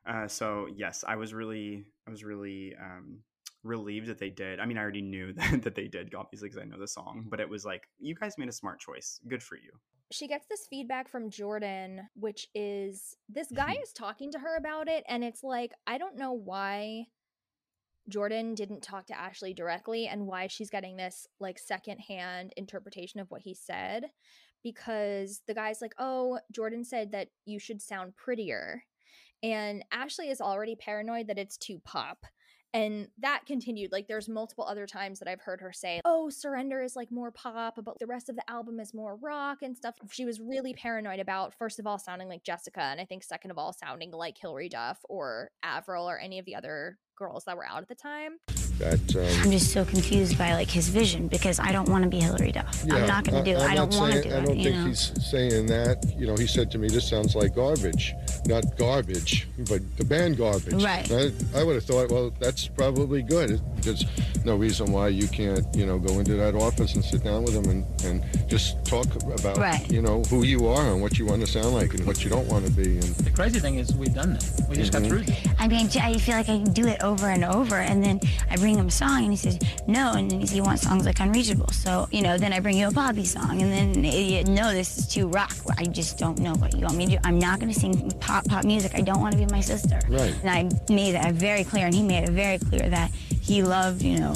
Uh, 0.07 0.27
so 0.27 0.67
yes, 0.75 1.05
I 1.07 1.17
was 1.17 1.33
really, 1.33 1.85
I 2.07 2.11
was 2.11 2.25
really 2.25 2.75
um, 2.81 3.21
relieved 3.63 4.09
that 4.09 4.19
they 4.19 4.31
did. 4.31 4.61
I 4.61 4.67
mean, 4.67 4.79
I 4.79 4.83
already 4.83 5.03
knew 5.03 5.33
that, 5.35 5.63
that 5.65 5.75
they 5.75 5.89
did, 5.89 6.15
obviously, 6.15 6.49
because 6.49 6.63
I 6.63 6.67
know 6.67 6.79
the 6.79 6.89
song. 6.89 7.27
But 7.29 7.41
it 7.41 7.49
was 7.49 7.65
like, 7.65 7.83
you 7.99 8.15
guys 8.15 8.39
made 8.39 8.49
a 8.49 8.53
smart 8.53 8.81
choice. 8.81 9.21
Good 9.29 9.43
for 9.43 9.57
you. 9.57 9.71
She 10.15 10.29
gets 10.29 10.47
this 10.47 10.69
feedback 10.71 11.09
from 11.09 11.29
Jordan, 11.29 12.09
which 12.15 12.47
is 12.55 13.17
this 13.29 13.49
guy 13.53 13.73
mm-hmm. 13.73 13.83
is 13.83 13.93
talking 13.93 14.31
to 14.31 14.39
her 14.39 14.57
about 14.57 14.87
it. 14.87 15.03
And 15.09 15.25
it's 15.25 15.43
like, 15.43 15.73
I 15.89 15.99
don't 15.99 16.17
know 16.17 16.31
why 16.31 17.07
Jordan 18.09 18.55
didn't 18.55 18.85
talk 18.85 19.07
to 19.07 19.13
Ashlee 19.13 19.57
directly 19.57 20.07
and 20.07 20.29
why 20.29 20.47
she's 20.47 20.71
getting 20.71 20.97
this 20.97 21.27
like 21.41 21.59
secondhand 21.59 22.53
interpretation 22.57 23.19
of 23.19 23.29
what 23.33 23.43
he 23.43 23.55
said. 23.55 24.05
Because 24.63 25.43
the 25.49 25.55
guy's 25.55 25.81
like, 25.81 25.97
oh, 25.99 26.39
Jordan 26.53 26.85
said 26.85 27.11
that 27.11 27.31
you 27.45 27.59
should 27.59 27.83
sound 27.83 28.17
prettier. 28.17 28.85
And 29.43 29.85
Ashlee 29.93 30.31
is 30.31 30.41
already 30.41 30.77
paranoid 30.77 31.27
that 31.27 31.41
it's 31.41 31.57
too 31.57 31.81
pop. 31.85 32.25
And 32.75 33.07
that 33.19 33.47
continued. 33.47 33.93
Like, 33.93 34.09
there's 34.09 34.29
multiple 34.29 34.67
other 34.67 34.87
times 34.87 35.21
that 35.21 35.29
I've 35.29 35.41
heard 35.41 35.61
her 35.61 35.73
say, 35.73 36.01
Oh, 36.05 36.29
Surrender 36.29 36.83
is 36.83 36.97
like 36.97 37.13
more 37.13 37.31
pop, 37.31 37.79
but 37.83 37.99
the 38.01 38.07
rest 38.07 38.29
of 38.29 38.35
the 38.35 38.51
album 38.51 38.81
is 38.81 38.93
more 38.93 39.17
rock 39.17 39.59
and 39.63 39.77
stuff. 39.77 39.95
She 40.11 40.25
was 40.25 40.41
really 40.41 40.75
paranoid 40.75 41.21
about, 41.21 41.55
first 41.55 41.79
of 41.79 41.87
all, 41.87 41.99
sounding 41.99 42.29
like 42.29 42.43
Jessica. 42.43 42.81
And 42.81 43.01
I 43.01 43.05
think, 43.05 43.23
second 43.23 43.53
of 43.53 43.59
all, 43.59 43.73
sounding 43.73 44.11
like 44.11 44.37
Hilary 44.37 44.69
Duff 44.69 44.99
or 45.09 45.53
Avril 45.63 46.11
or 46.11 46.19
any 46.19 46.41
of 46.41 46.47
the 46.47 46.57
other 46.57 46.99
girls 47.17 47.45
that 47.45 47.57
were 47.57 47.67
out 47.67 47.83
at 47.83 47.89
the 47.89 47.95
time. 47.95 48.39
That, 48.79 49.01
um, 49.17 49.43
I'm 49.45 49.51
just 49.53 49.73
so 49.73 49.85
confused 49.85 50.37
by 50.37 50.53
like 50.55 50.69
his 50.71 50.89
vision 50.89 51.29
because 51.29 51.61
I 51.61 51.71
don't 51.73 51.89
want 51.89 52.03
to 52.05 52.11
be 52.11 52.21
Hilary 52.21 52.53
Duff. 52.53 52.83
I'm 52.91 53.07
not 53.07 53.25
going 53.25 53.43
to 53.45 53.51
do 53.51 53.57
it. 53.57 53.63
I'm 53.63 53.71
I 53.71 53.75
don't 53.75 53.91
not 53.93 54.01
want 54.01 54.13
to 54.15 54.23
saying- 54.23 54.31
do 54.31 54.35
I 54.37 54.39
it. 54.43 54.47
don't 54.47 54.57
you 54.59 54.65
think 54.65 54.77
know? 54.77 54.87
he's 54.87 55.13
saying 55.31 55.67
that. 55.67 56.15
You 56.19 56.27
know, 56.27 56.37
he 56.37 56.47
said 56.47 56.71
to 56.73 56.79
me, 56.79 56.89
"This 56.89 57.09
sounds 57.09 57.35
like 57.35 57.55
garbage, 57.55 58.15
not 58.47 58.77
garbage, 58.77 59.47
but 59.69 59.81
the 59.97 60.05
band 60.05 60.37
garbage." 60.39 60.83
Right. 60.83 61.11
I, 61.11 61.31
I 61.55 61.63
would 61.65 61.77
have 61.77 61.85
thought, 61.85 62.11
well, 62.11 62.33
that's 62.41 62.67
probably 62.69 63.23
good. 63.23 63.61
There's 63.83 64.05
no 64.45 64.57
reason 64.57 64.91
why 64.93 65.09
you 65.09 65.29
can't, 65.29 65.65
you 65.75 65.87
know, 65.87 65.99
go 65.99 66.19
into 66.19 66.35
that 66.35 66.55
office 66.55 66.95
and 66.95 67.05
sit 67.05 67.23
down 67.25 67.45
with 67.45 67.55
him 67.55 67.69
and, 67.71 67.87
and 68.05 68.49
just 68.49 68.85
talk 68.85 69.07
about, 69.17 69.57
Right. 69.59 69.91
you 69.91 70.03
know, 70.03 70.23
who 70.25 70.43
you 70.45 70.67
are 70.67 70.93
and 70.93 71.01
what 71.01 71.19
you 71.19 71.27
want 71.27 71.41
to 71.43 71.47
sound 71.47 71.75
like 71.75 71.95
and 71.95 72.05
what 72.07 72.25
you 72.25 72.31
don't 72.31 72.49
want 72.49 72.65
to 72.67 72.73
be. 72.73 72.95
And 72.99 73.03
The 73.03 73.31
crazy 73.31 73.61
thing 73.61 73.77
is 73.77 73.95
we've 73.95 74.15
done 74.15 74.35
that. 74.35 74.67
We 74.69 74.77
just 74.77 74.93
got 74.93 75.03
Mhm. 75.03 75.09
through 75.09 75.23
that. 75.25 75.39
I 75.59 75.69
mean, 75.69 75.89
I 76.01 76.19
feel 76.19 76.35
like 76.37 76.49
I 76.49 76.59
can 76.63 76.73
do 76.73 76.87
it 76.87 77.03
over 77.03 77.29
and 77.29 77.45
over, 77.45 77.77
and 77.77 78.03
then 78.03 78.21
I 78.51 78.57
bring 78.65 78.79
him 78.79 78.87
a 78.87 78.91
song, 78.91 79.25
and 79.25 79.31
he 79.31 79.37
says 79.37 79.59
no, 79.87 80.13
and 80.13 80.31
then 80.31 80.41
he 80.41 80.47
he 80.47 80.61
wants 80.63 80.81
songs 80.83 81.05
like 81.05 81.21
Unreachable. 81.21 81.69
So 81.69 82.09
you 82.11 82.23
know, 82.23 82.39
then 82.39 82.51
I 82.55 82.61
bring 82.61 82.79
you 82.79 82.89
a 82.89 82.91
poppy 82.91 83.27
song, 83.27 83.61
and 83.61 83.71
then 83.71 84.05
eh, 84.07 84.43
no, 84.49 84.73
this 84.73 84.97
is 84.97 85.07
too 85.07 85.29
rock. 85.29 85.53
I 85.77 85.85
just 85.85 86.17
don't 86.17 86.39
know 86.39 86.55
what 86.55 86.75
you 86.75 86.81
want 86.87 86.97
me 86.97 87.05
to 87.07 87.13
do. 87.13 87.19
I'm 87.25 87.39
not 87.39 87.61
going 87.61 87.71
to 87.71 87.79
sing 87.79 88.11
pop 88.21 88.47
pop 88.47 88.65
music. 88.65 88.93
I 88.95 89.03
don't 89.03 89.21
want 89.21 89.33
to 89.33 89.39
be 89.39 89.45
my 89.53 89.61
sister. 89.61 90.01
Right. 90.09 90.35
And 90.43 90.51
I 90.51 90.93
made 90.93 91.13
that 91.13 91.35
very 91.35 91.63
clear, 91.63 91.85
and 91.85 91.95
he 91.95 92.03
made 92.03 92.25
it 92.25 92.31
very 92.31 92.59
clear 92.59 92.89
that 92.89 93.11
he 93.43 93.63
loved, 93.63 94.01
you 94.01 94.19
know, 94.19 94.35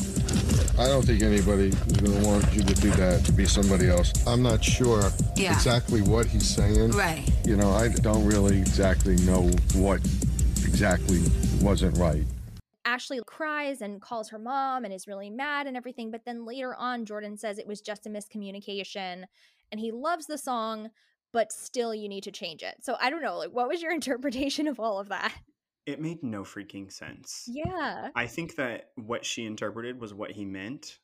I 0.78 0.86
don't 0.86 1.05
think 1.06 1.22
anybody 1.22 1.68
is 1.68 1.74
going 1.96 2.20
to 2.20 2.28
want 2.28 2.52
you 2.52 2.62
to 2.62 2.74
do 2.74 2.90
that 2.90 3.24
to 3.24 3.32
be 3.32 3.46
somebody 3.46 3.88
else. 3.88 4.12
I'm 4.26 4.42
not 4.42 4.62
sure 4.62 5.10
Yeah. 5.36 5.55
exactly 5.55 6.02
what 6.02 6.26
he's 6.26 6.46
saying. 6.46 6.90
Right. 6.90 7.24
You 7.46 7.56
know, 7.56 7.70
I 7.72 7.88
don't 7.88 8.26
really 8.26 8.59
exactly 8.59 9.16
know 9.24 9.50
what 9.74 10.00
exactly 10.66 11.22
wasn't 11.62 11.96
right. 11.96 12.24
Ashlee 12.89 13.24
cries 13.27 13.81
and 13.82 14.01
calls 14.01 14.31
her 14.31 14.39
mom 14.39 14.85
and 14.85 14.94
is 14.94 15.06
really 15.06 15.31
mad 15.31 15.66
and 15.66 15.77
everything. 15.77 16.10
But 16.10 16.24
then 16.24 16.47
later 16.47 16.74
on, 16.74 17.05
Jordan 17.05 17.36
says 17.36 17.59
it 17.59 17.66
was 17.66 17.81
just 17.81 18.06
a 18.06 18.10
miscommunication 18.10 19.24
and 19.70 19.81
he 19.81 19.93
loves 19.93 20.27
the 20.27 20.39
song, 20.39 20.90
but 21.32 21.52
still 21.52 21.94
you 21.94 22.09
need 22.09 22.24
to 22.24 22.32
change 22.32 22.62
it. 22.62 22.77
So 22.81 22.97
I 23.01 23.10
don't 23.10 23.23
know, 23.23 23.39
like 23.39 23.51
what 23.51 23.69
was 23.69 23.82
your 23.82 23.93
interpretation 24.01 24.66
of 24.66 24.81
all 24.81 24.98
of 24.98 25.09
that? 25.10 25.35
It 25.86 26.01
made 26.01 26.23
no 26.23 26.43
freaking 26.43 26.93
sense. 26.93 27.44
Yeah. 27.47 28.09
I 28.15 28.27
think 28.27 28.56
that 28.56 28.90
what 28.97 29.24
she 29.24 29.47
interpreted 29.47 30.01
was 30.01 30.12
what 30.12 30.31
he 30.31 30.44
meant. 30.44 30.98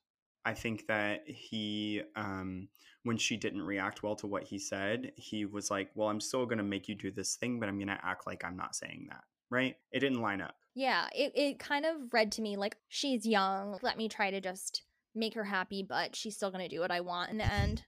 I 0.44 0.52
think 0.52 0.86
that 0.89 1.23
he, 1.27 2.02
um, 2.16 2.69
when 3.02 3.16
she 3.16 3.39
didn't 3.39 3.62
react 3.62 4.02
well 4.02 4.16
to 4.16 4.27
what 4.27 4.43
he 4.43 4.59
said, 4.59 5.12
he 5.16 5.47
was 5.47 5.70
like, 5.70 5.90
Well, 5.94 6.09
I'm 6.09 6.20
still 6.20 6.44
going 6.44 6.59
to 6.59 6.65
make 6.65 6.86
you 6.86 6.94
do 6.94 7.11
this 7.11 7.36
thing, 7.36 7.59
but 7.59 7.69
I'm 7.69 7.78
going 7.78 7.89
to 7.89 7.98
act 8.02 8.27
like 8.27 8.44
I'm 8.44 8.56
not 8.56 8.74
saying 8.74 9.06
that. 9.09 9.24
Right? 9.51 9.77
It 9.90 10.01
didn't 10.01 10.20
line 10.20 10.43
up. 10.43 10.55
Yeah, 10.74 11.06
it, 11.14 11.32
it 11.34 11.59
kind 11.59 11.84
of 11.84 12.12
read 12.12 12.32
to 12.32 12.42
me 12.42 12.56
like 12.56 12.76
she's 12.88 13.24
young. 13.26 13.78
Let 13.82 13.96
me 13.96 14.09
try 14.09 14.30
to 14.30 14.40
just 14.40 14.82
make 15.14 15.34
her 15.34 15.44
happy, 15.44 15.82
but 15.82 16.16
she's 16.16 16.36
still 16.36 16.51
going 16.51 16.68
to 16.68 16.74
do 16.74 16.80
what 16.80 16.90
I 16.90 17.01
want 17.01 17.30
in 17.30 17.38
the 17.38 17.52
end. 17.52 17.84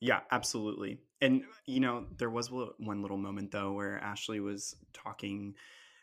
Yeah, 0.00 0.20
absolutely. 0.30 0.98
And, 1.20 1.44
you 1.66 1.80
know, 1.80 2.06
there 2.18 2.30
was 2.30 2.50
one 2.50 3.02
little 3.02 3.16
moment, 3.16 3.52
though, 3.52 3.72
where 3.72 4.00
Ashlee 4.04 4.42
was 4.42 4.74
talking 4.92 5.54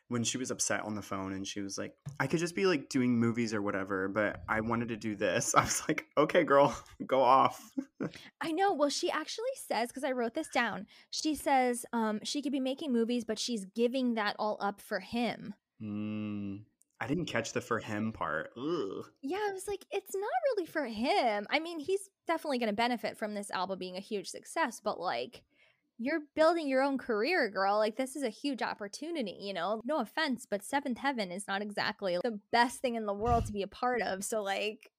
when 0.08 0.24
she 0.26 0.38
was 0.38 0.52
upset 0.52 0.82
on 0.82 0.94
the 0.94 1.02
phone 1.02 1.32
and 1.32 1.48
she 1.48 1.62
was 1.62 1.78
like, 1.78 1.94
I 2.20 2.28
could 2.28 2.40
just 2.40 2.54
be 2.54 2.66
like 2.66 2.90
doing 2.90 3.18
movies 3.18 3.54
or 3.54 3.62
whatever, 3.62 4.10
but 4.10 4.42
I 4.50 4.60
wanted 4.60 4.90
to 4.90 4.98
do 4.98 5.16
this. 5.16 5.56
I 5.58 5.64
was 5.64 5.84
like, 5.88 6.06
okay, 6.18 6.44
girl, 6.44 6.76
go 7.08 7.22
off. 7.22 7.64
I 8.42 8.52
know. 8.52 8.74
Well, 8.74 8.90
she 8.90 9.10
actually 9.10 9.46
says, 9.56 9.88
because 9.88 10.04
I 10.04 10.12
wrote 10.12 10.34
this 10.34 10.50
down, 10.50 10.88
she 11.12 11.36
says 11.36 11.86
um, 11.94 12.20
she 12.24 12.42
could 12.42 12.52
be 12.52 12.60
making 12.60 12.92
movies, 12.92 13.24
but 13.24 13.40
she's 13.40 13.66
giving 13.66 14.16
that 14.16 14.36
all 14.38 14.58
up 14.60 14.82
for 14.82 15.00
him. 15.00 15.54
Mm, 15.82 16.62
I 17.00 17.08
didn't 17.08 17.26
catch 17.26 17.54
the 17.54 17.62
for 17.62 17.80
him 17.80 18.12
part. 18.12 18.52
Ugh. 18.58 19.06
Yeah, 19.22 19.38
I 19.38 19.52
was 19.54 19.68
like, 19.68 19.86
it's 19.92 20.14
not 20.16 20.30
really 20.56 20.66
for 20.68 20.86
him. 20.86 21.48
I 21.50 21.60
mean, 21.60 21.80
he's 21.80 22.10
definitely 22.28 22.60
going 22.60 22.70
to 22.70 22.76
benefit 22.76 23.18
from 23.18 23.34
this 23.34 23.50
album 23.52 23.80
being 23.80 23.98
a 23.98 24.02
huge 24.02 24.28
success, 24.28 24.80
but 24.84 25.00
like, 25.00 25.44
you're 25.98 26.22
building 26.36 26.68
your 26.68 26.82
own 26.82 26.98
career, 26.98 27.48
girl. 27.50 27.78
Like, 27.78 27.96
this 27.96 28.16
is 28.16 28.24
a 28.24 28.30
huge 28.30 28.62
opportunity, 28.64 29.38
you 29.40 29.54
know? 29.54 29.82
No 29.86 30.00
offense, 30.00 30.48
but 30.50 30.64
Seventh 30.64 30.98
Heaven 30.98 31.32
is 31.32 31.48
not 31.48 31.62
exactly 31.62 32.18
the 32.24 32.40
best 32.52 32.82
thing 32.82 32.96
in 32.96 33.06
the 33.06 33.14
world 33.14 33.46
to 33.46 33.54
be 33.54 33.62
a 33.62 33.68
part 33.68 34.02
of. 34.02 34.24
So, 34.24 34.42
like, 34.42 34.90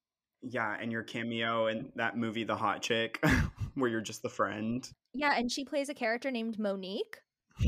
Yeah, 0.41 0.77
and 0.79 0.91
your 0.93 1.03
cameo 1.03 1.67
in 1.67 1.91
that 1.95 2.17
movie, 2.17 2.45
The 2.45 2.55
Hot 2.55 2.81
Chick, 2.81 3.21
where 3.75 3.89
you're 3.89 3.99
just 4.01 4.21
the 4.21 4.29
friend. 4.29 4.89
yeah, 5.13 5.33
and 5.37 5.51
she 5.51 5.65
plays 5.65 5.89
a 5.89 5.93
character 5.93 6.31
named 6.31 6.57
Monique. 6.57 7.17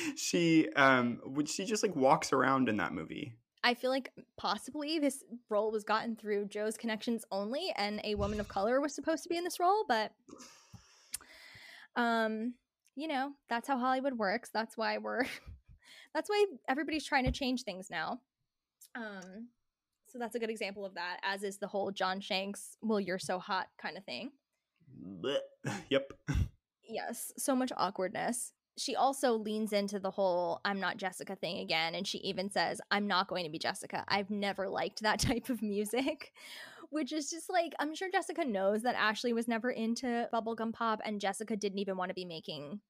She, 0.16 0.68
um, 0.74 1.20
would 1.24 1.48
she 1.48 1.64
just 1.64 1.82
like 1.82 1.96
walks 1.96 2.32
around 2.32 2.68
in 2.68 2.76
that 2.78 2.92
movie? 2.92 3.34
I 3.64 3.74
feel 3.74 3.90
like 3.90 4.10
possibly 4.36 4.98
this 4.98 5.22
role 5.48 5.70
was 5.70 5.84
gotten 5.84 6.16
through 6.16 6.46
Joe's 6.46 6.76
connections 6.76 7.24
only, 7.30 7.72
and 7.76 8.00
a 8.04 8.14
woman 8.16 8.40
of 8.40 8.48
color 8.48 8.80
was 8.80 8.94
supposed 8.94 9.22
to 9.22 9.28
be 9.28 9.36
in 9.36 9.44
this 9.44 9.60
role, 9.60 9.84
but 9.88 10.12
um, 11.96 12.54
you 12.96 13.08
know, 13.08 13.32
that's 13.48 13.68
how 13.68 13.78
Hollywood 13.78 14.18
works. 14.18 14.50
That's 14.52 14.76
why 14.76 14.98
we're 14.98 15.24
that's 16.14 16.28
why 16.28 16.44
everybody's 16.68 17.04
trying 17.04 17.24
to 17.24 17.32
change 17.32 17.62
things 17.62 17.88
now. 17.90 18.20
Um, 18.94 19.48
so 20.06 20.18
that's 20.18 20.34
a 20.34 20.38
good 20.38 20.50
example 20.50 20.84
of 20.84 20.94
that, 20.94 21.18
as 21.22 21.42
is 21.42 21.58
the 21.58 21.66
whole 21.66 21.90
John 21.90 22.20
Shanks, 22.20 22.76
well, 22.82 23.00
you're 23.00 23.18
so 23.18 23.38
hot 23.38 23.68
kind 23.80 23.96
of 23.96 24.04
thing. 24.04 24.32
Blech. 25.02 25.38
Yep. 25.88 26.12
Yes, 26.88 27.32
so 27.38 27.54
much 27.54 27.72
awkwardness. 27.76 28.52
She 28.78 28.96
also 28.96 29.34
leans 29.34 29.72
into 29.72 29.98
the 29.98 30.10
whole 30.10 30.60
I'm 30.64 30.80
not 30.80 30.96
Jessica 30.96 31.36
thing 31.36 31.58
again. 31.58 31.94
And 31.94 32.06
she 32.06 32.18
even 32.18 32.50
says, 32.50 32.80
I'm 32.90 33.06
not 33.06 33.28
going 33.28 33.44
to 33.44 33.50
be 33.50 33.58
Jessica. 33.58 34.04
I've 34.08 34.30
never 34.30 34.68
liked 34.68 35.02
that 35.02 35.20
type 35.20 35.50
of 35.50 35.62
music, 35.62 36.32
which 36.90 37.12
is 37.12 37.30
just 37.30 37.50
like, 37.50 37.74
I'm 37.78 37.94
sure 37.94 38.10
Jessica 38.10 38.44
knows 38.44 38.82
that 38.82 38.96
Ashlee 38.96 39.34
was 39.34 39.48
never 39.48 39.70
into 39.70 40.28
bubblegum 40.32 40.72
pop 40.72 41.00
and 41.04 41.20
Jessica 41.20 41.56
didn't 41.56 41.78
even 41.78 41.96
want 41.96 42.10
to 42.10 42.14
be 42.14 42.24
making 42.24 42.80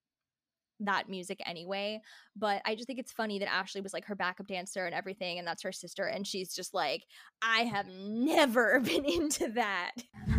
that 0.86 1.08
music 1.08 1.40
anyway. 1.46 2.00
But 2.36 2.62
I 2.64 2.74
just 2.74 2.86
think 2.86 2.98
it's 2.98 3.12
funny 3.12 3.38
that 3.40 3.48
Ashlee 3.48 3.82
was 3.82 3.92
like 3.92 4.06
her 4.06 4.14
backup 4.14 4.46
dancer 4.46 4.86
and 4.86 4.94
everything, 4.94 5.38
and 5.38 5.46
that's 5.46 5.62
her 5.62 5.72
sister. 5.72 6.04
And 6.04 6.26
she's 6.26 6.54
just 6.54 6.72
like, 6.72 7.04
I 7.42 7.64
have 7.64 7.86
never 7.88 8.80
been 8.84 9.04
into 9.04 9.48
that. 9.50 9.92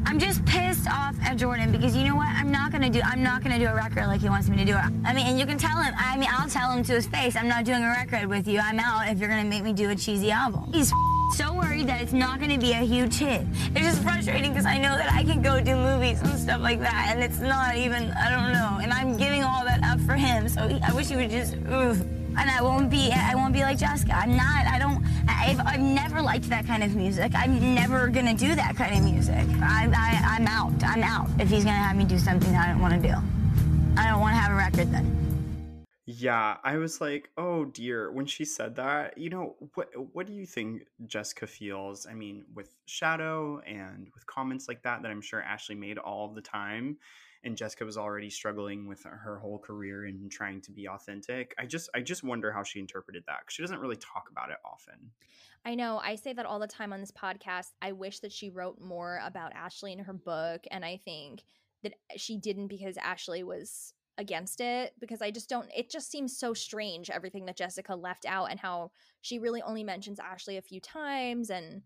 I'm 0.05 0.19
just 0.19 0.43
pissed 0.45 0.87
off 0.89 1.15
at 1.23 1.37
Jordan 1.37 1.71
because 1.71 1.95
you 1.95 2.03
know 2.03 2.15
what? 2.15 2.27
I'm 2.27 2.51
not 2.51 2.71
gonna 2.71 2.89
do. 2.89 3.01
I'm 3.03 3.23
not 3.23 3.43
gonna 3.43 3.59
do 3.59 3.67
a 3.67 3.75
record 3.75 4.07
like 4.07 4.21
he 4.21 4.29
wants 4.29 4.49
me 4.49 4.57
to 4.57 4.65
do 4.65 4.73
it. 4.73 4.83
I 5.05 5.13
mean, 5.13 5.25
and 5.27 5.39
you 5.39 5.45
can 5.45 5.57
tell 5.57 5.81
him. 5.81 5.93
I 5.97 6.17
mean, 6.17 6.29
I'll 6.31 6.49
tell 6.49 6.71
him 6.71 6.83
to 6.83 6.93
his 6.93 7.07
face. 7.07 7.35
I'm 7.35 7.47
not 7.47 7.65
doing 7.65 7.83
a 7.83 7.87
record 7.89 8.27
with 8.27 8.47
you. 8.47 8.59
I'm 8.59 8.79
out 8.79 9.07
if 9.09 9.19
you're 9.19 9.29
gonna 9.29 9.43
make 9.43 9.63
me 9.63 9.73
do 9.73 9.89
a 9.89 9.95
cheesy 9.95 10.31
album. 10.31 10.71
He's 10.73 10.91
so 11.33 11.53
worried 11.53 11.87
that 11.87 12.01
it's 12.01 12.13
not 12.13 12.39
gonna 12.39 12.59
be 12.59 12.73
a 12.73 12.85
huge 12.85 13.15
hit. 13.17 13.41
It's 13.75 13.87
just 13.87 14.03
frustrating 14.03 14.51
because 14.51 14.65
I 14.65 14.77
know 14.77 14.95
that 14.95 15.11
I 15.11 15.23
can 15.23 15.41
go 15.41 15.59
do 15.59 15.75
movies 15.75 16.21
and 16.21 16.39
stuff 16.39 16.61
like 16.61 16.79
that, 16.81 17.09
and 17.09 17.23
it's 17.23 17.39
not 17.39 17.75
even. 17.75 18.11
I 18.11 18.29
don't 18.29 18.53
know. 18.53 18.79
And 18.81 18.93
I'm 18.93 19.17
giving 19.17 19.43
all 19.43 19.65
that 19.65 19.72
for 20.05 20.15
him. 20.15 20.49
So 20.49 20.67
he, 20.67 20.79
I 20.81 20.93
wish 20.93 21.09
he 21.09 21.15
would 21.15 21.29
just. 21.29 21.53
And 22.35 22.49
I 22.49 22.63
won't 22.63 22.89
be. 22.89 23.11
I 23.11 23.35
won't 23.35 23.53
be 23.53 23.61
like 23.61 23.77
Jessica. 23.77 24.13
I'm 24.13 24.35
not. 24.35 24.65
I 24.65 24.79
don't. 24.79 25.03
I've, 25.27 25.59
I've 25.59 25.79
never 25.79 26.21
liked 26.21 26.49
that 26.49 26.65
kind 26.65 26.83
of 26.83 26.95
music. 26.95 27.31
I'm 27.35 27.75
never 27.75 28.07
gonna 28.07 28.33
do 28.33 28.55
that 28.55 28.75
kind 28.75 28.97
of 28.97 29.03
music. 29.03 29.45
I'm. 29.61 29.93
I, 29.93 30.19
I'm 30.25 30.47
out. 30.47 30.73
I'm 30.83 31.03
out. 31.03 31.29
If 31.39 31.49
he's 31.49 31.63
gonna 31.63 31.77
have 31.77 31.95
me 31.95 32.05
do 32.05 32.17
something 32.17 32.55
I 32.55 32.67
don't 32.71 32.81
want 32.81 32.99
to 32.99 33.07
do, 33.07 33.15
I 33.97 34.09
don't 34.09 34.19
want 34.19 34.33
to 34.33 34.39
have 34.39 34.51
a 34.51 34.55
record 34.55 34.91
then. 34.91 35.32
Yeah, 36.05 36.57
I 36.65 36.77
was 36.77 36.99
like, 36.99 37.29
oh 37.37 37.63
dear. 37.63 38.11
When 38.11 38.25
she 38.25 38.43
said 38.43 38.75
that, 38.75 39.17
you 39.17 39.29
know, 39.29 39.55
what 39.75 39.89
what 40.13 40.27
do 40.27 40.33
you 40.33 40.45
think 40.45 40.83
Jessica 41.05 41.47
feels? 41.47 42.05
I 42.05 42.13
mean, 42.13 42.43
with 42.53 42.75
Shadow 42.85 43.59
and 43.59 44.09
with 44.13 44.25
comments 44.25 44.67
like 44.67 44.83
that 44.83 45.01
that 45.01 45.11
I'm 45.11 45.21
sure 45.21 45.41
Ashlee 45.41 45.77
made 45.77 45.97
all 45.97 46.27
the 46.33 46.41
time, 46.41 46.97
and 47.45 47.55
Jessica 47.55 47.85
was 47.85 47.97
already 47.97 48.29
struggling 48.29 48.85
with 48.85 49.03
her 49.03 49.39
whole 49.39 49.59
career 49.59 50.03
and 50.05 50.29
trying 50.29 50.59
to 50.63 50.73
be 50.73 50.89
authentic. 50.89 51.55
I 51.57 51.65
just 51.65 51.89
I 51.95 52.01
just 52.01 52.21
wonder 52.21 52.51
how 52.51 52.63
she 52.63 52.79
interpreted 52.79 53.23
that 53.27 53.45
'cause 53.45 53.53
she 53.53 53.63
doesn't 53.63 53.79
really 53.79 53.95
talk 53.95 54.29
about 54.29 54.51
it 54.51 54.57
often. 54.65 55.13
I 55.65 55.75
know. 55.75 55.99
I 55.99 56.15
say 56.15 56.33
that 56.33 56.45
all 56.45 56.59
the 56.59 56.67
time 56.67 56.91
on 56.91 56.99
this 56.99 57.11
podcast. 57.11 57.71
I 57.81 57.93
wish 57.93 58.19
that 58.19 58.33
she 58.33 58.49
wrote 58.49 58.81
more 58.81 59.19
about 59.23 59.53
Ashlee 59.53 59.93
in 59.93 59.99
her 59.99 60.13
book. 60.13 60.65
And 60.69 60.83
I 60.83 60.97
think 60.97 61.43
that 61.83 61.93
she 62.17 62.37
didn't 62.37 62.67
because 62.67 62.97
Ashlee 62.97 63.43
was 63.45 63.93
against 64.17 64.61
it. 64.61 64.93
Because 64.99 65.21
I 65.21 65.31
just 65.31 65.49
don't, 65.49 65.69
it 65.75 65.89
just 65.89 66.11
seems 66.11 66.37
so 66.37 66.53
strange, 66.53 67.09
everything 67.09 67.45
that 67.45 67.57
Jessica 67.57 67.95
left 67.95 68.25
out 68.25 68.51
and 68.51 68.59
how 68.59 68.91
she 69.21 69.39
really 69.39 69.61
only 69.61 69.83
mentions 69.83 70.19
Ashlee 70.19 70.57
a 70.57 70.61
few 70.61 70.79
times. 70.79 71.49
And 71.49 71.83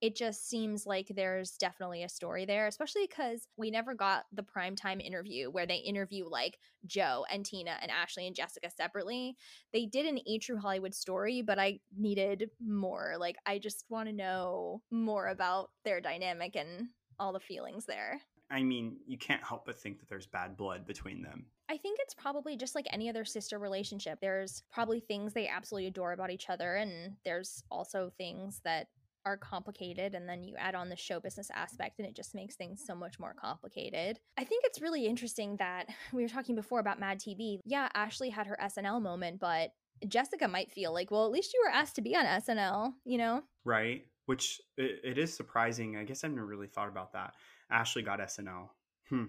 it 0.00 0.14
just 0.14 0.48
seems 0.48 0.86
like 0.86 1.08
there's 1.08 1.56
definitely 1.56 2.04
a 2.04 2.08
story 2.08 2.44
there, 2.44 2.68
especially 2.68 3.08
because 3.08 3.48
we 3.56 3.68
never 3.68 3.94
got 3.94 4.26
the 4.32 4.44
primetime 4.44 5.04
interview 5.04 5.50
where 5.50 5.66
they 5.66 5.78
interview 5.78 6.28
like 6.28 6.58
Joe 6.86 7.26
and 7.32 7.44
Tina 7.44 7.76
and 7.82 7.90
Ashlee 7.90 8.28
and 8.28 8.36
Jessica 8.36 8.70
separately. 8.70 9.36
They 9.72 9.86
did 9.86 10.06
an 10.06 10.20
E 10.24 10.38
True 10.38 10.58
Hollywood 10.58 10.94
story, 10.94 11.42
but 11.42 11.58
I 11.58 11.80
needed 11.96 12.50
more. 12.64 13.14
Like, 13.18 13.38
I 13.44 13.58
just 13.58 13.86
want 13.88 14.08
to 14.08 14.14
know 14.14 14.82
more 14.92 15.26
about 15.26 15.70
their 15.84 16.00
dynamic 16.00 16.54
and 16.54 16.90
all 17.18 17.32
the 17.32 17.40
feelings 17.40 17.84
there. 17.84 18.20
I 18.50 18.62
mean, 18.62 18.98
you 19.04 19.18
can't 19.18 19.42
help 19.42 19.66
but 19.66 19.80
think 19.80 19.98
that 19.98 20.08
there's 20.08 20.26
bad 20.26 20.56
blood 20.56 20.86
between 20.86 21.22
them. 21.22 21.46
I 21.70 21.76
think 21.76 21.98
it's 22.00 22.14
probably 22.14 22.56
just 22.56 22.74
like 22.74 22.86
any 22.90 23.08
other 23.08 23.24
sister 23.24 23.58
relationship. 23.58 24.18
There's 24.20 24.62
probably 24.72 25.00
things 25.00 25.32
they 25.32 25.48
absolutely 25.48 25.88
adore 25.88 26.12
about 26.12 26.30
each 26.30 26.48
other, 26.48 26.76
and 26.76 27.16
there's 27.24 27.62
also 27.70 28.10
things 28.16 28.60
that 28.64 28.88
are 29.24 29.36
complicated 29.36 30.14
and 30.14 30.28
then 30.28 30.42
you 30.42 30.54
add 30.56 30.74
on 30.74 30.88
the 30.88 30.96
show 30.96 31.20
business 31.20 31.50
aspect 31.54 31.98
and 31.98 32.08
it 32.08 32.16
just 32.16 32.34
makes 32.34 32.54
things 32.54 32.82
so 32.86 32.94
much 32.94 33.18
more 33.18 33.34
complicated. 33.34 34.18
I 34.38 34.44
think 34.44 34.64
it's 34.64 34.80
really 34.80 35.06
interesting 35.06 35.56
that 35.56 35.86
we 36.12 36.22
were 36.22 36.28
talking 36.28 36.54
before 36.54 36.80
about 36.80 37.00
Mad 37.00 37.20
TV. 37.20 37.58
Yeah, 37.64 37.88
Ashlee 37.94 38.32
had 38.32 38.46
her 38.46 38.56
SNL 38.62 39.02
moment, 39.02 39.38
but 39.38 39.72
Jessica 40.06 40.48
might 40.48 40.70
feel 40.70 40.94
like, 40.94 41.10
well, 41.10 41.26
at 41.26 41.32
least 41.32 41.52
you 41.52 41.62
were 41.64 41.70
asked 41.70 41.96
to 41.96 42.00
be 42.00 42.16
on 42.16 42.24
SNL, 42.24 42.92
you 43.04 43.18
know? 43.18 43.42
Right? 43.64 44.06
Which 44.26 44.60
it, 44.76 45.00
it 45.04 45.18
is 45.18 45.34
surprising. 45.34 45.96
I 45.96 46.04
guess 46.04 46.24
I've 46.24 46.30
never 46.30 46.46
really 46.46 46.68
thought 46.68 46.88
about 46.88 47.12
that. 47.12 47.34
Ashlee 47.72 48.04
got 48.04 48.20
SNL. 48.20 48.68
Hmm. 49.08 49.24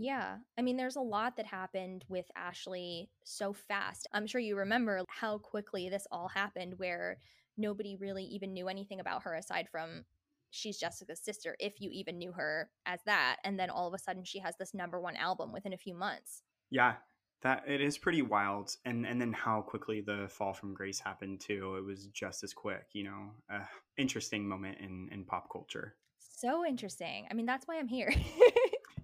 Yeah. 0.00 0.36
I 0.56 0.62
mean, 0.62 0.76
there's 0.76 0.94
a 0.94 1.00
lot 1.00 1.36
that 1.36 1.46
happened 1.46 2.04
with 2.08 2.26
Ashlee 2.38 3.08
so 3.24 3.52
fast. 3.52 4.06
I'm 4.12 4.28
sure 4.28 4.40
you 4.40 4.56
remember 4.56 5.02
how 5.08 5.38
quickly 5.38 5.88
this 5.88 6.06
all 6.12 6.28
happened, 6.28 6.74
where 6.78 7.18
nobody 7.56 7.96
really 7.96 8.22
even 8.22 8.52
knew 8.52 8.68
anything 8.68 9.00
about 9.00 9.24
her 9.24 9.34
aside 9.34 9.68
from 9.68 10.04
she's 10.50 10.78
Jessica's 10.78 11.20
sister, 11.20 11.56
if 11.58 11.80
you 11.80 11.90
even 11.92 12.16
knew 12.16 12.30
her 12.30 12.70
as 12.86 13.00
that. 13.06 13.38
And 13.42 13.58
then 13.58 13.70
all 13.70 13.88
of 13.88 13.94
a 13.94 13.98
sudden 13.98 14.22
she 14.22 14.38
has 14.38 14.54
this 14.56 14.72
number 14.72 15.00
one 15.00 15.16
album 15.16 15.52
within 15.52 15.72
a 15.72 15.78
few 15.78 15.96
months. 15.96 16.42
Yeah, 16.70 16.94
that 17.42 17.64
it 17.66 17.80
is 17.80 17.98
pretty 17.98 18.22
wild. 18.22 18.76
And 18.84 19.04
and 19.04 19.20
then 19.20 19.32
how 19.32 19.62
quickly 19.62 20.00
the 20.00 20.28
fall 20.30 20.52
from 20.54 20.74
grace 20.74 21.00
happened 21.00 21.40
too. 21.40 21.74
It 21.76 21.84
was 21.84 22.06
just 22.06 22.44
as 22.44 22.54
quick, 22.54 22.86
you 22.92 23.02
know. 23.02 23.32
Uh, 23.52 23.64
interesting 23.96 24.48
moment 24.48 24.78
in 24.78 25.08
in 25.10 25.24
pop 25.24 25.50
culture. 25.50 25.96
So 26.20 26.64
interesting. 26.64 27.26
I 27.28 27.34
mean, 27.34 27.46
that's 27.46 27.66
why 27.66 27.78
I'm 27.78 27.88
here. 27.88 28.14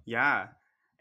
Yeah. 0.05 0.47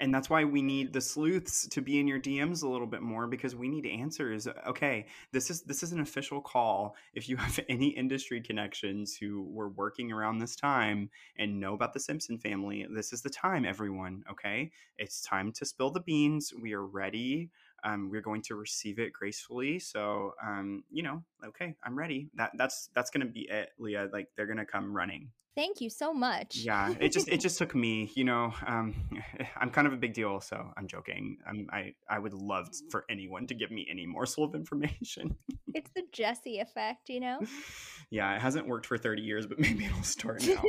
And 0.01 0.13
that's 0.13 0.29
why 0.29 0.45
we 0.45 0.61
need 0.61 0.93
the 0.93 1.01
sleuths 1.01 1.69
to 1.69 1.81
be 1.81 2.01
in 2.01 2.09
your 2.09 2.19
DMs 2.19 2.63
a 2.63 2.69
little 2.69 2.87
bit 2.87 3.03
more 3.03 3.27
because 3.27 3.55
we 3.55 3.69
need 3.69 3.87
answers. 3.87 4.49
Okay, 4.67 5.07
this 5.33 5.51
is 5.51 5.63
this 5.63 5.83
is 5.83 5.93
an 5.93 6.01
official 6.01 6.41
call. 6.41 6.97
If 7.15 7.29
you 7.29 7.37
have 7.39 7.61
any 7.69 7.89
industry 7.89 8.41
connections 8.41 9.17
who 9.17 9.45
were 9.45 9.69
working 9.69 10.13
around 10.13 10.39
this 10.39 10.57
time 10.57 11.11
and 11.39 11.61
know 11.61 11.75
about 11.75 11.93
the 11.93 12.01
Simpson 12.01 12.39
family, 12.39 12.87
this 12.91 13.13
is 13.13 13.23
the 13.23 13.31
time, 13.31 13.65
everyone. 13.65 14.25
Okay, 14.31 14.73
it's 14.99 15.23
time 15.23 15.53
to 15.53 15.65
spill 15.65 15.91
the 15.91 16.01
beans. 16.01 16.53
We 16.61 16.73
are 16.73 16.85
ready. 16.85 17.51
Um, 17.85 18.11
we're 18.11 18.23
going 18.23 18.43
to 18.43 18.55
receive 18.55 18.99
it 18.99 19.13
gracefully. 19.13 19.79
So, 19.79 20.35
um, 20.45 20.85
you 20.91 21.03
know, 21.03 21.23
okay, 21.45 21.77
I'm 21.85 21.97
ready. 21.97 22.31
That 22.35 22.53
that's 22.57 22.89
that's 22.95 23.11
gonna 23.11 23.27
be 23.27 23.49
it, 23.51 23.71
Lia. 23.79 24.09
Like 24.13 24.29
they're 24.37 24.47
gonna 24.47 24.67
come 24.67 24.97
running. 24.97 25.31
Thank 25.57 25.81
you 25.81 25.89
so 25.89 26.13
much. 26.13 26.57
Yeah, 26.57 26.95
it 26.99 27.13
just 27.13 27.29
it 27.29 27.41
just 27.41 27.59
took 27.59 27.75
me, 27.75 28.11
you 28.17 28.25
know. 28.25 28.53
Um, 28.67 28.95
I'm 29.57 29.71
kind 29.71 29.87
of 29.87 29.93
a 29.93 29.97
big 29.97 30.13
deal, 30.13 30.41
so 30.41 30.73
I'm 30.77 30.89
joking. 30.89 31.39
I'm, 31.47 31.69
I 31.73 31.95
I 32.09 32.19
would 32.19 32.35
love 32.35 32.69
for 32.91 33.05
anyone 33.09 33.47
to 33.47 33.55
give 33.55 33.71
me 33.71 33.87
any 33.89 34.05
morsel 34.07 34.45
of 34.45 34.55
information. 34.55 35.37
it's 35.75 35.91
the 35.95 36.03
Jesse 36.13 36.59
effect, 36.59 37.09
you 37.09 37.21
know. 37.21 37.39
yeah, 38.11 38.35
it 38.35 38.41
hasn't 38.41 38.67
worked 38.67 38.87
for 38.87 38.99
30 38.99 39.23
years, 39.23 39.47
but 39.47 39.59
maybe 39.59 39.85
it'll 39.85 40.03
start 40.03 40.45
now. 40.47 40.63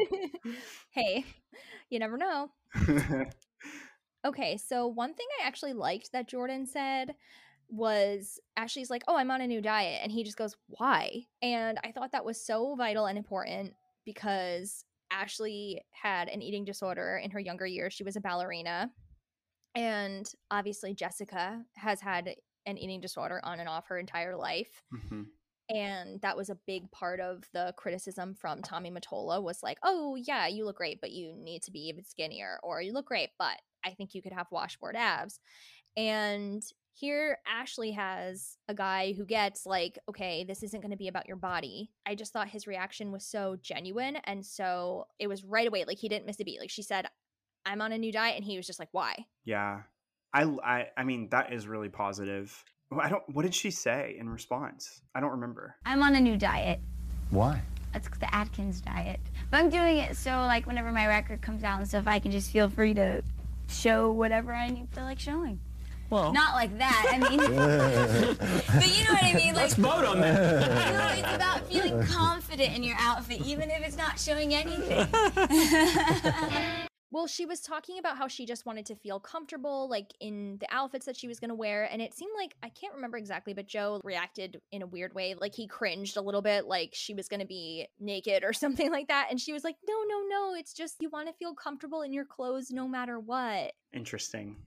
hey, 0.91 1.25
you 1.89 1.97
never 1.99 2.17
know. 2.17 2.49
Okay, 4.25 4.57
so 4.57 4.87
one 4.87 5.13
thing 5.13 5.27
I 5.39 5.47
actually 5.47 5.73
liked 5.73 6.11
that 6.11 6.27
Jordan 6.27 6.65
said 6.65 7.13
was 7.69 8.39
Ashlee's 8.57 8.89
like, 8.89 9.03
"Oh, 9.07 9.15
I'm 9.15 9.31
on 9.31 9.41
a 9.41 9.47
new 9.47 9.61
diet," 9.61 9.99
and 10.03 10.11
he 10.11 10.23
just 10.23 10.37
goes, 10.37 10.55
"Why?" 10.67 11.25
And 11.41 11.79
I 11.83 11.91
thought 11.91 12.11
that 12.11 12.25
was 12.25 12.43
so 12.43 12.75
vital 12.75 13.05
and 13.05 13.17
important 13.17 13.73
because 14.03 14.83
Ashlee 15.13 15.79
had 15.91 16.27
an 16.29 16.41
eating 16.41 16.65
disorder 16.65 17.21
in 17.23 17.31
her 17.31 17.39
younger 17.39 17.65
years. 17.67 17.93
She 17.93 18.03
was 18.03 18.15
a 18.15 18.21
ballerina. 18.21 18.91
And 19.75 20.31
obviously, 20.49 20.93
Jessica 20.93 21.63
has 21.75 22.01
had 22.01 22.35
an 22.65 22.77
eating 22.77 23.01
disorder 23.01 23.41
on 23.43 23.59
and 23.59 23.69
off 23.69 23.87
her 23.87 23.99
entire 23.99 24.35
life. 24.35 24.81
Mm-hmm. 24.93 25.23
And 25.69 26.21
that 26.21 26.37
was 26.37 26.49
a 26.49 26.57
big 26.67 26.91
part 26.91 27.19
of 27.19 27.43
the 27.53 27.73
criticism 27.75 28.35
from 28.35 28.59
uh-huh. 28.59 28.61
Tommy 28.65 28.91
Mottola 28.91 29.41
was 29.41 29.63
like, 29.63 29.79
oh, 29.83 30.15
yeah, 30.15 30.47
you 30.47 30.65
look 30.65 30.77
great, 30.77 31.01
but 31.01 31.11
you 31.11 31.33
need 31.35 31.63
to 31.63 31.71
be 31.71 31.87
even 31.87 32.03
skinnier. 32.03 32.59
Or 32.61 32.81
you 32.81 32.93
look 32.93 33.07
great, 33.07 33.29
but 33.39 33.59
I 33.83 33.91
think 33.91 34.13
you 34.13 34.21
could 34.21 34.33
have 34.33 34.47
washboard 34.51 34.95
abs. 34.95 35.39
And 35.97 36.61
here, 36.93 37.39
Ashlee 37.47 37.95
has 37.95 38.57
a 38.67 38.73
guy 38.73 39.13
who 39.13 39.25
gets 39.25 39.65
like, 39.65 39.99
okay, 40.09 40.43
this 40.43 40.63
isn't 40.63 40.81
going 40.81 40.91
to 40.91 40.97
be 40.97 41.07
about 41.07 41.27
your 41.27 41.37
body. 41.37 41.91
I 42.05 42.15
just 42.15 42.31
thought 42.31 42.47
his 42.47 42.67
reaction 42.67 43.11
was 43.11 43.25
so 43.25 43.57
genuine. 43.61 44.17
And 44.23 44.45
so 44.45 45.07
it 45.19 45.27
was 45.27 45.43
right 45.43 45.67
away. 45.67 45.85
Like, 45.85 45.97
he 45.97 46.09
didn't 46.09 46.25
miss 46.25 46.39
a 46.39 46.43
beat. 46.43 46.59
Like, 46.59 46.69
she 46.69 46.83
said, 46.83 47.07
I'm 47.65 47.81
on 47.81 47.91
a 47.91 47.97
new 47.97 48.11
diet. 48.11 48.35
And 48.35 48.45
he 48.45 48.55
was 48.55 48.67
just 48.67 48.79
like, 48.79 48.89
why? 48.91 49.25
Yeah. 49.43 49.81
I, 50.33 50.43
I, 50.63 50.87
I 50.95 51.03
mean, 51.03 51.29
that 51.31 51.51
is 51.51 51.67
really 51.67 51.89
positive. 51.89 52.63
I 52.99 53.09
don't, 53.09 53.23
what 53.33 53.43
did 53.43 53.53
she 53.55 53.71
say 53.71 54.15
in 54.19 54.29
response? 54.29 55.01
I 55.13 55.19
don't 55.19 55.31
remember. 55.31 55.75
I'm 55.85 56.01
on 56.03 56.15
a 56.15 56.19
new 56.19 56.37
diet. 56.37 56.79
Why? 57.29 57.61
It's 57.93 58.07
the 58.19 58.33
Atkins 58.33 58.81
diet. 58.81 59.19
But 59.49 59.57
I'm 59.61 59.69
doing 59.69 59.97
it 59.97 60.17
so, 60.17 60.31
like, 60.31 60.65
whenever 60.67 60.91
my 60.91 61.07
record 61.07 61.41
comes 61.41 61.63
out 61.63 61.79
and 61.79 61.87
stuff, 61.87 62.07
I 62.07 62.19
can 62.19 62.31
just 62.31 62.51
feel 62.51 62.69
free 62.69 62.93
to 62.95 63.23
show 63.69 64.11
whatever 64.11 64.53
I 64.53 64.69
need 64.69 64.91
to, 64.93 65.03
like, 65.03 65.19
showing. 65.19 65.59
Well, 66.09 66.31
Not 66.33 66.53
like 66.53 66.77
that. 66.77 67.07
I 67.11 67.17
mean, 67.17 67.37
but 67.39 68.97
you 68.97 69.03
know 69.05 69.13
what 69.13 69.23
I 69.23 69.33
mean. 69.33 69.53
Like, 69.55 69.63
let's 69.63 69.73
vote 69.75 70.05
on 70.05 70.19
that. 70.21 70.87
you 70.87 70.93
know, 70.97 71.27
it's 71.29 71.35
about 71.35 71.67
feeling 71.67 72.05
confident 72.05 72.75
in 72.75 72.83
your 72.83 72.95
outfit, 72.99 73.41
even 73.41 73.71
if 73.71 73.81
it's 73.85 73.97
not 73.97 74.19
showing 74.19 74.53
anything. 74.53 75.07
Well, 77.11 77.27
she 77.27 77.45
was 77.45 77.61
talking 77.61 77.99
about 77.99 78.17
how 78.17 78.27
she 78.27 78.45
just 78.45 78.65
wanted 78.65 78.85
to 78.87 78.95
feel 78.95 79.19
comfortable, 79.19 79.89
like 79.89 80.13
in 80.19 80.57
the 80.59 80.67
outfits 80.69 81.05
that 81.05 81.15
she 81.15 81.27
was 81.27 81.39
going 81.39 81.49
to 81.49 81.55
wear. 81.55 81.87
And 81.91 82.01
it 82.01 82.13
seemed 82.13 82.33
like, 82.35 82.55
I 82.63 82.69
can't 82.69 82.95
remember 82.95 83.17
exactly, 83.17 83.53
but 83.53 83.67
Joe 83.67 84.01
reacted 84.03 84.59
in 84.71 84.81
a 84.81 84.87
weird 84.87 85.13
way. 85.13 85.35
Like 85.35 85.55
he 85.55 85.67
cringed 85.67 86.17
a 86.17 86.21
little 86.21 86.41
bit, 86.41 86.65
like 86.65 86.91
she 86.93 87.13
was 87.13 87.27
going 87.27 87.39
to 87.39 87.45
be 87.45 87.87
naked 87.99 88.43
or 88.43 88.53
something 88.53 88.91
like 88.91 89.07
that. 89.07 89.27
And 89.29 89.39
she 89.39 89.53
was 89.53 89.63
like, 89.63 89.75
no, 89.87 89.95
no, 90.07 90.23
no. 90.27 90.55
It's 90.55 90.73
just 90.73 90.95
you 90.99 91.09
want 91.09 91.27
to 91.27 91.33
feel 91.33 91.53
comfortable 91.53 92.01
in 92.01 92.11
your 92.11 92.25
clothes 92.25 92.71
no 92.71 92.87
matter 92.87 93.19
what. 93.19 93.73
Interesting. 93.93 94.57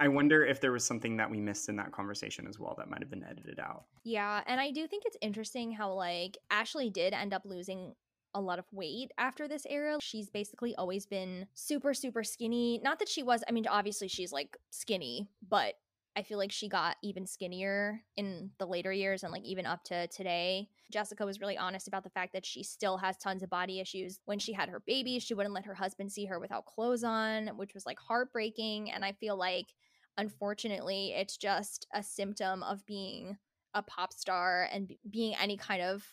I 0.00 0.08
wonder 0.08 0.44
if 0.44 0.60
there 0.60 0.72
was 0.72 0.84
something 0.84 1.16
that 1.18 1.30
we 1.30 1.38
missed 1.38 1.68
in 1.68 1.76
that 1.76 1.92
conversation 1.92 2.46
as 2.48 2.58
well 2.58 2.74
that 2.78 2.90
might 2.90 3.00
have 3.00 3.10
been 3.10 3.24
edited 3.24 3.60
out. 3.60 3.84
Yeah. 4.02 4.42
And 4.46 4.60
I 4.60 4.70
do 4.70 4.86
think 4.88 5.04
it's 5.06 5.16
interesting 5.20 5.70
how, 5.70 5.92
like, 5.92 6.36
Ashlee 6.50 6.92
did 6.92 7.12
end 7.12 7.32
up 7.32 7.42
losing 7.44 7.94
a 8.34 8.40
lot 8.40 8.58
of 8.58 8.64
weight 8.72 9.12
after 9.18 9.48
this 9.48 9.66
era. 9.68 9.98
She's 10.00 10.28
basically 10.28 10.74
always 10.74 11.06
been 11.06 11.46
super, 11.54 11.94
super 11.94 12.24
skinny. 12.24 12.80
Not 12.82 12.98
that 12.98 13.08
she 13.08 13.22
was, 13.22 13.42
I 13.48 13.52
mean, 13.52 13.66
obviously 13.68 14.08
she's 14.08 14.32
like 14.32 14.56
skinny, 14.70 15.28
but 15.48 15.74
I 16.16 16.22
feel 16.22 16.38
like 16.38 16.52
she 16.52 16.68
got 16.68 16.96
even 17.02 17.26
skinnier 17.26 18.00
in 18.16 18.50
the 18.58 18.66
later 18.66 18.92
years 18.92 19.24
and 19.24 19.32
like 19.32 19.44
even 19.44 19.66
up 19.66 19.82
to 19.84 20.06
today. 20.08 20.68
Jessica 20.92 21.26
was 21.26 21.40
really 21.40 21.58
honest 21.58 21.88
about 21.88 22.04
the 22.04 22.10
fact 22.10 22.32
that 22.34 22.46
she 22.46 22.62
still 22.62 22.96
has 22.98 23.16
tons 23.16 23.42
of 23.42 23.50
body 23.50 23.80
issues. 23.80 24.20
When 24.24 24.38
she 24.38 24.52
had 24.52 24.68
her 24.68 24.80
baby, 24.86 25.18
she 25.18 25.34
wouldn't 25.34 25.54
let 25.54 25.64
her 25.64 25.74
husband 25.74 26.12
see 26.12 26.26
her 26.26 26.38
without 26.38 26.66
clothes 26.66 27.02
on, 27.02 27.48
which 27.56 27.74
was 27.74 27.84
like 27.84 27.98
heartbreaking. 27.98 28.92
And 28.92 29.04
I 29.04 29.12
feel 29.12 29.36
like, 29.36 29.74
unfortunately, 30.16 31.14
it's 31.16 31.36
just 31.36 31.86
a 31.92 32.02
symptom 32.02 32.62
of 32.62 32.86
being 32.86 33.36
a 33.74 33.82
pop 33.82 34.12
star 34.12 34.68
and 34.72 34.92
being 35.10 35.34
any 35.34 35.56
kind 35.56 35.82
of 35.82 36.04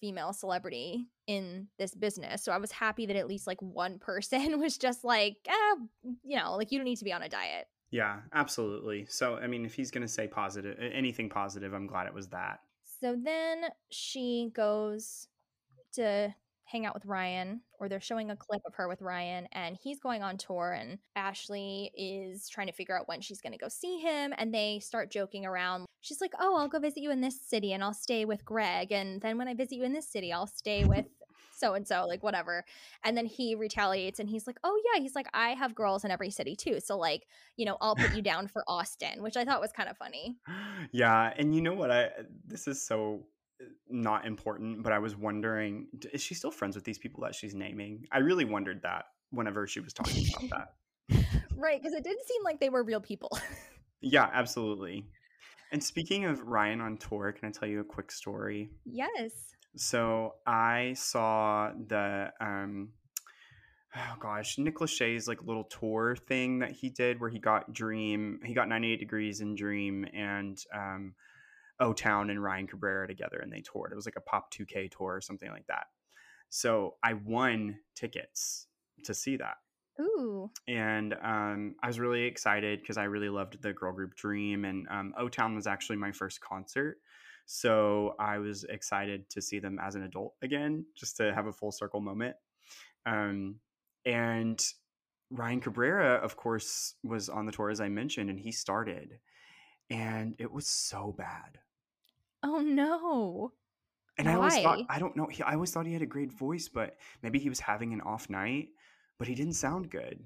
female 0.00 0.32
celebrity 0.32 1.08
in 1.26 1.68
this 1.78 1.94
business. 1.94 2.42
So 2.42 2.52
I 2.52 2.58
was 2.58 2.72
happy 2.72 3.06
that 3.06 3.16
at 3.16 3.28
least 3.28 3.46
like 3.46 3.60
one 3.60 3.98
person 3.98 4.58
was 4.60 4.78
just 4.78 5.04
like, 5.04 5.36
ah, 5.48 5.76
you 6.24 6.38
know, 6.38 6.56
like 6.56 6.72
you 6.72 6.78
don't 6.78 6.84
need 6.84 6.96
to 6.96 7.04
be 7.04 7.12
on 7.12 7.22
a 7.22 7.28
diet. 7.28 7.66
Yeah, 7.90 8.20
absolutely. 8.32 9.06
So, 9.08 9.36
I 9.36 9.46
mean, 9.46 9.64
if 9.64 9.74
he's 9.74 9.90
going 9.90 10.06
to 10.06 10.12
say 10.12 10.26
positive, 10.26 10.76
anything 10.78 11.30
positive, 11.30 11.72
I'm 11.72 11.86
glad 11.86 12.06
it 12.06 12.14
was 12.14 12.28
that. 12.28 12.60
So 13.00 13.16
then 13.16 13.64
she 13.90 14.50
goes 14.54 15.28
to 15.94 16.34
hang 16.64 16.84
out 16.84 16.94
with 16.94 17.06
Ryan, 17.06 17.62
or 17.78 17.88
they're 17.88 18.00
showing 18.00 18.30
a 18.30 18.36
clip 18.36 18.62
of 18.66 18.74
her 18.74 18.88
with 18.88 19.02
Ryan, 19.02 19.46
and 19.52 19.76
he's 19.82 20.00
going 20.00 20.22
on 20.22 20.36
tour, 20.36 20.72
and 20.72 20.98
Ashlee 21.16 21.90
is 21.96 22.48
trying 22.48 22.66
to 22.66 22.72
figure 22.72 22.98
out 22.98 23.08
when 23.08 23.20
she's 23.20 23.40
going 23.40 23.52
to 23.52 23.58
go 23.58 23.68
see 23.68 23.98
him, 23.98 24.32
and 24.36 24.52
they 24.52 24.80
start 24.80 25.10
joking 25.10 25.46
around. 25.46 25.86
She's 26.00 26.20
like, 26.20 26.32
Oh, 26.38 26.56
I'll 26.56 26.68
go 26.68 26.78
visit 26.78 27.02
you 27.02 27.10
in 27.10 27.20
this 27.20 27.40
city, 27.40 27.72
and 27.72 27.82
I'll 27.82 27.94
stay 27.94 28.24
with 28.24 28.44
Greg, 28.44 28.92
and 28.92 29.20
then 29.20 29.38
when 29.38 29.48
I 29.48 29.54
visit 29.54 29.76
you 29.76 29.84
in 29.84 29.92
this 29.92 30.10
city, 30.10 30.32
I'll 30.32 30.46
stay 30.46 30.84
with 30.84 31.06
so 31.58 31.74
and 31.74 31.86
so, 31.86 32.06
like 32.06 32.22
whatever. 32.22 32.64
And 33.04 33.16
then 33.16 33.26
he 33.26 33.54
retaliates 33.54 34.20
and 34.20 34.28
he's 34.28 34.46
like, 34.46 34.58
Oh, 34.64 34.80
yeah. 34.92 35.00
He's 35.00 35.14
like, 35.14 35.26
I 35.34 35.50
have 35.50 35.74
girls 35.74 36.04
in 36.04 36.10
every 36.10 36.30
city 36.30 36.54
too. 36.54 36.80
So, 36.80 36.96
like, 36.96 37.26
you 37.56 37.66
know, 37.66 37.76
I'll 37.80 37.96
put 37.96 38.14
you 38.14 38.22
down 38.30 38.46
for 38.48 38.64
Austin, 38.68 39.22
which 39.22 39.36
I 39.36 39.44
thought 39.44 39.60
was 39.60 39.72
kind 39.72 39.88
of 39.88 39.96
funny. 39.96 40.36
Yeah, 40.92 41.32
and 41.36 41.54
you 41.54 41.60
know 41.60 41.74
what? 41.74 41.90
I 41.90 42.10
this 42.46 42.68
is 42.68 42.80
so 42.84 43.24
not 43.88 44.26
important, 44.26 44.82
but 44.82 44.92
I 44.92 44.98
was 44.98 45.16
wondering, 45.16 45.88
is 46.12 46.22
she 46.22 46.34
still 46.34 46.50
friends 46.50 46.76
with 46.76 46.84
these 46.84 46.98
people 46.98 47.22
that 47.24 47.34
she's 47.34 47.54
naming? 47.54 48.04
I 48.12 48.18
really 48.18 48.44
wondered 48.44 48.82
that 48.82 49.06
whenever 49.30 49.66
she 49.66 49.80
was 49.80 49.92
talking 49.92 50.26
about 50.36 50.50
that. 51.10 51.24
right. 51.56 51.80
Because 51.80 51.94
it 51.94 52.04
didn't 52.04 52.26
seem 52.26 52.42
like 52.44 52.60
they 52.60 52.68
were 52.70 52.82
real 52.82 53.00
people. 53.00 53.36
Yeah, 54.00 54.30
absolutely. 54.32 55.06
And 55.72 55.82
speaking 55.82 56.24
of 56.24 56.40
Ryan 56.42 56.80
on 56.80 56.98
tour, 56.98 57.32
can 57.32 57.48
I 57.48 57.50
tell 57.50 57.68
you 57.68 57.80
a 57.80 57.84
quick 57.84 58.12
story? 58.12 58.70
yes. 58.84 59.32
So 59.76 60.34
I 60.46 60.94
saw 60.96 61.70
the 61.72 62.32
um 62.40 62.90
oh 63.94 64.16
gosh, 64.18 64.58
Nick 64.58 64.76
Lachey's 64.76 65.28
like 65.28 65.42
little 65.42 65.64
tour 65.64 66.16
thing 66.16 66.60
that 66.60 66.72
he 66.72 66.90
did 66.90 67.20
where 67.20 67.30
he 67.30 67.38
got 67.38 67.72
Dream, 67.72 68.40
he 68.44 68.54
got 68.54 68.68
98 68.68 68.98
Degrees 68.98 69.40
in 69.40 69.54
Dream 69.54 70.06
and 70.12 70.58
um 70.74 71.14
O 71.80 71.92
Town 71.92 72.30
and 72.30 72.42
Ryan 72.42 72.66
Cabrera 72.66 73.06
together 73.06 73.38
and 73.38 73.52
they 73.52 73.62
toured. 73.62 73.92
It 73.92 73.96
was 73.96 74.06
like 74.06 74.16
a 74.16 74.20
pop 74.20 74.52
2K 74.52 74.90
tour 74.90 75.14
or 75.14 75.20
something 75.20 75.50
like 75.50 75.66
that. 75.68 75.86
So 76.50 76.96
I 77.02 77.14
won 77.14 77.78
tickets 77.94 78.66
to 79.04 79.14
see 79.14 79.36
that. 79.36 79.56
Ooh. 80.00 80.50
And 80.68 81.14
um, 81.22 81.74
I 81.82 81.88
was 81.88 81.98
really 81.98 82.22
excited 82.22 82.80
because 82.80 82.96
I 82.96 83.04
really 83.04 83.28
loved 83.28 83.60
the 83.62 83.72
girl 83.72 83.92
group 83.92 84.14
Dream, 84.14 84.64
and 84.64 84.86
um, 84.90 85.12
O 85.18 85.28
Town 85.28 85.54
was 85.54 85.66
actually 85.66 85.96
my 85.96 86.12
first 86.12 86.40
concert. 86.40 86.98
So 87.46 88.14
I 88.20 88.38
was 88.38 88.64
excited 88.64 89.28
to 89.30 89.42
see 89.42 89.58
them 89.58 89.78
as 89.82 89.94
an 89.94 90.02
adult 90.02 90.34
again, 90.42 90.84
just 90.94 91.16
to 91.16 91.34
have 91.34 91.46
a 91.46 91.52
full 91.52 91.72
circle 91.72 92.00
moment. 92.00 92.36
Um, 93.06 93.56
and 94.04 94.64
Ryan 95.30 95.60
Cabrera, 95.60 96.14
of 96.14 96.36
course, 96.36 96.94
was 97.02 97.28
on 97.28 97.46
the 97.46 97.52
tour 97.52 97.70
as 97.70 97.80
I 97.80 97.88
mentioned, 97.88 98.30
and 98.30 98.38
he 98.38 98.52
started, 98.52 99.18
and 99.90 100.34
it 100.38 100.52
was 100.52 100.66
so 100.66 101.14
bad. 101.16 101.58
Oh 102.42 102.60
no. 102.60 103.52
And 104.16 104.28
I 104.28 104.34
always 104.34 104.58
thought 104.58 104.80
I 104.88 104.98
don't 104.98 105.16
know. 105.16 105.26
He, 105.26 105.42
I 105.42 105.54
always 105.54 105.72
thought 105.72 105.86
he 105.86 105.92
had 105.92 106.02
a 106.02 106.06
great 106.06 106.32
voice, 106.32 106.68
but 106.68 106.96
maybe 107.22 107.38
he 107.38 107.48
was 107.48 107.60
having 107.60 107.92
an 107.92 108.00
off 108.00 108.28
night. 108.28 108.70
But 109.18 109.28
he 109.28 109.34
didn't 109.34 109.54
sound 109.54 109.90
good. 109.90 110.24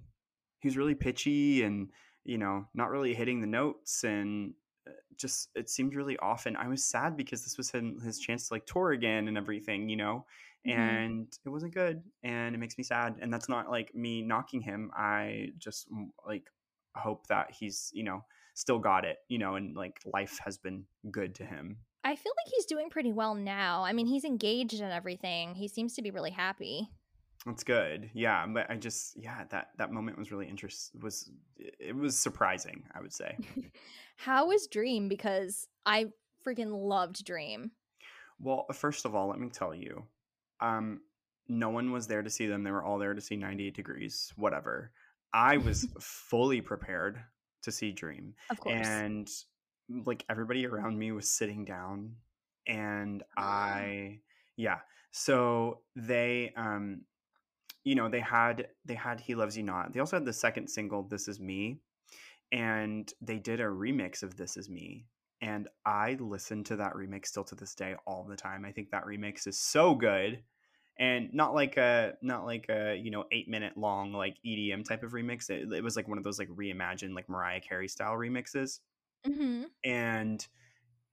He 0.61 0.69
was 0.69 0.77
really 0.77 0.95
pitchy 0.95 1.63
and 1.63 1.91
you 2.25 2.39
know 2.39 2.67
not 2.75 2.91
really 2.91 3.15
hitting 3.15 3.41
the 3.41 3.47
notes, 3.47 4.05
and 4.05 4.55
uh, 4.87 4.93
just 5.17 5.51
it 5.55 5.69
seemed 5.69 5.95
really 5.95 6.17
off. 6.19 6.47
And 6.47 6.57
I 6.57 6.69
was 6.69 6.85
sad 6.85 7.17
because 7.17 7.43
this 7.43 7.59
was 7.59 7.71
him, 7.71 8.01
his 8.01 8.19
chance 8.19 8.49
to 8.49 8.55
like 8.55 8.67
tour 8.67 8.93
again 8.93 9.29
and 9.29 9.37
everything, 9.37 9.89
you 9.89 9.97
know. 9.97 10.27
Mhm. 10.67 10.75
And 10.77 11.39
it 11.45 11.49
wasn't 11.51 11.75
good, 11.75 12.03
and 12.23 12.55
it 12.55 12.59
makes 12.59 12.79
me 12.79 12.85
sad. 12.85 13.19
And 13.21 13.33
that's 13.33 13.49
not 13.49 13.71
like 13.71 13.95
me 13.95 14.23
knocking 14.23 14.63
him. 14.63 14.91
I 14.97 15.49
just 15.59 15.89
like 16.27 16.51
hope 16.95 17.27
that 17.29 17.51
he's 17.51 17.91
you 17.95 18.05
know 18.05 18.25
still 18.55 18.79
got 18.79 19.07
it 19.07 19.17
you 19.29 19.39
know 19.39 19.55
and 19.55 19.75
like 19.75 19.99
life 20.05 20.39
has 20.45 20.59
been 20.59 20.85
good 21.11 21.35
to 21.35 21.43
him 21.45 21.79
I 22.05 22.17
feel 22.17 22.33
like 22.37 22.53
he's 22.55 22.67
doing 22.67 22.91
pretty 22.91 23.13
well 23.13 23.35
now. 23.35 23.85
I 23.85 23.93
mean, 23.93 24.07
he's 24.07 24.25
engaged 24.25 24.81
and 24.81 24.93
everything. 24.93 25.55
He 25.55 25.69
seems 25.69 25.95
to 25.95 26.03
be 26.03 26.11
really 26.11 26.31
happy. 26.31 26.91
That's 27.47 27.65
good. 27.65 28.11
Yeah, 28.15 28.47
but 28.47 28.71
I 28.71 28.77
just 28.77 29.17
yeah, 29.17 29.45
that 29.51 29.69
that 29.79 29.93
moment 29.93 30.19
was 30.19 30.31
really 30.31 30.49
interest 30.49 30.93
was 31.01 31.31
it 31.57 31.95
was 31.95 32.17
surprising, 32.17 32.85
I 32.95 33.01
would 33.01 33.13
say. 33.13 33.37
How 34.17 34.47
was 34.47 34.69
Dream? 34.69 35.09
Because 35.09 35.67
I 35.85 36.07
freaking 36.47 36.71
loved 36.73 37.25
Dream. 37.25 37.73
well, 38.39 38.67
first 38.73 39.05
of 39.05 39.15
all, 39.15 39.29
let 39.29 39.41
me 39.41 39.49
tell 39.49 39.75
you. 39.75 40.05
Um 40.61 41.01
no 41.49 41.71
one 41.71 41.91
was 41.91 42.07
there 42.07 42.23
to 42.23 42.31
see 42.31 42.47
them. 42.47 42.63
They 42.63 42.71
were 42.71 42.85
all 42.85 42.99
there 42.99 43.15
to 43.15 43.21
see 43.21 43.37
98 43.37 43.75
degrees, 43.75 44.33
whatever. 44.37 44.93
I 45.35 45.57
was 45.57 45.89
fully 46.01 46.61
prepared 46.61 47.19
to 47.63 47.73
see 47.73 47.91
Dream. 47.91 48.35
Of 48.51 48.61
course. 48.61 48.87
And 48.87 49.29
like 50.07 50.25
everybody 50.29 50.67
around 50.67 50.99
me 50.99 51.13
was 51.13 51.29
sitting 51.29 51.65
down 51.65 52.17
and 52.67 53.23
I 53.37 54.21
yeah. 54.57 54.79
So 55.11 55.81
they 55.97 56.53
um 56.57 57.03
you 57.85 57.97
know, 57.97 58.09
they 58.09 58.21
had 58.21 58.69
they 58.85 58.95
had 58.95 59.21
He 59.21 59.35
Loves 59.35 59.57
You 59.57 59.65
Not. 59.65 59.93
They 59.93 60.01
also 60.01 60.17
had 60.17 60.25
the 60.25 60.33
second 60.33 60.69
single 60.69 61.03
This 61.03 61.29
Is 61.29 61.41
Me 61.41 61.79
and 62.53 63.13
they 63.21 63.39
did 63.39 63.61
a 63.61 63.65
remix 63.65 64.23
of 64.23 64.37
This 64.37 64.57
Is 64.57 64.69
Me. 64.69 65.07
And 65.41 65.69
I 65.85 66.17
listen 66.21 66.63
to 66.65 66.77
that 66.77 66.95
remix 66.95 67.27
still 67.27 67.43
to 67.45 67.57
this 67.57 67.75
day 67.75 67.97
all 68.07 68.25
the 68.29 68.37
time. 68.37 68.65
I 68.65 68.71
think 68.71 68.91
that 68.91 69.05
remix 69.05 69.49
is 69.49 69.59
so 69.59 69.95
good 69.95 70.43
and 70.99 71.33
not 71.33 71.55
like 71.55 71.77
a 71.79 72.13
not 72.23 72.45
like 72.45 72.67
a 72.69 72.95
you 72.95 73.11
know 73.11 73.25
eight 73.33 73.49
minute 73.49 73.77
long 73.77 74.13
like 74.13 74.37
EDM 74.47 74.85
type 74.85 75.03
of 75.03 75.13
remix. 75.13 75.51
It, 75.51 75.73
it 75.73 75.83
was 75.83 75.97
like 75.97 76.09
one 76.09 76.19
of 76.19 76.25
those 76.25 76.39
like 76.39 76.49
reimagined 76.49 77.15
like 77.15 77.29
Mariah 77.29 77.61
Carey 77.61 77.89
style 77.89 78.13
remixes 78.13 78.79
Mm-hmm. 79.27 79.65
and 79.85 80.47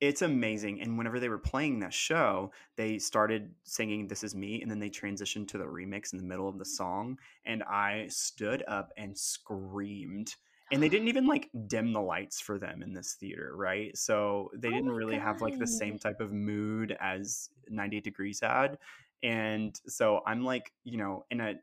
it's 0.02 0.22
amazing 0.22 0.82
and 0.82 0.98
whenever 0.98 1.20
they 1.20 1.30
were 1.30 1.38
playing 1.38 1.80
that 1.80 1.94
show 1.94 2.52
they 2.78 2.98
started 2.98 3.54
singing 3.64 4.08
this 4.08 4.24
is 4.24 4.34
me 4.34 4.62
and 4.62 4.72
then 4.72 4.80
they 4.80 4.90
transitioned 4.90 5.48
to 5.50 5.58
the 5.58 5.66
remix 5.66 6.14
in 6.14 6.18
the 6.18 6.26
middle 6.26 6.48
of 6.48 6.58
the 6.58 6.66
song 6.66 7.20
and 7.46 7.64
i 7.64 8.06
stood 8.08 8.64
up 8.68 8.92
and 8.98 9.18
screamed 9.18 10.36
and 10.72 10.82
they 10.82 10.90
didn't 10.90 11.08
even 11.10 11.28
like 11.28 11.50
dim 11.68 11.94
the 11.94 12.02
lights 12.02 12.40
for 12.40 12.58
them 12.58 12.82
in 12.82 12.94
this 12.94 13.14
theater 13.14 13.54
right? 13.56 13.96
So 13.98 14.52
they 14.56 14.70
Oh 14.70 14.72
didn't 14.72 14.92
really 14.92 15.18
have 15.18 15.42
like 15.42 15.58
the 15.60 15.68
same 15.68 16.00
type 16.00 16.22
of 16.22 16.32
mood 16.32 16.96
as 17.00 17.50
98 17.70 18.04
degrees 18.04 18.40
had 18.40 18.78
and 19.24 19.80
so 19.88 20.22
i'm 20.26 20.44
like 20.44 20.72
you 20.84 20.98
know 20.98 21.26
in 21.30 21.42
a 21.42 21.56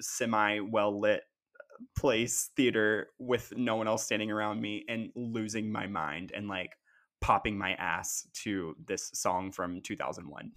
semi 0.00 0.60
well 0.60 0.98
lit 0.98 1.22
place 1.96 2.50
theater 2.56 3.08
with 3.18 3.52
no 3.56 3.76
one 3.76 3.88
else 3.88 4.04
standing 4.04 4.30
around 4.30 4.60
me 4.60 4.84
and 4.88 5.10
losing 5.14 5.70
my 5.70 5.86
mind 5.86 6.32
and 6.34 6.48
like 6.48 6.72
popping 7.20 7.58
my 7.58 7.72
ass 7.74 8.26
to 8.32 8.74
this 8.86 9.10
song 9.12 9.52
from 9.52 9.80
2001. 9.82 10.52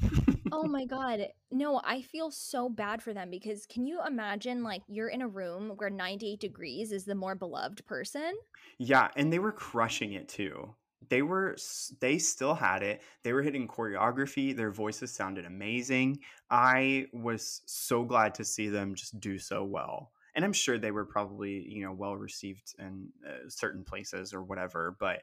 oh 0.52 0.64
my 0.68 0.86
god. 0.86 1.28
No, 1.52 1.82
I 1.84 2.02
feel 2.02 2.32
so 2.32 2.70
bad 2.70 3.02
for 3.02 3.14
them 3.14 3.30
because 3.30 3.66
can 3.66 3.86
you 3.86 4.00
imagine 4.06 4.64
like 4.64 4.82
you're 4.88 5.10
in 5.10 5.22
a 5.22 5.28
room 5.28 5.74
where 5.76 5.90
98 5.90 6.40
degrees 6.40 6.92
is 6.92 7.06
the 7.06 7.16
more 7.16 7.36
beloved 7.36 7.86
person? 7.86 8.34
yeah, 8.80 9.10
and 9.16 9.32
they 9.32 9.40
were 9.40 9.52
crushing 9.52 10.14
it 10.14 10.30
too. 10.30 10.74
They 11.10 11.22
were 11.22 11.58
they 12.00 12.18
still 12.18 12.56
had 12.56 12.82
it. 12.82 13.02
They 13.24 13.34
were 13.34 13.42
hitting 13.42 13.68
choreography. 13.68 14.56
Their 14.56 14.72
voices 14.72 15.14
sounded 15.14 15.46
amazing. 15.46 16.20
I 16.50 17.08
was 17.12 17.62
so 17.66 18.06
glad 18.06 18.36
to 18.36 18.46
see 18.46 18.70
them 18.70 18.96
just 18.96 19.20
do 19.20 19.38
so 19.38 19.66
well. 19.66 20.13
And 20.36 20.44
I'm 20.44 20.54
sure 20.54 20.78
they 20.78 20.92
were 20.92 21.06
probably, 21.06 21.66
you 21.68 21.86
know, 21.86 21.94
well 21.94 22.16
received 22.16 22.74
in 22.80 23.10
uh, 23.28 23.50
certain 23.50 23.84
places 23.84 24.34
or 24.34 24.44
whatever, 24.44 24.96
but 25.00 25.22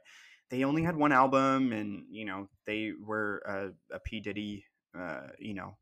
they 0.51 0.65
only 0.65 0.83
had 0.83 0.97
one 0.97 1.13
album 1.13 1.73
and, 1.73 2.05
you 2.11 2.25
know, 2.25 2.49
they 2.67 2.93
were 3.01 3.43
a, 3.47 3.95
a 3.95 4.01
P 4.01 4.21
Diddy 4.21 4.65
uh, 4.99 5.29
you 5.39 5.55
know, 5.55 5.77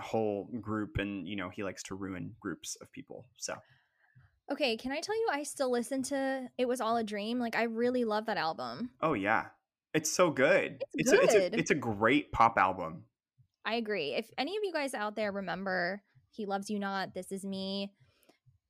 whole 0.00 0.48
group 0.60 0.98
and, 0.98 1.28
you 1.28 1.36
know, 1.36 1.48
he 1.48 1.62
likes 1.62 1.82
to 1.84 1.94
ruin 1.94 2.34
groups 2.40 2.76
of 2.80 2.90
people. 2.92 3.26
So 3.36 3.54
Okay, 4.50 4.76
can 4.76 4.92
I 4.92 5.00
tell 5.00 5.16
you 5.16 5.28
I 5.32 5.42
still 5.42 5.70
listen 5.70 6.02
to 6.04 6.48
It 6.56 6.68
Was 6.68 6.80
All 6.80 6.96
a 6.96 7.04
Dream? 7.04 7.38
Like 7.40 7.56
I 7.56 7.64
really 7.64 8.04
love 8.04 8.26
that 8.26 8.36
album. 8.36 8.90
Oh 9.00 9.14
yeah, 9.14 9.46
it's 9.92 10.10
so 10.12 10.30
good. 10.30 10.82
It's 10.94 11.12
A, 11.12 11.20
it's 11.20 11.34
good. 11.34 11.54
a 11.54 11.58
it's 11.58 11.70
a 11.70 11.74
great 11.74 12.30
pop 12.30 12.56
album. 12.56 13.04
I 13.64 13.74
agree. 13.74 14.14
If 14.14 14.30
any 14.38 14.56
of 14.56 14.62
you 14.62 14.72
guys 14.72 14.94
out 14.94 15.16
there 15.16 15.32
remember 15.32 16.02
He 16.30 16.46
Loves 16.46 16.70
You 16.70 16.78
Not, 16.78 17.14
This 17.14 17.32
Is 17.32 17.44
Me, 17.44 17.92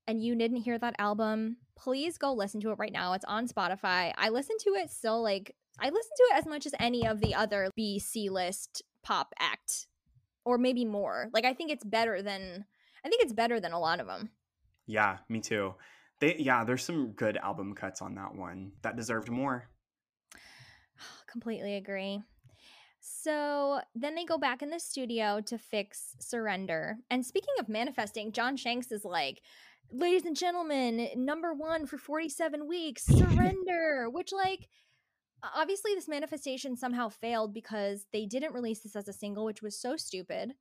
and 0.06 0.22
you 0.22 0.34
didn't 0.36 0.62
hear 0.62 0.78
that 0.78 0.94
album, 0.98 1.56
please 1.76 2.18
go 2.18 2.32
listen 2.32 2.60
to 2.60 2.70
it 2.70 2.78
right 2.78 2.92
now. 2.92 3.12
It's 3.12 3.24
on 3.24 3.48
Spotify. 3.48 4.12
I 4.16 4.28
listen 4.30 4.56
to 4.60 4.70
it 4.70 4.90
still 4.90 5.22
like 5.22 5.54
I 5.78 5.86
listen 5.86 6.12
to 6.16 6.22
it 6.34 6.38
as 6.38 6.46
much 6.46 6.66
as 6.66 6.74
any 6.78 7.06
of 7.06 7.20
the 7.20 7.34
other 7.34 7.70
B 7.76 7.98
C 7.98 8.30
list 8.30 8.82
pop 9.02 9.34
act 9.38 9.86
or 10.44 10.58
maybe 10.58 10.84
more. 10.84 11.28
Like 11.32 11.44
I 11.44 11.54
think 11.54 11.70
it's 11.70 11.84
better 11.84 12.22
than 12.22 12.64
I 13.04 13.08
think 13.08 13.22
it's 13.22 13.32
better 13.32 13.60
than 13.60 13.72
a 13.72 13.80
lot 13.80 14.00
of 14.00 14.06
them. 14.06 14.30
Yeah, 14.86 15.18
me 15.28 15.40
too. 15.40 15.74
They 16.20 16.36
yeah, 16.38 16.64
there's 16.64 16.84
some 16.84 17.12
good 17.12 17.36
album 17.36 17.74
cuts 17.74 18.00
on 18.00 18.14
that 18.14 18.34
one 18.34 18.72
that 18.82 18.96
deserved 18.96 19.30
more. 19.30 19.68
Completely 21.30 21.76
agree. 21.76 22.22
So 23.08 23.80
then 23.94 24.14
they 24.14 24.24
go 24.24 24.36
back 24.36 24.62
in 24.62 24.70
the 24.70 24.80
studio 24.80 25.40
to 25.46 25.58
fix 25.58 26.16
Surrender. 26.18 26.96
And 27.08 27.24
speaking 27.24 27.54
of 27.60 27.68
manifesting, 27.68 28.32
John 28.32 28.56
Shanks 28.56 28.90
is 28.90 29.04
like, 29.04 29.42
ladies 29.90 30.24
and 30.24 30.36
gentlemen, 30.36 31.08
number 31.16 31.54
one 31.54 31.86
for 31.86 31.98
47 31.98 32.66
weeks, 32.66 33.04
Surrender, 33.06 34.08
which, 34.10 34.32
like, 34.32 34.68
obviously 35.54 35.94
this 35.94 36.08
manifestation 36.08 36.76
somehow 36.76 37.08
failed 37.08 37.54
because 37.54 38.06
they 38.12 38.26
didn't 38.26 38.54
release 38.54 38.80
this 38.80 38.96
as 38.96 39.08
a 39.08 39.12
single, 39.12 39.44
which 39.44 39.62
was 39.62 39.78
so 39.78 39.96
stupid. 39.96 40.52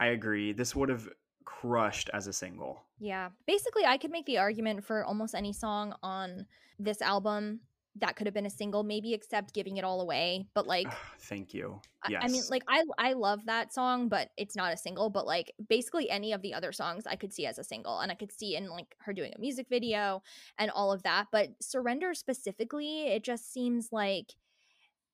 I 0.00 0.06
agree. 0.08 0.52
This 0.52 0.76
would 0.76 0.88
have 0.88 1.08
crushed 1.44 2.10
as 2.12 2.26
a 2.26 2.32
single. 2.32 2.82
Yeah. 3.00 3.30
Basically, 3.46 3.84
I 3.84 3.96
could 3.96 4.10
make 4.10 4.26
the 4.26 4.38
argument 4.38 4.84
for 4.84 5.04
almost 5.04 5.34
any 5.34 5.52
song 5.52 5.94
on 6.02 6.46
this 6.78 7.02
album 7.02 7.60
that 8.00 8.16
could 8.16 8.26
have 8.26 8.34
been 8.34 8.46
a 8.46 8.50
single, 8.50 8.82
maybe 8.82 9.14
except 9.14 9.54
giving 9.54 9.76
it 9.76 9.84
all 9.84 10.00
away. 10.00 10.46
But 10.54 10.66
like, 10.66 10.88
Thank 11.20 11.54
you. 11.54 11.80
I- 12.02 12.16
I 12.20 12.28
mean, 12.28 12.42
like 12.48 12.62
I 12.68 12.82
I 12.96 13.12
love 13.14 13.46
that 13.46 13.72
song, 13.74 14.08
but 14.08 14.30
it's 14.36 14.56
not 14.56 14.72
a 14.72 14.76
single. 14.76 15.10
But 15.10 15.26
like 15.26 15.52
basically 15.68 16.08
any 16.08 16.32
of 16.32 16.42
the 16.42 16.54
other 16.54 16.72
songs 16.72 17.06
I 17.06 17.16
could 17.16 17.32
see 17.32 17.46
as 17.46 17.58
a 17.58 17.64
single, 17.64 18.00
and 18.00 18.10
I 18.10 18.14
could 18.14 18.32
see 18.32 18.56
in 18.56 18.68
like 18.68 18.94
her 19.00 19.12
doing 19.12 19.32
a 19.36 19.40
music 19.40 19.66
video 19.68 20.22
and 20.58 20.70
all 20.70 20.92
of 20.92 21.02
that. 21.02 21.26
But 21.32 21.50
Surrender 21.60 22.14
specifically, 22.14 23.08
it 23.08 23.24
just 23.24 23.52
seems 23.52 23.88
like 23.92 24.34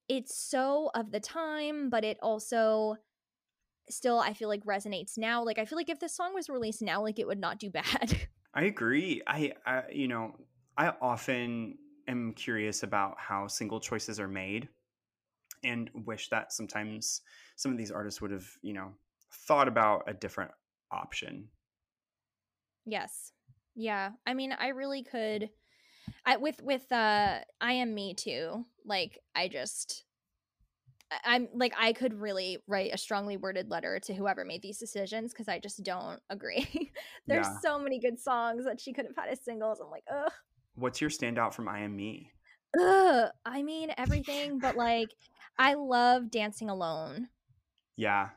it's 0.08 0.36
so 0.36 0.90
of 0.94 1.10
the 1.10 1.20
time, 1.20 1.90
but 1.90 2.04
it 2.04 2.18
also 2.22 2.96
still 3.90 4.18
I 4.18 4.32
feel 4.34 4.48
like 4.48 4.64
resonates 4.64 5.16
now. 5.16 5.44
Like 5.44 5.58
I 5.58 5.64
feel 5.64 5.76
like 5.76 5.90
if 5.90 6.00
this 6.00 6.14
song 6.14 6.34
was 6.34 6.48
released 6.48 6.82
now, 6.82 7.02
like 7.02 7.18
it 7.18 7.26
would 7.26 7.40
not 7.40 7.58
do 7.58 7.70
bad. 7.70 8.28
I 8.54 8.64
agree. 8.64 9.22
I, 9.26 9.52
I 9.66 9.82
you 9.92 10.08
know, 10.08 10.36
I 10.76 10.92
often 11.00 11.78
am 12.08 12.32
curious 12.34 12.82
about 12.82 13.18
how 13.18 13.46
single 13.48 13.80
choices 13.80 14.20
are 14.20 14.28
made 14.28 14.68
and 15.64 15.90
wish 15.94 16.28
that 16.30 16.52
sometimes 16.52 17.22
some 17.56 17.72
of 17.72 17.78
these 17.78 17.90
artists 17.92 18.20
would 18.22 18.30
have, 18.32 18.48
you 18.62 18.74
know, 18.74 18.94
thought 19.32 19.68
about 19.68 20.04
a 20.08 20.14
different 20.14 20.52
option. 20.90 21.50
Yes. 22.84 23.32
Yeah. 23.74 24.12
I 24.26 24.34
mean, 24.34 24.52
I 24.52 24.68
really 24.68 25.02
could 25.02 25.50
I 26.26 26.36
with 26.38 26.62
with 26.62 26.90
uh 26.92 27.42
I 27.60 27.72
am 27.74 27.94
me 27.94 28.14
too. 28.14 28.66
Like 28.84 29.20
I 29.34 29.48
just 29.48 30.06
I'm 31.24 31.48
like 31.54 31.74
I 31.76 31.92
could 31.92 32.14
really 32.14 32.58
write 32.66 32.92
a 32.92 32.98
strongly 32.98 33.36
worded 33.36 33.70
letter 33.70 34.00
to 34.00 34.14
whoever 34.14 34.44
made 34.44 34.62
these 34.62 34.78
decisions 34.78 35.32
because 35.32 35.48
I 35.48 35.58
just 35.58 35.82
don't 35.82 36.20
agree. 36.28 36.92
There's 37.28 37.50
Yeah. 37.50 37.60
so 37.60 37.78
many 37.78 38.00
good 38.00 38.18
songs 38.18 38.64
that 38.64 38.80
she 38.80 38.92
could 38.92 39.06
have 39.06 39.16
had 39.16 39.28
as 39.28 39.44
singles. 39.44 39.80
I'm 39.80 39.90
like, 39.90 40.04
ugh, 40.10 40.32
What's 40.74 41.00
your 41.00 41.10
standout 41.10 41.54
from 41.54 41.68
I 41.68 41.80
Am 41.80 41.94
Me? 41.94 42.30
ugh. 42.78 43.30
I 43.44 43.62
mean 43.62 43.92
everything, 43.96 44.58
but 44.60 44.76
like 44.76 45.10
I 45.58 45.74
love 45.74 46.30
Dancing 46.30 46.68
Alone. 46.68 47.28
Yeah. 47.96 48.30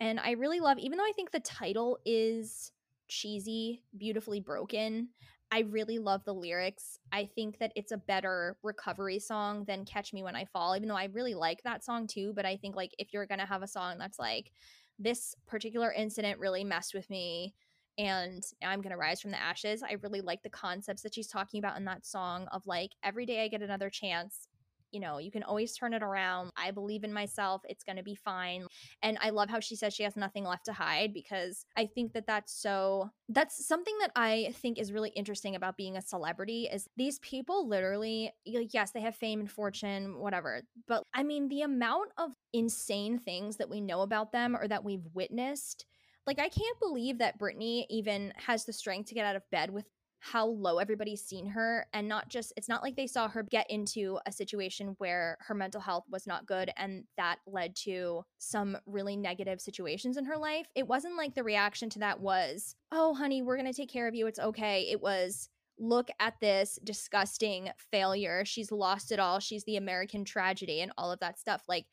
And 0.00 0.20
I 0.20 0.32
really 0.32 0.60
love, 0.60 0.78
even 0.78 0.98
though 0.98 1.04
I 1.04 1.12
think 1.16 1.30
the 1.30 1.40
title 1.40 1.98
is 2.04 2.72
cheesy, 3.08 3.82
beautifully 3.96 4.40
broken, 4.40 5.08
I 5.50 5.60
really 5.60 5.98
love 5.98 6.24
the 6.24 6.34
lyrics. 6.34 6.98
I 7.10 7.24
think 7.34 7.58
that 7.58 7.72
it's 7.74 7.90
a 7.90 7.96
better 7.96 8.58
recovery 8.62 9.18
song 9.18 9.64
than 9.64 9.86
Catch 9.86 10.12
Me 10.12 10.22
When 10.22 10.36
I 10.36 10.44
Fall, 10.44 10.76
even 10.76 10.88
though 10.88 10.94
I 10.94 11.06
really 11.06 11.34
like 11.34 11.62
that 11.62 11.82
song 11.82 12.06
too. 12.06 12.32
But 12.34 12.44
I 12.44 12.56
think, 12.58 12.76
like, 12.76 12.94
if 12.98 13.12
you're 13.12 13.26
going 13.26 13.40
to 13.40 13.46
have 13.46 13.62
a 13.62 13.66
song 13.66 13.96
that's 13.98 14.18
like, 14.18 14.52
this 14.98 15.34
particular 15.46 15.92
incident 15.92 16.38
really 16.38 16.64
messed 16.64 16.92
with 16.92 17.08
me 17.08 17.54
and 17.98 18.42
I'm 18.62 18.80
going 18.80 18.92
to 18.92 18.98
rise 18.98 19.20
from 19.20 19.32
the 19.32 19.42
ashes, 19.42 19.82
I 19.82 19.96
really 20.02 20.20
like 20.20 20.42
the 20.42 20.50
concepts 20.50 21.02
that 21.02 21.14
she's 21.14 21.26
talking 21.26 21.58
about 21.58 21.76
in 21.76 21.84
that 21.86 22.06
song 22.06 22.46
of 22.52 22.66
like, 22.66 22.92
every 23.02 23.26
day 23.26 23.44
I 23.44 23.48
get 23.48 23.62
another 23.62 23.90
chance 23.90 24.48
you 24.92 25.00
know, 25.00 25.18
you 25.18 25.30
can 25.30 25.42
always 25.42 25.76
turn 25.76 25.92
it 25.92 26.02
around. 26.02 26.50
I 26.56 26.70
believe 26.70 27.04
in 27.04 27.12
myself. 27.12 27.62
It's 27.68 27.84
going 27.84 27.96
to 27.96 28.02
be 28.02 28.14
fine. 28.14 28.66
And 29.02 29.18
I 29.20 29.30
love 29.30 29.50
how 29.50 29.60
she 29.60 29.76
says 29.76 29.94
she 29.94 30.02
has 30.02 30.16
nothing 30.16 30.44
left 30.44 30.64
to 30.66 30.72
hide 30.72 31.12
because 31.12 31.64
I 31.76 31.86
think 31.86 32.12
that 32.14 32.26
that's 32.26 32.52
so 32.52 33.10
that's 33.28 33.66
something 33.66 33.96
that 34.00 34.12
I 34.16 34.54
think 34.56 34.78
is 34.78 34.92
really 34.92 35.10
interesting 35.10 35.56
about 35.56 35.76
being 35.76 35.96
a 35.96 36.02
celebrity 36.02 36.68
is 36.72 36.88
these 36.96 37.18
people 37.20 37.68
literally 37.68 38.32
yes, 38.44 38.92
they 38.92 39.00
have 39.00 39.14
fame 39.14 39.40
and 39.40 39.50
fortune, 39.50 40.18
whatever. 40.18 40.62
But 40.86 41.02
I 41.14 41.22
mean, 41.22 41.48
the 41.48 41.62
amount 41.62 42.12
of 42.16 42.30
insane 42.52 43.18
things 43.18 43.56
that 43.56 43.70
we 43.70 43.80
know 43.80 44.00
about 44.00 44.32
them 44.32 44.56
or 44.56 44.66
that 44.68 44.84
we've 44.84 45.04
witnessed 45.12 45.84
like 46.28 46.38
I 46.38 46.50
can't 46.50 46.78
believe 46.78 47.18
that 47.18 47.38
Britney 47.38 47.86
even 47.88 48.34
has 48.36 48.66
the 48.66 48.72
strength 48.72 49.08
to 49.08 49.14
get 49.14 49.24
out 49.24 49.34
of 49.34 49.50
bed 49.50 49.70
with 49.70 49.86
how 50.20 50.46
low 50.46 50.76
everybody's 50.76 51.22
seen 51.24 51.46
her 51.46 51.86
and 51.94 52.06
not 52.06 52.28
just 52.28 52.52
it's 52.56 52.68
not 52.68 52.82
like 52.82 52.96
they 52.96 53.06
saw 53.06 53.28
her 53.28 53.44
get 53.44 53.70
into 53.70 54.18
a 54.26 54.32
situation 54.32 54.94
where 54.98 55.38
her 55.40 55.54
mental 55.54 55.80
health 55.80 56.04
was 56.10 56.26
not 56.26 56.44
good 56.44 56.70
and 56.76 57.04
that 57.16 57.38
led 57.46 57.74
to 57.76 58.22
some 58.36 58.76
really 58.84 59.16
negative 59.16 59.58
situations 59.58 60.18
in 60.18 60.26
her 60.26 60.36
life. 60.36 60.66
It 60.74 60.86
wasn't 60.86 61.16
like 61.16 61.34
the 61.34 61.44
reaction 61.44 61.88
to 61.90 62.00
that 62.00 62.20
was 62.20 62.74
oh 62.92 63.14
honey 63.14 63.40
we're 63.40 63.56
going 63.56 63.72
to 63.72 63.72
take 63.72 63.90
care 63.90 64.06
of 64.06 64.14
you. 64.14 64.26
It's 64.26 64.38
okay. 64.38 64.88
It 64.90 65.00
was 65.00 65.48
look 65.78 66.10
at 66.20 66.34
this 66.42 66.78
disgusting 66.84 67.70
failure. 67.90 68.44
She's 68.44 68.70
lost 68.70 69.12
it 69.12 69.18
all. 69.18 69.38
She's 69.38 69.64
the 69.64 69.76
american 69.76 70.26
tragedy 70.26 70.82
and 70.82 70.92
all 70.98 71.10
of 71.10 71.20
that 71.20 71.38
stuff. 71.38 71.62
Like 71.68 71.86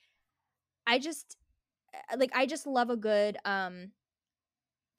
i 0.86 1.00
just 1.00 1.38
uh, 2.12 2.18
like 2.18 2.32
i 2.36 2.46
just 2.46 2.68
love 2.68 2.90
a 2.90 2.98
good 2.98 3.38
um 3.46 3.92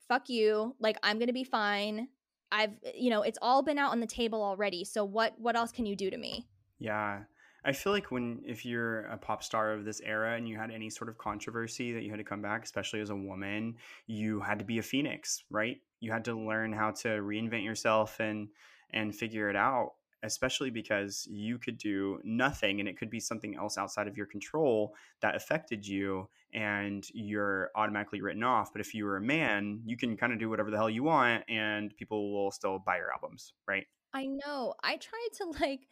fuck 0.09 0.29
you 0.29 0.75
like 0.81 0.97
i'm 1.03 1.19
to 1.19 1.33
be 1.33 1.45
fine 1.45 2.09
I've 2.53 2.71
eh, 2.85 2.93
you 2.95 3.11
know, 3.11 3.23
it's 3.23 3.39
all 3.43 3.63
been 3.63 3.79
out 3.79 3.93
on 3.93 4.01
the 4.01 4.07
table 4.07 4.43
already. 4.43 4.85
So 4.85 5.05
what 5.05 5.35
what 5.39 5.57
else 5.57 5.73
can 5.73 5.87
you 5.87 5.97
do 5.97 6.11
to 6.11 6.17
me? 6.17 6.47
Yeah. 6.79 7.21
I 7.65 7.73
feel 7.73 7.93
like 7.93 8.13
when 8.13 8.43
if 8.47 8.65
you're 8.65 9.01
a 9.07 9.17
pop 9.17 9.43
star 9.43 9.73
of 9.73 9.85
this 9.85 10.01
era 10.05 10.37
and 10.37 10.49
you 10.49 10.57
had 10.57 10.71
any 10.71 10.89
sort 10.89 11.11
of 11.11 11.19
controversy 11.19 11.93
that 11.93 12.05
you 12.05 12.11
had 12.11 12.19
to 12.19 12.25
come 12.25 12.41
back, 12.41 12.63
especially 12.63 13.01
as 13.01 13.11
a 13.11 13.17
woman, 13.17 13.75
you 14.07 14.41
had 14.41 14.61
to 14.61 14.65
be 14.65 14.79
a 14.79 14.83
phoenix, 14.83 15.43
right? 15.51 15.79
You 15.99 16.13
had 16.13 16.25
to 16.27 16.35
learn 16.35 16.73
how 16.73 16.93
to 16.93 17.09
reinvent 17.09 17.65
yourself 17.65 18.21
and 18.21 18.49
and 18.93 19.15
figure 19.15 19.51
it 19.51 19.57
out 19.57 19.95
especially 20.27 20.71
because 20.71 21.27
you 21.31 21.59
could 21.59 21.79
do 21.79 22.21
nothing 22.25 22.81
and 22.81 22.89
it 22.89 22.99
could 22.99 23.11
be 23.11 23.21
something 23.21 23.57
else 23.57 23.79
outside 23.79 24.09
of 24.09 24.17
your 24.17 24.27
control 24.27 24.95
that 25.23 25.35
affected 25.35 25.87
you 25.87 26.29
and 26.53 27.07
you're 27.15 27.71
automatically 27.75 28.21
written 28.21 28.43
off. 28.43 28.73
But 28.73 28.81
if 28.81 28.95
you 28.95 29.05
were 29.05 29.17
a 29.17 29.23
man, 29.23 29.81
you 29.87 29.97
can 29.97 30.17
kind 30.17 30.33
of 30.33 30.39
do 30.39 30.51
whatever 30.51 30.71
the 30.71 30.77
hell 30.77 30.91
you 30.91 31.05
want 31.05 31.45
and 31.49 31.97
people 31.97 32.33
will 32.33 32.51
still 32.51 32.79
buy 32.79 32.97
your 32.97 33.13
albums, 33.13 33.53
right? 33.67 33.87
I 34.13 34.27
know. 34.27 34.75
I 34.83 34.97
try 34.97 35.29
to 35.39 35.53
like 35.61 35.89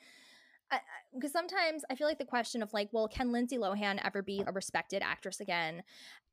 because 1.15 1.31
sometimes 1.31 1.85
I 1.89 1.95
feel 1.95 2.09
like 2.09 2.19
the 2.19 2.25
question 2.25 2.63
of 2.63 2.73
like, 2.73 2.89
well, 2.91 3.07
can 3.07 3.31
Lindsay 3.31 3.59
Lohan 3.59 4.01
ever 4.05 4.23
be 4.23 4.43
a 4.45 4.51
respected 4.51 5.03
actress 5.03 5.39
again? 5.41 5.85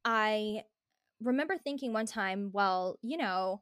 I 0.03 0.64
remember 1.22 1.57
thinking 1.57 1.94
one 1.94 2.07
time, 2.07 2.49
well, 2.52 2.98
you 3.03 3.18
know, 3.18 3.61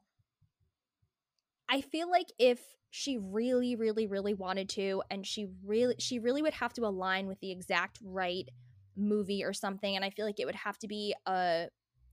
I 1.70 1.80
feel 1.80 2.10
like 2.10 2.26
if 2.38 2.60
she 2.90 3.18
really 3.18 3.76
really 3.76 4.08
really 4.08 4.34
wanted 4.34 4.68
to 4.68 5.00
and 5.10 5.24
she 5.24 5.46
really 5.64 5.94
she 6.00 6.18
really 6.18 6.42
would 6.42 6.54
have 6.54 6.72
to 6.74 6.84
align 6.84 7.28
with 7.28 7.38
the 7.40 7.52
exact 7.52 8.00
right 8.02 8.48
movie 8.96 9.44
or 9.44 9.52
something 9.52 9.94
and 9.94 10.04
I 10.04 10.10
feel 10.10 10.26
like 10.26 10.40
it 10.40 10.46
would 10.46 10.56
have 10.56 10.76
to 10.80 10.88
be 10.88 11.14
a 11.26 11.68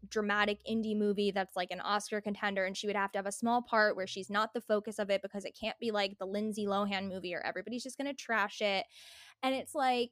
dramatic 0.08 0.60
indie 0.70 0.96
movie 0.96 1.32
that's 1.32 1.56
like 1.56 1.72
an 1.72 1.82
Oscar 1.82 2.22
contender 2.22 2.66
and 2.66 2.78
she 2.78 2.88
would 2.88 2.96
have 2.96 3.12
to 3.12 3.18
have 3.18 3.26
a 3.26 3.32
small 3.32 3.62
part 3.62 3.96
where 3.96 4.08
she's 4.08 4.30
not 4.30 4.54
the 4.54 4.62
focus 4.62 5.00
of 5.00 5.10
it 5.10 5.22
because 5.22 5.44
it 5.46 5.58
can't 5.60 5.78
be 5.80 5.92
like 5.92 6.18
the 6.20 6.26
Lindsay 6.26 6.66
Lohan 6.66 7.10
movie 7.10 7.34
or 7.34 7.42
everybody's 7.42 7.84
just 7.84 7.98
to 7.98 8.14
trash 8.14 8.62
it. 8.62 8.86
And 9.44 9.56
it's 9.56 9.74
like 9.74 10.12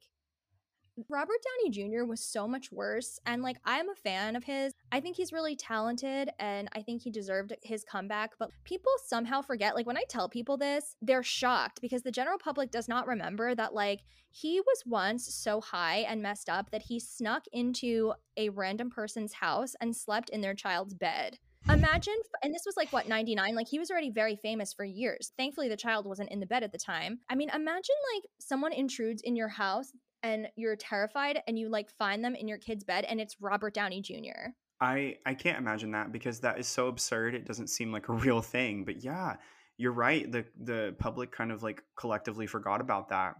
Robert 1.10 1.38
Downey 1.44 1.72
Jr. 1.72 2.06
was 2.06 2.22
so 2.22 2.48
much 2.48 2.72
worse. 2.72 3.20
And 3.26 3.42
like, 3.42 3.58
I'm 3.66 3.90
a 3.90 3.96
fan 3.96 4.36
of 4.36 4.44
his. 4.44 4.74
I 4.92 5.02
think 5.02 5.18
he's 5.18 5.34
really 5.34 5.56
talented 5.56 6.30
and 6.40 6.70
I 6.74 6.82
think 6.82 7.02
he 7.02 7.12
deserved 7.12 7.54
his 7.64 7.84
comeback. 7.84 8.32
But 8.40 8.52
people 8.64 8.92
somehow 9.06 9.42
forget, 9.42 9.76
like, 9.76 9.86
when 9.86 9.98
I 9.98 10.04
tell 10.10 10.30
people 10.30 10.58
this, 10.58 10.96
they're 11.02 11.24
shocked 11.24 11.82
because 11.82 12.04
the 12.04 12.12
general 12.12 12.38
public 12.38 12.72
does 12.72 12.88
not 12.88 13.08
remember 13.08 13.56
that, 13.56 13.74
like, 13.74 14.02
he 14.32 14.60
was 14.60 14.84
once 14.86 15.34
so 15.34 15.62
high 15.62 16.00
and 16.00 16.22
messed 16.22 16.50
up 16.50 16.72
that 16.72 16.84
he 16.84 17.00
snuck 17.00 17.46
into 17.52 18.14
a 18.38 18.50
random 18.50 18.90
person's 18.90 19.34
house 19.34 19.76
and 19.80 19.96
slept 19.96 20.30
in 20.30 20.42
their 20.42 20.54
child's 20.54 20.94
bed. 20.94 21.38
Imagine, 21.68 22.16
and 22.44 22.54
this 22.54 22.64
was 22.66 22.78
like 22.78 22.94
what, 22.94 23.08
99? 23.08 23.56
Like 23.56 23.68
he 23.68 23.80
was 23.80 23.90
already 23.90 24.12
very 24.12 24.36
famous 24.36 24.72
for 24.72 24.86
years. 24.86 25.32
Thankfully, 25.36 25.68
the 25.68 25.76
child 25.76 26.06
wasn't 26.06 26.30
in 26.30 26.40
the 26.40 26.46
bed 26.46 26.62
at 26.62 26.72
the 26.72 26.78
time. 26.78 27.20
I 27.28 27.34
mean, 27.34 27.50
imagine 27.50 27.96
like 28.14 28.24
someone 28.40 28.72
intrudes 28.72 29.24
in 29.24 29.36
your 29.36 29.48
house 29.48 29.92
and 30.26 30.47
you're 30.56 30.76
terrified 30.76 31.39
and 31.47 31.57
you 31.57 31.69
like 31.69 31.91
find 31.91 32.26
them 32.26 32.34
in 32.34 32.47
your 32.47 32.57
kid's 32.57 32.84
bed 32.84 33.06
and 33.06 33.22
it's 33.22 33.38
Robert 33.39 33.76
Downey 33.76 34.02
Jr. 34.02 34.49
I 34.81 35.18
I 35.26 35.35
can't 35.35 35.60
imagine 35.60 35.91
that 35.91 36.11
because 36.11 36.39
that 36.39 36.60
is 36.60 36.68
so 36.68 36.88
absurd. 36.88 37.35
It 37.35 37.45
doesn't 37.45 37.68
seem 37.68 37.91
like 37.91 38.10
a 38.10 38.14
real 38.26 38.41
thing. 38.41 38.84
But 38.84 39.03
yeah, 39.03 39.35
you're 39.77 39.93
right. 39.93 40.30
The 40.30 40.45
the 40.60 40.95
public 40.97 41.31
kind 41.31 41.52
of 41.52 41.64
like 41.64 41.84
collectively 41.95 42.47
forgot 42.47 42.81
about 42.81 43.10
that. 43.10 43.35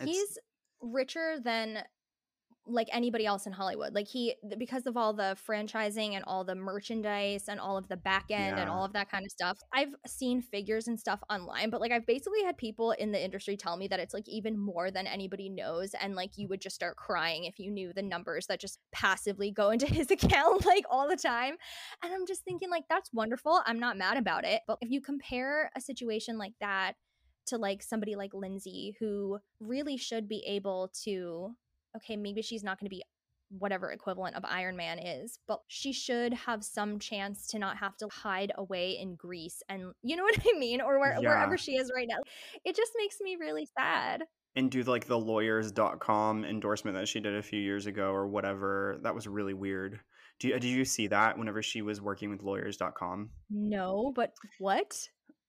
It's, 0.00 0.10
He's 0.10 0.38
richer 0.80 1.36
than 1.44 1.82
like 2.66 2.88
anybody 2.92 3.26
else 3.26 3.46
in 3.46 3.52
Hollywood. 3.52 3.94
Like 3.94 4.08
he 4.08 4.34
because 4.58 4.86
of 4.86 4.96
all 4.96 5.12
the 5.12 5.36
franchising 5.48 6.14
and 6.14 6.24
all 6.24 6.44
the 6.44 6.54
merchandise 6.54 7.44
and 7.48 7.58
all 7.58 7.76
of 7.76 7.88
the 7.88 7.96
back 7.96 8.26
end 8.30 8.58
and 8.58 8.68
all 8.68 8.84
of 8.84 8.92
that 8.92 9.10
kind 9.10 9.24
of 9.24 9.30
stuff. 9.30 9.58
I've 9.72 9.94
seen 10.06 10.42
figures 10.42 10.86
and 10.86 10.98
stuff 10.98 11.20
online, 11.30 11.70
but 11.70 11.80
like 11.80 11.92
I've 11.92 12.06
basically 12.06 12.42
had 12.44 12.56
people 12.56 12.92
in 12.92 13.12
the 13.12 13.22
industry 13.22 13.56
tell 13.56 13.76
me 13.76 13.88
that 13.88 14.00
it's 14.00 14.14
like 14.14 14.28
even 14.28 14.58
more 14.58 14.90
than 14.90 15.06
anybody 15.06 15.48
knows 15.48 15.94
and 16.00 16.14
like 16.14 16.36
you 16.36 16.48
would 16.48 16.60
just 16.60 16.76
start 16.76 16.96
crying 16.96 17.44
if 17.44 17.58
you 17.58 17.70
knew 17.70 17.92
the 17.92 18.02
numbers 18.02 18.46
that 18.46 18.60
just 18.60 18.78
passively 18.92 19.50
go 19.50 19.70
into 19.70 19.86
his 19.92 20.10
account 20.10 20.64
like 20.66 20.84
all 20.90 21.08
the 21.08 21.16
time. 21.16 21.56
And 22.02 22.12
I'm 22.12 22.26
just 22.26 22.44
thinking 22.44 22.70
like 22.70 22.84
that's 22.88 23.12
wonderful. 23.12 23.62
I'm 23.66 23.80
not 23.80 23.98
mad 23.98 24.16
about 24.16 24.44
it. 24.44 24.62
But 24.66 24.78
if 24.80 24.90
you 24.90 25.00
compare 25.00 25.70
a 25.76 25.80
situation 25.80 26.38
like 26.38 26.54
that 26.60 26.94
to 27.46 27.58
like 27.58 27.82
somebody 27.82 28.16
like 28.16 28.34
Lindsay 28.34 28.96
who 29.00 29.38
really 29.60 29.96
should 29.96 30.28
be 30.28 30.44
able 30.46 30.92
to 31.04 31.54
okay, 31.96 32.16
maybe 32.16 32.42
she's 32.42 32.62
not 32.64 32.78
going 32.78 32.86
to 32.86 32.94
be 32.94 33.02
whatever 33.58 33.90
equivalent 33.90 34.36
of 34.36 34.44
Iron 34.44 34.76
Man 34.76 34.98
is, 35.00 35.40
but 35.48 35.60
she 35.66 35.92
should 35.92 36.32
have 36.32 36.62
some 36.64 36.98
chance 37.00 37.48
to 37.48 37.58
not 37.58 37.76
have 37.78 37.96
to 37.96 38.08
hide 38.08 38.52
away 38.56 38.92
in 38.92 39.16
Greece 39.16 39.60
and 39.68 39.92
you 40.02 40.14
know 40.16 40.22
what 40.28 40.38
I 40.38 40.56
mean 40.58 40.80
or 40.80 41.00
where, 41.00 41.14
Yeah. 41.20 41.28
wherever 41.28 41.58
she 41.58 41.72
is 41.76 41.90
right 41.94 42.06
now. 42.08 42.18
It 42.64 42.76
just 42.76 42.92
makes 42.96 43.16
me 43.20 43.36
really 43.40 43.66
sad. 43.76 44.22
and 44.56 44.70
do 44.70 44.82
like 44.84 45.06
the 45.06 45.18
lawyers.com 45.18 46.44
endorsement 46.44 46.96
that 46.96 47.08
she 47.08 47.20
did 47.20 47.36
a 47.36 47.42
few 47.42 47.60
years 47.60 47.86
ago 47.86 48.10
or 48.12 48.26
whatever. 48.28 48.98
That 49.02 49.14
was 49.14 49.26
really 49.26 49.54
weird. 49.54 50.00
Do 50.38 50.48
you, 50.48 50.54
did 50.54 50.64
you 50.64 50.84
see 50.84 51.06
that 51.08 51.36
whenever 51.38 51.62
she 51.62 51.82
was 51.82 52.00
working 52.00 52.30
with 52.30 52.42
lawyers.com? 52.42 53.30
No, 53.50 54.12
but 54.14 54.32
what? 54.58 54.96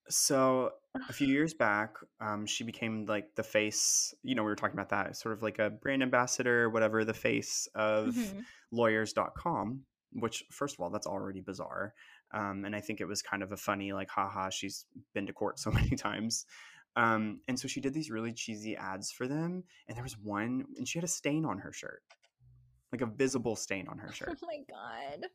So 0.10 0.72
a 1.10 1.14
few 1.14 1.28
years 1.28 1.54
back, 1.54 1.96
um, 2.20 2.46
she 2.46 2.64
became 2.64 3.06
like 3.06 3.36
the 3.36 3.44
face. 3.44 4.14
You 4.24 4.36
know, 4.36 4.44
we 4.44 4.50
were 4.50 4.56
talking 4.56 4.76
about 4.78 4.90
that, 4.90 5.16
sort 5.16 5.34
of 5.34 5.42
like 5.44 5.60
a 5.60 5.70
brand 5.70 6.04
ambassador, 6.04 6.70
whatever, 6.70 7.06
the 7.06 7.14
face 7.14 7.68
of 7.76 8.08
Mhm. 8.16 8.44
lawyers.com, 8.72 9.86
which, 10.14 10.44
first 10.52 10.76
of 10.76 10.82
all, 10.82 10.90
that's 10.90 11.08
already 11.08 11.40
bizarre. 11.42 11.94
Um, 12.34 12.66
and 12.66 12.76
I 12.76 12.82
think 12.82 13.00
it 13.02 13.06
was 13.06 13.22
kind 13.22 13.44
of 13.44 13.52
a 13.52 13.58
funny, 13.58 13.94
like, 13.94 14.10
haha, 14.10 14.50
she's 14.50 14.86
been 15.14 15.28
to 15.28 15.34
court 15.34 15.60
so 15.60 15.72
many 15.72 15.96
times. 15.96 16.46
Um, 16.98 17.42
and 17.48 17.58
so 17.58 17.68
she 17.70 17.80
did 17.80 17.94
these 17.94 18.12
really 18.12 18.34
cheesy 18.34 18.76
ads 18.76 19.12
for 19.12 19.28
them. 19.28 19.64
And 19.88 19.96
there 19.96 20.04
was 20.04 20.18
one, 20.18 20.66
and 20.78 20.88
she 20.88 20.98
had 20.98 21.06
a 21.06 21.08
stain 21.08 21.46
on 21.46 21.60
her 21.60 21.72
shirt, 21.72 22.04
like 22.92 23.02
a 23.02 23.06
visible 23.06 23.56
stain 23.56 23.88
on 23.88 23.98
her 24.00 24.12
shirt. 24.14 24.40
Oh 24.42 24.48
my 24.48 24.60
god. 24.70 25.28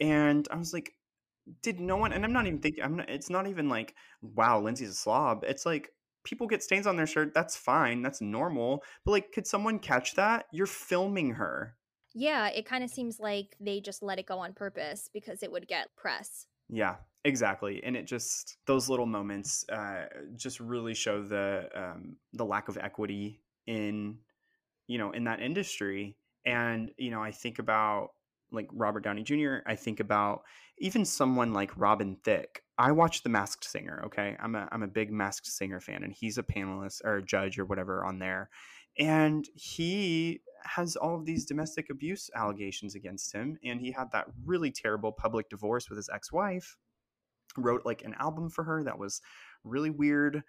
And 0.00 0.46
I 0.50 0.56
was 0.56 0.72
like, 0.72 0.92
did 1.62 1.80
no 1.80 1.96
one? 1.96 2.12
And 2.12 2.24
I'm 2.24 2.32
not 2.32 2.46
even 2.46 2.60
thinking. 2.60 2.82
I'm 2.82 2.96
not. 2.96 3.10
It's 3.10 3.30
not 3.30 3.46
even 3.46 3.68
like, 3.68 3.94
wow, 4.22 4.60
Lindsay's 4.60 4.90
a 4.90 4.94
slob. 4.94 5.44
It's 5.46 5.66
like 5.66 5.90
people 6.24 6.46
get 6.46 6.62
stains 6.62 6.86
on 6.86 6.96
their 6.96 7.06
shirt. 7.06 7.32
That's 7.34 7.56
fine. 7.56 8.02
That's 8.02 8.20
normal. 8.20 8.82
But 9.04 9.12
like, 9.12 9.32
could 9.32 9.46
someone 9.46 9.78
catch 9.78 10.14
that? 10.16 10.46
You're 10.52 10.66
filming 10.66 11.34
her. 11.34 11.76
Yeah, 12.14 12.48
it 12.48 12.66
kind 12.66 12.82
of 12.82 12.90
seems 12.90 13.20
like 13.20 13.56
they 13.60 13.80
just 13.80 14.02
let 14.02 14.18
it 14.18 14.26
go 14.26 14.38
on 14.38 14.54
purpose 14.54 15.10
because 15.12 15.42
it 15.42 15.52
would 15.52 15.68
get 15.68 15.94
press. 15.96 16.46
Yeah, 16.68 16.96
exactly. 17.24 17.82
And 17.84 17.96
it 17.96 18.06
just 18.06 18.56
those 18.66 18.88
little 18.88 19.06
moments 19.06 19.64
uh, 19.68 20.06
just 20.34 20.58
really 20.58 20.94
show 20.94 21.22
the 21.22 21.68
um, 21.74 22.16
the 22.32 22.44
lack 22.44 22.68
of 22.68 22.78
equity 22.78 23.40
in 23.66 24.18
you 24.86 24.98
know 24.98 25.12
in 25.12 25.24
that 25.24 25.40
industry. 25.40 26.16
And 26.44 26.90
you 26.96 27.10
know, 27.10 27.22
I 27.22 27.30
think 27.30 27.58
about 27.58 28.10
like 28.52 28.68
Robert 28.72 29.04
Downey 29.04 29.22
Jr. 29.22 29.56
I 29.66 29.74
think 29.76 30.00
about 30.00 30.42
even 30.78 31.04
someone 31.04 31.52
like 31.52 31.76
Robin 31.76 32.16
Thicke. 32.24 32.62
I 32.78 32.92
watch 32.92 33.22
The 33.22 33.28
Masked 33.30 33.64
Singer. 33.64 34.02
Okay, 34.06 34.36
I'm 34.40 34.54
a 34.54 34.68
I'm 34.72 34.82
a 34.82 34.88
big 34.88 35.10
Masked 35.12 35.46
Singer 35.46 35.80
fan, 35.80 36.02
and 36.04 36.12
he's 36.12 36.38
a 36.38 36.42
panelist 36.42 37.02
or 37.04 37.16
a 37.16 37.22
judge 37.22 37.58
or 37.58 37.64
whatever 37.64 38.04
on 38.04 38.18
there, 38.18 38.50
and 38.98 39.46
he 39.54 40.40
has 40.64 40.96
all 40.96 41.14
of 41.16 41.24
these 41.26 41.44
domestic 41.46 41.90
abuse 41.90 42.28
allegations 42.34 42.94
against 42.94 43.32
him, 43.32 43.58
and 43.64 43.80
he 43.80 43.92
had 43.92 44.10
that 44.12 44.26
really 44.44 44.70
terrible 44.70 45.12
public 45.12 45.48
divorce 45.48 45.88
with 45.88 45.96
his 45.96 46.10
ex-wife. 46.12 46.76
Wrote 47.56 47.86
like 47.86 48.02
an 48.04 48.14
album 48.18 48.50
for 48.50 48.64
her 48.64 48.84
that 48.84 48.98
was 48.98 49.22
really 49.64 49.90
weird. 49.90 50.42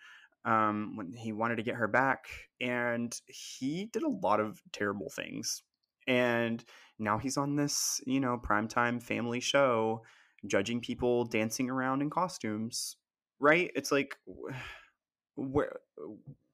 um, 0.45 0.93
when 0.95 1.13
he 1.13 1.33
wanted 1.33 1.57
to 1.57 1.63
get 1.63 1.75
her 1.75 1.87
back, 1.87 2.27
and 2.61 3.13
he 3.27 3.85
did 3.85 4.03
a 4.03 4.09
lot 4.09 4.39
of 4.39 4.61
terrible 4.71 5.09
things. 5.09 5.61
And 6.07 6.63
now 6.99 7.17
he's 7.17 7.37
on 7.37 7.55
this, 7.55 8.01
you 8.05 8.19
know, 8.19 8.39
primetime 8.43 9.01
family 9.01 9.39
show, 9.39 10.03
judging 10.45 10.81
people 10.81 11.25
dancing 11.25 11.69
around 11.69 12.01
in 12.01 12.09
costumes. 12.09 12.95
Right? 13.39 13.71
It's 13.75 13.91
like, 13.91 14.15
where, 15.35 15.77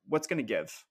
what's 0.07 0.27
going 0.27 0.37
to 0.37 0.43
give? 0.43 0.85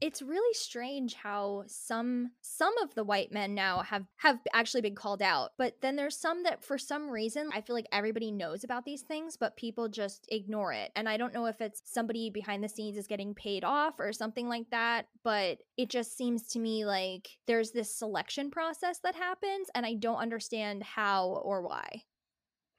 It's 0.00 0.22
really 0.22 0.54
strange 0.54 1.14
how 1.14 1.64
some 1.66 2.30
some 2.40 2.76
of 2.78 2.94
the 2.94 3.04
white 3.04 3.32
men 3.32 3.54
now 3.54 3.82
have 3.82 4.04
have 4.16 4.38
actually 4.52 4.80
been 4.80 4.94
called 4.94 5.22
out 5.22 5.50
but 5.58 5.74
then 5.80 5.96
there's 5.96 6.16
some 6.16 6.42
that 6.42 6.64
for 6.64 6.78
some 6.78 7.10
reason 7.10 7.48
i 7.52 7.60
feel 7.60 7.76
like 7.76 7.86
everybody 7.92 8.30
knows 8.30 8.64
about 8.64 8.84
these 8.84 9.02
things 9.02 9.36
but 9.36 9.56
people 9.56 9.88
just 9.88 10.26
ignore 10.30 10.72
it. 10.72 10.90
And 10.96 11.08
i 11.08 11.16
don't 11.16 11.34
know 11.34 11.46
if 11.46 11.60
it's 11.60 11.82
somebody 11.84 12.30
behind 12.30 12.64
the 12.64 12.68
scenes 12.68 12.96
is 12.96 13.06
getting 13.06 13.34
paid 13.34 13.64
off 13.64 13.98
or 13.98 14.12
something 14.12 14.48
like 14.48 14.70
that 14.70 15.06
but 15.22 15.58
it 15.76 15.90
just 15.90 16.16
seems 16.16 16.48
to 16.48 16.58
me 16.58 16.84
like 16.84 17.28
there's 17.46 17.70
this 17.70 17.94
selection 17.94 18.50
process 18.50 18.98
that 19.00 19.14
happens 19.14 19.68
and 19.74 19.84
i 19.84 19.94
don't 19.94 20.18
understand 20.18 20.82
how 20.82 21.40
or 21.44 21.62
why. 21.62 22.02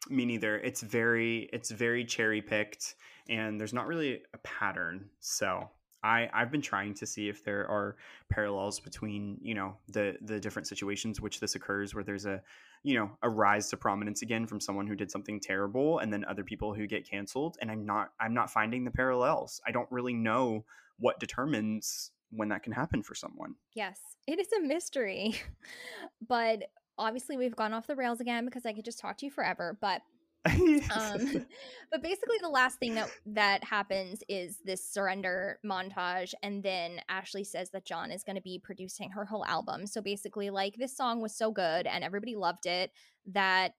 Me 0.09 0.25
neither. 0.25 0.57
It's 0.57 0.81
very 0.81 1.49
it's 1.53 1.71
very 1.71 2.03
cherry 2.03 2.41
picked 2.41 2.95
and 3.29 3.59
there's 3.59 3.73
not 3.73 3.87
really 3.87 4.21
a 4.33 4.37
pattern 4.39 5.09
so 5.19 5.69
I, 6.03 6.29
I've 6.33 6.51
been 6.51 6.61
trying 6.61 6.93
to 6.95 7.05
see 7.05 7.29
if 7.29 7.43
there 7.43 7.67
are 7.69 7.95
parallels 8.29 8.79
between 8.79 9.37
you 9.41 9.53
know 9.53 9.77
the 9.87 10.17
the 10.21 10.39
different 10.39 10.67
situations 10.67 11.21
which 11.21 11.39
this 11.39 11.55
occurs 11.55 11.95
where 11.95 12.03
there's 12.03 12.25
a 12.25 12.41
you 12.83 12.95
know 12.95 13.11
a 13.21 13.29
rise 13.29 13.69
to 13.69 13.77
prominence 13.77 14.21
again 14.21 14.45
from 14.45 14.59
someone 14.59 14.87
who 14.87 14.95
did 14.95 15.09
something 15.09 15.39
terrible 15.39 15.99
and 15.99 16.11
then 16.11 16.25
other 16.25 16.43
people 16.43 16.73
who 16.73 16.85
get 16.87 17.09
canceled 17.09 17.57
and 17.61 17.71
I'm 17.71 17.85
not 17.85 18.09
I'm 18.19 18.33
not 18.33 18.49
finding 18.51 18.83
the 18.83 18.91
parallels. 18.91 19.61
I 19.65 19.71
don't 19.71 19.91
really 19.91 20.13
know 20.13 20.65
what 20.99 21.19
determines 21.19 22.11
when 22.31 22.49
that 22.49 22.63
can 22.63 22.73
happen 22.73 23.03
for 23.03 23.15
someone. 23.15 23.55
yes 23.73 23.99
it 24.27 24.39
is 24.39 24.47
a 24.57 24.61
mystery 24.61 25.35
but 26.27 26.63
obviously 26.97 27.37
we've 27.37 27.55
gone 27.55 27.73
off 27.73 27.87
the 27.87 27.95
rails 27.95 28.19
again 28.19 28.45
because 28.45 28.65
i 28.65 28.73
could 28.73 28.85
just 28.85 28.99
talk 28.99 29.17
to 29.17 29.25
you 29.25 29.31
forever 29.31 29.77
but 29.81 30.01
um 30.45 31.45
but 31.91 32.01
basically 32.01 32.37
the 32.41 32.49
last 32.49 32.77
thing 32.79 32.95
that 32.95 33.09
that 33.25 33.63
happens 33.63 34.23
is 34.27 34.59
this 34.65 34.85
surrender 34.85 35.59
montage 35.65 36.33
and 36.43 36.63
then 36.63 36.99
ashlee 37.09 37.45
says 37.45 37.69
that 37.71 37.85
john 37.85 38.11
is 38.11 38.23
going 38.23 38.35
to 38.35 38.41
be 38.41 38.59
producing 38.63 39.09
her 39.09 39.25
whole 39.25 39.45
album 39.45 39.87
so 39.87 40.01
basically 40.01 40.49
like 40.49 40.75
this 40.75 40.95
song 40.95 41.21
was 41.21 41.35
so 41.35 41.51
good 41.51 41.87
and 41.87 42.03
everybody 42.03 42.35
loved 42.35 42.65
it 42.65 42.91
that 43.25 43.73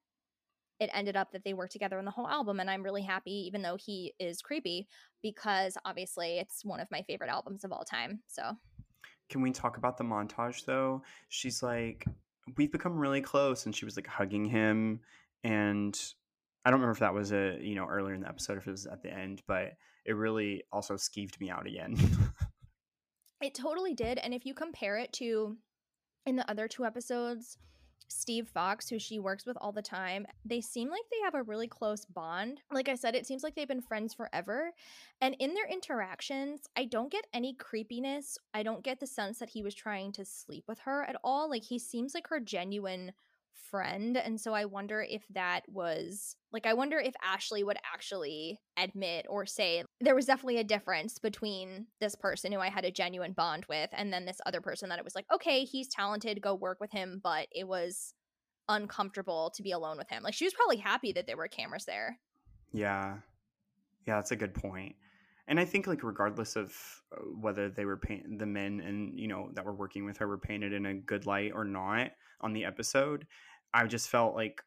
it 0.81 0.91
ended 0.93 1.17
up 1.17 1.31
that 1.33 1.45
they 1.45 1.55
worked 1.55 1.73
together 1.73 1.99
on 1.99 2.05
the 2.05 2.11
whole 2.11 2.29
album 2.29 2.61
and 2.61 2.71
i'm 2.71 2.83
really 2.83 3.03
happy 3.03 3.47
even 3.47 3.63
though 3.63 3.77
he 3.77 4.15
is 4.19 4.41
creepy 4.41 4.89
because 5.23 5.77
obviously 5.85 6.39
it's 6.39 6.65
one 6.65 6.81
of 6.81 6.91
my 6.91 7.03
favorite 7.03 7.31
albums 7.31 7.65
of 7.65 7.73
all 7.73 7.85
time 7.85 8.21
so 8.27 8.43
Can 9.31 9.41
we 9.41 9.51
talk 9.51 9.77
about 9.77 9.97
the 9.97 10.05
montage 10.05 10.65
though? 10.65 11.03
She's 11.29 11.63
like, 11.63 12.07
we've 12.57 12.73
become 12.73 12.97
really 12.99 13.21
close, 13.21 13.67
and 13.67 13.75
she 13.75 13.85
was 13.85 13.97
like 13.97 14.07
hugging 14.07 14.45
him, 14.45 15.01
and 15.43 15.99
I 16.65 16.71
don't 16.71 16.81
remember 16.81 16.93
if 16.93 17.01
that 17.01 17.15
was 17.15 17.33
a 17.33 17.59
you 17.61 17.75
know 17.75 17.87
earlier 17.87 18.15
in 18.15 18.23
the 18.23 18.29
episode, 18.29 18.59
if 18.59 18.67
it 18.67 18.73
was 18.73 18.87
at 18.87 19.03
the 19.03 19.13
end, 19.13 19.43
but 19.47 19.73
it 20.05 20.13
really 20.17 20.65
also 20.73 20.95
skeeved 20.95 21.41
me 21.41 21.51
out 21.51 21.67
again. 21.67 21.97
It 23.45 23.55
totally 23.55 23.93
did. 23.93 24.17
And 24.17 24.33
if 24.33 24.47
you 24.47 24.55
compare 24.55 24.97
it 24.97 25.13
to 25.15 25.59
in 26.25 26.37
the 26.37 26.51
other 26.51 26.67
two 26.67 26.87
episodes, 26.87 27.59
Steve 28.09 28.49
Fox, 28.49 28.89
who 28.89 28.99
she 28.99 29.19
works 29.19 29.45
with 29.45 29.59
all 29.61 29.73
the 29.73 29.83
time, 29.83 30.27
they 30.47 30.63
seem 30.63 30.89
like 30.89 31.03
they 31.11 31.23
have 31.25 31.35
a 31.35 31.43
really 31.43 31.69
close 31.69 32.07
bond. 32.07 32.61
Like 32.73 32.89
I 32.89 32.95
said, 32.95 33.15
it 33.15 33.27
seems 33.27 33.43
like 33.43 33.55
they've 33.55 33.69
been 33.69 33.83
friends 33.83 34.15
forever. 34.15 34.73
And 35.21 35.37
in 35.41 35.53
their 35.53 35.69
interactions, 35.69 36.63
I 36.77 36.87
don't 36.87 37.13
get 37.13 37.27
any 37.35 37.55
creepiness. 37.55 38.39
I 38.55 38.63
don't 38.63 38.83
get 38.85 39.01
the 39.01 39.07
sense 39.07 39.39
that 39.41 39.51
he 39.51 39.63
was 39.63 39.75
trying 39.75 40.13
to 40.13 40.25
sleep 40.25 40.65
with 40.67 40.79
her 40.81 41.05
at 41.05 41.17
all. 41.23 41.51
Like 41.51 41.65
he 41.65 41.79
seems 41.79 42.15
like 42.15 42.29
her 42.29 42.41
genuine 42.41 43.13
friend. 43.71 44.17
And 44.17 44.41
so 44.41 44.55
I 44.55 44.65
wonder 44.65 45.01
if 45.03 45.25
that 45.31 45.63
was 45.69 46.37
like, 46.53 46.67
I 46.67 46.75
wonder 46.75 46.99
if 46.99 47.15
Ashlee 47.25 47.65
would 47.65 47.79
actually 47.93 48.61
admit 48.77 49.27
or 49.29 49.47
say 49.47 49.85
there 50.01 50.15
was 50.15 50.27
definitely 50.27 50.59
a 50.59 50.65
difference 50.65 51.19
between 51.19 51.87
this 52.01 52.15
person 52.15 52.53
who 52.53 52.61
I 52.61 52.69
had 52.69 52.85
a 52.85 52.91
genuine 52.91 53.33
bond 53.33 53.67
with 53.69 53.91
and 53.93 54.13
then 54.13 54.25
this 54.25 54.41
other 54.47 54.61
person 54.61 54.89
that 54.89 54.99
it 54.99 55.05
was 55.05 55.15
like, 55.15 55.27
okay, 55.33 55.65
he's 55.65 55.89
talented, 55.89 56.41
go 56.41 56.55
work 56.55 56.79
with 56.81 56.93
him, 56.93 57.21
but 57.23 57.49
it 57.53 57.67
was 57.67 58.15
uncomfortable 58.69 59.53
to 59.57 59.63
be 59.63 59.73
alone 59.73 59.99
with 59.99 60.09
him. 60.09 60.23
Like 60.23 60.35
she 60.35 60.47
was 60.47 60.55
probably 60.55 60.79
happy 60.79 61.13
that 61.13 61.27
there 61.27 61.37
were 61.37 61.49
cameras 61.49 61.85
there. 61.85 62.19
Yeah. 62.73 63.17
Yeah, 64.07 64.17
that's 64.17 64.33
a 64.33 64.37
good 64.37 64.55
point. 64.55 64.97
And 65.47 65.61
I 65.61 65.65
think 65.65 65.87
like 65.87 66.03
regardless 66.03 66.57
of 66.57 66.75
uh, 67.13 67.21
whether 67.41 67.69
they 67.69 67.85
were 67.85 67.97
paint 67.97 68.39
the 68.39 68.47
men 68.47 68.81
and 68.81 69.19
you 69.19 69.29
know 69.29 69.51
that 69.55 69.65
were 69.65 69.75
working 69.75 70.05
with 70.05 70.19
her 70.19 70.29
were 70.29 70.39
painted 70.39 70.73
in 70.73 70.87
a 70.87 70.95
good 70.95 71.27
light 71.27 71.53
or 71.55 71.65
not 71.65 72.11
on 72.41 72.53
the 72.53 72.65
episode, 72.65 73.27
I 73.73 73.87
just 73.87 74.09
felt 74.09 74.35
like 74.35 74.63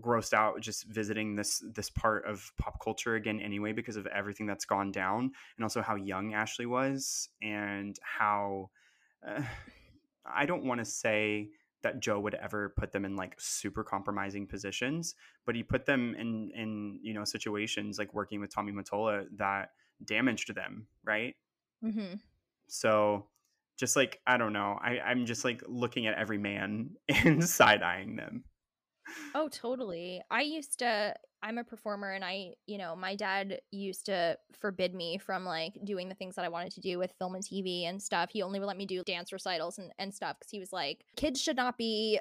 grossed 0.00 0.32
out 0.32 0.60
just 0.60 0.86
visiting 0.86 1.36
this 1.36 1.62
this 1.74 1.90
part 1.90 2.24
of 2.24 2.50
pop 2.58 2.82
culture 2.82 3.14
again 3.14 3.40
anyway 3.40 3.72
because 3.72 3.96
of 3.96 4.06
everything 4.06 4.46
that's 4.46 4.64
gone 4.64 4.90
down 4.90 5.30
and 5.56 5.64
also 5.64 5.82
how 5.82 5.96
young 5.96 6.32
Ashlee 6.32 6.66
was 6.66 7.28
and 7.42 7.98
how 8.02 8.70
uh, 9.26 9.42
I 10.24 10.46
don't 10.46 10.64
want 10.64 10.78
to 10.78 10.84
say 10.84 11.50
that 11.82 12.00
Joe 12.00 12.20
would 12.20 12.34
ever 12.34 12.74
put 12.78 12.92
them 12.92 13.04
in 13.04 13.16
like 13.16 13.34
super 13.38 13.82
compromising 13.82 14.46
positions, 14.46 15.14
but 15.44 15.54
he 15.54 15.62
put 15.62 15.84
them 15.84 16.14
in 16.18 16.50
in 16.54 17.00
you 17.02 17.12
know 17.12 17.24
situations 17.24 17.98
like 17.98 18.14
working 18.14 18.40
with 18.40 18.54
Tommy 18.54 18.72
Mottola 18.72 19.24
that 19.36 19.70
damaged 20.06 20.54
them, 20.54 20.86
right? 21.04 21.34
Mm-hmm. 21.84 22.14
So 22.68 23.26
just 23.78 23.96
like 23.96 24.20
I 24.26 24.36
don't 24.36 24.52
know, 24.52 24.78
I 24.80 25.00
I'm 25.00 25.26
just 25.26 25.44
like 25.44 25.62
looking 25.66 26.06
at 26.06 26.14
every 26.14 26.38
man 26.38 26.90
and 27.08 27.46
side 27.46 27.82
eyeing 27.82 28.16
them. 28.16 28.44
Oh, 29.34 29.48
totally. 29.48 30.22
I 30.30 30.42
used 30.42 30.78
to 30.78 31.14
I'm 31.42 31.58
a 31.58 31.64
performer 31.64 32.12
and 32.12 32.24
I, 32.24 32.52
you 32.66 32.78
know, 32.78 32.94
my 32.94 33.16
dad 33.16 33.60
used 33.72 34.06
to 34.06 34.38
forbid 34.60 34.94
me 34.94 35.18
from 35.18 35.44
like 35.44 35.76
doing 35.84 36.08
the 36.08 36.14
things 36.14 36.36
that 36.36 36.44
I 36.44 36.48
wanted 36.48 36.72
to 36.74 36.80
do 36.80 36.98
with 36.98 37.12
film 37.18 37.34
and 37.34 37.42
TV 37.42 37.88
and 37.88 38.00
stuff. 38.00 38.30
He 38.32 38.42
only 38.42 38.60
would 38.60 38.66
let 38.66 38.76
me 38.76 38.86
do 38.86 39.02
dance 39.02 39.32
recitals 39.32 39.78
and, 39.78 39.90
and 39.98 40.14
stuff 40.14 40.36
because 40.38 40.52
he 40.52 40.60
was 40.60 40.72
like, 40.72 41.04
kids 41.16 41.42
should 41.42 41.56
not 41.56 41.76
be 41.76 42.20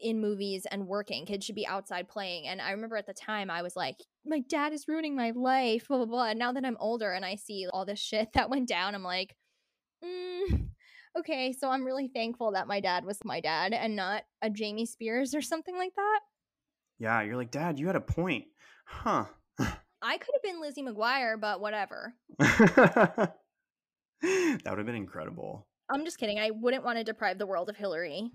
in 0.00 0.20
movies 0.20 0.66
and 0.70 0.86
working. 0.86 1.26
Kids 1.26 1.44
should 1.44 1.54
be 1.54 1.66
outside 1.66 2.08
playing. 2.08 2.46
And 2.46 2.60
I 2.60 2.72
remember 2.72 2.96
at 2.96 3.06
the 3.06 3.14
time 3.14 3.50
I 3.50 3.62
was 3.62 3.76
like, 3.76 3.96
my 4.24 4.40
dad 4.48 4.72
is 4.72 4.88
ruining 4.88 5.16
my 5.16 5.32
life, 5.34 5.86
blah, 5.88 5.98
blah, 5.98 6.06
blah. 6.06 6.28
And 6.30 6.38
now 6.38 6.52
that 6.52 6.64
I'm 6.64 6.76
older 6.80 7.12
and 7.12 7.24
I 7.24 7.36
see 7.36 7.66
all 7.72 7.84
this 7.84 8.00
shit 8.00 8.28
that 8.34 8.50
went 8.50 8.68
down, 8.68 8.94
I'm 8.94 9.02
like, 9.02 9.36
mm, 10.04 10.68
okay, 11.18 11.52
so 11.52 11.70
I'm 11.70 11.84
really 11.84 12.08
thankful 12.08 12.52
that 12.52 12.68
my 12.68 12.80
dad 12.80 13.04
was 13.04 13.18
my 13.24 13.40
dad 13.40 13.72
and 13.72 13.96
not 13.96 14.22
a 14.42 14.50
Jamie 14.50 14.86
Spears 14.86 15.34
or 15.34 15.42
something 15.42 15.76
like 15.76 15.94
that. 15.96 16.20
Yeah, 16.98 17.22
you're 17.22 17.36
like, 17.36 17.50
Dad, 17.50 17.78
you 17.78 17.86
had 17.86 17.96
a 17.96 18.00
point, 18.00 18.44
huh? 18.84 19.24
I 20.02 20.18
could 20.18 20.34
have 20.34 20.42
been 20.42 20.60
Lizzie 20.60 20.82
McGuire, 20.82 21.40
but 21.40 21.60
whatever. 21.60 22.14
that 22.38 23.34
would 24.20 24.78
have 24.78 24.86
been 24.86 24.94
incredible. 24.94 25.66
I'm 25.90 26.04
just 26.04 26.18
kidding. 26.18 26.38
I 26.38 26.50
wouldn't 26.50 26.84
want 26.84 26.98
to 26.98 27.04
deprive 27.04 27.38
the 27.38 27.46
world 27.46 27.68
of 27.68 27.76
Hilary. 27.76 28.30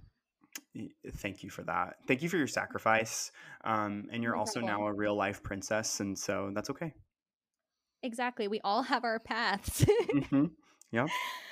Thank 1.17 1.43
you 1.43 1.49
for 1.49 1.63
that. 1.63 1.95
Thank 2.07 2.21
you 2.21 2.29
for 2.29 2.37
your 2.37 2.47
sacrifice. 2.47 3.31
Um, 3.63 4.07
and 4.11 4.21
you're 4.21 4.35
also 4.35 4.59
now 4.59 4.87
a 4.87 4.93
real 4.93 5.15
life 5.15 5.41
princess, 5.41 5.99
and 5.99 6.17
so 6.17 6.51
that's 6.53 6.69
okay. 6.69 6.93
Exactly. 8.03 8.47
We 8.47 8.61
all 8.63 8.83
have 8.83 9.03
our 9.03 9.19
paths. 9.19 9.85
hmm 10.29 10.45
Yeah. 10.91 11.07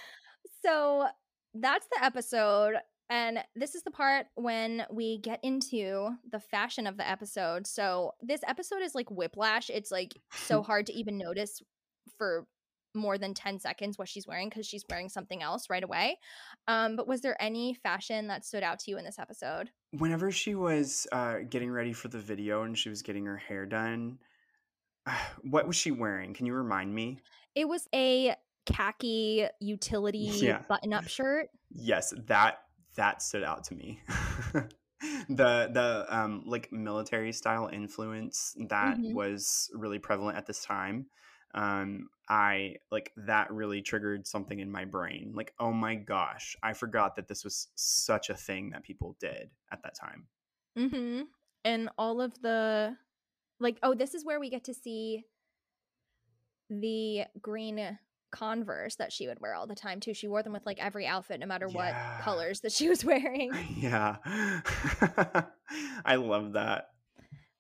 so 0.66 1.08
that's 1.54 1.88
the 1.92 2.04
episode. 2.04 2.76
And 3.10 3.40
this 3.56 3.76
is 3.76 3.84
the 3.84 3.92
part 3.92 4.28
when 4.36 4.86
we 4.92 5.20
get 5.20 5.40
into 5.44 6.12
the 6.32 6.40
fashion 6.40 6.88
of 6.88 6.98
the 6.98 7.10
episode. 7.10 7.68
So 7.68 8.14
this 8.22 8.42
episode 8.48 8.82
is 8.82 8.96
like 8.96 9.10
whiplash. 9.12 9.70
It's 9.70 9.92
like 9.92 10.14
so 10.32 10.64
hard 10.64 10.88
to 10.88 10.94
even 10.94 11.18
notice 11.18 11.62
for 12.18 12.46
more 12.94 13.18
than 13.18 13.34
10 13.34 13.60
seconds 13.60 13.98
what 13.98 14.08
she's 14.10 14.28
wearing 14.28 14.50
because 14.50 14.66
she's 14.66 14.86
wearing 14.90 15.10
something 15.10 15.42
else 15.42 15.70
right 15.70 15.84
away. 15.84 16.18
Um, 16.68 16.96
but 16.96 17.08
was 17.08 17.22
there 17.22 17.42
any 17.42 17.74
fashion 17.74 18.28
that 18.28 18.46
stood 18.46 18.64
out 18.64 18.80
to 18.80 18.92
you 18.92 18.98
in 18.98 19.06
this 19.06 19.20
episode? 19.20 19.70
Whenever 19.92 20.32
she 20.32 20.56
was 20.56 21.08
uh, 21.12 21.40
getting 21.50 21.72
ready 21.72 21.94
for 21.94 22.08
the 22.08 22.20
video 22.20 22.64
and 22.64 22.78
she 22.78 22.90
was 22.90 23.02
getting 23.02 23.26
her 23.26 23.38
hair 23.38 23.66
done, 23.66 24.20
what 25.44 25.68
was 25.68 25.76
she 25.76 25.92
wearing? 25.92 26.34
Can 26.34 26.46
you 26.46 26.54
remind 26.54 26.94
me? 26.94 27.20
It 27.56 27.68
was 27.68 27.88
a 27.94 28.36
khaki 28.66 29.48
utility 29.60 30.30
Yeah. 30.42 30.62
button 30.68 30.94
up 30.94 31.08
shirt. 31.08 31.50
Yes, 31.70 32.14
that 32.28 32.60
that 32.96 33.22
stood 33.22 33.44
out 33.44 33.64
to 33.66 33.76
me. 33.76 34.00
the 35.30 35.70
the 35.72 36.06
um 36.10 36.44
like 36.46 36.72
military 36.72 37.34
style 37.34 37.68
influence 37.72 38.56
that 38.70 39.00
Mhm. 39.00 39.14
was 39.14 39.70
really 39.74 40.00
prevalent 40.00 40.38
at 40.38 40.46
this 40.46 40.64
time. 40.64 41.08
Um 41.54 42.10
I 42.34 42.78
like 42.92 43.12
that 43.16 43.52
really 43.52 43.84
triggered 43.84 44.26
something 44.26 44.60
in 44.60 44.72
my 44.72 44.86
brain. 44.86 45.34
Like, 45.36 45.54
oh 45.60 45.72
my 45.72 45.94
gosh, 45.94 46.58
I 46.64 46.74
forgot 46.74 47.16
that 47.18 47.28
this 47.28 47.44
was 47.44 47.68
such 47.76 48.32
a 48.32 48.34
thing 48.34 48.72
that 48.72 48.82
people 48.82 49.16
did 49.20 49.52
at 49.72 49.84
that 49.84 49.94
time. 49.94 50.26
Mm-hmm. 50.76 51.22
And 51.64 51.90
all 51.96 52.22
of 52.22 52.34
the 52.42 52.98
like, 53.60 53.78
oh, 53.84 53.94
this 53.94 54.16
is 54.16 54.26
where 54.26 54.40
we 54.40 54.50
get 54.50 54.64
to 54.64 54.74
see 54.74 55.26
the 56.72 57.26
green 57.40 58.00
Converse 58.32 58.96
that 58.96 59.14
she 59.14 59.28
would 59.28 59.40
wear 59.40 59.54
all 59.54 59.68
the 59.68 59.76
time 59.76 60.00
too. 60.00 60.16
She 60.16 60.28
wore 60.28 60.42
them 60.42 60.54
with 60.54 60.66
like 60.66 60.84
every 60.84 61.06
outfit, 61.06 61.40
no 61.40 61.46
matter 61.46 61.68
what 61.68 61.94
colors 62.22 62.62
that 62.62 62.72
she 62.72 62.90
was 62.90 63.06
wearing. 63.06 63.52
Yeah. 63.78 64.16
I 66.04 66.16
love 66.16 66.54
that. 66.54 66.88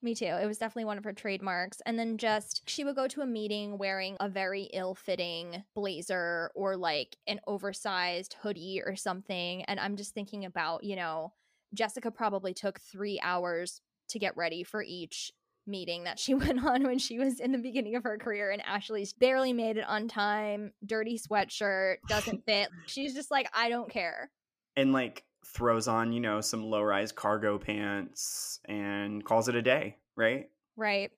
Me 0.04 0.14
too. 0.14 0.26
It 0.26 0.46
was 0.46 0.58
definitely 0.58 0.84
one 0.84 0.98
of 0.98 1.06
her 1.06 1.14
trademarks. 1.14 1.82
And 1.86 1.98
then 1.98 2.18
just 2.18 2.70
she 2.70 2.84
would 2.84 2.98
go 2.98 3.08
to 3.08 3.22
a 3.22 3.26
meeting 3.26 3.78
wearing 3.78 4.18
a 4.20 4.28
very 4.28 4.64
ill 4.74 4.96
fitting 4.96 5.64
blazer 5.74 6.52
or 6.56 6.76
like 6.76 7.16
an 7.26 7.40
oversized 7.48 8.36
hoodie 8.42 8.82
or 8.86 8.98
something. 8.98 9.64
And 9.64 9.80
I'm 9.80 9.96
just 9.96 10.14
thinking 10.14 10.44
about, 10.44 10.84
you 10.84 10.98
know, 10.98 11.32
Jessica 11.74 12.12
probably 12.12 12.54
took 12.54 12.82
three 12.82 13.18
hours 13.24 13.80
to 14.10 14.20
get 14.20 14.36
ready 14.36 14.64
for 14.64 14.84
each 14.84 15.32
meeting 15.66 16.04
that 16.04 16.20
she 16.20 16.34
went 16.34 16.66
on 16.66 16.84
when 16.84 17.00
she 17.00 17.18
was 17.18 17.40
in 17.40 17.54
the 17.54 17.58
beginning 17.58 17.96
of 17.96 18.04
her 18.04 18.18
career. 18.18 18.52
And 18.52 18.62
Ashlee's 18.66 19.14
barely 19.14 19.54
made 19.54 19.78
it 19.78 19.88
on 19.88 20.10
time, 20.10 20.74
dirty 20.86 21.18
sweatshirt, 21.18 21.96
doesn't 22.10 22.44
fit. 22.46 22.68
She's 22.88 23.14
just 23.14 23.32
like, 23.32 23.50
I 23.54 23.70
don't 23.70 23.90
care. 23.90 24.30
And 24.76 24.92
like 24.92 25.24
throws 25.46 25.88
on, 25.88 26.14
you 26.14 26.20
know, 26.20 26.42
some 26.42 26.64
low 26.64 26.82
rise 26.82 27.12
cargo 27.12 27.58
pants 27.60 28.60
and 28.66 29.24
calls 29.26 29.48
it 29.50 29.56
a 29.56 29.62
day, 29.62 30.00
right? 30.16 30.50
Right. 30.76 31.12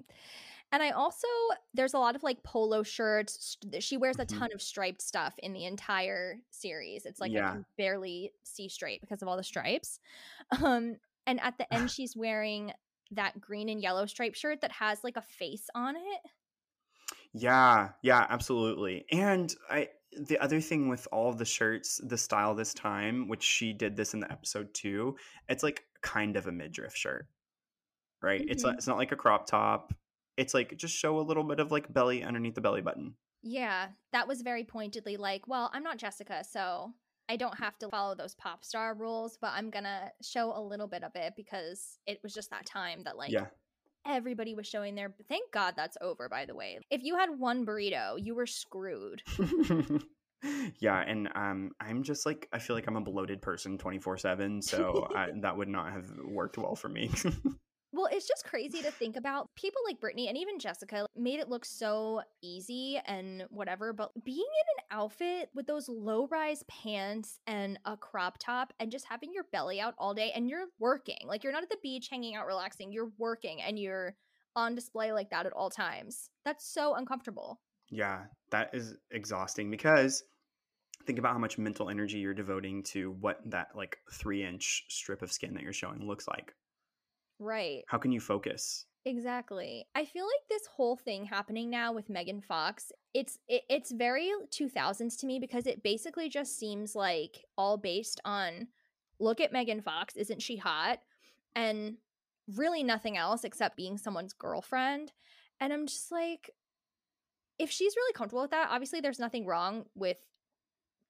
And 0.72 0.84
I 0.84 0.92
also, 0.92 1.28
there's 1.74 1.94
a 1.94 2.00
lot 2.00 2.16
of 2.16 2.24
like 2.24 2.44
polo 2.44 2.84
shirts. 2.84 3.58
She 3.80 3.98
wears 3.98 4.20
a 4.20 4.26
Mhm. 4.26 4.26
ton 4.26 4.50
of 4.54 4.62
striped 4.62 5.02
stuff 5.02 5.36
in 5.40 5.54
the 5.54 5.66
entire 5.66 6.42
series. 6.52 7.06
It's 7.06 7.22
like 7.22 7.34
I 7.38 7.44
can 7.44 7.66
barely 7.78 8.34
see 8.44 8.70
straight 8.70 9.02
because 9.02 9.22
of 9.22 9.28
all 9.30 9.38
the 9.38 9.44
stripes. 9.44 10.00
Um, 10.64 10.98
and 11.28 11.40
at 11.42 11.58
the 11.58 11.72
end, 11.74 11.90
she's 11.92 12.16
wearing 12.18 12.74
that 13.12 13.40
green 13.42 13.70
and 13.70 13.82
yellow 13.82 14.06
striped 14.08 14.38
shirt 14.38 14.62
that 14.62 14.74
has 14.74 15.04
like 15.04 15.18
a 15.18 15.22
face 15.22 15.70
on 15.76 15.96
it. 15.96 16.22
Yeah, 17.34 17.94
yeah, 18.02 18.26
absolutely. 18.30 19.06
And 19.12 19.54
I 19.70 19.90
the 20.18 20.38
other 20.40 20.62
thing 20.62 20.88
with 20.90 21.08
all 21.12 21.34
the 21.34 21.46
shirts, 21.46 22.00
the 22.04 22.18
style 22.18 22.56
this 22.56 22.74
time, 22.74 23.28
which 23.28 23.44
she 23.44 23.74
did 23.74 23.96
this 23.96 24.14
in 24.14 24.20
the 24.20 24.32
episode 24.32 24.74
too, 24.74 25.16
it's 25.50 25.64
like 25.64 25.84
kind 26.02 26.38
of 26.38 26.48
a 26.48 26.52
midriff 26.52 26.96
shirt. 26.96 27.28
Right? 28.22 28.44
It's 28.48 28.64
not, 28.64 28.74
Mhm. 28.74 28.78
it's 28.78 28.88
not 28.88 28.98
like 28.98 29.12
a 29.12 29.16
crop 29.16 29.46
top. 29.46 29.94
It's 30.38 30.54
like 30.54 30.76
just 30.78 30.96
show 30.96 31.20
a 31.20 31.22
little 31.22 31.44
bit 31.44 31.60
of 31.60 31.72
like 31.72 31.92
belly 31.94 32.24
underneath 32.24 32.56
the 32.56 32.62
belly 32.62 32.82
button. 32.82 33.16
Yeah, 33.44 33.90
that 34.12 34.28
was 34.28 34.42
very 34.42 34.64
pointedly 34.64 35.18
like, 35.18 35.48
well, 35.48 35.70
I'm 35.74 35.84
not 35.84 35.98
Jessica, 35.98 36.44
so 36.44 36.94
I 37.30 37.38
don't 37.38 37.58
have 37.60 37.78
to 37.80 37.90
follow 37.90 38.16
those 38.16 38.36
pop 38.36 38.64
star 38.66 38.96
rules, 38.96 39.38
but 39.40 39.52
I'm 39.54 39.70
gonna 39.70 40.12
show 40.24 40.52
a 40.56 40.62
little 40.62 40.88
bit 40.88 41.04
of 41.04 41.12
it 41.16 41.34
because 41.36 42.00
it 42.08 42.20
was 42.24 42.34
just 42.34 42.50
that 42.50 42.66
time 42.66 43.04
that 43.04 43.18
like 43.18 43.32
yeah. 43.32 43.48
Everybody 44.06 44.56
was 44.56 44.68
showing 44.68 44.96
their 44.96 45.14
thank 45.28 45.52
god 45.52 45.74
that's 45.76 45.98
over 46.02 46.30
by 46.30 46.46
the 46.46 46.56
way 46.56 46.80
if 46.90 47.04
you 47.04 47.18
had 47.18 47.30
one 47.38 47.66
burrito 47.66 48.16
you 48.18 48.36
were 48.36 48.48
screwed 48.48 49.22
yeah, 50.80 51.02
and 51.02 51.30
um 51.36 51.72
I'm 51.80 52.04
just 52.04 52.26
like 52.26 52.48
I 52.52 52.60
feel 52.60 52.76
like 52.76 52.88
I'm 52.88 52.96
a 52.96 53.02
bloated 53.02 53.42
person 53.42 53.78
24/7, 53.78 54.64
so 54.64 55.08
I, 55.16 55.30
that 55.42 55.58
would 55.58 55.68
not 55.68 55.92
have 55.94 56.06
worked 56.24 56.58
well 56.58 56.76
for 56.76 56.90
me. 56.90 57.10
well 57.96 58.10
it's 58.12 58.28
just 58.28 58.46
crazy 58.46 58.82
to 58.82 58.92
think 58.92 59.16
about. 59.16 59.50
People 59.56 59.82
like 59.86 60.00
britney 60.00 60.28
and 60.28 60.38
even 60.38 60.60
jessica 60.60 61.08
made 61.16 61.40
it 61.40 61.50
look 61.50 61.66
so 61.66 62.22
easy 62.42 63.00
and 63.06 63.46
whatever 63.50 63.94
but 63.94 64.12
being 64.24 64.38
in 64.38 64.44
an 64.44 65.00
outfit 65.00 65.50
with 65.56 65.66
those 65.66 65.90
low 65.90 66.28
rise 66.28 66.64
pants 66.68 67.40
and 67.48 67.80
a 67.86 67.98
crop 67.98 68.38
top 68.40 68.74
and 68.80 68.92
just 68.92 69.06
having 69.06 69.34
your 69.34 69.46
belly 69.52 69.80
out 69.80 69.96
all 69.98 70.14
day 70.14 70.32
and 70.36 70.50
you're 70.50 70.68
working. 70.80 71.18
Like 71.26 71.44
you're 71.44 71.54
not 71.54 71.64
at 71.64 71.70
the 71.70 71.78
beach 71.82 72.10
hanging 72.10 72.36
out 72.36 72.46
relaxing 72.46 72.92
you're 72.92 73.12
working 73.18 73.62
and 73.62 73.80
you're 73.80 74.16
on 74.56 74.76
display 74.76 75.12
like 75.12 75.30
that 75.32 75.46
at 75.46 75.54
all 75.54 75.70
times. 75.70 76.30
That's 76.44 76.66
so 76.66 76.96
uncomfortable. 76.96 77.60
Yeah, 77.90 78.24
that 78.52 78.72
is 78.74 78.96
exhausting 79.12 79.70
because 79.70 80.24
think 81.06 81.20
about 81.20 81.34
how 81.34 81.40
much 81.40 81.58
mental 81.58 81.90
energy 81.90 82.20
you're 82.20 82.34
devoting 82.34 82.82
to 82.84 83.12
what 83.20 83.40
that 83.46 83.68
like 83.76 83.98
three 84.12 84.44
inch 84.44 84.86
strip 84.90 85.22
of 85.22 85.32
skin 85.32 85.54
that 85.54 85.64
you're 85.64 85.74
showing 85.74 86.08
looks 86.08 86.28
like. 86.28 86.54
Right 87.40 87.84
How 87.88 87.98
can 87.98 88.12
you 88.12 88.20
focus? 88.20 88.86
Exactly. 89.08 89.86
I 89.94 90.04
feel 90.04 90.26
like 90.26 90.48
this 90.50 90.66
whole 90.66 90.96
thing 90.96 91.26
happening 91.26 91.70
now 91.70 91.94
with 91.94 92.10
Megan 92.10 92.42
Fox, 92.42 92.92
it's 93.14 93.38
it, 93.48 93.62
it's 93.70 93.92
very 93.92 94.32
2000s 94.52 95.20
to 95.20 95.28
me 95.28 95.40
because 95.40 95.68
it 95.68 95.84
basically 95.84 96.28
just 96.28 96.58
seems 96.58 96.96
like 96.96 97.46
all 97.56 97.78
based 97.78 98.20
on 98.26 98.68
look 99.20 99.40
at 99.40 99.54
Megan 99.54 99.82
Fox, 99.82 100.16
isn't 100.16 100.42
she 100.42 100.58
hot? 100.58 101.00
And 101.56 101.98
really 102.56 102.84
nothing 102.84 103.16
else 103.16 103.44
except 103.44 103.78
being 103.78 103.98
someone's 103.98 104.34
girlfriend. 104.34 105.12
And 105.60 105.72
I'm 105.72 105.86
just 105.86 106.12
like 106.12 106.50
if 107.60 107.70
she's 107.70 107.96
really 107.96 108.14
comfortable 108.14 108.42
with 108.42 108.52
that, 108.52 108.70
obviously 108.72 109.02
there's 109.02 109.20
nothing 109.20 109.46
wrong 109.46 109.86
with 109.94 110.18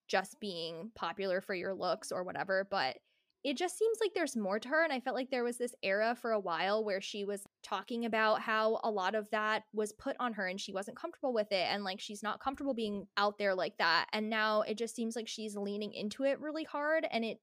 just 0.07 0.39
being 0.41 0.91
popular 0.95 1.39
for 1.39 1.55
your 1.55 1.73
looks 1.73 2.11
or 2.11 2.23
whatever, 2.23 2.67
but 2.69 2.97
it 3.45 3.57
just 3.57 3.77
seems 3.77 3.99
like 4.01 4.13
there's 4.13 4.35
more 4.35 4.59
to 4.59 4.67
her. 4.69 4.83
And 4.83 4.91
I 4.91 4.99
felt 4.99 5.15
like 5.15 5.29
there 5.29 5.43
was 5.43 5.57
this 5.57 5.75
era 5.83 6.15
for 6.19 6.31
a 6.31 6.39
while 6.39 6.83
where 6.83 6.99
she 7.01 7.23
was 7.25 7.45
talking 7.63 8.05
about 8.05 8.41
how 8.41 8.79
a 8.83 8.89
lot 8.91 9.15
of 9.15 9.29
that 9.29 9.63
was 9.73 9.93
put 9.93 10.15
on 10.19 10.33
her 10.33 10.47
and 10.47 10.59
she 10.59 10.73
wasn't 10.73 10.97
comfortable 10.97 11.33
with 11.33 11.51
it. 11.51 11.67
And 11.71 11.83
like 11.83 11.99
she's 11.99 12.23
not 12.23 12.39
comfortable 12.39 12.73
being 12.73 13.07
out 13.17 13.37
there 13.37 13.55
like 13.55 13.77
that. 13.77 14.07
And 14.13 14.29
now 14.29 14.61
it 14.61 14.77
just 14.77 14.95
seems 14.95 15.15
like 15.15 15.27
she's 15.27 15.55
leaning 15.55 15.93
into 15.93 16.23
it 16.23 16.39
really 16.41 16.63
hard. 16.65 17.07
And 17.11 17.23
it 17.23 17.39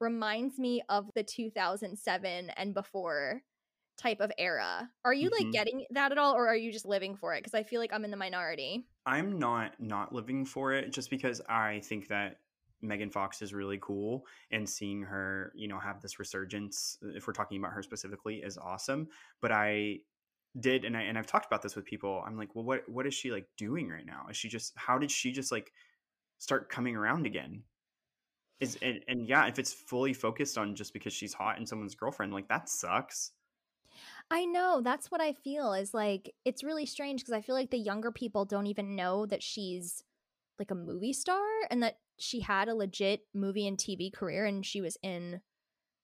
reminds 0.00 0.58
me 0.58 0.82
of 0.90 1.10
the 1.14 1.24
2007 1.24 2.50
and 2.50 2.74
before 2.74 3.42
type 3.96 4.20
of 4.20 4.30
era. 4.38 4.90
Are 5.06 5.14
you 5.14 5.30
Mhm. 5.30 5.32
like 5.32 5.50
getting 5.50 5.86
that 5.90 6.12
at 6.12 6.18
all 6.18 6.34
or 6.34 6.46
are 6.48 6.56
you 6.56 6.70
just 6.72 6.84
living 6.86 7.16
for 7.16 7.34
it? 7.34 7.38
Because 7.40 7.54
I 7.54 7.62
feel 7.62 7.80
like 7.80 7.92
I'm 7.94 8.04
in 8.04 8.10
the 8.10 8.16
minority. 8.18 8.86
I'm 9.06 9.38
not 9.38 9.78
not 9.80 10.12
living 10.12 10.44
for 10.44 10.72
it 10.72 10.92
just 10.92 11.10
because 11.10 11.40
I 11.48 11.80
think 11.80 12.08
that 12.08 12.40
Megan 12.86 13.10
Fox 13.10 13.42
is 13.42 13.52
really 13.52 13.78
cool 13.80 14.26
and 14.50 14.68
seeing 14.68 15.02
her, 15.02 15.52
you 15.54 15.68
know, 15.68 15.78
have 15.78 16.00
this 16.00 16.18
resurgence 16.18 16.98
uh, 17.04 17.16
if 17.16 17.26
we're 17.26 17.32
talking 17.32 17.58
about 17.58 17.72
her 17.72 17.82
specifically 17.82 18.36
is 18.36 18.58
awesome, 18.58 19.08
but 19.40 19.52
I 19.52 19.98
did 20.60 20.84
and 20.84 20.96
I 20.96 21.02
and 21.02 21.18
I've 21.18 21.26
talked 21.26 21.46
about 21.46 21.62
this 21.62 21.76
with 21.76 21.84
people. 21.84 22.22
I'm 22.26 22.36
like, 22.36 22.54
"Well, 22.54 22.64
what 22.64 22.88
what 22.88 23.06
is 23.06 23.14
she 23.14 23.30
like 23.30 23.46
doing 23.56 23.88
right 23.88 24.06
now? 24.06 24.26
Is 24.30 24.36
she 24.36 24.48
just 24.48 24.72
how 24.76 24.98
did 24.98 25.10
she 25.10 25.32
just 25.32 25.52
like 25.52 25.72
start 26.38 26.68
coming 26.68 26.96
around 26.96 27.26
again?" 27.26 27.62
Is 28.60 28.78
and, 28.80 29.00
and 29.08 29.28
yeah, 29.28 29.46
if 29.46 29.58
it's 29.58 29.72
fully 29.72 30.14
focused 30.14 30.56
on 30.56 30.74
just 30.74 30.92
because 30.92 31.12
she's 31.12 31.34
hot 31.34 31.58
and 31.58 31.68
someone's 31.68 31.94
girlfriend, 31.94 32.32
like 32.32 32.48
that 32.48 32.68
sucks. 32.68 33.32
I 34.30 34.44
know. 34.44 34.80
That's 34.82 35.10
what 35.10 35.20
I 35.20 35.32
feel 35.32 35.72
is 35.72 35.94
like 35.94 36.34
it's 36.44 36.64
really 36.64 36.86
strange 36.86 37.20
because 37.20 37.34
I 37.34 37.42
feel 37.42 37.54
like 37.54 37.70
the 37.70 37.78
younger 37.78 38.10
people 38.10 38.44
don't 38.44 38.66
even 38.66 38.96
know 38.96 39.26
that 39.26 39.42
she's 39.42 40.02
like 40.58 40.70
a 40.70 40.74
movie 40.74 41.12
star 41.12 41.44
and 41.70 41.82
that 41.82 41.98
she 42.18 42.40
had 42.40 42.68
a 42.68 42.74
legit 42.74 43.20
movie 43.34 43.66
and 43.66 43.78
TV 43.78 44.12
career 44.12 44.44
and 44.44 44.64
she 44.64 44.80
was 44.80 44.96
in 45.02 45.40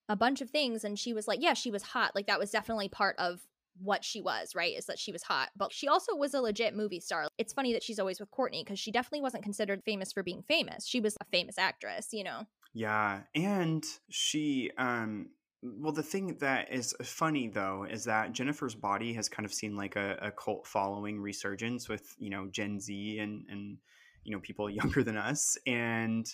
a 0.09 0.17
bunch 0.17 0.41
of 0.41 0.51
things 0.51 0.85
and 0.85 0.99
she 0.99 1.13
was 1.13 1.27
like, 1.27 1.41
yeah, 1.43 1.55
she 1.55 1.71
was 1.71 1.83
hot. 1.83 2.15
Like 2.15 2.27
that 2.27 2.39
was 2.39 2.51
definitely 2.51 2.89
part 2.89 3.17
of 3.19 3.41
what 3.81 4.05
she 4.05 4.21
was, 4.21 4.55
right? 4.55 4.77
Is 4.77 4.87
that 4.87 4.99
she 4.99 5.13
was 5.13 5.23
hot. 5.23 5.51
But 5.57 5.73
she 5.73 5.89
also 5.89 6.15
was 6.15 6.35
a 6.35 6.41
legit 6.41 6.77
movie 6.77 7.01
star. 7.01 7.29
It's 7.39 7.53
funny 7.53 7.73
that 7.73 7.83
she's 7.83 7.99
always 7.99 8.21
with 8.21 8.31
Kourtney 8.31 8.65
because 8.65 8.79
she 8.79 8.93
definitely 8.93 9.23
wasn't 9.23 9.45
considered 9.45 9.83
famous 9.85 10.13
for 10.13 10.23
being 10.23 10.43
famous. 10.43 10.87
She 10.87 11.01
was 11.01 11.17
a 11.21 11.25
famous 11.27 11.59
actress, 11.59 12.09
you 12.13 12.25
know? 12.25 12.47
Yeah, 12.75 13.21
and 13.35 13.85
she 14.11 14.71
um 14.79 15.31
well 15.63 15.93
the 15.93 16.03
thing 16.03 16.37
that 16.41 16.73
is 16.73 16.95
funny 17.03 17.49
though 17.49 17.87
is 17.89 18.05
that 18.05 18.33
Jennifer's 18.33 18.75
body 18.75 19.13
has 19.15 19.29
kind 19.29 19.47
of 19.47 19.55
seen 19.55 19.77
like 19.77 19.95
a, 19.97 20.19
a 20.21 20.31
cult 20.31 20.67
following 20.67 21.21
resurgence 21.21 21.89
with, 21.89 22.15
you 22.19 22.31
know, 22.31 22.49
Gen 22.51 22.81
Z 22.81 23.19
and 23.19 23.45
and 23.49 23.79
you 24.25 24.33
know 24.33 24.41
people 24.41 24.71
younger 24.71 25.03
than 25.03 25.17
us 25.17 25.57
and 25.67 26.27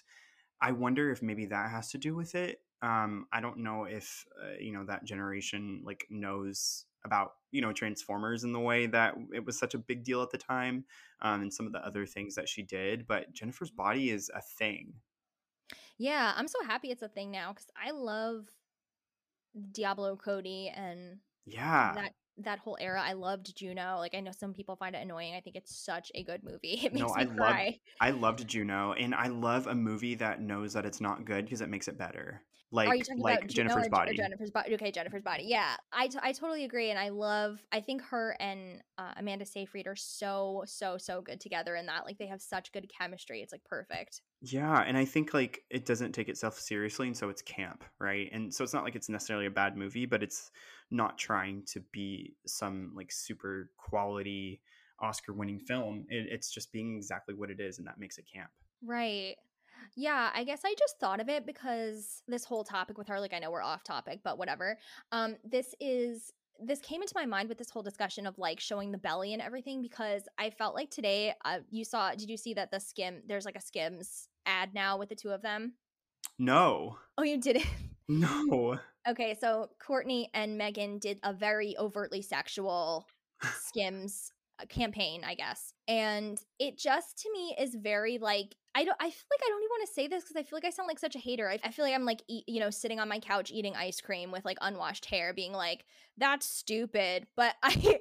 I 0.60 0.72
wonder 0.72 1.12
if 1.12 1.22
maybe 1.22 1.46
that 1.46 1.70
has 1.70 1.90
to 1.90 1.98
do 1.98 2.14
with 2.14 2.34
it. 2.34 2.60
Um 2.82 3.26
I 3.32 3.40
don't 3.40 3.58
know 3.58 3.84
if 3.84 4.24
uh, 4.42 4.56
you 4.60 4.72
know 4.72 4.84
that 4.86 5.04
generation 5.04 5.82
like 5.84 6.06
knows 6.10 6.84
about 7.04 7.34
you 7.52 7.60
know 7.60 7.72
transformers 7.72 8.44
in 8.44 8.52
the 8.52 8.60
way 8.60 8.86
that 8.86 9.14
it 9.32 9.44
was 9.44 9.58
such 9.58 9.74
a 9.74 9.78
big 9.78 10.04
deal 10.04 10.20
at 10.22 10.30
the 10.30 10.38
time 10.38 10.84
um, 11.22 11.42
and 11.42 11.54
some 11.54 11.64
of 11.64 11.72
the 11.72 11.78
other 11.86 12.04
things 12.04 12.34
that 12.34 12.48
she 12.48 12.60
did 12.60 13.06
but 13.06 13.32
jennifer's 13.32 13.70
body 13.70 14.10
is 14.10 14.32
a 14.34 14.42
thing 14.42 14.92
Yeah, 15.98 16.32
I'm 16.36 16.48
so 16.48 16.62
happy 16.64 16.90
it's 16.90 17.02
a 17.02 17.08
thing 17.08 17.30
now 17.30 17.52
because 17.52 17.66
I 17.76 17.90
love 17.90 18.46
Diablo 19.72 20.16
Cody 20.16 20.72
and 20.74 21.18
yeah 21.44 21.94
that 21.94 22.12
that 22.44 22.58
whole 22.60 22.76
era. 22.80 23.02
I 23.02 23.12
loved 23.14 23.56
Juno. 23.56 23.96
Like 23.98 24.14
I 24.14 24.20
know 24.20 24.32
some 24.36 24.54
people 24.54 24.76
find 24.76 24.94
it 24.94 25.02
annoying. 25.02 25.34
I 25.34 25.40
think 25.40 25.56
it's 25.56 25.74
such 25.76 26.10
a 26.14 26.22
good 26.22 26.42
movie. 26.44 26.80
It 26.88 26.94
makes 26.94 27.08
no, 27.08 27.14
me 27.14 27.22
I 27.22 27.24
cry. 27.26 27.64
loved 27.64 27.78
I 28.00 28.10
loved 28.10 28.48
Juno, 28.48 28.92
and 28.92 29.14
I 29.14 29.28
love 29.28 29.66
a 29.66 29.74
movie 29.74 30.14
that 30.16 30.40
knows 30.40 30.72
that 30.74 30.86
it's 30.86 31.00
not 31.00 31.24
good 31.24 31.44
because 31.44 31.60
it 31.60 31.68
makes 31.68 31.88
it 31.88 31.98
better. 31.98 32.42
Like 32.70 32.88
Are 32.88 32.94
you 32.94 33.02
talking 33.02 33.22
like 33.22 33.38
about 33.38 33.50
Jennifer's 33.50 33.86
or, 33.86 33.90
body. 33.90 34.16
Jennifer's 34.16 34.50
body. 34.50 34.74
Okay, 34.74 34.90
Jennifer's 34.90 35.22
body. 35.22 35.44
Yeah, 35.46 35.76
I, 35.90 36.08
t- 36.08 36.18
I 36.22 36.32
totally 36.32 36.64
agree, 36.64 36.90
and 36.90 36.98
I 36.98 37.08
love. 37.08 37.64
I 37.72 37.80
think 37.80 38.02
her 38.02 38.36
and 38.38 38.82
uh, 38.98 39.12
Amanda 39.16 39.46
Seyfried 39.46 39.86
are 39.86 39.96
so 39.96 40.64
so 40.66 40.98
so 40.98 41.22
good 41.22 41.40
together 41.40 41.76
in 41.76 41.86
that. 41.86 42.04
Like 42.04 42.18
they 42.18 42.26
have 42.26 42.42
such 42.42 42.70
good 42.72 42.86
chemistry. 42.96 43.40
It's 43.40 43.52
like 43.52 43.64
perfect. 43.64 44.20
Yeah, 44.42 44.82
and 44.82 44.98
I 44.98 45.06
think 45.06 45.32
like 45.32 45.62
it 45.70 45.86
doesn't 45.86 46.12
take 46.12 46.28
itself 46.28 46.58
seriously, 46.58 47.06
and 47.06 47.16
so 47.16 47.30
it's 47.30 47.40
camp, 47.40 47.84
right? 47.98 48.28
And 48.32 48.52
so 48.52 48.64
it's 48.64 48.74
not 48.74 48.84
like 48.84 48.96
it's 48.96 49.08
necessarily 49.08 49.46
a 49.46 49.50
bad 49.50 49.74
movie, 49.74 50.04
but 50.04 50.22
it's 50.22 50.50
not 50.90 51.16
trying 51.16 51.62
to 51.72 51.80
be 51.90 52.34
some 52.46 52.92
like 52.94 53.10
super 53.10 53.70
quality 53.78 54.60
Oscar 55.00 55.32
winning 55.32 55.58
film. 55.58 56.04
It, 56.10 56.26
it's 56.30 56.50
just 56.50 56.70
being 56.70 56.96
exactly 56.96 57.34
what 57.34 57.50
it 57.50 57.60
is, 57.60 57.78
and 57.78 57.86
that 57.86 57.98
makes 57.98 58.18
it 58.18 58.26
camp. 58.32 58.50
Right. 58.84 59.36
Yeah, 59.96 60.30
I 60.34 60.44
guess 60.44 60.60
I 60.64 60.74
just 60.78 60.98
thought 61.00 61.20
of 61.20 61.28
it 61.28 61.46
because 61.46 62.22
this 62.28 62.44
whole 62.44 62.64
topic 62.64 62.98
with 62.98 63.08
her, 63.08 63.20
like 63.20 63.32
I 63.34 63.38
know 63.38 63.50
we're 63.50 63.62
off 63.62 63.84
topic, 63.84 64.20
but 64.22 64.38
whatever. 64.38 64.78
Um, 65.12 65.36
this 65.44 65.74
is 65.80 66.32
this 66.60 66.80
came 66.80 67.02
into 67.02 67.14
my 67.14 67.24
mind 67.24 67.48
with 67.48 67.58
this 67.58 67.70
whole 67.70 67.82
discussion 67.82 68.26
of 68.26 68.36
like 68.36 68.58
showing 68.58 68.90
the 68.90 68.98
belly 68.98 69.32
and 69.32 69.40
everything 69.40 69.80
because 69.80 70.22
I 70.38 70.50
felt 70.50 70.74
like 70.74 70.90
today, 70.90 71.32
uh, 71.44 71.58
you 71.70 71.84
saw, 71.84 72.10
did 72.10 72.28
you 72.28 72.36
see 72.36 72.54
that 72.54 72.70
the 72.70 72.80
skim? 72.80 73.22
There's 73.26 73.44
like 73.44 73.56
a 73.56 73.60
Skims 73.60 74.28
ad 74.44 74.74
now 74.74 74.98
with 74.98 75.08
the 75.08 75.14
two 75.14 75.30
of 75.30 75.42
them. 75.42 75.74
No, 76.38 76.96
Oh, 77.16 77.22
you 77.22 77.38
didn't. 77.40 77.66
no. 78.08 78.78
Okay, 79.08 79.36
so 79.40 79.70
Kourtney 79.80 80.26
and 80.34 80.58
Megan 80.58 80.98
did 80.98 81.20
a 81.22 81.32
very 81.32 81.76
overtly 81.78 82.22
sexual 82.22 83.06
Skims 83.60 84.32
campaign, 84.66 85.22
I 85.24 85.34
guess. 85.34 85.72
And 85.86 86.40
it 86.58 86.78
just 86.78 87.18
to 87.18 87.32
me 87.32 87.54
is 87.58 87.74
very 87.74 88.18
like 88.18 88.56
I 88.74 88.84
don't 88.84 88.96
I 89.00 89.10
feel 89.10 89.26
like 89.30 89.40
I 89.44 89.48
don't 89.48 89.62
even 89.62 89.70
want 89.70 89.88
to 89.88 89.94
say 89.94 90.08
this 90.08 90.24
because 90.24 90.36
I 90.36 90.42
feel 90.42 90.56
like 90.56 90.64
I 90.64 90.70
sound 90.70 90.88
like 90.88 90.98
such 90.98 91.16
a 91.16 91.20
hater. 91.20 91.48
I, 91.48 91.58
I 91.64 91.70
feel 91.70 91.84
like 91.84 91.94
I'm 91.94 92.04
like 92.04 92.22
eat, 92.28 92.44
you 92.46 92.60
know 92.60 92.70
sitting 92.70 93.00
on 93.00 93.08
my 93.08 93.18
couch 93.18 93.50
eating 93.50 93.76
ice 93.76 94.00
cream 94.00 94.30
with 94.30 94.44
like 94.44 94.58
unwashed 94.60 95.06
hair 95.06 95.32
being 95.32 95.52
like 95.52 95.84
that's 96.16 96.46
stupid, 96.46 97.26
but 97.36 97.54
I 97.62 98.00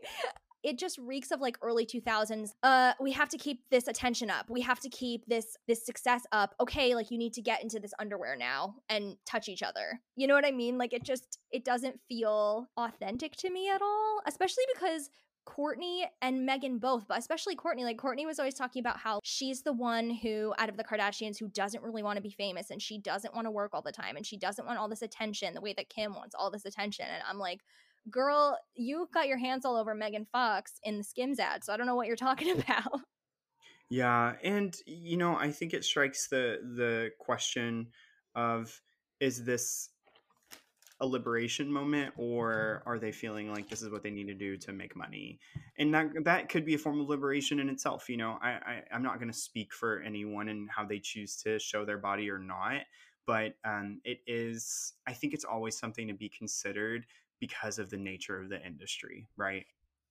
it 0.63 0.77
just 0.77 0.97
reeks 0.97 1.31
of 1.31 1.39
like 1.39 1.57
early 1.61 1.85
2000s 1.85 2.49
uh 2.63 2.93
we 2.99 3.11
have 3.11 3.29
to 3.29 3.37
keep 3.37 3.61
this 3.69 3.87
attention 3.87 4.29
up 4.29 4.49
we 4.49 4.61
have 4.61 4.79
to 4.79 4.89
keep 4.89 5.25
this 5.25 5.55
this 5.67 5.85
success 5.85 6.23
up 6.31 6.55
okay 6.59 6.95
like 6.95 7.11
you 7.11 7.17
need 7.17 7.33
to 7.33 7.41
get 7.41 7.61
into 7.61 7.79
this 7.79 7.93
underwear 7.99 8.35
now 8.35 8.75
and 8.89 9.15
touch 9.25 9.47
each 9.47 9.63
other 9.63 9.99
you 10.15 10.27
know 10.27 10.33
what 10.33 10.45
i 10.45 10.51
mean 10.51 10.77
like 10.77 10.93
it 10.93 11.03
just 11.03 11.39
it 11.51 11.63
doesn't 11.63 11.99
feel 12.09 12.67
authentic 12.77 13.35
to 13.35 13.49
me 13.49 13.69
at 13.69 13.81
all 13.81 14.21
especially 14.27 14.63
because 14.73 15.09
Kourtney 15.47 16.03
and 16.21 16.45
Megan 16.45 16.77
both, 16.77 17.07
but 17.07 17.17
especially 17.17 17.55
Kourtney. 17.55 17.83
Like, 17.83 17.97
Kourtney 17.97 18.25
was 18.25 18.37
always 18.37 18.53
talking 18.53 18.81
about 18.81 18.97
how 18.97 19.19
she's 19.23 19.61
the 19.61 19.73
one 19.73 20.09
who, 20.09 20.53
out 20.57 20.69
of 20.69 20.77
the 20.77 20.83
Kardashians, 20.83 21.39
who 21.39 21.47
doesn't 21.47 21.81
really 21.81 22.03
want 22.03 22.17
to 22.17 22.21
be 22.21 22.31
famous 22.31 22.69
and 22.69 22.81
she 22.81 22.99
doesn't 22.99 23.33
want 23.33 23.45
to 23.45 23.51
work 23.51 23.71
all 23.73 23.81
the 23.81 23.91
time 23.91 24.17
and 24.17 24.25
she 24.25 24.37
doesn't 24.37 24.65
want 24.65 24.77
all 24.77 24.89
this 24.89 25.01
attention 25.01 25.53
the 25.53 25.61
way 25.61 25.73
that 25.73 25.89
Kim 25.89 26.13
wants 26.13 26.35
all 26.35 26.51
this 26.51 26.65
attention. 26.65 27.05
And 27.05 27.23
I'm 27.27 27.39
like, 27.39 27.61
girl, 28.11 28.57
you 28.75 29.07
got 29.13 29.27
your 29.27 29.37
hands 29.37 29.65
all 29.65 29.77
over 29.77 29.95
Megan 29.95 30.27
Fox 30.31 30.79
in 30.83 30.97
the 30.97 31.03
Skims 31.03 31.39
ad, 31.39 31.63
so 31.63 31.73
I 31.73 31.77
don't 31.77 31.87
know 31.87 31.95
what 31.95 32.07
you're 32.07 32.15
talking 32.15 32.59
about. 32.59 33.01
Yeah, 33.89 34.33
and 34.43 34.75
you 34.85 35.15
know, 35.15 35.37
I 35.37 35.51
think 35.51 35.73
it 35.73 35.85
strikes 35.85 36.27
the 36.27 36.59
the 36.75 37.11
question 37.19 37.87
of 38.35 38.81
is 39.19 39.45
this 39.45 39.89
a 40.99 41.05
liberation 41.05 41.71
moment 41.71 42.13
or 42.17 42.81
are 42.85 42.97
they 42.97 43.11
feeling 43.11 43.51
like 43.51 43.69
this 43.69 43.81
is 43.81 43.89
what 43.89 44.01
they 44.01 44.09
need 44.09 44.27
to 44.27 44.33
do 44.33 44.57
to 44.57 44.73
make 44.73 44.95
money? 44.95 45.39
And 45.77 45.93
that 45.93 46.07
that 46.23 46.49
could 46.49 46.65
be 46.65 46.73
a 46.73 46.77
form 46.77 46.99
of 46.99 47.07
liberation 47.07 47.59
in 47.59 47.69
itself 47.69 48.07
you 48.09 48.17
know? 48.17 48.37
I, 48.41 48.49
I 48.49 48.83
i'm 48.91 49.03
not 49.03 49.19
going 49.19 49.31
to 49.31 49.37
speak 49.37 49.73
for 49.73 50.01
anyone 50.01 50.49
and 50.49 50.69
how 50.69 50.85
they 50.85 50.99
choose 50.99 51.35
to 51.43 51.59
show 51.59 51.85
their 51.85 51.97
body 51.97 52.29
or 52.29 52.39
not 52.39 52.81
but 53.25 53.55
um 53.65 53.99
it 54.03 54.19
is 54.27 54.93
i 55.07 55.13
think 55.13 55.33
it's 55.33 55.45
always 55.45 55.77
something 55.77 56.07
to 56.07 56.13
be 56.13 56.29
considered 56.29 57.05
because 57.39 57.79
of 57.79 57.89
the 57.89 57.97
nature 57.97 58.39
of 58.39 58.49
the 58.49 58.65
industry 58.65 59.27
right 59.37 59.65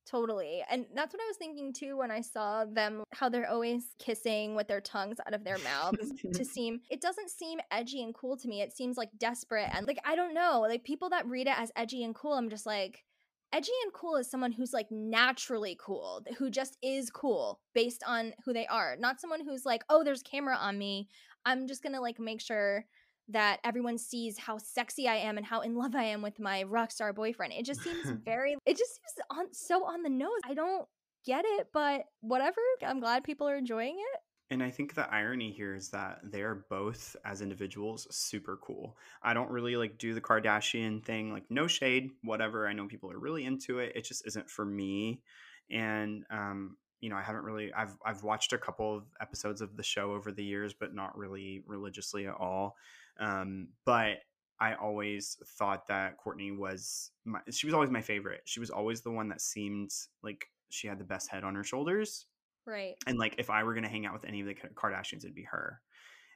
Totally. 0.09 0.63
And 0.69 0.85
that's 0.95 1.13
what 1.13 1.21
I 1.21 1.27
was 1.27 1.37
thinking 1.37 1.73
too 1.73 1.97
when 1.97 2.11
I 2.11 2.21
saw 2.21 2.63
them, 2.63 3.03
how 3.13 3.27
they're 3.27 3.49
always 3.49 3.93
kissing 3.99 4.55
with 4.55 4.67
their 4.67 4.79
tongues 4.79 5.17
out 5.25 5.33
of 5.33 5.43
their 5.43 5.57
mouths 5.59 6.13
to 6.33 6.45
seem, 6.45 6.79
it 6.89 7.01
doesn't 7.01 7.29
seem 7.29 7.59
edgy 7.71 8.01
and 8.03 8.13
cool 8.13 8.37
to 8.37 8.47
me. 8.47 8.61
It 8.61 8.71
seems 8.71 8.95
like 8.95 9.09
desperate. 9.17 9.69
And 9.73 9.85
like, 9.85 9.99
I 10.05 10.15
don't 10.15 10.33
know, 10.33 10.61
like 10.61 10.85
people 10.85 11.09
that 11.09 11.27
read 11.27 11.47
it 11.47 11.59
as 11.59 11.71
edgy 11.75 12.03
and 12.03 12.15
cool, 12.15 12.33
I'm 12.33 12.49
just 12.49 12.65
like, 12.65 13.03
edgy 13.51 13.71
and 13.83 13.93
cool 13.93 14.15
is 14.15 14.29
someone 14.29 14.51
who's 14.51 14.73
like 14.73 14.87
naturally 14.91 15.77
cool, 15.79 16.23
who 16.37 16.49
just 16.49 16.77
is 16.81 17.09
cool 17.09 17.59
based 17.73 18.03
on 18.07 18.33
who 18.45 18.53
they 18.53 18.67
are, 18.67 18.95
not 18.97 19.19
someone 19.19 19.43
who's 19.43 19.65
like, 19.65 19.83
oh, 19.89 20.03
there's 20.03 20.23
camera 20.23 20.55
on 20.55 20.77
me. 20.77 21.09
I'm 21.45 21.67
just 21.67 21.83
going 21.83 21.93
to 21.93 22.01
like 22.01 22.19
make 22.19 22.41
sure 22.41 22.85
that 23.29 23.59
everyone 23.63 23.97
sees 23.97 24.37
how 24.37 24.57
sexy 24.57 25.07
I 25.07 25.15
am 25.15 25.37
and 25.37 25.45
how 25.45 25.61
in 25.61 25.75
love 25.75 25.95
I 25.95 26.03
am 26.03 26.21
with 26.21 26.39
my 26.39 26.63
rock 26.63 26.91
star 26.91 27.13
boyfriend. 27.13 27.53
It 27.53 27.65
just 27.65 27.81
seems 27.81 28.09
very 28.25 28.55
it 28.65 28.77
just 28.77 28.95
seems 28.95 29.25
on 29.29 29.53
so 29.53 29.85
on 29.85 30.03
the 30.03 30.09
nose. 30.09 30.39
I 30.45 30.53
don't 30.53 30.87
get 31.25 31.43
it, 31.45 31.67
but 31.73 32.05
whatever. 32.21 32.61
I'm 32.85 32.99
glad 32.99 33.23
people 33.23 33.47
are 33.47 33.57
enjoying 33.57 33.97
it. 33.97 34.19
And 34.49 34.63
I 34.63 34.71
think 34.71 34.93
the 34.93 35.11
irony 35.13 35.51
here 35.51 35.75
is 35.75 35.89
that 35.89 36.19
they're 36.23 36.63
both, 36.69 37.17
as 37.25 37.41
individuals, 37.41 38.07
super 38.11 38.57
cool. 38.63 38.95
I 39.21 39.33
don't 39.33 39.51
really 39.51 39.75
like 39.75 39.97
do 39.97 40.13
the 40.13 40.21
Kardashian 40.21 41.03
thing, 41.03 41.33
like 41.33 41.43
no 41.49 41.67
shade, 41.67 42.11
whatever. 42.23 42.65
I 42.65 42.71
know 42.71 42.87
people 42.87 43.11
are 43.11 43.19
really 43.19 43.43
into 43.43 43.79
it. 43.79 43.91
It 43.93 44.05
just 44.05 44.25
isn't 44.25 44.49
for 44.49 44.63
me. 44.63 45.21
And 45.69 46.23
um, 46.29 46.77
you 47.01 47.09
know, 47.09 47.17
I 47.17 47.21
haven't 47.21 47.43
really. 47.43 47.73
I've 47.73 47.97
I've 48.05 48.23
watched 48.23 48.53
a 48.53 48.57
couple 48.57 48.95
of 48.95 49.03
episodes 49.19 49.59
of 49.59 49.75
the 49.75 49.83
show 49.83 50.13
over 50.13 50.31
the 50.31 50.45
years, 50.45 50.73
but 50.73 50.95
not 50.95 51.17
really 51.17 51.61
religiously 51.67 52.25
at 52.25 52.33
all. 52.33 52.77
Um, 53.19 53.69
but 53.85 54.17
I 54.59 54.73
always 54.75 55.37
thought 55.57 55.87
that 55.87 56.15
Kourtney 56.23 56.55
was 56.55 57.11
my. 57.25 57.39
She 57.51 57.67
was 57.67 57.73
always 57.73 57.89
my 57.89 58.01
favorite. 58.01 58.41
She 58.45 58.59
was 58.59 58.69
always 58.69 59.01
the 59.01 59.11
one 59.11 59.29
that 59.29 59.41
seemed 59.41 59.91
like 60.23 60.45
she 60.69 60.87
had 60.87 60.99
the 60.99 61.05
best 61.05 61.29
head 61.29 61.43
on 61.43 61.55
her 61.55 61.63
shoulders. 61.63 62.25
Right. 62.65 62.95
And 63.05 63.17
like, 63.17 63.35
if 63.37 63.49
I 63.49 63.63
were 63.63 63.73
going 63.73 63.85
to 63.85 63.89
hang 63.89 64.05
out 64.05 64.13
with 64.13 64.25
any 64.25 64.41
of 64.41 64.47
the 64.47 64.55
Kardashians, 64.55 65.23
it'd 65.23 65.35
be 65.35 65.47
her. 65.49 65.79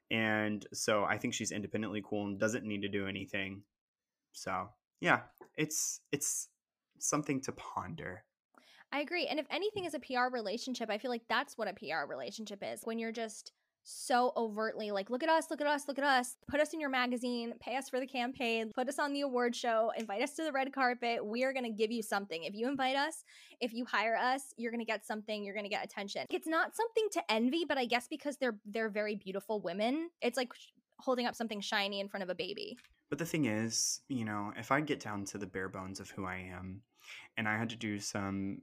And 0.10 0.66
so 0.74 1.04
I 1.04 1.18
think 1.18 1.34
she's 1.34 1.52
independently 1.52 2.04
cool 2.06 2.28
and 2.28 2.40
doesn't 2.40 2.66
need 2.66 2.82
to 2.82 2.90
do 2.90 3.08
anything. 3.08 3.64
So 4.34 4.70
yeah, 5.00 5.22
it's 5.58 6.02
it's 6.12 6.50
something 7.00 7.42
to 7.42 7.52
ponder. 7.54 8.24
I 8.94 9.00
agree. 9.00 9.28
And 9.28 9.40
if 9.40 9.46
anything 9.50 9.86
is 9.86 9.94
a 9.94 10.00
PR 10.00 10.28
relationship, 10.32 10.90
I 10.90 10.98
feel 10.98 11.12
like 11.12 11.24
that's 11.30 11.58
what 11.58 11.70
a 11.70 11.74
PR 11.74 12.10
relationship 12.10 12.62
is. 12.62 12.82
When 12.84 13.00
you're 13.00 13.14
just 13.14 13.54
so 13.84 14.32
overtly 14.38 14.92
like, 14.92 15.10
look 15.10 15.24
at 15.24 15.30
us, 15.30 15.48
look 15.50 15.62
at 15.62 15.68
us, 15.68 15.88
look 15.88 15.98
at 15.98 16.04
us, 16.04 16.36
put 16.48 16.60
us 16.60 16.74
in 16.74 16.80
your 16.80 16.90
magazine, 16.90 17.54
pay 17.60 17.76
us 17.76 17.90
for 17.90 18.00
the 18.00 18.08
campaign, 18.08 18.72
put 18.76 18.88
us 18.88 19.00
on 19.00 19.14
the 19.14 19.22
award 19.22 19.56
show, 19.56 19.92
invite 19.98 20.22
us 20.22 20.34
to 20.34 20.44
the 20.44 20.52
red 20.52 20.74
carpet. 20.74 21.26
We 21.26 21.44
are 21.44 21.54
going 21.54 21.66
to 21.66 21.72
give 21.72 21.92
you 21.92 22.02
something. 22.02 22.44
If 22.44 22.54
you 22.54 22.68
invite 22.68 22.96
us, 22.96 23.24
if 23.60 23.74
you 23.74 23.86
hire 23.86 24.16
us, 24.16 24.54
you're 24.58 24.72
going 24.72 24.80
to 24.80 24.86
get 24.86 25.06
something, 25.06 25.44
you're 25.44 25.56
going 25.56 25.66
to 25.66 25.70
get 25.70 25.84
attention. 25.84 26.26
It's 26.30 26.48
not 26.48 26.76
something 26.76 27.08
to 27.14 27.32
envy, 27.32 27.66
but 27.68 27.78
I 27.78 27.86
guess 27.86 28.08
because 28.08 28.38
they're 28.38 28.58
they're 28.66 28.90
very 28.90 29.16
beautiful 29.16 29.62
women, 29.62 30.10
it's 30.22 30.38
like 30.38 30.52
holding 31.00 31.26
up 31.26 31.36
something 31.36 31.62
shiny 31.62 32.00
in 32.00 32.08
front 32.08 32.24
of 32.24 32.30
a 32.30 32.36
baby. 32.36 32.78
But 33.10 33.20
the 33.20 33.26
thing 33.26 33.46
is, 33.46 34.02
you 34.08 34.24
know, 34.24 34.54
if 34.58 34.72
I 34.72 34.80
get 34.82 35.00
down 35.00 35.26
to 35.26 35.38
the 35.38 35.48
bare 35.48 35.68
bones 35.68 36.00
of 36.00 36.10
who 36.12 36.26
I 36.26 36.38
am 36.56 36.82
and 37.36 37.48
I 37.48 37.58
had 37.58 37.70
to 37.72 37.76
do 37.76 38.00
some 38.00 38.62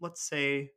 let's 0.00 0.22
say 0.22 0.70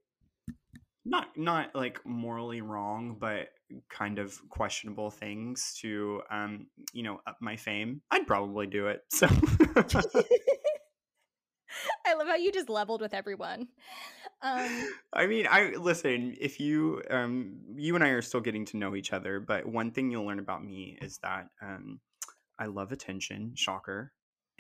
not 1.12 1.38
not 1.38 1.76
like 1.76 2.00
morally 2.06 2.62
wrong 2.62 3.18
but 3.20 3.50
kind 3.90 4.18
of 4.18 4.38
questionable 4.50 5.12
things 5.12 5.78
to 5.82 6.22
um 6.32 6.68
you 6.94 7.04
know 7.04 7.20
up 7.28 7.38
my 7.42 7.56
fame. 7.56 8.02
I'd 8.10 8.26
probably 8.26 8.68
do 8.68 8.88
it 8.88 9.02
so. 9.10 9.28
I 12.06 12.14
love 12.16 12.28
how 12.28 12.36
you 12.36 12.52
just 12.52 12.70
leveled 12.70 13.02
with 13.02 13.14
everyone. 13.14 13.68
Um, 14.44 14.90
i 15.14 15.28
mean 15.28 15.46
i 15.52 15.70
listen 15.76 16.36
if 16.42 16.60
you 16.60 17.04
um 17.12 17.60
you 17.76 17.94
and 17.94 18.04
i 18.04 18.08
are 18.08 18.24
still 18.24 18.42
getting 18.42 18.66
to 18.66 18.78
know 18.78 18.96
each 18.96 19.14
other 19.14 19.40
but 19.40 19.68
one 19.68 19.92
thing 19.92 20.10
you'll 20.10 20.26
learn 20.26 20.40
about 20.40 20.64
me 20.66 20.98
is 21.00 21.20
that 21.20 21.50
um 21.62 22.00
i 22.58 22.66
love 22.66 22.92
attention 22.92 23.52
shocker 23.56 24.12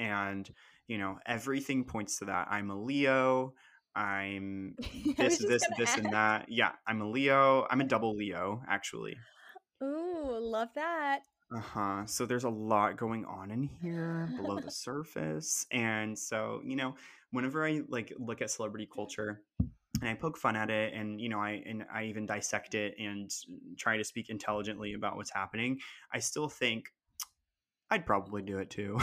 and 0.01 0.49
you 0.87 0.97
know 0.97 1.17
everything 1.25 1.85
points 1.85 2.19
to 2.19 2.25
that. 2.25 2.47
I'm 2.49 2.69
a 2.69 2.75
leo 2.75 3.53
I'm 3.95 4.75
this, 5.17 5.37
this, 5.39 5.63
this, 5.77 5.97
and 5.97 6.13
that. 6.13 6.45
Yeah, 6.49 6.71
I'm 6.87 7.01
a 7.01 7.09
Leo. 7.09 7.67
I'm 7.69 7.81
a 7.81 7.83
double 7.87 8.15
Leo, 8.15 8.61
actually. 8.67 9.17
ooh, 9.83 10.37
love 10.39 10.69
that. 10.75 11.21
Uh 11.53 11.59
huh. 11.59 12.05
So 12.05 12.25
there's 12.25 12.45
a 12.45 12.49
lot 12.49 12.97
going 12.97 13.25
on 13.25 13.51
in 13.51 13.63
here 13.63 14.29
below 14.37 14.59
the 14.59 14.71
surface, 14.87 15.65
and 15.71 16.17
so 16.17 16.61
you 16.63 16.75
know, 16.75 16.95
whenever 17.31 17.65
I 17.65 17.81
like 17.89 18.13
look 18.17 18.41
at 18.41 18.49
celebrity 18.51 18.87
culture, 18.93 19.41
and 19.99 20.09
I 20.09 20.13
poke 20.13 20.37
fun 20.37 20.55
at 20.55 20.69
it, 20.69 20.93
and 20.93 21.19
you 21.19 21.27
know, 21.27 21.39
I 21.39 21.61
and 21.65 21.83
I 21.93 22.05
even 22.05 22.25
dissect 22.25 22.73
it 22.75 22.95
and 22.97 23.29
try 23.77 23.97
to 23.97 24.03
speak 24.03 24.29
intelligently 24.29 24.93
about 24.93 25.17
what's 25.17 25.31
happening. 25.31 25.79
I 26.13 26.19
still 26.19 26.47
think 26.47 26.85
I'd 27.89 28.05
probably 28.05 28.41
do 28.41 28.59
it 28.59 28.69
too. 28.69 28.97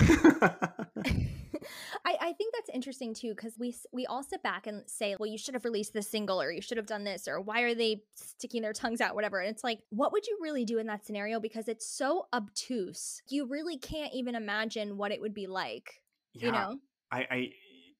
I, 2.28 2.32
think 2.32 2.55
that's 2.55 2.70
interesting 2.72 3.14
too 3.14 3.30
because 3.30 3.55
we 3.59 3.74
we 3.92 4.06
all 4.06 4.22
sit 4.22 4.42
back 4.42 4.66
and 4.66 4.82
say, 4.86 5.16
well, 5.18 5.28
you 5.28 5.38
should 5.38 5.55
have 5.55 5.64
released 5.64 5.92
this 5.92 6.09
single, 6.09 6.40
or 6.40 6.50
you 6.50 6.60
should 6.60 6.76
have 6.76 6.86
done 6.86 7.05
this, 7.05 7.26
or 7.26 7.40
why 7.40 7.62
are 7.62 7.74
they 7.74 8.02
sticking 8.14 8.62
their 8.62 8.72
tongues 8.72 9.00
out, 9.00 9.14
whatever. 9.14 9.40
And 9.40 9.50
it's 9.50 9.64
like, 9.64 9.80
what 9.90 10.12
would 10.12 10.26
you 10.26 10.38
really 10.40 10.64
do 10.64 10.78
in 10.78 10.86
that 10.86 11.05
scenario? 11.05 11.40
Because 11.40 11.68
it's 11.68 11.86
so 11.86 12.26
obtuse, 12.32 13.22
you 13.28 13.46
really 13.46 13.78
can't 13.78 14.12
even 14.12 14.34
imagine 14.34 14.96
what 14.96 15.12
it 15.12 15.20
would 15.20 15.34
be 15.34 15.46
like. 15.46 16.02
You 16.34 16.52
know? 16.52 16.78
I, 17.10 17.26
I 17.30 17.50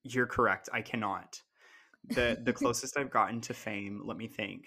you're 0.05 0.27
correct. 0.27 0.69
I 0.73 0.83
cannot. 0.83 1.41
The 2.09 2.39
the 2.43 2.53
closest 2.55 2.97
I've 2.97 3.11
gotten 3.11 3.41
to 3.43 3.55
fame, 3.55 4.03
let 4.05 4.17
me 4.17 4.27
think. 4.29 4.67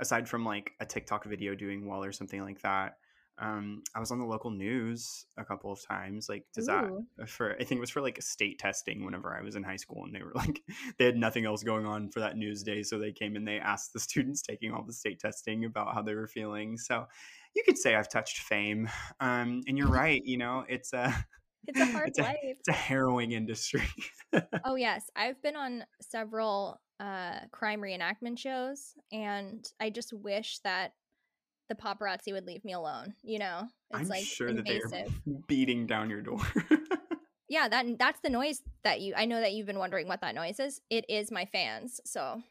Aside 0.00 0.28
from 0.28 0.44
like 0.44 0.72
a 0.80 0.86
TikTok 0.86 1.24
video 1.24 1.54
doing 1.54 1.86
well 1.86 2.04
or 2.04 2.12
something 2.12 2.42
like 2.42 2.60
that, 2.62 2.94
Um, 3.40 3.82
I 3.94 4.00
was 4.00 4.10
on 4.10 4.18
the 4.18 4.24
local 4.24 4.50
news 4.50 5.26
a 5.36 5.44
couple 5.44 5.70
of 5.72 5.80
times. 5.82 6.28
Like, 6.28 6.44
does 6.54 6.66
that 6.66 6.88
for? 7.26 7.52
I 7.54 7.58
think 7.64 7.78
it 7.78 7.80
was 7.80 7.90
for 7.90 8.00
like 8.00 8.18
a 8.18 8.22
state 8.22 8.58
testing 8.58 9.04
whenever 9.04 9.36
I 9.36 9.42
was 9.42 9.56
in 9.56 9.62
high 9.62 9.76
school, 9.76 10.04
and 10.04 10.14
they 10.14 10.22
were 10.22 10.32
like, 10.34 10.60
they 10.98 11.04
had 11.04 11.16
nothing 11.16 11.44
else 11.46 11.62
going 11.62 11.86
on 11.86 12.10
for 12.10 12.20
that 12.20 12.36
news 12.36 12.62
day, 12.62 12.82
so 12.82 12.98
they 12.98 13.12
came 13.12 13.36
and 13.36 13.46
they 13.46 13.58
asked 13.58 13.92
the 13.92 14.00
students 14.08 14.42
taking 14.42 14.72
all 14.72 14.82
the 14.84 14.92
state 14.92 15.20
testing 15.20 15.64
about 15.64 15.94
how 15.94 16.02
they 16.02 16.14
were 16.14 16.26
feeling. 16.26 16.76
So, 16.78 17.06
you 17.54 17.62
could 17.64 17.78
say 17.78 17.94
I've 17.94 18.08
touched 18.10 18.38
fame. 18.38 18.88
Um, 19.20 19.62
and 19.66 19.78
you're 19.78 19.88
right. 20.04 20.22
You 20.24 20.38
know, 20.38 20.64
it's 20.68 20.92
a 20.92 21.14
It's 21.66 21.80
a 21.80 21.86
hard 21.86 22.08
it's 22.08 22.18
a, 22.18 22.22
life. 22.22 22.36
it's 22.42 22.68
a 22.68 22.72
harrowing 22.72 23.32
industry. 23.32 23.82
oh 24.64 24.74
yes, 24.76 25.10
I've 25.16 25.40
been 25.42 25.56
on 25.56 25.84
several 26.00 26.80
uh 27.00 27.40
crime 27.52 27.80
reenactment 27.80 28.38
shows 28.38 28.94
and 29.12 29.64
I 29.78 29.90
just 29.90 30.12
wish 30.12 30.58
that 30.64 30.94
the 31.68 31.74
paparazzi 31.74 32.32
would 32.32 32.46
leave 32.46 32.64
me 32.64 32.72
alone, 32.72 33.14
you 33.22 33.38
know? 33.38 33.68
It's 33.90 34.00
I'm 34.00 34.08
like 34.08 34.24
sure 34.24 34.52
that 34.52 34.66
they're 34.66 35.06
beating 35.46 35.86
down 35.86 36.10
your 36.10 36.22
door. 36.22 36.40
Yeah, 37.48 37.66
that 37.68 37.98
that's 37.98 38.20
the 38.20 38.28
noise 38.28 38.62
that 38.84 39.00
you 39.00 39.14
I 39.16 39.24
know 39.24 39.40
that 39.40 39.52
you've 39.52 39.66
been 39.66 39.78
wondering 39.78 40.06
what 40.06 40.20
that 40.20 40.34
noise 40.34 40.60
is. 40.60 40.80
It 40.90 41.06
is 41.08 41.30
my 41.30 41.46
fans. 41.46 42.00
So, 42.04 42.42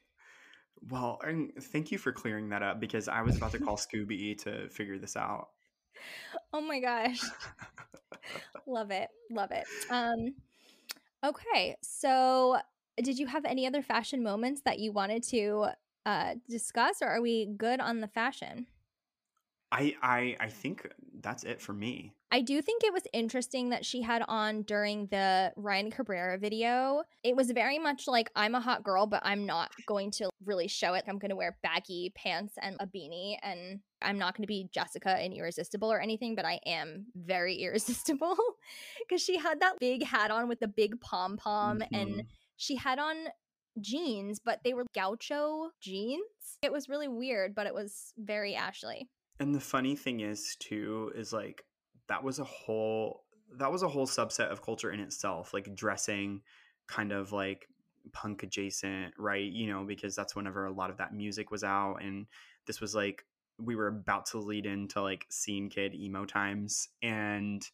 well, 0.89 1.19
and 1.23 1.52
thank 1.61 1.91
you 1.91 1.99
for 1.99 2.11
clearing 2.11 2.49
that 2.49 2.64
up 2.64 2.80
because 2.80 3.07
I 3.07 3.22
was 3.22 3.38
about 3.38 3.52
to 3.52 3.60
call 3.60 3.77
Scooby 3.77 4.35
to 4.39 4.69
figure 4.69 4.98
this 4.98 5.15
out. 5.15 5.49
oh 6.52 6.61
my 6.61 6.80
gosh. 6.80 7.22
love 8.68 8.89
it. 8.89 9.10
Love 9.30 9.52
it. 9.52 9.65
Um 9.91 10.34
okay. 11.23 11.76
So, 11.84 12.57
did 13.02 13.19
you 13.19 13.27
have 13.27 13.45
any 13.45 13.68
other 13.68 13.84
fashion 13.84 14.23
moments 14.23 14.61
that 14.65 14.80
you 14.80 14.91
wanted 14.91 15.22
to 15.30 15.68
uh 16.07 16.34
discuss 16.49 17.03
or 17.03 17.07
are 17.07 17.22
we 17.22 17.45
good 17.56 17.80
on 17.80 18.02
the 18.02 18.07
fashion? 18.07 18.65
I 19.72 19.95
I 20.02 20.38
I 20.39 20.49
think 20.49 20.88
that's 21.22 21.44
it 21.44 21.61
for 21.61 21.73
me. 21.73 22.14
I 22.31 22.41
do 22.41 22.61
think 22.61 22.84
it 22.84 22.91
was 22.91 23.03
interesting 23.14 23.69
that 23.69 23.85
she 23.85 24.02
had 24.02 24.22
on 24.27 24.64
during 24.64 25.07
the 25.07 25.53
Ryan 25.56 25.91
Cabrera 25.91 26.38
video. 26.38 27.03
It 27.23 27.35
was 27.38 27.52
very 27.52 27.80
much 27.80 28.06
like 28.07 28.30
I'm 28.35 28.53
a 28.53 28.60
hot 28.60 28.84
girl, 28.84 29.07
but 29.07 29.22
I'm 29.26 29.45
not 29.45 29.72
going 29.88 30.11
to 30.11 30.30
really 30.45 30.68
show 30.68 30.94
it. 30.94 31.06
I'm 31.07 31.19
going 31.19 31.30
to 31.30 31.38
wear 31.38 31.57
baggy 31.64 32.11
pants 32.15 32.56
and 32.61 32.76
a 32.80 32.85
beanie, 32.88 33.38
and 33.44 33.80
I'm 34.02 34.18
not 34.18 34.35
going 34.35 34.44
to 34.44 34.48
be 34.48 34.69
Jessica 34.73 35.10
and 35.10 35.34
irresistible 35.34 35.91
or 35.91 36.02
anything, 36.02 36.35
but 36.35 36.45
I 36.45 36.60
am 36.65 37.07
very 37.15 37.56
irresistible 37.64 38.38
because 39.07 39.22
she 39.22 39.38
had 39.38 39.61
that 39.61 39.80
big 39.80 40.03
hat 40.03 40.30
on 40.31 40.48
with 40.49 40.60
the 40.60 40.68
big 40.68 40.99
pom 41.02 41.38
pom, 41.38 41.81
and 41.94 42.10
Mhm. 42.10 42.26
she 42.57 42.76
had 42.76 42.99
on 42.99 43.15
jeans, 43.80 44.39
but 44.39 44.61
they 44.64 44.73
were 44.73 44.85
gaucho 44.94 45.69
jeans. 45.81 46.57
It 46.61 46.72
was 46.72 46.89
really 46.89 47.07
weird, 47.07 47.56
but 47.56 47.68
it 47.68 47.73
was 47.73 48.14
very 48.18 48.53
Ashlee. 48.53 49.07
And 49.40 49.54
the 49.54 49.60
funny 49.60 49.96
thing 49.96 50.22
is 50.22 50.56
too 50.60 51.12
is 51.16 51.32
like 51.32 51.64
that 52.08 52.24
was 52.24 52.40
a 52.40 52.44
whole 52.44 53.24
that 53.58 53.72
was 53.72 53.84
a 53.84 53.88
whole 53.88 54.08
subset 54.08 54.52
of 54.52 54.62
culture 54.62 54.92
in 54.92 55.00
itself, 55.00 55.54
like 55.54 55.74
dressing 55.76 56.42
kind 56.88 57.12
of 57.12 57.32
like 57.32 57.68
punk 58.14 58.44
adjacent, 58.44 59.14
right? 59.18 59.52
You 59.52 59.68
know, 59.68 59.84
because 59.84 60.16
that's 60.16 60.36
whenever 60.36 60.66
a 60.66 60.72
lot 60.72 60.90
of 60.90 60.98
that 60.98 61.14
music 61.14 61.52
was 61.52 61.64
out 61.64 61.98
and 62.02 62.28
this 62.66 62.82
was 62.82 62.96
like 62.96 63.26
we 63.60 63.76
were 63.76 63.88
about 63.88 64.28
to 64.28 64.40
lead 64.40 64.66
into 64.66 65.02
like 65.02 65.26
scene 65.30 65.70
kid 65.70 65.96
emo 65.96 66.26
times 66.26 66.90
and 67.02 67.68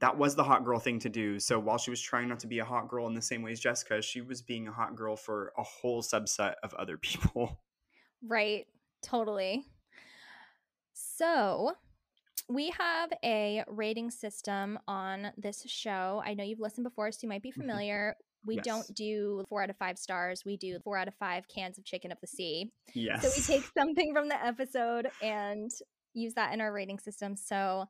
that 0.00 0.18
was 0.18 0.34
the 0.34 0.44
hot 0.44 0.64
girl 0.64 0.78
thing 0.78 0.98
to 1.00 1.08
do. 1.08 1.38
So 1.38 1.58
while 1.58 1.78
she 1.78 1.90
was 1.90 2.00
trying 2.00 2.28
not 2.28 2.40
to 2.40 2.46
be 2.46 2.58
a 2.58 2.64
hot 2.64 2.88
girl 2.88 3.06
in 3.06 3.14
the 3.14 3.22
same 3.22 3.42
way 3.42 3.52
as 3.52 3.60
Jessica, 3.60 4.02
she 4.02 4.20
was 4.20 4.42
being 4.42 4.68
a 4.68 4.72
hot 4.72 4.96
girl 4.96 5.16
for 5.16 5.52
a 5.56 5.62
whole 5.62 6.02
subset 6.02 6.54
of 6.62 6.74
other 6.74 6.98
people. 7.02 7.60
Right. 8.26 8.66
Totally. 9.02 9.66
So, 10.94 11.72
we 12.48 12.70
have 12.70 13.10
a 13.24 13.64
rating 13.68 14.10
system 14.10 14.78
on 14.86 15.32
this 15.36 15.64
show. 15.66 16.22
I 16.24 16.34
know 16.34 16.44
you've 16.44 16.60
listened 16.60 16.84
before, 16.84 17.10
so 17.12 17.20
you 17.22 17.28
might 17.28 17.42
be 17.42 17.50
mm-hmm. 17.50 17.60
familiar. 17.60 18.16
We 18.46 18.56
Yes. 18.56 18.64
don't 18.64 18.94
do 18.94 19.44
four 19.48 19.62
out 19.62 19.70
of 19.70 19.76
five 19.78 19.98
stars. 19.98 20.44
We 20.44 20.56
do 20.56 20.78
four 20.80 20.98
out 20.98 21.08
of 21.08 21.14
five 21.14 21.48
cans 21.48 21.78
of 21.78 21.84
chicken 21.84 22.12
of 22.12 22.20
the 22.20 22.26
sea. 22.26 22.70
Yes. 22.92 23.22
So 23.22 23.30
we 23.34 23.60
take 23.60 23.70
something 23.78 24.12
from 24.12 24.28
the 24.28 24.44
episode 24.44 25.08
and 25.22 25.70
use 26.12 26.34
that 26.34 26.52
in 26.52 26.60
our 26.60 26.72
rating 26.72 26.98
system. 26.98 27.36
So, 27.36 27.86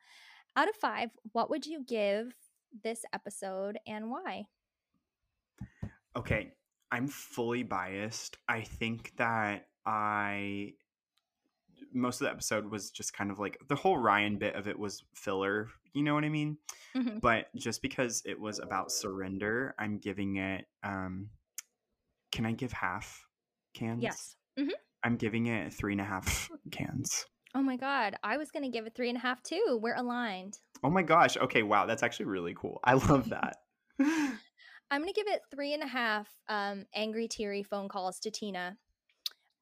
out 0.57 0.69
of 0.69 0.77
five, 0.77 1.11
what 1.33 1.51
would 1.51 1.67
you 1.67 1.85
give 1.85 2.33
this 2.85 3.05
episode 3.13 3.79
and 3.87 4.09
why? 4.11 4.47
Okay, 6.17 6.53
I'm 6.93 7.09
fully 7.09 7.65
biased. 7.65 8.37
I 8.49 8.61
think 8.63 9.13
that 9.17 9.67
I 9.85 10.75
most 11.95 12.21
of 12.21 12.27
the 12.27 12.31
episode 12.33 12.71
was 12.71 12.91
just 12.91 13.13
kind 13.15 13.31
of 13.31 13.39
like 13.39 13.59
the 13.69 13.75
whole 13.77 13.97
Ryan 13.97 14.37
bit 14.37 14.55
of 14.57 14.69
it 14.69 14.79
was 14.79 15.05
filler, 15.15 15.69
you 15.93 16.03
know 16.03 16.15
what 16.15 16.25
I 16.25 16.29
mean? 16.29 16.59
Mhm. 16.95 17.21
But 17.21 17.55
just 17.57 17.81
because 17.83 18.23
it 18.27 18.39
was 18.39 18.59
about 18.59 18.91
surrender, 18.93 19.75
I'm 19.79 19.99
giving 19.99 20.37
it 20.37 20.67
um 20.83 21.31
can 22.33 22.45
I 22.47 22.53
give 22.53 22.73
half 22.73 23.25
cans? 23.75 24.03
Yes. 24.03 24.37
hmm 24.59 24.69
I'm 25.05 25.17
giving 25.17 25.47
it 25.47 25.73
three 25.73 25.93
and 25.93 26.01
a 26.01 26.05
half 26.05 26.51
cans. 26.71 27.27
Oh 27.55 27.63
my 27.63 27.77
God. 27.77 28.17
I 28.25 28.37
was 28.39 28.51
going 28.51 28.65
to 28.65 28.71
give 28.71 28.87
it 28.87 28.95
three 28.97 29.11
and 29.11 29.19
a 29.19 29.21
half 29.21 29.43
too. 29.43 29.79
We're 29.81 29.95
aligned. 29.95 30.59
Oh 30.83 30.91
my 30.91 31.03
gosh. 31.03 31.37
Okay, 31.37 31.63
wow, 31.63 31.85
that's 31.87 32.03
actually 32.03 32.27
really 32.27 32.55
cool. 32.55 32.81
I 32.83 32.95
love 32.95 33.29
that. 33.31 33.57
I'm 33.99 35.01
gonna 35.01 35.13
give 35.13 35.29
it 35.29 35.41
three 35.51 35.73
and 35.73 35.83
a 35.83 35.87
half 35.87 36.29
um, 36.49 36.85
angry, 36.95 37.27
teary 37.29 37.63
phone 37.63 37.89
calls 37.89 38.19
to 38.21 38.31
Tina 38.31 38.77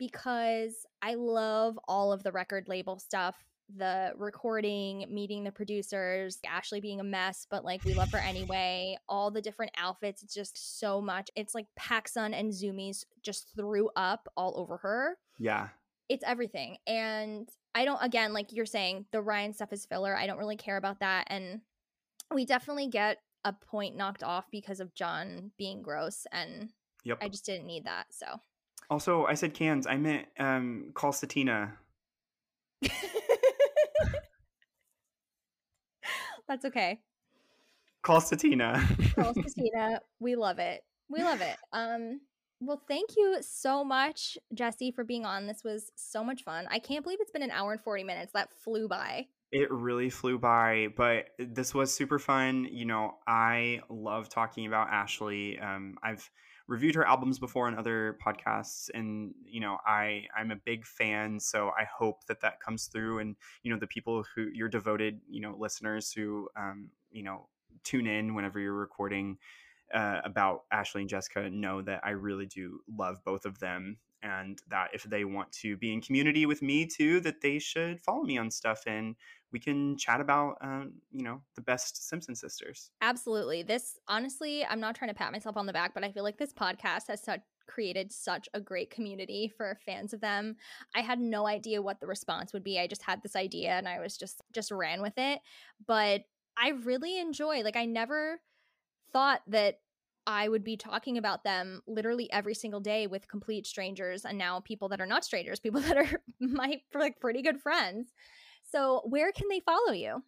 because 0.02 0.84
I 1.00 1.14
love 1.14 1.78
all 1.86 2.12
of 2.12 2.24
the 2.24 2.32
record 2.32 2.66
label 2.68 2.98
stuff. 2.98 3.36
The 3.76 4.12
recording, 4.16 5.06
meeting 5.08 5.44
the 5.44 5.52
producers, 5.52 6.40
Ashlee 6.44 6.82
being 6.82 6.98
a 6.98 7.04
mess, 7.04 7.46
but 7.48 7.64
like 7.64 7.84
we 7.84 7.94
love 7.94 8.10
her 8.10 8.18
anyway. 8.18 8.96
All 9.08 9.30
the 9.30 9.40
different 9.40 9.70
outfits, 9.78 10.24
it's 10.24 10.34
just 10.34 10.80
so 10.80 11.00
much. 11.00 11.30
It's 11.36 11.54
like 11.54 11.66
PacSun 11.78 12.34
and 12.34 12.50
Zumiez 12.52 13.04
just 13.22 13.46
threw 13.56 13.90
up 13.94 14.28
all 14.36 14.54
over 14.58 14.76
her. 14.78 15.16
yeah. 15.38 15.68
It's 16.08 16.24
everything. 16.26 16.76
And 16.86 17.48
I 17.74 17.84
don't, 17.86 18.02
again, 18.02 18.34
like 18.34 18.52
you're 18.52 18.66
saying, 18.66 19.06
the 19.12 19.22
Ryan 19.22 19.54
stuff 19.54 19.72
is 19.72 19.86
filler. 19.86 20.14
I 20.14 20.26
don't 20.26 20.36
really 20.36 20.56
care 20.56 20.76
about 20.76 21.00
that. 21.00 21.28
And 21.28 21.60
we 22.34 22.44
definitely 22.44 22.88
get 22.88 23.18
a 23.44 23.52
point 23.54 23.96
knocked 23.96 24.22
off 24.22 24.50
because 24.50 24.80
of 24.80 24.94
John 24.94 25.52
being 25.56 25.80
gross. 25.80 26.26
And 26.32 26.70
Yep. 27.04 27.18
I 27.22 27.28
just 27.28 27.46
didn't 27.46 27.66
need 27.66 27.84
that. 27.86 28.06
So 28.10 28.26
Also, 28.92 29.24
I 29.24 29.32
said 29.32 29.54
cans. 29.54 29.86
I 29.86 29.96
meant 29.96 30.26
um 30.38 30.90
call 30.92 31.12
Satina. 31.12 31.72
that's 36.46 36.66
okay. 36.66 37.00
Call 38.02 38.20
Satina. 38.20 39.14
Girls 39.14 39.34
Christina, 39.40 40.02
we 40.20 40.36
love 40.36 40.58
it. 40.58 40.82
We 41.08 41.22
love 41.22 41.40
it. 41.40 41.56
Um, 41.72 42.20
well, 42.60 42.82
thank 42.86 43.16
you 43.16 43.38
so 43.40 43.82
much, 43.82 44.36
Jesse, 44.52 44.90
for 44.90 45.04
being 45.04 45.24
on. 45.24 45.46
This 45.46 45.64
was 45.64 45.90
so 45.96 46.22
much 46.22 46.42
fun. 46.42 46.66
I 46.70 46.78
can't 46.78 47.02
believe 47.02 47.20
it's 47.22 47.32
been 47.32 47.42
an 47.42 47.50
hour 47.50 47.72
and 47.72 47.80
40 47.80 48.04
minutes. 48.04 48.32
That 48.34 48.50
flew 48.62 48.88
by. 48.88 49.26
It 49.52 49.70
really 49.70 50.10
flew 50.10 50.38
by, 50.38 50.88
but 50.98 51.28
this 51.38 51.72
was 51.72 51.94
super 51.94 52.18
fun. 52.18 52.68
You 52.70 52.84
know, 52.84 53.14
I 53.26 53.80
love 53.88 54.28
talking 54.28 54.66
about 54.66 54.90
Ashlee. 54.90 55.64
Um, 55.64 55.96
I've 56.02 56.30
reviewed 56.72 56.94
her 56.94 57.06
albums 57.06 57.38
before 57.38 57.66
on 57.66 57.78
other 57.78 58.16
podcasts, 58.26 58.88
and 58.94 59.34
you 59.44 59.60
know, 59.60 59.76
I 59.86 60.24
I'm 60.34 60.50
a 60.50 60.56
big 60.56 60.86
fan. 60.86 61.38
So 61.38 61.70
I 61.78 61.84
hope 61.84 62.24
that 62.28 62.40
that 62.40 62.60
comes 62.60 62.86
through, 62.86 63.18
and 63.18 63.36
you 63.62 63.70
know, 63.70 63.78
the 63.78 63.86
people 63.86 64.24
who 64.34 64.48
your 64.54 64.70
devoted, 64.70 65.20
you 65.28 65.42
know, 65.42 65.54
listeners 65.58 66.10
who 66.10 66.48
um, 66.56 66.88
you 67.10 67.22
know 67.22 67.46
tune 67.84 68.06
in 68.06 68.34
whenever 68.34 68.58
you're 68.58 68.72
recording 68.72 69.36
uh, 69.92 70.22
about 70.24 70.62
Ashlee 70.72 71.02
and 71.02 71.10
Jessica 71.10 71.50
know 71.50 71.82
that 71.82 72.00
I 72.04 72.10
really 72.10 72.46
do 72.46 72.80
love 72.88 73.18
both 73.22 73.44
of 73.44 73.58
them 73.58 73.98
and 74.22 74.60
that 74.68 74.88
if 74.92 75.02
they 75.04 75.24
want 75.24 75.50
to 75.52 75.76
be 75.76 75.92
in 75.92 76.00
community 76.00 76.46
with 76.46 76.62
me 76.62 76.86
too 76.86 77.20
that 77.20 77.40
they 77.40 77.58
should 77.58 78.00
follow 78.00 78.22
me 78.22 78.38
on 78.38 78.50
stuff 78.50 78.82
and 78.86 79.16
we 79.52 79.58
can 79.58 79.96
chat 79.96 80.20
about 80.20 80.56
um, 80.62 80.92
you 81.12 81.22
know 81.22 81.40
the 81.54 81.60
best 81.60 82.08
Simpson 82.08 82.34
sisters. 82.34 82.90
Absolutely. 83.00 83.62
This, 83.62 83.98
honestly, 84.08 84.64
I'm 84.64 84.80
not 84.80 84.94
trying 84.94 85.10
to 85.10 85.14
pat 85.14 85.32
myself 85.32 85.56
on 85.56 85.66
the 85.66 85.72
back, 85.72 85.94
but 85.94 86.04
I 86.04 86.10
feel 86.10 86.24
like 86.24 86.38
this 86.38 86.52
podcast 86.52 87.08
has 87.08 87.22
such 87.22 87.40
created 87.68 88.12
such 88.12 88.48
a 88.54 88.60
great 88.60 88.90
community 88.90 89.52
for 89.56 89.78
fans 89.86 90.12
of 90.12 90.20
them. 90.20 90.56
I 90.96 91.00
had 91.00 91.20
no 91.20 91.46
idea 91.46 91.80
what 91.80 92.00
the 92.00 92.08
response 92.08 92.52
would 92.52 92.64
be. 92.64 92.80
I 92.80 92.86
just 92.86 93.02
had 93.02 93.22
this 93.22 93.36
idea 93.36 93.70
and 93.70 93.86
I 93.86 94.00
was 94.00 94.16
just 94.16 94.40
just 94.52 94.70
ran 94.70 95.00
with 95.00 95.14
it. 95.16 95.40
But 95.86 96.22
I 96.56 96.70
really 96.70 97.18
enjoy 97.18 97.62
like 97.62 97.76
I 97.76 97.84
never 97.84 98.40
thought 99.12 99.42
that 99.48 99.80
I 100.26 100.48
would 100.48 100.64
be 100.64 100.76
talking 100.76 101.18
about 101.18 101.44
them 101.44 101.82
literally 101.86 102.30
every 102.32 102.54
single 102.54 102.80
day 102.80 103.06
with 103.06 103.28
complete 103.28 103.66
strangers 103.66 104.24
and 104.24 104.38
now 104.38 104.60
people 104.60 104.88
that 104.90 105.00
are 105.00 105.06
not 105.06 105.24
strangers, 105.24 105.60
people 105.60 105.80
that 105.80 105.96
are 105.96 106.22
my 106.40 106.80
like 106.94 107.20
pretty 107.20 107.42
good 107.42 107.60
friends. 107.60 108.12
So, 108.70 109.02
where 109.04 109.32
can 109.32 109.48
they 109.48 109.60
follow 109.60 109.92
you? 109.92 110.22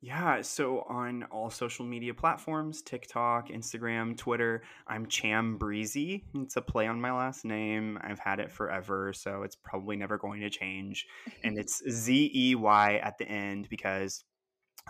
Yeah, 0.00 0.42
so 0.42 0.84
on 0.86 1.22
all 1.30 1.48
social 1.48 1.86
media 1.86 2.12
platforms 2.12 2.82
TikTok, 2.82 3.48
Instagram, 3.48 4.14
Twitter 4.18 4.62
I'm 4.86 5.06
Cham 5.06 5.58
Breezey. 5.58 6.24
It's 6.34 6.56
a 6.56 6.60
play 6.60 6.86
on 6.86 7.00
my 7.00 7.10
last 7.10 7.46
name. 7.46 7.98
I've 8.02 8.18
had 8.18 8.38
it 8.38 8.52
forever, 8.52 9.14
so 9.14 9.44
it's 9.44 9.56
probably 9.56 9.96
never 9.96 10.18
going 10.18 10.42
to 10.42 10.50
change. 10.50 11.06
And 11.42 11.58
it's 11.58 11.82
Z 11.90 12.30
E 12.34 12.54
Y 12.54 12.96
at 13.02 13.16
the 13.16 13.26
end 13.26 13.68
because 13.70 14.24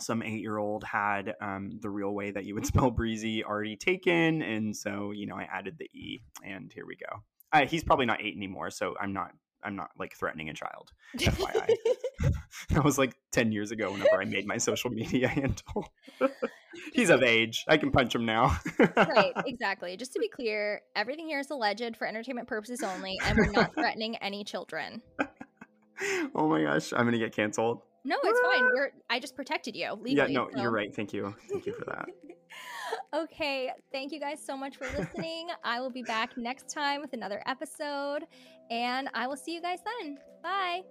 some 0.01 0.23
eight 0.23 0.41
year 0.41 0.59
old 0.59 0.85
had 0.85 1.35
um, 1.41 1.79
the 1.81 1.91
real 1.91 2.13
way 2.13 2.31
that 2.31 2.45
you 2.45 2.55
would 2.55 2.67
spell 2.75 2.91
breezy 2.91 3.45
already 3.45 3.77
taken. 3.77 4.43
And 4.43 4.77
so, 4.77 5.13
you 5.13 5.27
know, 5.27 5.37
I 5.37 5.49
added 5.53 5.77
the 5.79 5.87
E, 5.87 6.23
and 6.45 6.73
here 6.73 6.87
we 6.87 6.97
go. 6.97 7.23
Uh, 7.53 7.67
he's 7.67 7.85
probably 7.85 8.07
not 8.07 8.21
eight 8.21 8.37
anymore, 8.37 8.71
so 8.71 8.95
I'm 9.01 9.13
not. 9.13 9.31
I'm 9.67 9.77
not 9.77 9.89
like 9.99 10.15
threatening 10.15 10.51
a 10.51 10.53
child. 10.53 10.91
FYI. 11.17 11.75
that 12.69 12.85
was 12.85 12.99
like 12.99 13.17
10 13.33 13.51
years 13.51 13.71
ago 13.71 13.91
whenever 13.91 14.21
I 14.21 14.27
made 14.27 14.47
my 14.47 14.59
social 14.59 14.91
media 14.91 15.27
handle. 15.29 15.91
He's 16.93 17.09
of 17.09 17.23
age. 17.23 17.65
I 17.67 17.79
can 17.79 17.91
punch 17.91 18.15
him 18.15 18.27
now. 18.27 18.59
right, 18.95 19.33
exactly. 19.47 19.97
Just 19.97 20.13
to 20.13 20.19
be 20.19 20.29
clear, 20.29 20.83
everything 20.95 21.27
here 21.27 21.39
is 21.39 21.49
alleged 21.49 21.97
for 21.97 22.07
entertainment 22.07 22.47
purposes 22.47 22.83
only, 22.83 23.19
and 23.25 23.39
we're 23.39 23.53
not 23.53 23.73
threatening 23.75 24.17
any 24.17 24.45
children. 24.45 25.01
oh 26.35 26.47
my 26.47 26.65
gosh, 26.65 26.93
I'm 26.93 27.07
gonna 27.07 27.17
get 27.17 27.35
canceled. 27.35 27.81
No, 28.05 28.17
it's 28.23 28.41
fine. 28.41 28.65
We're 28.75 28.91
I 29.11 29.19
just 29.19 29.35
protected 29.37 29.75
you 29.75 29.93
legally. 29.95 30.33
yeah, 30.33 30.39
no, 30.41 30.49
so- 30.55 30.61
you're 30.61 30.71
right. 30.71 30.95
Thank 30.95 31.13
you. 31.13 31.35
Thank 31.51 31.67
you 31.67 31.73
for 31.73 31.85
that. 31.87 32.07
Okay, 33.13 33.71
thank 33.91 34.13
you 34.13 34.21
guys 34.21 34.39
so 34.45 34.57
much 34.57 34.77
for 34.77 34.87
listening. 34.97 35.49
I 35.65 35.81
will 35.81 35.91
be 35.91 36.03
back 36.03 36.37
next 36.37 36.69
time 36.69 37.01
with 37.01 37.13
another 37.13 37.43
episode, 37.47 38.27
and 38.71 39.09
I 39.15 39.27
will 39.27 39.37
see 39.37 39.55
you 39.55 39.61
guys 39.61 39.79
then. 40.01 40.19
Bye. 40.43 40.83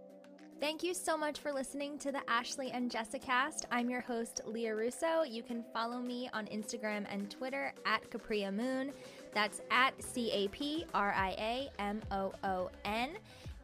Thank 0.60 0.84
you 0.84 0.94
so 0.94 1.15
much 1.18 1.40
for 1.40 1.52
listening 1.53 1.98
to 1.99 2.11
the 2.11 2.19
Ashlee 2.30 2.72
and 2.73 2.90
Jessicast. 2.91 3.65
I'm 3.72 3.90
your 3.90 4.02
host, 4.02 4.41
Lia 4.45 4.76
Russo. 4.76 5.23
You 5.23 5.44
can 5.44 5.64
follow 5.73 5.99
me 5.99 6.30
on 6.34 6.45
Instagram 6.48 7.06
and 7.10 7.30
Twitter 7.30 7.73
at 7.85 8.10
Capria 8.10 8.52
Moon. 8.52 8.91
That's 9.34 9.61
at 9.72 9.91
C 10.02 10.31
A 10.31 10.48
P 10.49 10.85
R 10.94 11.14
I 11.15 11.30
A 11.38 11.69
M 11.81 12.02
O 12.11 12.34
O 12.44 12.69
N. 12.85 13.18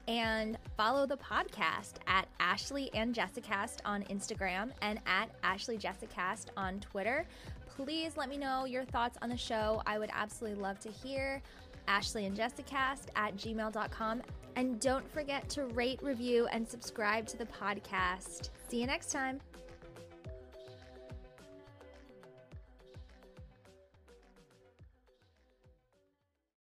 And 0.10 0.58
follow 0.76 1.06
the 1.06 1.18
podcast 1.18 1.94
at 2.08 2.28
Ashlee 2.40 2.90
and 2.96 3.14
Jessicast 3.14 3.78
on 3.86 4.02
Instagram 4.06 4.72
and 4.82 5.00
at 5.06 5.30
Ashlee 5.44 5.80
Jessicast 5.80 6.48
on 6.58 6.80
Twitter. 6.80 7.28
Please 7.68 8.18
let 8.18 8.28
me 8.28 8.36
know 8.36 8.66
your 8.66 8.84
thoughts 8.86 9.20
on 9.22 9.30
the 9.30 9.38
show. 9.38 9.84
I 9.86 10.00
would 10.00 10.10
absolutely 10.12 10.60
love 10.60 10.80
to 10.80 10.90
hear. 10.90 11.44
Ashlee 11.88 12.26
and 12.26 12.36
Jessicast 12.36 13.10
at 13.16 13.38
gmail.com. 13.38 14.24
And 14.56 14.80
don't 14.80 15.08
forget 15.14 15.48
to 15.50 15.66
rate, 15.66 16.02
review, 16.02 16.48
and 16.48 16.68
subscribe 16.68 17.28
to 17.28 17.38
the 17.38 17.46
podcast. 17.46 18.50
See 18.68 18.82
you 18.82 18.88
next 18.88 19.12
time. 19.12 19.40